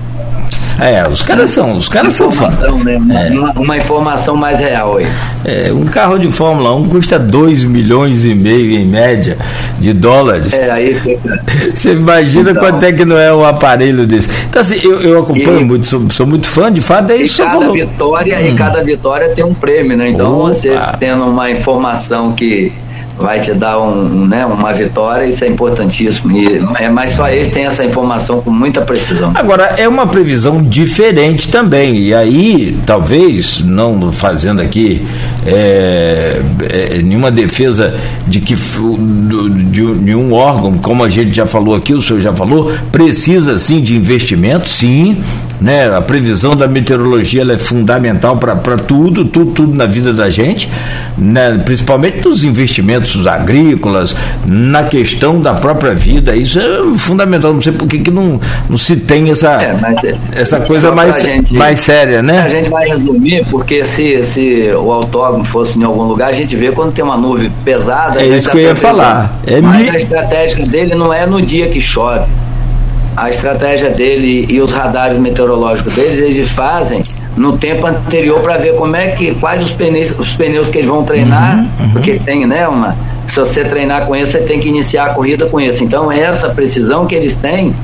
É, 0.80 1.08
os 1.08 1.22
caras 1.22 1.50
são, 1.50 1.76
os 1.76 1.88
caras 1.88 2.14
são 2.14 2.30
fãs. 2.30 2.54
Né? 2.84 2.98
É. 3.10 3.32
Uma, 3.32 3.52
uma, 3.52 3.76
informação 3.76 4.36
mais 4.36 4.58
real 4.58 4.96
aí. 4.96 5.08
É, 5.44 5.72
um 5.72 5.84
carro 5.84 6.18
de 6.18 6.30
Fórmula 6.30 6.74
1 6.76 6.88
custa 6.88 7.18
2 7.18 7.64
milhões 7.64 8.24
e 8.24 8.34
meio 8.34 8.70
em 8.70 8.86
média 8.86 9.36
de 9.78 9.92
dólares. 9.92 10.52
É, 10.54 10.70
aí 10.70 10.94
fica. 11.00 11.42
Você 11.74 11.92
imagina 11.92 12.52
então, 12.52 12.62
quanto 12.62 12.82
é 12.84 12.92
que 12.92 13.04
não 13.04 13.18
é 13.18 13.34
um 13.34 13.44
aparelho 13.44 14.06
desse. 14.06 14.28
Então, 14.48 14.60
assim, 14.60 14.80
eu, 14.84 15.00
eu 15.00 15.18
acompanho 15.20 15.62
e, 15.62 15.64
muito, 15.64 15.86
sou, 15.86 16.08
sou, 16.10 16.26
muito 16.26 16.46
fã, 16.46 16.72
de 16.72 16.80
fato, 16.80 17.10
é 17.10 17.16
isso 17.16 17.42
cada 17.42 17.58
falou. 17.58 17.72
vitória 17.72 18.38
hum. 18.38 18.46
E 18.46 18.54
cada 18.54 18.82
vitória 18.82 19.28
tem 19.30 19.44
um 19.44 19.54
prêmio, 19.54 19.96
né? 19.96 20.10
Então, 20.10 20.40
Opa. 20.40 20.48
você 20.52 20.78
tendo 21.00 21.24
uma 21.24 21.50
informação 21.50 22.32
que 22.32 22.72
vai 23.18 23.40
te 23.40 23.52
dar 23.52 23.80
um, 23.80 24.26
né, 24.26 24.44
uma 24.46 24.72
vitória, 24.72 25.26
isso 25.26 25.44
é 25.44 25.48
importantíssimo. 25.48 26.36
E, 26.36 26.62
é, 26.78 26.88
mas 26.88 27.10
só 27.10 27.28
eles 27.28 27.48
têm 27.48 27.66
essa 27.66 27.84
informação 27.84 28.40
com 28.40 28.50
muita 28.50 28.80
precisão. 28.80 29.32
Agora, 29.34 29.74
é 29.76 29.88
uma 29.88 30.06
previsão 30.06 30.62
diferente 30.62 31.48
também, 31.48 31.98
e 31.98 32.14
aí, 32.14 32.76
talvez, 32.86 33.60
não 33.64 34.12
fazendo 34.12 34.60
aqui 34.60 35.04
é, 35.46 36.40
é, 36.70 37.02
nenhuma 37.02 37.30
defesa 37.30 37.94
de 38.26 38.40
que 38.40 38.54
de, 38.54 39.94
de, 39.94 40.14
órgão, 40.32 40.76
como 40.78 41.04
a 41.04 41.08
gente 41.08 41.34
já 41.34 41.46
falou 41.46 41.74
aqui, 41.74 41.94
o 41.94 42.02
senhor 42.02 42.20
já 42.20 42.32
falou, 42.32 42.72
precisa 42.92 43.58
sim 43.58 43.80
de 43.80 43.96
investimento, 43.96 44.68
sim, 44.68 45.22
né? 45.60 45.94
A 45.94 46.00
previsão 46.00 46.54
da 46.54 46.66
meteorologia 46.66 47.42
é 47.52 47.58
fundamental 47.58 48.36
para 48.36 48.76
tudo, 48.76 49.24
tudo, 49.24 49.52
tudo 49.52 49.74
na 49.74 49.86
vida 49.86 50.12
da 50.12 50.30
gente, 50.30 50.68
né? 51.16 51.60
principalmente 51.64 52.20
dos 52.20 52.44
investimentos 52.44 53.26
agrícolas, 53.26 54.14
na 54.46 54.84
questão 54.84 55.40
da 55.40 55.54
própria 55.54 55.94
vida. 55.94 56.34
Isso 56.34 56.58
é 56.58 56.98
fundamental. 56.98 57.52
Não 57.52 57.62
sei 57.62 57.72
por 57.72 57.88
que, 57.88 57.98
que 57.98 58.10
não, 58.10 58.40
não 58.68 58.78
se 58.78 58.96
tem 58.96 59.30
essa, 59.30 59.62
é, 59.62 59.76
é, 60.04 60.40
essa 60.40 60.60
coisa 60.60 60.92
mais, 60.92 61.20
gente, 61.20 61.52
mais 61.52 61.80
séria, 61.80 62.22
né? 62.22 62.40
A 62.40 62.48
gente 62.48 62.68
vai 62.68 62.88
resumir, 62.88 63.44
porque 63.50 63.84
se, 63.84 64.22
se 64.22 64.70
o 64.74 64.92
autódromo 64.92 65.44
fosse 65.44 65.78
em 65.78 65.84
algum 65.84 66.04
lugar, 66.04 66.28
a 66.28 66.32
gente 66.32 66.54
vê 66.56 66.72
quando 66.72 66.92
tem 66.92 67.04
uma 67.04 67.16
nuvem 67.16 67.50
pesada. 67.64 68.20
É 68.20 68.26
isso 68.26 68.50
que 68.50 68.58
eu 68.58 68.62
ia 68.62 68.76
falar. 68.76 69.40
É 69.46 69.60
mas 69.60 69.84
mi... 69.84 69.90
a 69.90 69.96
estratégia 69.96 70.66
dele 70.66 70.94
não 70.94 71.12
é 71.12 71.26
no 71.26 71.40
dia 71.42 71.68
que 71.68 71.80
chove 71.80 72.26
a 73.22 73.30
estratégia 73.30 73.90
dele 73.90 74.46
e 74.48 74.60
os 74.60 74.72
radares 74.72 75.18
meteorológicos 75.18 75.94
deles, 75.94 76.18
eles 76.18 76.50
fazem 76.50 77.02
no 77.36 77.56
tempo 77.56 77.86
anterior 77.86 78.40
para 78.40 78.56
ver 78.56 78.74
como 78.74 78.96
é 78.96 79.08
que 79.08 79.34
quais 79.34 79.62
os 79.62 79.70
pneus, 79.70 80.12
os 80.18 80.34
pneus 80.34 80.68
que 80.68 80.78
eles 80.78 80.88
vão 80.88 81.04
treinar, 81.04 81.58
uhum, 81.58 81.84
uhum. 81.84 81.90
porque 81.90 82.18
tem, 82.18 82.46
né, 82.46 82.66
uma 82.66 82.96
se 83.26 83.38
você 83.38 83.62
treinar 83.62 84.06
com 84.06 84.16
esse, 84.16 84.32
você 84.32 84.38
tem 84.38 84.58
que 84.58 84.68
iniciar 84.68 85.04
a 85.04 85.08
corrida 85.10 85.46
com 85.46 85.60
esse. 85.60 85.84
Então, 85.84 86.10
é 86.10 86.18
essa 86.18 86.48
precisão 86.48 87.06
que 87.06 87.14
eles 87.14 87.34
têm 87.34 87.74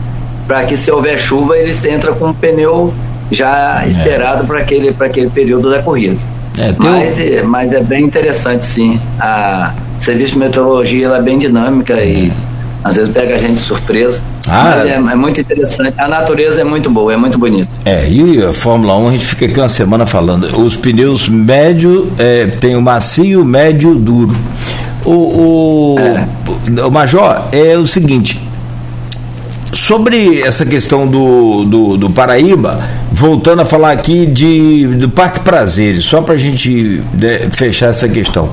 para 0.48 0.64
que 0.64 0.74
se 0.74 0.90
houver 0.90 1.18
chuva, 1.18 1.56
eles 1.56 1.84
entram 1.84 2.14
com 2.14 2.30
o 2.30 2.34
pneu 2.34 2.92
já 3.30 3.82
é. 3.84 3.88
esperado 3.88 4.46
para 4.46 4.58
aquele 4.58 4.92
para 4.92 5.06
aquele 5.06 5.30
período 5.30 5.70
da 5.70 5.82
corrida. 5.82 6.16
É, 6.56 6.72
mas, 6.78 7.18
é, 7.18 7.42
mas 7.42 7.72
é 7.72 7.82
bem 7.82 8.04
interessante 8.04 8.64
sim. 8.64 8.98
A 9.20 9.72
o 9.96 10.00
serviço 10.00 10.32
de 10.32 10.38
meteorologia 10.38 11.06
ela 11.06 11.18
é 11.18 11.22
bem 11.22 11.38
dinâmica 11.38 11.94
e 12.02 12.32
às 12.82 12.96
vezes 12.96 13.12
pega 13.12 13.36
a 13.36 13.38
gente 13.38 13.54
de 13.54 13.60
surpresa. 13.60 14.22
Ah, 14.48 14.82
é, 14.86 14.90
é, 14.90 14.98
muito 14.98 15.40
interessante. 15.40 15.94
A 15.96 16.08
natureza 16.08 16.60
é 16.60 16.64
muito 16.64 16.90
boa, 16.90 17.12
é 17.12 17.16
muito 17.16 17.38
bonita. 17.38 17.68
É, 17.84 18.08
e 18.08 18.42
a 18.42 18.52
Fórmula 18.52 18.96
1 18.98 19.08
a 19.08 19.12
gente 19.12 19.26
fica 19.26 19.46
aqui 19.46 19.58
uma 19.58 19.68
semana 19.68 20.06
falando. 20.06 20.44
Os 20.58 20.76
pneus 20.76 21.28
médio, 21.28 22.10
é, 22.18 22.46
tem 22.46 22.76
o 22.76 22.82
macio, 22.82 23.44
médio, 23.44 23.94
duro. 23.94 24.34
O, 25.04 25.10
o, 25.10 25.96
é. 25.98 26.26
o 26.84 26.90
Major, 26.90 27.42
é 27.52 27.76
o 27.76 27.86
seguinte. 27.86 28.40
Sobre 29.72 30.40
essa 30.40 30.64
questão 30.64 31.06
do, 31.06 31.64
do, 31.64 31.96
do, 31.96 32.10
Paraíba, 32.10 32.80
voltando 33.12 33.62
a 33.62 33.64
falar 33.64 33.90
aqui 33.90 34.24
de, 34.24 34.86
do 34.86 35.10
Parque 35.10 35.40
Prazeres, 35.40 36.04
só 36.04 36.22
para 36.22 36.34
a 36.34 36.38
gente 36.38 37.02
né, 37.12 37.48
fechar 37.50 37.88
essa 37.88 38.08
questão. 38.08 38.48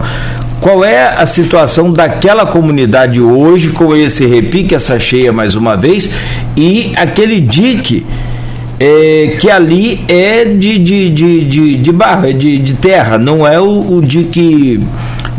Qual 0.61 0.85
é 0.85 1.15
a 1.17 1.25
situação 1.25 1.91
daquela 1.91 2.45
comunidade 2.45 3.19
hoje 3.19 3.69
com 3.69 3.95
esse 3.95 4.27
repique, 4.27 4.75
essa 4.75 4.99
cheia 4.99 5.33
mais 5.33 5.55
uma 5.55 5.75
vez, 5.75 6.07
e 6.55 6.93
aquele 6.95 7.41
dique 7.41 8.05
é, 8.79 9.37
que 9.39 9.49
ali 9.49 9.99
é 10.07 10.45
de, 10.45 10.77
de, 10.77 11.09
de, 11.09 11.45
de, 11.45 11.77
de 11.77 12.33
de, 12.37 12.57
de 12.59 12.73
terra, 12.75 13.17
não 13.17 13.45
é 13.45 13.59
o, 13.59 13.95
o 13.95 14.01
dique 14.03 14.79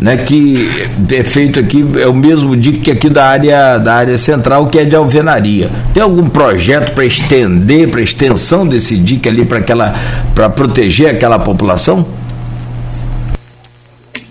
né, 0.01 0.17
que 0.17 0.69
é 1.13 1.23
feito 1.23 1.61
aqui, 1.61 1.87
é 2.01 2.09
o 2.09 2.15
mesmo 2.15 2.57
dique 2.57 2.79
que 2.81 2.91
aqui 2.91 3.09
da 3.09 3.25
área, 3.25 3.79
da 3.79 3.95
área 3.95 4.19
central, 4.19 4.67
que 4.67 4.81
é 4.81 4.85
de 4.85 4.97
alvenaria. 4.97 5.71
Tem 5.95 6.03
algum 6.03 6.29
projeto 6.29 6.93
para 6.95 7.05
estender, 7.05 7.89
para 7.89 8.03
extensão 8.03 8.67
desse 8.67 8.97
dique 8.97 9.29
ali 9.29 9.45
para 9.45 10.51
proteger 10.51 11.09
aquela 11.09 11.39
população? 11.39 12.05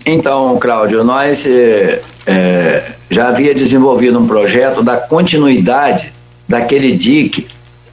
Então, 0.05 0.57
Cláudio, 0.57 1.03
nós 1.03 1.45
é, 1.45 2.91
já 3.09 3.27
havia 3.27 3.53
desenvolvido 3.53 4.19
um 4.19 4.27
projeto 4.27 4.81
da 4.81 4.97
continuidade 4.97 6.11
daquele 6.47 6.95
dique 6.95 7.47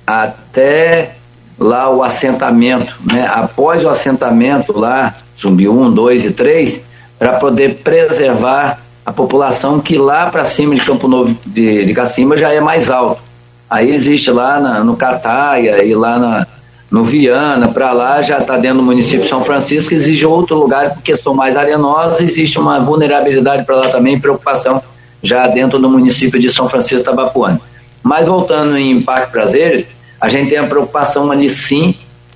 até 0.07 1.13
lá 1.59 1.91
o 1.91 2.03
assentamento, 2.03 2.97
né? 3.05 3.27
após 3.31 3.85
o 3.85 3.89
assentamento 3.89 4.79
lá, 4.79 5.15
Zumbi 5.41 5.69
1, 5.69 5.91
2 5.91 6.25
e 6.25 6.31
3, 6.31 6.81
para 7.19 7.35
poder 7.35 7.77
preservar 7.83 8.81
a 9.05 9.13
população 9.13 9.81
que 9.81 9.99
lá 9.99 10.31
para 10.31 10.45
cima 10.45 10.75
de 10.75 10.83
Campo 10.83 11.09
Novo 11.09 11.37
de, 11.45 11.85
de 11.85 11.95
Cacimba 11.95 12.37
já 12.37 12.53
é 12.53 12.61
mais 12.61 12.91
alto. 12.91 13.21
Aí 13.69 13.91
existe 13.91 14.31
lá 14.31 14.61
na, 14.61 14.85
no 14.85 14.97
Cataia 14.97 15.85
e 15.85 15.95
lá 15.95 16.19
na, 16.19 16.47
no 16.91 17.05
Viana, 17.05 17.69
para 17.69 17.93
lá, 17.93 18.23
já 18.23 18.39
está 18.39 18.57
dentro 18.57 18.79
do 18.79 18.83
município 18.83 19.21
de 19.21 19.29
São 19.29 19.43
Francisco, 19.43 19.93
exige 19.93 20.25
outro 20.25 20.57
lugar, 20.57 20.95
porque 20.95 21.15
são 21.15 21.35
mais 21.35 21.57
arenosos, 21.57 22.21
existe 22.21 22.59
uma 22.59 22.81
vulnerabilidade 22.81 23.65
para 23.65 23.77
lá 23.77 23.89
também, 23.89 24.19
preocupação 24.19 24.83
já 25.23 25.47
dentro 25.49 25.79
do 25.79 25.89
município 25.89 26.41
de 26.41 26.51
São 26.51 26.69
Francisco 26.69 27.05
Tabapuana. 27.05 27.61
Mas 28.03 28.27
voltando 28.27 28.77
em 28.79 29.03
Parque 29.03 29.33
Prazeres, 29.33 29.87
a 30.21 30.29
gente 30.29 30.49
tem 30.49 30.59
a 30.59 30.67
preocupação 30.67 31.31
ali 31.31 31.49
sim, 31.49 31.95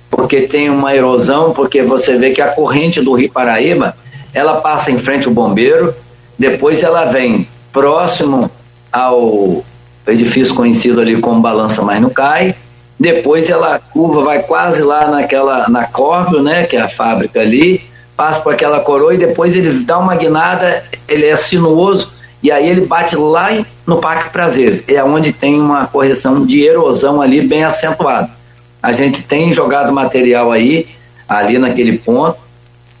porque 0.09 0.41
tem 0.41 0.69
uma 0.69 0.95
erosão, 0.95 1.51
porque 1.51 1.81
você 1.81 2.15
vê 2.15 2.29
que 2.31 2.41
a 2.41 2.49
corrente 2.49 3.01
do 3.01 3.13
Rio 3.13 3.31
Paraíba, 3.31 3.95
ela 4.33 4.61
passa 4.61 4.91
em 4.91 4.97
frente 4.97 5.27
ao 5.27 5.33
bombeiro, 5.33 5.95
depois 6.37 6.83
ela 6.83 7.05
vem 7.05 7.47
próximo 7.71 8.51
ao 8.91 9.63
edifício 10.05 10.53
conhecido 10.53 11.01
ali 11.01 11.19
como 11.19 11.41
Balança 11.41 11.81
Mas 11.81 12.01
Não 12.01 12.09
Cai, 12.09 12.55
depois 13.03 13.49
ela 13.49 13.79
curva, 13.79 14.23
vai 14.23 14.41
quase 14.43 14.81
lá 14.81 15.09
naquela, 15.09 15.67
na 15.67 15.85
Corpio, 15.85 16.41
né, 16.41 16.63
que 16.63 16.77
é 16.77 16.81
a 16.81 16.87
fábrica 16.87 17.41
ali, 17.41 17.81
passa 18.15 18.39
por 18.39 18.53
aquela 18.53 18.79
coroa 18.79 19.13
e 19.13 19.17
depois 19.17 19.53
ele 19.57 19.83
dá 19.83 19.99
uma 19.99 20.15
guinada, 20.15 20.85
ele 21.05 21.25
é 21.25 21.35
sinuoso, 21.35 22.13
e 22.41 22.49
aí 22.49 22.65
ele 22.65 22.85
bate 22.85 23.17
lá 23.17 23.49
no 23.85 23.97
Parque 23.97 24.29
Prazeres, 24.29 24.81
é 24.87 25.03
onde 25.03 25.33
tem 25.33 25.59
uma 25.59 25.85
correção 25.85 26.45
de 26.45 26.63
erosão 26.63 27.21
ali 27.21 27.41
bem 27.41 27.65
acentuada. 27.65 28.29
A 28.81 28.93
gente 28.93 29.21
tem 29.21 29.51
jogado 29.51 29.91
material 29.91 30.49
aí, 30.49 30.87
ali 31.27 31.59
naquele 31.59 31.97
ponto, 31.97 32.37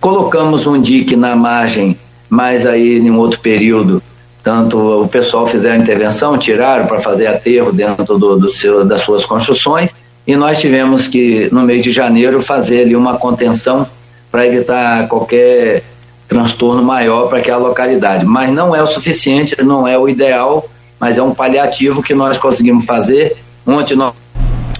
colocamos 0.01 0.67
um 0.67 0.81
dique 0.81 1.15
na 1.15 1.33
margem, 1.33 1.97
mas 2.29 2.65
aí 2.65 2.97
em 2.97 3.11
outro 3.11 3.39
período, 3.39 4.03
tanto 4.43 5.03
o 5.03 5.07
pessoal 5.07 5.47
fizeram 5.47 5.81
intervenção, 5.81 6.37
tiraram 6.37 6.85
para 6.85 6.99
fazer 6.99 7.27
aterro 7.27 7.71
dentro 7.71 8.17
do, 8.17 8.37
do 8.37 8.49
seu, 8.49 8.83
das 8.83 9.01
suas 9.01 9.25
construções, 9.25 9.93
e 10.27 10.35
nós 10.35 10.59
tivemos 10.59 11.07
que, 11.07 11.49
no 11.51 11.61
mês 11.61 11.81
de 11.81 11.91
janeiro, 11.91 12.41
fazer 12.41 12.81
ali 12.81 12.95
uma 12.95 13.17
contenção 13.17 13.87
para 14.29 14.45
evitar 14.45 15.07
qualquer 15.07 15.83
transtorno 16.27 16.83
maior 16.83 17.27
para 17.27 17.39
aquela 17.39 17.67
localidade. 17.67 18.25
Mas 18.25 18.51
não 18.51 18.75
é 18.75 18.81
o 18.81 18.87
suficiente, 18.87 19.55
não 19.61 19.87
é 19.87 19.97
o 19.97 20.09
ideal, 20.09 20.67
mas 20.99 21.17
é 21.17 21.23
um 21.23 21.33
paliativo 21.33 22.01
que 22.01 22.13
nós 22.13 22.37
conseguimos 22.37 22.85
fazer. 22.85 23.35
Ontem 23.65 23.95
nós. 23.95 24.13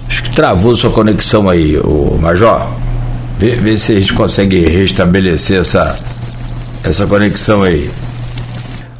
Acho 0.08 0.22
que 0.22 0.34
travou 0.34 0.74
sua 0.74 0.90
conexão 0.90 1.48
aí, 1.48 1.78
o 1.78 2.18
Major. 2.20 2.66
Vê, 3.38 3.50
vê 3.50 3.76
se 3.76 3.92
a 3.92 4.00
gente 4.00 4.12
consegue 4.12 4.60
restabelecer 4.60 5.60
essa, 5.60 5.98
essa 6.82 7.06
conexão 7.06 7.62
aí. 7.62 7.90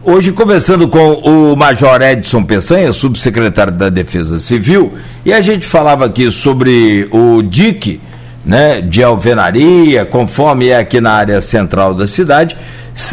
Hoje, 0.06 0.32
conversando 0.32 0.86
com 0.86 1.14
o 1.14 1.56
Major 1.56 2.02
Edson 2.02 2.44
Peçanha, 2.44 2.92
subsecretário 2.92 3.72
da 3.72 3.88
Defesa 3.88 4.38
Civil, 4.38 4.92
e 5.24 5.32
a 5.32 5.40
gente 5.40 5.66
falava 5.66 6.04
aqui 6.04 6.30
sobre 6.30 7.08
o 7.10 7.40
DIC 7.40 8.02
né, 8.44 8.82
de 8.82 9.02
alvenaria, 9.02 10.04
conforme 10.04 10.68
é 10.68 10.76
aqui 10.76 11.00
na 11.00 11.12
área 11.12 11.40
central 11.40 11.94
da 11.94 12.06
cidade, 12.06 12.54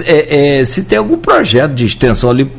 é, 0.06 0.60
é, 0.60 0.66
se 0.66 0.84
tem 0.84 0.98
algum 0.98 1.18
projeto 1.18 1.74
de 1.74 1.86
extensão 1.86 2.30
ali 2.30 2.52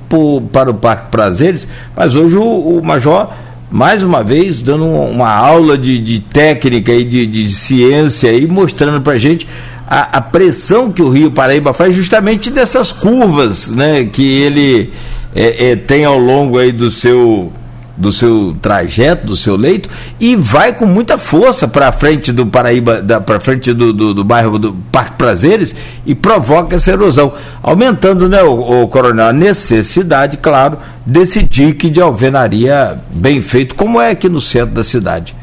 para 0.51 0.71
o 0.71 0.75
Parque 0.75 1.11
Prazeres, 1.11 1.69
mas 1.95 2.15
hoje 2.15 2.35
o, 2.37 2.79
o 2.79 2.83
Major, 2.83 3.29
mais 3.71 4.03
uma 4.03 4.25
vez, 4.25 4.63
dando 4.63 4.87
uma 4.87 5.31
aula 5.31 5.77
de, 5.77 5.99
de 5.99 6.21
técnica 6.21 6.91
e 6.91 7.05
de, 7.05 7.27
de 7.27 7.51
ciência 7.51 8.31
aí, 8.31 8.47
mostrando 8.47 9.03
para 9.03 9.19
gente 9.19 9.47
a, 9.89 10.21
pressão 10.21 10.91
que 10.91 11.03
o 11.03 11.11
Rio 11.11 11.31
Paraíba 11.31 11.75
faz 11.75 11.95
justamente 11.95 12.51
dessas 12.51 12.93
curvas 12.93 13.69
né, 13.69 14.05
que 14.05 14.27
ele 14.43 14.93
é, 15.35 15.73
é 15.73 15.77
tem 15.77 16.05
ao 16.05 16.19
longo 16.19 16.59
aí 16.59 16.73
do 16.73 16.91
seu 16.91 17.53
do 17.97 18.11
seu 18.11 18.57
trajeto, 18.61 19.27
do 19.27 19.37
seu 19.37 19.55
leito, 19.55 19.89
e 20.19 20.35
vai 20.35 20.73
com 20.73 20.87
muita 20.87 21.19
força 21.19 21.69
para 21.69 21.93
frente 21.93 22.33
do 22.33 22.47
Paraíba, 22.47 23.03
para 23.25 23.39
frente 23.39 23.73
do, 23.73 23.93
do, 23.93 24.15
do, 24.15 24.25
bairro 24.25 24.59
do 24.59 24.73
Parque 24.91 25.17
Prazeres 25.17 25.75
e 26.07 26.15
provoca 26.15 26.77
essa 26.77 26.91
erosão, 26.91 27.33
aumentando, 27.63 28.29
né, 28.29 28.43
o, 28.43 28.83
o, 28.83 28.89
coronel, 28.89 29.27
a 29.27 29.33
necessidade, 29.33 30.39
claro, 30.39 30.79
desse 31.05 31.43
dique 31.43 31.91
de 31.91 32.01
alvenaria 32.01 32.99
bem 33.11 33.43
feito, 33.43 33.75
como 33.75 34.01
é 34.01 34.11
aqui 34.11 34.29
no 34.29 34.41
centro 34.41 34.75
da 34.75 34.83
cidade. 34.83 35.35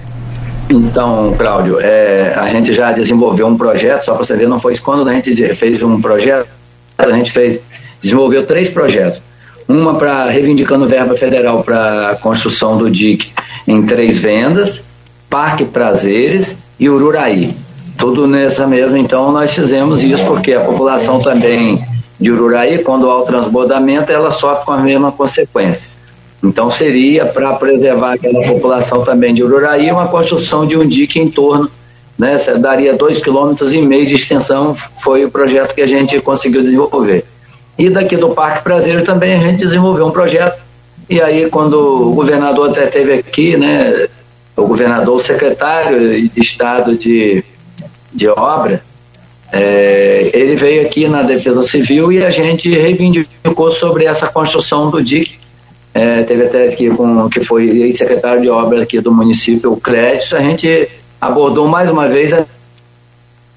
Então, 0.70 1.34
Cláudio, 1.38 1.80
é, 1.80 2.34
a 2.36 2.48
gente 2.48 2.74
já 2.74 2.92
desenvolveu 2.92 3.48
um 3.48 3.58
projeto, 3.58 4.04
só 4.06 4.14
para 4.14 4.24
você 4.24 4.36
ver, 4.36 4.48
não 4.48 4.60
foi 4.60 4.78
quando 4.78 5.08
a 5.10 5.14
gente 5.14 5.56
fez 5.56 5.82
um 5.82 6.00
projeto, 6.00 6.48
a 6.98 7.12
gente 7.12 7.32
fez, 7.32 7.60
desenvolveu 8.02 8.46
três 8.46 8.70
projetos 8.70 9.22
uma 9.70 9.94
para 9.94 10.28
reivindicando 10.30 10.88
verba 10.88 11.16
federal 11.16 11.64
para 11.64 12.10
a 12.10 12.16
construção 12.16 12.76
do 12.76 12.90
DIC 12.90 13.32
em 13.68 13.86
três 13.86 14.18
vendas, 14.18 14.84
Parque 15.30 15.64
Prazeres 15.64 16.56
e 16.80 16.90
Ururaí. 16.90 17.56
Tudo 17.96 18.26
nessa 18.26 18.66
mesma, 18.66 18.98
então 18.98 19.32
nós 19.32 19.54
fizemos 19.54 20.04
isso 20.04 20.26
porque 20.26 20.54
a 20.54 20.62
população 20.62 21.20
também 21.20 21.86
de 22.20 22.32
Ururaí, 22.32 22.80
quando 22.80 23.12
há 23.12 23.20
o 23.20 23.26
transbordamento, 23.26 24.12
ela 24.12 24.32
sofre 24.32 24.66
com 24.66 24.72
a 24.72 24.78
mesma 24.78 25.12
consequência. 25.12 25.89
Então 26.44 26.72
seria 26.72 27.26
para 27.26 27.54
preservar 27.54 28.14
aquela 28.14 28.42
população 28.48 29.04
também 29.04 29.34
de 29.34 29.44
Ururaí 29.44 29.92
uma 29.92 30.08
construção 30.08 30.66
de 30.66 30.78
um 30.78 30.88
dique 30.88 31.20
em 31.20 31.30
torno, 31.30 31.70
né, 32.18 32.38
daria 32.60 32.94
dois 32.94 33.22
quilômetros 33.22 33.74
e 33.74 33.82
meio 33.82 34.06
de 34.06 34.16
extensão, 34.16 34.76
foi 35.02 35.26
o 35.26 35.32
projeto 35.32 35.74
que 35.74 35.82
a 35.82 35.88
gente 35.88 36.20
conseguiu 36.20 36.62
desenvolver. 36.62 37.26
E 37.78 37.90
daqui 37.90 38.18
do 38.18 38.30
Parque 38.30 38.62
Prazer 38.62 39.04
também 39.04 39.36
a 39.36 39.40
gente 39.40 39.60
desenvolveu 39.60 40.06
um 40.06 40.12
projeto. 40.12 40.60
E 41.10 41.22
aí, 41.22 41.50
quando 41.50 42.10
o 42.10 42.14
governador 42.14 42.70
até 42.70 42.84
esteve 42.84 43.14
aqui, 43.14 43.56
né, 43.56 44.08
o 44.56 44.68
governador, 44.68 45.16
o 45.16 45.24
secretário 45.24 45.98
de 46.30 46.42
Estado 46.42 46.98
de, 46.98 47.44
de 48.14 48.28
Obra, 48.28 48.84
é, 49.52 50.30
ele 50.34 50.56
veio 50.56 50.82
aqui 50.86 51.08
na 51.08 51.24
Defesa 51.24 51.64
Civil 51.64 52.12
e 52.12 52.24
a 52.24 52.30
gente 52.30 52.70
reivindicou 52.70 53.72
sobre 53.72 54.06
essa 54.06 54.28
construção 54.28 54.92
do 54.92 55.02
DIC. 55.02 55.39
É, 56.00 56.24
teve 56.24 56.46
até 56.46 56.70
aqui 56.70 56.90
com 56.90 57.28
que 57.28 57.42
foi 57.42 57.92
secretário 57.92 58.42
de 58.42 58.50
obra 58.50 58.84
aqui 58.84 59.02
do 59.02 59.14
município, 59.14 59.74
o 59.74 59.76
Clédio, 59.76 60.38
a 60.38 60.40
gente 60.40 60.88
abordou 61.20 61.68
mais 61.68 61.90
uma 61.90 62.08
vez 62.08 62.32
a 62.32 62.46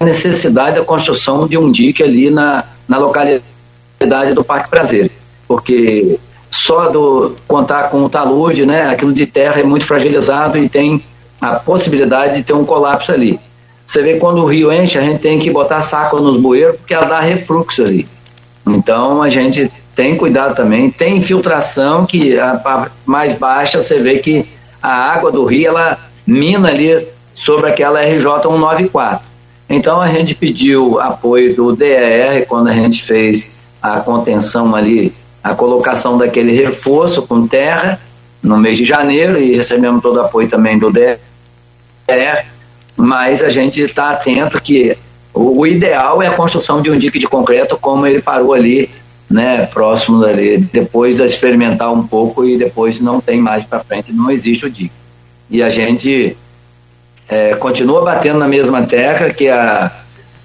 necessidade 0.00 0.74
da 0.74 0.84
construção 0.84 1.46
de 1.46 1.56
um 1.56 1.70
DIC 1.70 2.02
ali 2.02 2.30
na, 2.30 2.64
na 2.88 2.98
localidade 2.98 4.34
do 4.34 4.42
Parque 4.42 4.68
Prazer, 4.68 5.08
porque 5.46 6.18
só 6.50 6.88
do 6.88 7.36
contar 7.46 7.84
com 7.90 8.02
o 8.02 8.08
talude, 8.08 8.66
né, 8.66 8.90
aquilo 8.90 9.12
de 9.12 9.24
terra 9.24 9.60
é 9.60 9.62
muito 9.62 9.84
fragilizado 9.84 10.58
e 10.58 10.68
tem 10.68 11.00
a 11.40 11.54
possibilidade 11.54 12.38
de 12.38 12.42
ter 12.42 12.54
um 12.54 12.64
colapso 12.64 13.12
ali. 13.12 13.38
Você 13.86 14.02
vê 14.02 14.16
quando 14.16 14.42
o 14.42 14.46
rio 14.46 14.72
enche, 14.72 14.98
a 14.98 15.02
gente 15.02 15.20
tem 15.20 15.38
que 15.38 15.48
botar 15.48 15.80
saco 15.80 16.18
nos 16.18 16.40
bueiros 16.40 16.74
porque 16.74 16.92
ela 16.92 17.06
dá 17.06 17.20
refluxo 17.20 17.84
ali. 17.84 18.08
Então 18.66 19.22
a 19.22 19.28
gente 19.28 19.70
tem 19.94 20.16
cuidado 20.16 20.54
também, 20.54 20.90
tem 20.90 21.18
infiltração 21.18 22.06
que 22.06 22.38
a, 22.38 22.90
mais 23.04 23.32
baixa 23.34 23.82
você 23.82 23.98
vê 23.98 24.18
que 24.18 24.46
a 24.82 24.90
água 24.90 25.30
do 25.30 25.44
rio 25.44 25.68
ela 25.68 25.98
mina 26.26 26.68
ali 26.68 27.06
sobre 27.34 27.70
aquela 27.70 28.00
RJ 28.00 28.42
194. 28.42 29.26
Então 29.68 30.00
a 30.00 30.08
gente 30.08 30.34
pediu 30.34 31.00
apoio 31.00 31.54
do 31.54 31.74
DER 31.74 32.46
quando 32.46 32.68
a 32.68 32.72
gente 32.72 33.02
fez 33.02 33.60
a 33.80 34.00
contenção 34.00 34.74
ali, 34.74 35.12
a 35.42 35.54
colocação 35.54 36.16
daquele 36.16 36.52
reforço 36.52 37.22
com 37.22 37.46
terra 37.46 37.98
no 38.42 38.58
mês 38.58 38.76
de 38.76 38.84
janeiro 38.84 39.40
e 39.40 39.56
recebemos 39.56 40.02
todo 40.02 40.16
o 40.16 40.20
apoio 40.20 40.48
também 40.48 40.78
do 40.78 40.90
DR, 40.90 41.18
mas 42.96 43.42
a 43.42 43.48
gente 43.48 43.80
está 43.80 44.10
atento 44.10 44.60
que 44.60 44.96
o, 45.32 45.60
o, 45.60 45.66
ideal 45.66 46.22
é 46.22 46.26
a 46.26 46.32
construção 46.32 46.82
de 46.82 46.90
um 46.90 46.98
dique 46.98 47.18
de 47.18 47.26
concreto 47.26 47.78
como 47.80 48.06
ele 48.06 48.20
parou 48.20 48.52
ali, 48.52 48.90
né, 49.32 49.66
próximo 49.66 50.20
dali, 50.20 50.58
depois 50.58 51.16
de 51.16 51.24
experimentar 51.24 51.92
um 51.92 52.06
pouco 52.06 52.44
e 52.44 52.58
depois 52.58 53.00
não 53.00 53.20
tem 53.20 53.40
mais 53.40 53.64
para 53.64 53.80
frente, 53.80 54.12
não 54.12 54.30
existe 54.30 54.66
o 54.66 54.70
dique. 54.70 54.92
E 55.50 55.62
a 55.62 55.68
gente 55.68 56.36
é, 57.28 57.54
continua 57.54 58.02
batendo 58.02 58.38
na 58.38 58.46
mesma 58.46 58.82
tecla 58.82 59.30
que 59.30 59.48
a, 59.48 59.90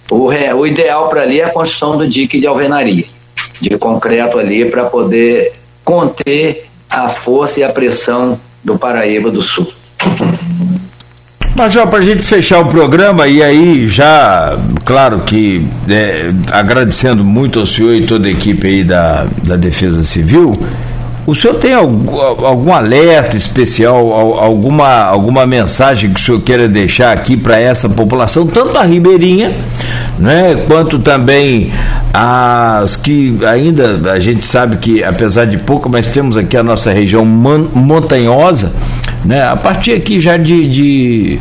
o, 0.09 0.29
o 0.29 0.67
ideal 0.67 1.09
para 1.09 1.21
ali 1.21 1.41
é 1.41 1.45
a 1.45 1.49
construção 1.49 1.97
do 1.97 2.07
dique 2.07 2.39
de 2.39 2.47
alvenaria 2.47 3.05
de 3.59 3.77
concreto 3.77 4.37
ali 4.37 4.69
para 4.69 4.85
poder 4.85 5.53
conter 5.83 6.67
a 6.89 7.09
força 7.09 7.59
e 7.59 7.63
a 7.63 7.69
pressão 7.69 8.39
do 8.63 8.77
Paraíba 8.77 9.31
do 9.31 9.41
Sul. 9.41 9.67
Major, 11.57 11.87
para 11.87 11.99
a 11.99 12.03
gente 12.03 12.21
fechar 12.21 12.59
o 12.59 12.65
programa, 12.65 13.27
e 13.27 13.41
aí 13.41 13.87
já, 13.87 14.55
claro 14.85 15.21
que 15.21 15.65
é, 15.89 16.31
agradecendo 16.51 17.25
muito 17.25 17.59
ao 17.59 17.65
senhor 17.65 17.95
e 17.95 18.05
toda 18.05 18.27
a 18.27 18.31
equipe 18.31 18.67
aí 18.67 18.83
da, 18.83 19.25
da 19.43 19.55
Defesa 19.55 20.03
Civil, 20.03 20.55
o 21.25 21.33
senhor 21.35 21.55
tem 21.55 21.73
algum, 21.73 22.21
algum 22.21 22.71
alerta 22.71 23.35
especial, 23.35 24.13
alguma, 24.39 25.03
alguma 25.03 25.47
mensagem 25.47 26.13
que 26.13 26.19
o 26.21 26.23
senhor 26.23 26.41
queira 26.41 26.67
deixar 26.67 27.11
aqui 27.11 27.35
para 27.35 27.59
essa 27.59 27.89
população, 27.89 28.45
tanto 28.45 28.77
a 28.77 28.83
Ribeirinha, 28.83 29.51
né, 30.19 30.63
quanto 30.67 30.99
também 30.99 31.71
as 32.13 32.95
que 32.95 33.35
ainda 33.45 34.11
a 34.11 34.19
gente 34.19 34.45
sabe 34.45 34.77
que, 34.77 35.03
apesar 35.03 35.45
de 35.45 35.57
pouco, 35.57 35.89
mas 35.89 36.07
temos 36.11 36.37
aqui 36.37 36.55
a 36.55 36.63
nossa 36.63 36.91
região 36.91 37.25
montanhosa, 37.25 38.71
né, 39.27 39.43
a 39.43 39.57
partir 39.57 39.91
aqui 39.91 40.19
já 40.21 40.37
de, 40.37 40.67
de 40.67 41.39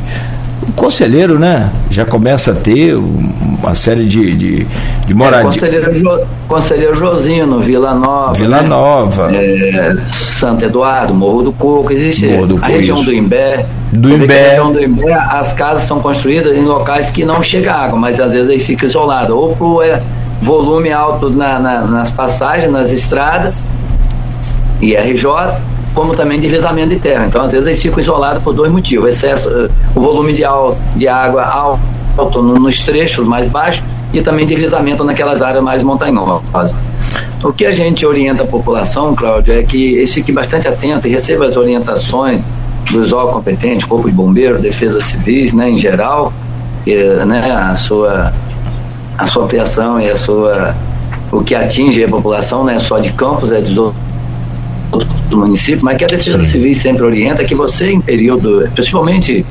o 0.68 0.72
conselheiro, 0.72 1.38
né? 1.38 1.70
Já 1.90 2.04
começa 2.04 2.50
a 2.50 2.54
ter 2.54 2.96
uma 2.96 3.74
série 3.74 4.06
de, 4.06 4.34
de, 4.34 4.66
de 5.06 5.14
moradia. 5.14 5.40
É, 5.40 5.52
conselheiro, 5.52 5.98
jo, 5.98 6.26
conselheiro 6.48 6.94
Josino, 6.96 7.60
Vila 7.60 7.94
Nova. 7.94 8.32
Vila 8.32 8.62
né? 8.62 8.68
Nova. 8.68 9.30
É, 9.32 9.96
Santo 10.12 10.64
Eduardo, 10.64 11.14
Morro 11.14 11.42
do 11.42 11.52
Coco, 11.52 11.92
existe 11.92 12.26
Morro 12.26 12.46
do 12.46 12.64
a 12.64 12.66
região 12.66 13.02
do 13.04 13.12
Imbé. 13.12 13.66
Do 13.92 14.12
Imbé. 14.12 14.48
região 14.48 14.72
do 14.72 14.82
Imbé, 14.82 15.12
as 15.12 15.52
casas 15.52 15.84
são 15.84 16.00
construídas 16.00 16.56
em 16.56 16.64
locais 16.64 17.10
que 17.10 17.24
não 17.24 17.40
chega 17.42 17.72
água, 17.72 17.98
mas 17.98 18.18
às 18.18 18.32
vezes 18.32 18.50
aí 18.50 18.58
fica 18.58 18.86
isolado. 18.86 19.38
Ou 19.38 19.54
por 19.54 19.84
é, 19.84 20.02
volume 20.42 20.90
alto 20.90 21.30
na, 21.30 21.60
na, 21.60 21.80
nas 21.82 22.10
passagens, 22.10 22.72
nas 22.72 22.90
estradas, 22.90 23.54
IRJ, 24.80 25.26
como 25.96 26.14
também 26.14 26.38
deslizamento 26.38 26.90
de 26.90 27.00
terra. 27.00 27.26
Então, 27.26 27.40
às 27.42 27.50
vezes, 27.50 27.66
eles 27.66 27.82
ficam 27.82 27.98
isolados 27.98 28.42
por 28.42 28.52
dois 28.52 28.70
motivos: 28.70 29.08
excesso, 29.08 29.48
eh, 29.48 29.70
o 29.94 30.00
volume 30.00 30.34
de, 30.34 30.42
de 30.94 31.08
água 31.08 31.42
alto 32.16 32.42
nos 32.42 32.80
trechos 32.80 33.26
mais 33.26 33.50
baixos 33.50 33.82
e 34.12 34.20
também 34.20 34.46
deslizamento 34.46 35.02
naquelas 35.02 35.40
áreas 35.40 35.64
mais 35.64 35.82
montanhosas. 35.82 36.76
O 37.42 37.50
que 37.50 37.64
a 37.64 37.70
gente 37.70 38.04
orienta 38.04 38.42
a 38.42 38.46
população, 38.46 39.14
Cláudio, 39.14 39.54
é 39.54 39.62
que 39.62 39.94
eles 39.94 40.12
fiquem 40.12 40.34
bastante 40.34 40.68
atentos 40.68 41.06
e 41.06 41.08
receba 41.08 41.46
as 41.46 41.56
orientações 41.56 42.44
dos 42.90 43.12
órgãos 43.12 43.34
competentes, 43.36 43.84
Corpo 43.86 44.08
de 44.08 44.14
Bombeiro, 44.14 44.58
Defesa 44.58 45.00
Civis, 45.00 45.52
né, 45.52 45.70
em 45.70 45.78
geral, 45.78 46.32
e, 46.86 46.94
né, 47.24 47.50
a 47.52 47.74
sua 47.74 48.32
a 49.16 49.26
sua 49.26 49.44
ampliação 49.44 49.98
e 49.98 50.10
a 50.10 50.16
sua 50.16 50.74
o 51.32 51.42
que 51.42 51.54
atinge 51.54 52.04
a 52.04 52.08
população 52.08 52.64
não 52.64 52.70
é 52.70 52.78
só 52.78 52.98
de 52.98 53.12
campos, 53.12 53.50
é 53.50 53.60
de 53.60 53.74
do 55.28 55.38
município, 55.38 55.84
mas 55.84 55.96
que 55.96 56.04
a 56.04 56.08
Defesa 56.08 56.38
Sim. 56.38 56.44
Civil 56.44 56.74
sempre 56.74 57.04
orienta 57.04 57.44
que 57.44 57.54
você, 57.54 57.90
em 57.90 58.00
período, 58.00 58.68
principalmente 58.74 59.44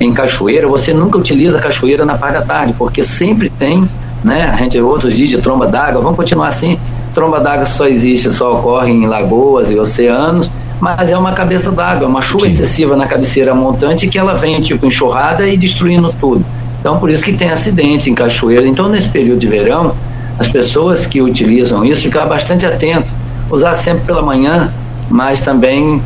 em 0.00 0.12
cachoeira, 0.12 0.66
você 0.66 0.92
nunca 0.92 1.18
utiliza 1.18 1.58
a 1.58 1.60
cachoeira 1.60 2.04
na 2.04 2.16
parte 2.16 2.34
da 2.34 2.42
tarde, 2.42 2.74
porque 2.76 3.02
sempre 3.02 3.48
tem, 3.48 3.88
né? 4.22 4.50
A 4.52 4.56
gente 4.56 4.78
outros 4.80 5.14
dias 5.14 5.30
de 5.30 5.38
tromba 5.38 5.66
d'água, 5.66 6.02
vamos 6.02 6.16
continuar 6.16 6.48
assim. 6.48 6.78
Tromba 7.14 7.40
d'água 7.40 7.66
só 7.66 7.86
existe, 7.86 8.30
só 8.30 8.54
ocorre 8.54 8.90
em 8.90 9.06
lagoas 9.06 9.70
e 9.70 9.78
oceanos, 9.78 10.50
mas 10.80 11.08
é 11.08 11.16
uma 11.16 11.32
cabeça 11.32 11.70
d'água, 11.70 12.08
uma 12.08 12.22
chuva 12.22 12.46
Sim. 12.46 12.52
excessiva 12.52 12.96
na 12.96 13.06
cabeceira 13.06 13.54
montante 13.54 14.08
que 14.08 14.18
ela 14.18 14.34
vem 14.34 14.60
tipo 14.60 14.84
enxurrada 14.84 15.48
e 15.48 15.56
destruindo 15.56 16.12
tudo. 16.20 16.44
Então 16.80 16.98
por 16.98 17.08
isso 17.08 17.24
que 17.24 17.32
tem 17.32 17.50
acidente 17.50 18.10
em 18.10 18.14
cachoeira. 18.14 18.66
Então 18.66 18.88
nesse 18.88 19.08
período 19.08 19.38
de 19.38 19.46
verão, 19.46 19.94
as 20.38 20.48
pessoas 20.48 21.06
que 21.06 21.22
utilizam 21.22 21.84
isso 21.84 22.02
ficam 22.02 22.26
bastante 22.26 22.66
atentas 22.66 23.13
usar 23.54 23.74
sempre 23.74 24.04
pela 24.04 24.22
manhã, 24.22 24.72
mas 25.08 25.40
também 25.40 26.02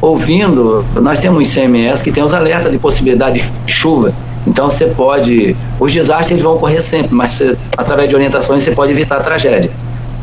ouvindo. 0.00 0.84
Nós 1.00 1.18
temos 1.18 1.52
CMS 1.52 2.02
que 2.02 2.10
tem 2.10 2.22
os 2.22 2.32
alertas 2.32 2.72
de 2.72 2.78
possibilidade 2.78 3.40
de 3.66 3.72
chuva. 3.72 4.12
Então 4.46 4.68
você 4.68 4.86
pode. 4.86 5.56
Os 5.78 5.92
desastres 5.92 6.40
vão 6.40 6.54
ocorrer 6.54 6.82
sempre, 6.82 7.14
mas 7.14 7.36
através 7.76 8.08
de 8.08 8.14
orientações 8.14 8.62
você 8.62 8.72
pode 8.72 8.92
evitar 8.92 9.16
a 9.16 9.20
tragédia. 9.20 9.70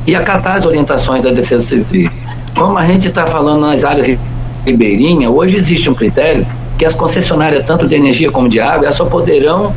E 0.06 0.16
acatar 0.16 0.56
as 0.56 0.66
orientações 0.66 1.22
da 1.22 1.32
Defesa 1.32 1.66
Civil. 1.66 2.10
Como 2.56 2.78
a 2.78 2.86
gente 2.86 3.08
está 3.08 3.26
falando 3.28 3.62
nas 3.62 3.84
áreas 3.84 4.18
ribeirinhas, 4.66 5.32
hoje 5.32 5.56
existe 5.56 5.90
um 5.90 5.94
critério 5.94 6.46
que 6.78 6.86
as 6.86 6.94
concessionárias, 6.94 7.66
tanto 7.66 7.88
de 7.88 7.96
energia 7.96 8.32
como 8.32 8.50
de 8.50 8.60
água, 8.60 8.92
só 8.92 9.06
poderão 9.06 9.74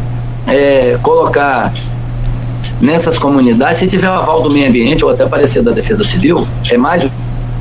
é, 0.47 0.97
colocar 1.03 1.73
nessas 2.83 3.17
comunidades, 3.17 3.79
se 3.79 3.87
tiver 3.87 4.11
o 4.11 4.13
aval 4.13 4.43
do 4.43 4.51
meio 4.51 4.69
ambiente 4.69 5.05
ou 5.05 5.11
até 5.11 5.25
parecer 5.25 5.63
da 5.63 5.71
Defesa 5.71 6.03
Civil, 6.03 6.47
é 6.69 6.77
mais 6.77 7.09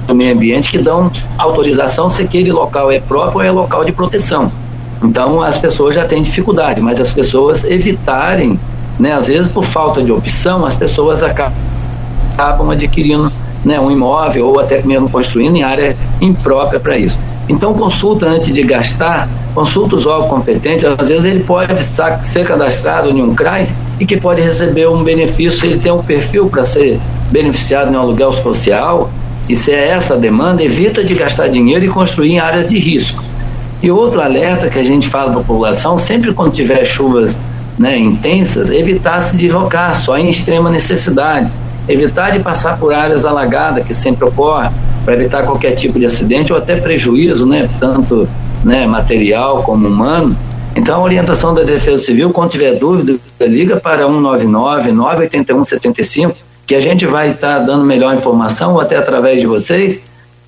do 0.07 0.15
meio 0.15 0.33
ambiente 0.33 0.71
que 0.71 0.79
dão 0.79 1.11
autorização 1.37 2.09
se 2.09 2.23
aquele 2.23 2.51
local 2.51 2.91
é 2.91 2.99
próprio 2.99 3.35
ou 3.35 3.41
é 3.43 3.51
local 3.51 3.85
de 3.85 3.91
proteção. 3.91 4.51
Então 5.03 5.41
as 5.41 5.59
pessoas 5.59 5.93
já 5.93 6.05
têm 6.05 6.23
dificuldade, 6.23 6.81
mas 6.81 6.99
as 6.99 7.13
pessoas 7.13 7.63
evitarem, 7.63 8.59
né, 8.99 9.13
às 9.13 9.27
vezes 9.27 9.49
por 9.51 9.63
falta 9.63 10.01
de 10.01 10.11
opção, 10.11 10.65
as 10.65 10.73
pessoas 10.73 11.21
acabam 11.21 12.71
adquirindo 12.71 13.31
né, 13.63 13.79
um 13.79 13.91
imóvel 13.91 14.47
ou 14.47 14.59
até 14.59 14.81
mesmo 14.81 15.07
construindo 15.07 15.55
em 15.55 15.63
área 15.63 15.95
imprópria 16.19 16.79
para 16.79 16.97
isso. 16.97 17.17
Então 17.47 17.75
consulta 17.75 18.25
antes 18.25 18.51
de 18.51 18.63
gastar, 18.63 19.29
consulta 19.53 19.95
os 19.95 20.05
órgãos 20.05 20.29
competentes, 20.29 20.85
às 20.85 21.07
vezes 21.07 21.25
ele 21.25 21.43
pode 21.43 21.73
ser 22.23 22.45
cadastrado 22.45 23.09
em 23.09 23.21
um 23.21 23.35
CRAS 23.35 23.69
e 23.99 24.05
que 24.05 24.19
pode 24.19 24.41
receber 24.41 24.87
um 24.87 25.03
benefício 25.03 25.59
se 25.59 25.67
ele 25.67 25.79
tem 25.79 25.91
um 25.91 26.01
perfil 26.01 26.47
para 26.47 26.65
ser 26.65 26.99
beneficiado 27.29 27.91
em 27.91 27.95
um 27.95 27.99
aluguel 27.99 28.33
social. 28.33 29.09
E 29.49 29.55
se 29.55 29.71
é 29.71 29.89
essa 29.89 30.13
a 30.13 30.17
demanda, 30.17 30.63
evita 30.63 31.03
de 31.03 31.13
gastar 31.13 31.47
dinheiro 31.47 31.85
e 31.85 31.87
construir 31.87 32.31
em 32.31 32.39
áreas 32.39 32.69
de 32.69 32.79
risco. 32.79 33.23
E 33.81 33.89
outro 33.91 34.21
alerta 34.21 34.69
que 34.69 34.77
a 34.77 34.83
gente 34.83 35.07
fala 35.07 35.31
para 35.31 35.41
a 35.41 35.43
população, 35.43 35.97
sempre 35.97 36.33
quando 36.33 36.53
tiver 36.53 36.85
chuvas 36.85 37.37
né, 37.77 37.97
intensas, 37.97 38.69
evitar 38.69 39.21
se 39.21 39.35
deslocar 39.35 39.95
só 39.95 40.17
em 40.17 40.29
extrema 40.29 40.69
necessidade. 40.69 41.51
Evitar 41.87 42.31
de 42.31 42.39
passar 42.39 42.77
por 42.77 42.93
áreas 42.93 43.25
alagadas, 43.25 43.83
que 43.83 43.93
sempre 43.93 44.23
ocorre, 44.25 44.69
para 45.03 45.15
evitar 45.15 45.43
qualquer 45.43 45.71
tipo 45.71 45.97
de 45.97 46.05
acidente 46.05 46.53
ou 46.53 46.59
até 46.59 46.75
prejuízo, 46.75 47.45
né, 47.45 47.67
tanto 47.79 48.27
né, 48.63 48.85
material 48.85 49.63
como 49.63 49.87
humano. 49.87 50.35
Então, 50.75 51.01
a 51.01 51.03
orientação 51.03 51.53
da 51.53 51.63
Defesa 51.63 52.03
Civil, 52.03 52.31
quando 52.31 52.51
tiver 52.51 52.75
dúvida, 52.75 53.19
liga 53.41 53.77
para 53.77 54.05
199 54.05 54.91
981 54.91 55.65
75, 55.65 56.35
que 56.65 56.75
a 56.75 56.79
gente 56.79 57.05
vai 57.05 57.31
estar 57.31 57.59
tá 57.59 57.63
dando 57.63 57.83
melhor 57.83 58.15
informação, 58.15 58.73
ou 58.73 58.81
até 58.81 58.95
através 58.95 59.39
de 59.41 59.47
vocês, 59.47 59.99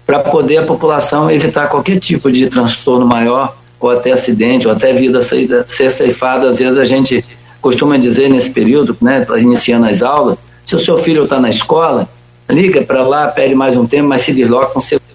para 0.06 0.19
poder 0.19 0.57
a 0.57 0.64
população 0.64 1.30
evitar 1.30 1.68
qualquer 1.68 1.99
tipo 1.99 2.31
de 2.31 2.49
transtorno 2.49 3.06
maior, 3.06 3.56
ou 3.80 3.90
até 3.90 4.11
acidente, 4.11 4.68
ou 4.68 4.73
até 4.73 4.94
vida 4.94 5.22
ser, 5.22 5.65
ser 5.68 5.90
ceifada. 5.90 6.48
Às 6.48 6.60
vezes 6.60 6.77
a 6.77 6.85
gente 6.85 7.23
costuma 7.61 7.98
dizer 7.98 8.30
nesse 8.30 8.49
período, 8.49 8.95
né, 9.02 9.26
iniciando 9.38 9.88
as 9.88 10.02
aulas, 10.02 10.38
se 10.65 10.76
o 10.76 10.80
seu 10.80 10.98
filho 10.98 11.23
está 11.23 11.40
na 11.40 11.49
escola, 11.49 12.07
liga 12.49 12.81
para 12.81 13.02
lá, 13.03 13.27
pede 13.27 13.56
mais 13.56 13.76
um 13.76 13.85
tempo, 13.85 14.07
mas 14.07 14.22
se 14.22 14.34
desloca 14.34 14.68
com 14.68 14.81
segurança, 14.81 15.12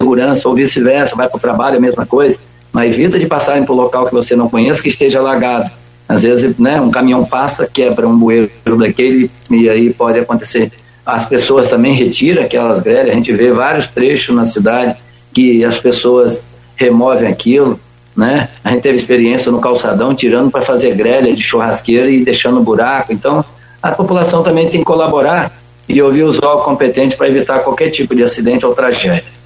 ou 0.00 0.54
vice-versa, 0.54 1.16
vai 1.16 1.28
para 1.28 1.36
o 1.36 1.40
trabalho, 1.40 1.76
a 1.76 1.80
mesma 1.80 2.06
coisa 2.06 2.38
mas 2.72 2.92
evita 2.92 3.18
de 3.18 3.26
passarem 3.26 3.64
por 3.64 3.72
um 3.72 3.76
local 3.76 4.06
que 4.06 4.12
você 4.12 4.36
não 4.36 4.48
conhece 4.48 4.82
que 4.82 4.88
esteja 4.88 5.18
alagado. 5.18 5.70
Às 6.08 6.22
vezes, 6.22 6.58
né, 6.58 6.80
um 6.80 6.90
caminhão 6.90 7.24
passa, 7.24 7.66
quebra 7.66 8.08
um 8.08 8.16
bueiro 8.16 8.50
daquele 8.78 9.30
e 9.50 9.68
aí 9.68 9.92
pode 9.92 10.18
acontecer. 10.18 10.70
As 11.04 11.26
pessoas 11.26 11.68
também 11.68 11.94
retiram 11.94 12.42
aquelas 12.42 12.80
grelhas, 12.80 13.10
a 13.10 13.14
gente 13.14 13.32
vê 13.32 13.50
vários 13.50 13.86
trechos 13.88 14.34
na 14.34 14.44
cidade 14.44 14.96
que 15.32 15.64
as 15.64 15.78
pessoas 15.78 16.40
removem 16.76 17.28
aquilo, 17.28 17.78
né? 18.16 18.48
A 18.62 18.70
gente 18.70 18.82
teve 18.82 18.98
experiência 18.98 19.50
no 19.50 19.60
calçadão 19.60 20.14
tirando 20.14 20.50
para 20.50 20.62
fazer 20.62 20.94
grelha 20.94 21.34
de 21.34 21.42
churrasqueira 21.42 22.10
e 22.10 22.24
deixando 22.24 22.60
buraco. 22.60 23.12
Então, 23.12 23.44
a 23.82 23.90
população 23.90 24.42
também 24.42 24.68
tem 24.68 24.80
que 24.80 24.86
colaborar 24.86 25.52
e 25.88 26.00
ouvir 26.00 26.22
os 26.22 26.38
órgãos 26.42 26.64
competentes 26.64 27.16
para 27.16 27.28
evitar 27.28 27.60
qualquer 27.60 27.90
tipo 27.90 28.14
de 28.14 28.22
acidente 28.22 28.64
ou 28.64 28.74
tragédia. 28.74 29.37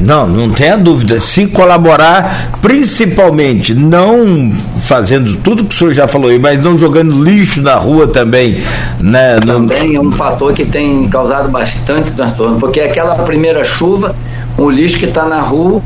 Não, 0.00 0.26
não 0.26 0.50
tenha 0.50 0.76
dúvida. 0.76 1.18
Se 1.18 1.46
colaborar, 1.46 2.50
principalmente 2.60 3.74
não 3.74 4.52
fazendo 4.82 5.36
tudo 5.36 5.64
que 5.64 5.74
o 5.74 5.78
senhor 5.78 5.92
já 5.94 6.06
falou 6.06 6.30
aí, 6.30 6.38
mas 6.38 6.62
não 6.62 6.76
jogando 6.76 7.22
lixo 7.22 7.62
na 7.62 7.76
rua 7.76 8.06
também. 8.06 8.62
Né? 9.00 9.40
Também 9.40 9.94
é 9.94 10.00
um 10.00 10.12
fator 10.12 10.52
que 10.52 10.66
tem 10.66 11.08
causado 11.08 11.48
bastante 11.48 12.10
transtorno, 12.10 12.58
porque 12.58 12.80
aquela 12.80 13.14
primeira 13.16 13.64
chuva, 13.64 14.14
o 14.58 14.68
lixo 14.68 14.98
que 14.98 15.06
está 15.06 15.24
na 15.24 15.40
rua. 15.40 15.80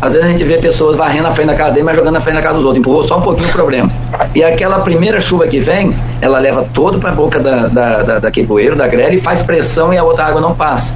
Às 0.00 0.14
vezes 0.14 0.26
a 0.26 0.30
gente 0.30 0.44
vê 0.44 0.56
pessoas 0.56 0.96
varrendo 0.96 1.28
a 1.28 1.32
frente 1.32 1.48
da 1.48 1.54
casa 1.54 1.72
dele, 1.72 1.84
mas 1.84 1.96
jogando 1.96 2.16
a 2.16 2.20
frente 2.20 2.36
da 2.36 2.42
casa 2.42 2.54
dos 2.54 2.64
outros. 2.64 2.80
Empurrou 2.80 3.06
só 3.06 3.18
um 3.18 3.22
pouquinho 3.22 3.48
o 3.48 3.52
problema. 3.52 3.90
E 4.34 4.42
aquela 4.42 4.78
primeira 4.78 5.20
chuva 5.20 5.46
que 5.46 5.60
vem, 5.60 5.94
ela 6.22 6.38
leva 6.38 6.66
todo 6.72 6.98
para 6.98 7.10
a 7.10 7.14
boca 7.14 7.38
da, 7.38 7.66
da, 7.66 8.02
da, 8.02 8.18
daquele 8.20 8.46
bueiro, 8.46 8.74
da 8.74 8.86
grelha, 8.86 9.14
e 9.14 9.20
faz 9.20 9.42
pressão 9.42 9.92
e 9.92 9.98
a 9.98 10.02
outra 10.02 10.24
água 10.24 10.40
não 10.40 10.54
passa. 10.54 10.94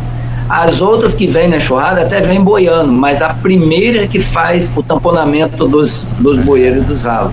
As 0.48 0.80
outras 0.80 1.14
que 1.14 1.26
vêm 1.26 1.48
na 1.48 1.56
enxurrada 1.56 2.02
até 2.02 2.20
vêm 2.20 2.40
boiando, 2.40 2.92
mas 2.92 3.22
a 3.22 3.32
primeira 3.32 4.06
que 4.06 4.20
faz 4.20 4.70
o 4.76 4.82
tamponamento 4.82 5.66
dos, 5.66 6.02
dos 6.18 6.38
bueiros 6.40 6.84
e 6.84 6.86
dos 6.86 7.02
ralos. 7.02 7.32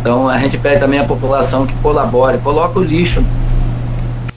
Então 0.00 0.28
a 0.28 0.38
gente 0.38 0.58
pede 0.58 0.80
também 0.80 0.98
à 0.98 1.04
população 1.04 1.64
que 1.64 1.72
colabore, 1.74 2.38
coloque 2.38 2.78
o 2.78 2.82
lixo 2.82 3.24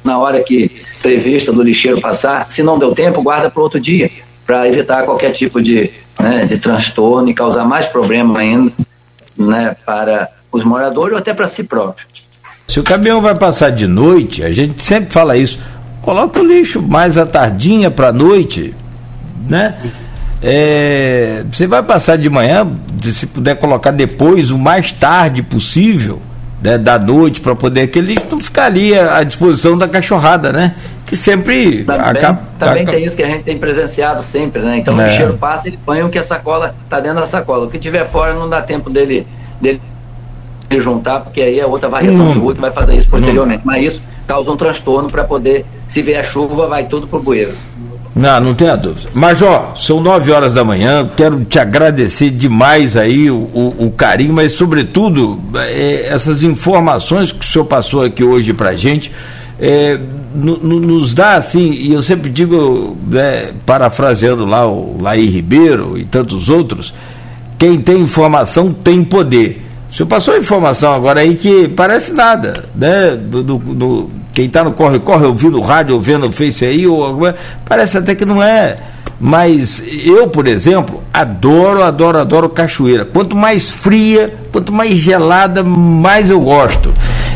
na 0.03 0.17
hora 0.17 0.41
que 0.41 0.81
prevista 1.01 1.51
do 1.51 1.61
lixeiro 1.61 1.99
passar. 1.99 2.49
Se 2.49 2.63
não 2.63 2.79
deu 2.79 2.93
tempo, 2.93 3.21
guarda 3.21 3.49
para 3.49 3.61
outro 3.61 3.79
dia, 3.79 4.09
para 4.45 4.67
evitar 4.67 5.03
qualquer 5.03 5.31
tipo 5.31 5.61
de, 5.61 5.91
né, 6.19 6.45
de 6.45 6.57
transtorno 6.57 7.29
e 7.29 7.33
causar 7.33 7.65
mais 7.65 7.85
problema 7.85 8.39
ainda 8.39 8.71
né, 9.37 9.75
para 9.85 10.29
os 10.51 10.63
moradores 10.63 11.13
ou 11.13 11.19
até 11.19 11.33
para 11.33 11.47
si 11.47 11.63
próprio. 11.63 12.07
Se 12.65 12.79
o 12.79 12.83
caminhão 12.83 13.21
vai 13.21 13.35
passar 13.35 13.69
de 13.69 13.87
noite, 13.87 14.43
a 14.43 14.51
gente 14.51 14.83
sempre 14.83 15.11
fala 15.11 15.37
isso 15.37 15.59
coloca 16.07 16.39
o 16.39 16.47
lixo 16.47 16.81
mais 16.81 17.17
à 17.17 17.25
tardinha 17.25 17.91
para 17.91 18.07
a 18.07 18.13
noite, 18.13 18.73
né? 19.45 19.75
É, 20.41 21.43
você 21.51 21.67
vai 21.67 21.83
passar 21.83 22.17
de 22.17 22.29
manhã, 22.29 22.65
se 23.03 23.27
puder 23.27 23.55
colocar 23.55 23.91
depois, 23.91 24.49
o 24.49 24.57
mais 24.57 24.93
tarde 24.93 25.43
possível, 25.43 26.21
né, 26.63 26.77
da 26.77 26.97
noite, 26.97 27.41
para 27.41 27.53
poder 27.57 27.81
aquele 27.81 28.13
lixo 28.13 28.25
não 28.31 28.39
ficar 28.39 28.67
ali 28.67 28.97
à, 28.97 29.21
disposição 29.21 29.77
da 29.77 29.85
cachorrada, 29.85 30.53
né? 30.53 30.73
que 31.05 31.15
sempre 31.15 31.83
também, 31.83 32.01
acaba, 32.01 32.41
também 32.57 32.83
acaba... 32.83 32.97
tem 32.97 33.05
isso 33.05 33.15
que 33.15 33.23
a 33.23 33.27
gente 33.27 33.43
tem 33.43 33.57
presenciado 33.57 34.23
sempre, 34.23 34.61
né? 34.61 34.77
Então 34.77 34.99
é. 35.01 35.07
o 35.07 35.15
cheiro 35.15 35.37
passa, 35.37 35.67
ele 35.67 35.79
põe 35.85 36.03
o 36.03 36.09
que 36.09 36.19
a 36.19 36.23
sacola 36.23 36.73
está 36.85 37.01
dentro 37.01 37.19
da 37.19 37.25
sacola. 37.25 37.65
O 37.65 37.69
que 37.69 37.79
tiver 37.79 38.05
fora 38.09 38.33
não 38.33 38.49
dá 38.49 38.61
tempo 38.61 38.89
dele, 38.89 39.25
dele 39.61 39.81
juntar, 40.77 41.21
porque 41.21 41.41
aí 41.41 41.59
é 41.59 41.65
outra 41.65 41.87
variação 41.87 42.27
hum. 42.27 42.33
de 42.33 42.39
rua 42.39 42.55
que 42.55 42.61
vai 42.61 42.71
fazer 42.71 42.97
isso 42.97 43.09
posteriormente. 43.09 43.59
Hum. 43.59 43.65
Mas 43.65 43.93
isso 43.93 44.01
causa 44.27 44.51
um 44.51 44.57
transtorno 44.57 45.09
para 45.09 45.23
poder, 45.23 45.65
se 45.87 46.01
vier 46.01 46.23
chuva, 46.25 46.67
vai 46.67 46.85
tudo 46.85 47.07
pro 47.07 47.19
bueiro. 47.19 47.53
Não, 48.15 48.39
não 48.39 48.55
tenha 48.55 48.75
dúvida. 48.75 49.09
Mas, 49.13 49.41
ó, 49.41 49.73
são 49.75 50.01
nove 50.01 50.31
horas 50.31 50.53
da 50.53 50.63
manhã, 50.63 51.09
quero 51.15 51.45
te 51.45 51.59
agradecer 51.59 52.31
demais 52.31 52.97
aí 52.97 53.29
o, 53.29 53.35
o, 53.35 53.85
o 53.85 53.91
carinho, 53.91 54.33
mas, 54.33 54.53
sobretudo, 54.53 55.39
é, 55.55 56.07
essas 56.07 56.41
informações 56.41 57.31
que 57.31 57.45
o 57.45 57.47
senhor 57.47 57.65
passou 57.65 58.03
aqui 58.03 58.23
hoje 58.23 58.53
pra 58.53 58.75
gente, 58.75 59.11
é, 59.59 59.99
nos 60.33 61.13
dá 61.13 61.35
assim, 61.35 61.71
e 61.71 61.93
eu 61.93 62.01
sempre 62.01 62.29
digo, 62.29 62.97
né, 63.07 63.51
parafraseando 63.65 64.45
lá 64.45 64.67
o 64.67 64.99
Laí 64.99 65.27
Ribeiro 65.27 65.97
e 65.97 66.03
tantos 66.03 66.49
outros, 66.49 66.93
quem 67.57 67.79
tem 67.79 67.99
informação 68.01 68.71
tem 68.71 69.03
poder. 69.03 69.66
O 69.89 69.93
senhor 69.93 70.07
passou 70.07 70.37
informação 70.37 70.93
agora 70.93 71.21
aí 71.21 71.35
que 71.35 71.67
parece 71.69 72.13
nada, 72.13 72.65
né? 72.75 73.11
Do, 73.15 73.41
do, 73.41 73.57
do 73.57 74.11
quem 74.33 74.45
está 74.45 74.63
no 74.63 74.71
corre-corre, 74.71 75.25
ouvindo 75.25 75.59
rádio, 75.61 75.95
ouvindo 75.95 76.27
o 76.27 76.31
Face 76.31 76.63
aí, 76.63 76.85
ou, 76.85 77.33
parece 77.65 77.97
até 77.97 78.13
que 78.13 78.23
não 78.25 78.43
é. 78.43 78.75
Mas 79.19 79.81
eu, 80.05 80.27
por 80.27 80.45
exemplo, 80.45 81.01
adoro, 81.11 81.81
adoro, 81.81 82.19
adoro 82.19 82.49
cachoeira. 82.49 83.03
Quanto 83.03 83.35
mais 83.35 83.67
fria, 83.69 84.31
quanto 84.51 84.71
mais 84.71 84.95
gelada, 84.95 85.63
mais 85.63 86.29
eu 86.29 86.39
gosto. 86.39 86.93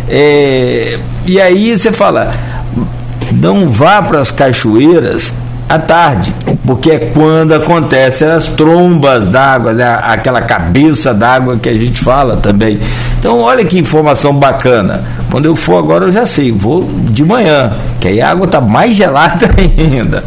É, 0.08 1.00
e 1.26 1.42
aí 1.42 1.76
você 1.76 1.92
fala, 1.92 2.32
não 3.32 3.68
vá 3.68 4.02
para 4.02 4.20
as 4.20 4.30
cachoeiras 4.30 5.34
à 5.72 5.80
tarde, 5.80 6.36
porque 6.66 6.92
é 6.92 7.00
quando 7.14 7.54
acontecem 7.54 8.28
as 8.28 8.48
trombas 8.48 9.30
d'água, 9.30 9.72
né? 9.72 10.00
aquela 10.04 10.42
cabeça 10.42 11.14
d'água 11.14 11.58
que 11.58 11.70
a 11.70 11.74
gente 11.74 12.02
fala 12.02 12.36
também. 12.36 12.78
Então, 13.18 13.40
olha 13.40 13.64
que 13.64 13.80
informação 13.80 14.36
bacana. 14.36 15.02
Quando 15.30 15.46
eu 15.46 15.56
for 15.56 15.78
agora, 15.78 16.06
eu 16.06 16.12
já 16.12 16.26
sei, 16.26 16.52
vou 16.52 16.84
de 16.84 17.24
manhã, 17.24 17.72
que 18.02 18.10
aí 18.10 18.20
a 18.20 18.30
água 18.30 18.46
está 18.46 18.60
mais 18.60 18.98
gelada 18.98 19.50
ainda. 19.58 20.26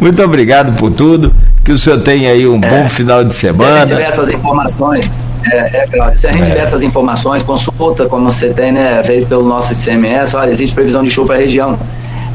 Muito 0.00 0.22
obrigado 0.22 0.76
por 0.76 0.92
tudo. 0.92 1.34
Que 1.64 1.72
o 1.72 1.78
senhor 1.78 2.00
tenha 2.00 2.30
aí 2.30 2.46
um 2.46 2.60
é, 2.62 2.70
bom 2.70 2.88
final 2.88 3.24
de 3.24 3.34
semana. 3.34 3.72
Se 3.72 3.76
a 3.76 3.80
gente 3.80 3.90
tiver 3.90 4.08
essas 4.08 4.32
informações, 4.32 5.12
é, 5.44 5.82
é 5.82 5.86
claro, 5.86 6.18
se 6.18 6.26
a 6.26 6.32
gente 6.32 6.42
é. 6.42 6.46
tiver 6.46 6.62
essas 6.62 6.82
informações, 6.82 7.42
consulta 7.42 8.06
como 8.06 8.30
você 8.30 8.50
tem, 8.50 8.72
né? 8.72 9.02
Veio 9.04 9.26
pelo 9.26 9.46
nosso 9.46 9.72
ICMS, 9.72 10.36
olha, 10.36 10.50
existe 10.50 10.72
previsão 10.72 11.02
de 11.02 11.10
chuva 11.10 11.28
para 11.28 11.36
a 11.36 11.40
região. 11.40 11.78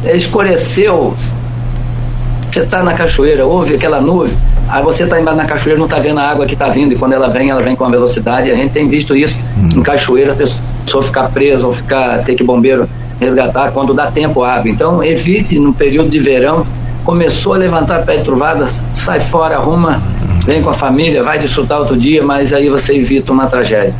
Escureceu, 0.05 1.15
você 2.53 2.59
está 2.59 2.83
na 2.83 2.93
cachoeira, 2.93 3.43
ouve 3.43 3.73
aquela 3.73 3.99
nuvem, 3.99 4.31
aí 4.69 4.83
você 4.83 5.05
está 5.05 5.19
embaixo 5.19 5.37
na 5.39 5.45
cachoeira 5.45 5.79
não 5.79 5.87
está 5.87 5.97
vendo 5.97 6.19
a 6.19 6.29
água 6.29 6.45
que 6.45 6.53
está 6.53 6.69
vindo, 6.69 6.93
e 6.93 6.95
quando 6.95 7.13
ela 7.13 7.27
vem, 7.27 7.49
ela 7.49 7.63
vem 7.63 7.75
com 7.75 7.83
a 7.83 7.89
velocidade. 7.89 8.51
A 8.51 8.55
gente 8.55 8.71
tem 8.71 8.87
visto 8.87 9.15
isso 9.15 9.35
hum. 9.57 9.69
em 9.79 9.81
cachoeira, 9.81 10.33
a 10.33 10.35
pessoa 10.35 11.03
ficar 11.03 11.29
presa 11.29 11.65
ou 11.65 11.73
ficar, 11.73 12.23
ter 12.23 12.35
que 12.35 12.43
bombeiro 12.43 12.87
resgatar 13.19 13.71
quando 13.71 13.91
dá 13.91 14.11
tempo 14.11 14.43
a 14.43 14.53
água. 14.53 14.69
Então, 14.69 15.03
evite 15.03 15.57
no 15.57 15.73
período 15.73 16.09
de 16.09 16.19
verão, 16.19 16.63
começou 17.03 17.55
a 17.55 17.57
levantar 17.57 18.05
pé 18.05 18.17
de 18.17 18.23
truvada, 18.23 18.67
sai 18.67 19.19
fora, 19.19 19.57
arruma, 19.57 19.99
vem 20.45 20.61
com 20.61 20.69
a 20.69 20.73
família, 20.73 21.23
vai 21.23 21.39
desfrutar 21.39 21.79
outro 21.79 21.97
dia, 21.97 22.21
mas 22.21 22.53
aí 22.53 22.69
você 22.69 22.93
evita 22.93 23.33
uma 23.33 23.47
tragédia. 23.47 23.95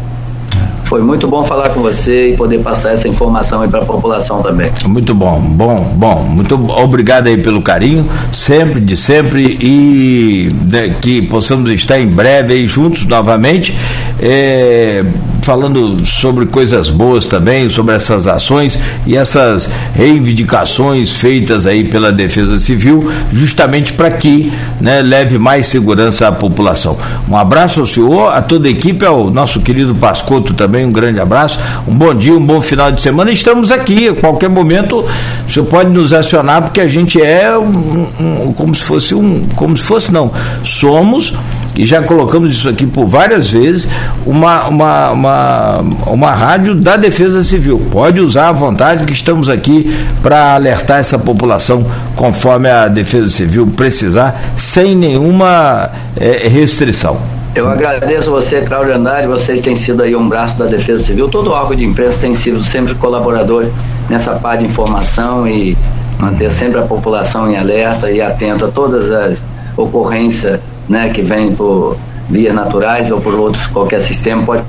Foi 0.86 1.02
muito 1.02 1.28
bom 1.28 1.44
falar 1.44 1.70
com 1.70 1.82
você 1.82 2.30
e 2.30 2.38
poder 2.38 2.60
passar 2.60 2.94
essa 2.94 3.08
informação 3.08 3.62
aí 3.62 3.70
para 3.70 3.82
a 3.82 3.86
população 3.86 4.42
também. 4.42 4.72
Muito 4.86 5.16
bom, 5.16 5.40
bom, 5.40 5.94
bom. 5.96 6.24
Muito 6.24 6.56
obrigado 6.72 7.28
aí 7.28 7.38
pelo 7.38 7.62
carinho, 7.62 8.06
sempre, 8.32 8.80
de 8.80 8.96
sempre, 8.96 9.58
e 9.62 10.50
né, 10.70 10.96
que 11.02 11.22
possamos 11.24 11.72
estar 11.72 12.00
em 12.00 12.08
breve 12.08 12.54
aí 12.54 12.68
juntos 12.68 13.06
novamente. 13.06 13.76
É, 14.22 15.04
falando 15.44 16.06
sobre 16.06 16.46
coisas 16.46 16.90
boas 16.90 17.26
também, 17.26 17.70
sobre 17.70 17.94
essas 17.94 18.28
ações 18.28 18.80
e 19.06 19.16
essas 19.16 19.70
reivindicações 19.94 21.12
feitas 21.12 21.68
aí 21.68 21.84
pela 21.84 22.12
Defesa 22.12 22.58
Civil, 22.58 23.12
justamente 23.32 23.94
para 23.94 24.10
que 24.10 24.52
né, 24.80 25.02
leve 25.02 25.38
mais 25.38 25.66
segurança 25.68 26.28
à 26.28 26.32
população. 26.32 26.98
Um 27.28 27.36
abraço 27.36 27.82
ao 27.82 27.86
senhor, 27.86 28.34
a 28.34 28.42
toda 28.42 28.68
a 28.68 28.72
equipe, 28.72 29.06
ao 29.06 29.30
nosso 29.30 29.60
querido 29.60 29.94
Pascoto 29.94 30.54
também, 30.54 30.86
um 30.86 30.92
grande 30.92 31.20
abraço, 31.20 31.60
um 31.88 31.94
bom 31.94 32.16
dia, 32.16 32.34
um 32.34 32.46
bom 32.46 32.62
final 32.62 32.92
de 32.92 33.02
semana. 33.02 33.30
Estamos 33.30 33.72
aqui, 33.72 34.08
a 34.08 34.14
qualquer 34.14 34.50
momento 34.50 35.06
o 35.48 35.52
senhor 35.52 35.66
pode 35.66 35.90
nos 35.90 36.14
acionar, 36.14 36.62
porque 36.62 36.80
a 36.80 36.88
gente 36.88 37.22
é 37.22 37.58
um, 37.58 38.08
um, 38.20 38.54
como 38.54 38.74
se 38.74 38.84
fosse 38.84 39.14
um, 39.14 39.46
como 39.56 39.76
se 39.76 39.84
fosse 39.84 40.12
não, 40.12 40.32
somos 40.64 41.34
e 41.76 41.86
já 41.86 42.02
colocamos 42.04 42.52
isso 42.52 42.70
aqui 42.70 42.86
por 42.86 43.08
várias 43.08 43.50
vezes, 43.50 43.88
uma, 44.26 44.68
uma, 44.68 45.12
uma, 45.12 45.86
uma 46.08 46.32
rádio 46.32 46.76
da 46.76 46.96
Defesa 46.96 47.44
Civil. 47.44 47.82
Pode 47.92 48.20
usar 48.20 48.50
à 48.50 48.52
vontade 48.52 49.06
que 49.06 49.14
estamos 49.14 49.50
aqui 49.50 49.96
para 50.22 50.54
alertar 50.54 51.00
essa 51.00 51.18
população 51.18 51.86
conforme 52.16 52.70
a 52.70 52.88
Defesa 52.88 53.30
Civil 53.30 53.68
precisar, 53.68 54.40
sem 54.56 54.96
nenhuma 54.96 55.90
é, 56.16 56.48
restrição. 56.48 57.20
Eu 57.56 57.70
agradeço 57.70 58.32
você, 58.32 58.62
Cláudio 58.62 58.96
Andrade, 58.96 59.28
vocês 59.28 59.62
têm 59.62 59.76
sido 59.76 60.02
aí 60.02 60.16
um 60.16 60.28
braço 60.28 60.58
da 60.58 60.66
Defesa 60.66 61.04
Civil, 61.04 61.30
todo 61.30 61.52
órgão 61.52 61.76
de 61.76 61.84
imprensa 61.84 62.18
tem 62.20 62.34
sido 62.34 62.64
sempre 62.64 62.96
colaborador 62.96 63.68
nessa 64.10 64.34
parte 64.34 64.62
de 64.62 64.70
informação 64.70 65.48
e 65.48 65.78
manter 66.20 66.52
sempre 66.52 66.80
a 66.80 66.84
população 66.84 67.52
em 67.52 67.58
alerta 67.58 68.10
e 68.10 68.22
atento 68.22 68.66
a 68.66 68.70
todas 68.70 69.10
as 69.12 69.38
ocorrências 69.78 70.60
né, 70.88 71.10
que 71.10 71.22
vem 71.22 71.54
por 71.54 71.98
vias 72.30 72.54
naturais 72.54 73.12
ou 73.12 73.20
por 73.20 73.34
outros, 73.36 73.68
qualquer 73.68 74.02
sistema, 74.02 74.44
pode 74.44 74.64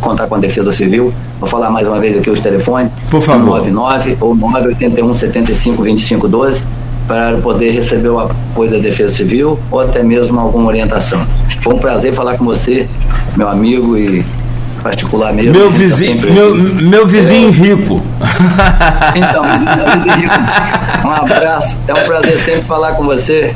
contar 0.00 0.26
com 0.26 0.34
a 0.34 0.38
Defesa 0.38 0.72
Civil. 0.72 1.12
Vou 1.40 1.48
falar 1.48 1.70
mais 1.70 1.86
uma 1.86 1.98
vez 1.98 2.16
aqui 2.16 2.30
os 2.30 2.40
telefones. 2.40 2.90
Por 3.10 3.22
favor. 3.22 3.46
99 3.46 4.16
ou 4.20 4.34
981 4.34 5.14
75 5.14 5.82
25 5.82 6.28
12 6.28 6.62
para 7.06 7.38
poder 7.38 7.70
receber 7.70 8.10
o 8.10 8.20
apoio 8.20 8.70
da 8.70 8.78
Defesa 8.78 9.14
Civil 9.14 9.58
ou 9.70 9.80
até 9.80 10.02
mesmo 10.02 10.38
alguma 10.38 10.68
orientação. 10.68 11.20
Foi 11.60 11.74
um 11.74 11.78
prazer 11.78 12.12
falar 12.12 12.36
com 12.36 12.44
você, 12.44 12.86
meu 13.36 13.48
amigo 13.48 13.96
e 13.96 14.24
particular 14.82 15.32
mesmo. 15.32 15.52
Meu 15.52 15.70
vizinho, 15.70 16.20
tá 16.20 16.32
meu, 16.32 16.54
meu 16.54 17.06
vizinho 17.06 17.48
é. 17.48 17.52
rico. 17.52 18.02
Então, 19.14 19.42
meu 19.42 19.86
vizinho 19.96 20.20
rico. 20.20 20.34
Um 20.98 21.10
abraço, 21.10 21.76
é 21.86 21.94
um 21.94 22.06
prazer 22.06 22.38
sempre 22.40 22.62
falar 22.62 22.92
com 22.94 23.04
você. 23.04 23.54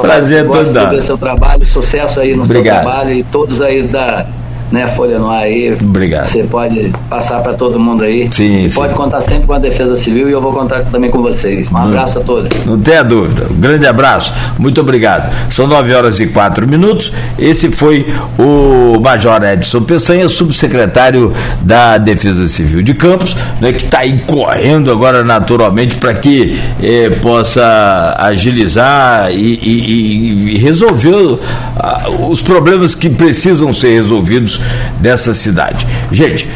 Prazer 0.00 0.46
todo 0.46 0.72
dado. 0.72 1.00
seu 1.00 1.18
trabalho, 1.18 1.64
sucesso 1.66 2.20
aí 2.20 2.34
no 2.34 2.42
Obrigado. 2.44 2.76
seu 2.76 2.84
trabalho 2.84 3.12
e 3.12 3.22
todos 3.24 3.60
aí 3.60 3.82
da 3.82 4.26
né, 4.70 4.86
Folha 4.88 5.18
no 5.18 5.30
Ar 5.30 5.44
aí. 5.44 5.76
Obrigado. 5.80 6.26
Você 6.26 6.42
pode 6.44 6.92
passar 7.08 7.40
para 7.42 7.54
todo 7.54 7.78
mundo 7.78 8.04
aí. 8.04 8.28
Sim, 8.32 8.68
sim. 8.68 8.74
Pode 8.74 8.94
contar 8.94 9.20
sempre 9.20 9.46
com 9.46 9.52
a 9.52 9.58
Defesa 9.58 9.96
Civil 9.96 10.28
e 10.28 10.32
eu 10.32 10.40
vou 10.40 10.52
contar 10.52 10.84
também 10.84 11.10
com 11.10 11.22
vocês. 11.22 11.70
Um 11.70 11.76
abraço 11.76 12.18
a 12.18 12.22
todos. 12.22 12.48
Não 12.64 12.80
tenha 12.80 13.02
dúvida. 13.02 13.46
Um 13.50 13.60
grande 13.60 13.86
abraço. 13.86 14.32
Muito 14.58 14.80
obrigado. 14.80 15.32
São 15.50 15.66
nove 15.66 15.94
horas 15.94 16.18
e 16.20 16.26
quatro 16.26 16.66
minutos. 16.66 17.12
Esse 17.38 17.70
foi 17.70 18.06
o 18.38 18.98
Major 19.00 19.42
Edson 19.42 19.82
Peçanha, 19.82 20.28
subsecretário 20.28 21.32
da 21.62 21.98
Defesa 21.98 22.46
Civil 22.48 22.82
de 22.82 22.94
Campos, 22.94 23.36
né, 23.60 23.72
que 23.72 23.84
está 23.84 24.00
aí 24.00 24.18
correndo 24.26 24.90
agora 24.90 25.24
naturalmente 25.24 25.96
para 25.96 26.14
que 26.14 26.58
eh, 26.82 27.10
possa 27.22 28.14
agilizar 28.18 29.30
e, 29.32 29.58
e, 29.62 30.54
e 30.54 30.58
resolver 30.58 31.38
ah, 31.76 32.08
os 32.28 32.40
problemas 32.42 32.94
que 32.94 33.08
precisam 33.10 33.72
ser 33.72 33.94
resolvidos 33.94 34.53
dessa 35.00 35.34
cidade. 35.34 35.86
Gente, 36.10 36.48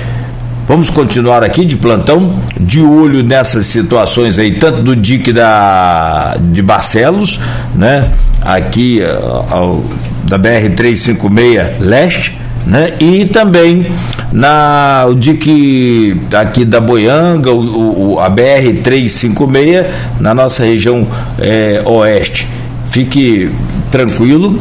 Vamos 0.68 0.90
continuar 0.90 1.42
aqui 1.42 1.64
de 1.64 1.76
plantão, 1.78 2.42
de 2.60 2.82
olho 2.82 3.22
nessas 3.22 3.64
situações 3.64 4.38
aí, 4.38 4.50
tanto 4.50 4.82
do 4.82 4.94
DIC 4.94 5.32
da, 5.32 6.36
de 6.38 6.60
Barcelos, 6.60 7.40
né? 7.74 8.10
Aqui 8.42 9.00
ao, 9.50 9.82
da 10.24 10.36
BR 10.36 10.68
356 10.76 11.80
Leste, 11.80 12.38
né? 12.66 12.92
E 13.00 13.24
também 13.24 13.86
na 14.30 15.06
o 15.08 15.14
DIC 15.14 16.20
aqui 16.34 16.66
da 16.66 16.82
Boianga, 16.82 17.50
o, 17.50 18.16
o, 18.16 18.20
a 18.20 18.28
BR 18.28 18.82
356 18.82 19.86
na 20.20 20.34
nossa 20.34 20.64
região 20.64 21.06
é, 21.38 21.80
oeste. 21.86 22.46
Fique 22.90 23.50
tranquilo, 23.90 24.60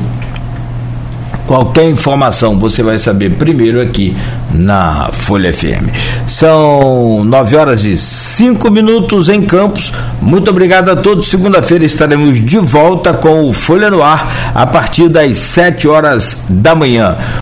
Qualquer 1.48 1.90
informação 1.90 2.60
você 2.60 2.84
vai 2.84 3.00
saber 3.00 3.32
primeiro 3.32 3.82
aqui 3.82 4.16
na 4.54 5.10
Folha 5.14 5.54
FM. 5.54 5.88
São 6.28 7.24
nove 7.24 7.56
horas 7.56 7.86
e 7.86 7.96
cinco 7.96 8.70
minutos 8.70 9.30
em 9.30 9.42
Campos. 9.42 9.94
Muito 10.22 10.50
obrigado 10.50 10.92
a 10.92 10.96
todos. 10.98 11.30
Segunda-feira 11.30 11.86
estaremos 11.86 12.42
de 12.42 12.58
volta 12.58 13.14
com 13.14 13.48
o 13.48 13.54
Folha 13.54 13.90
no 13.90 14.04
Ar 14.04 14.52
a 14.54 14.68
partir 14.68 15.08
das 15.08 15.38
sete 15.38 15.88
horas 15.88 16.44
da 16.50 16.76
manhã. 16.76 17.16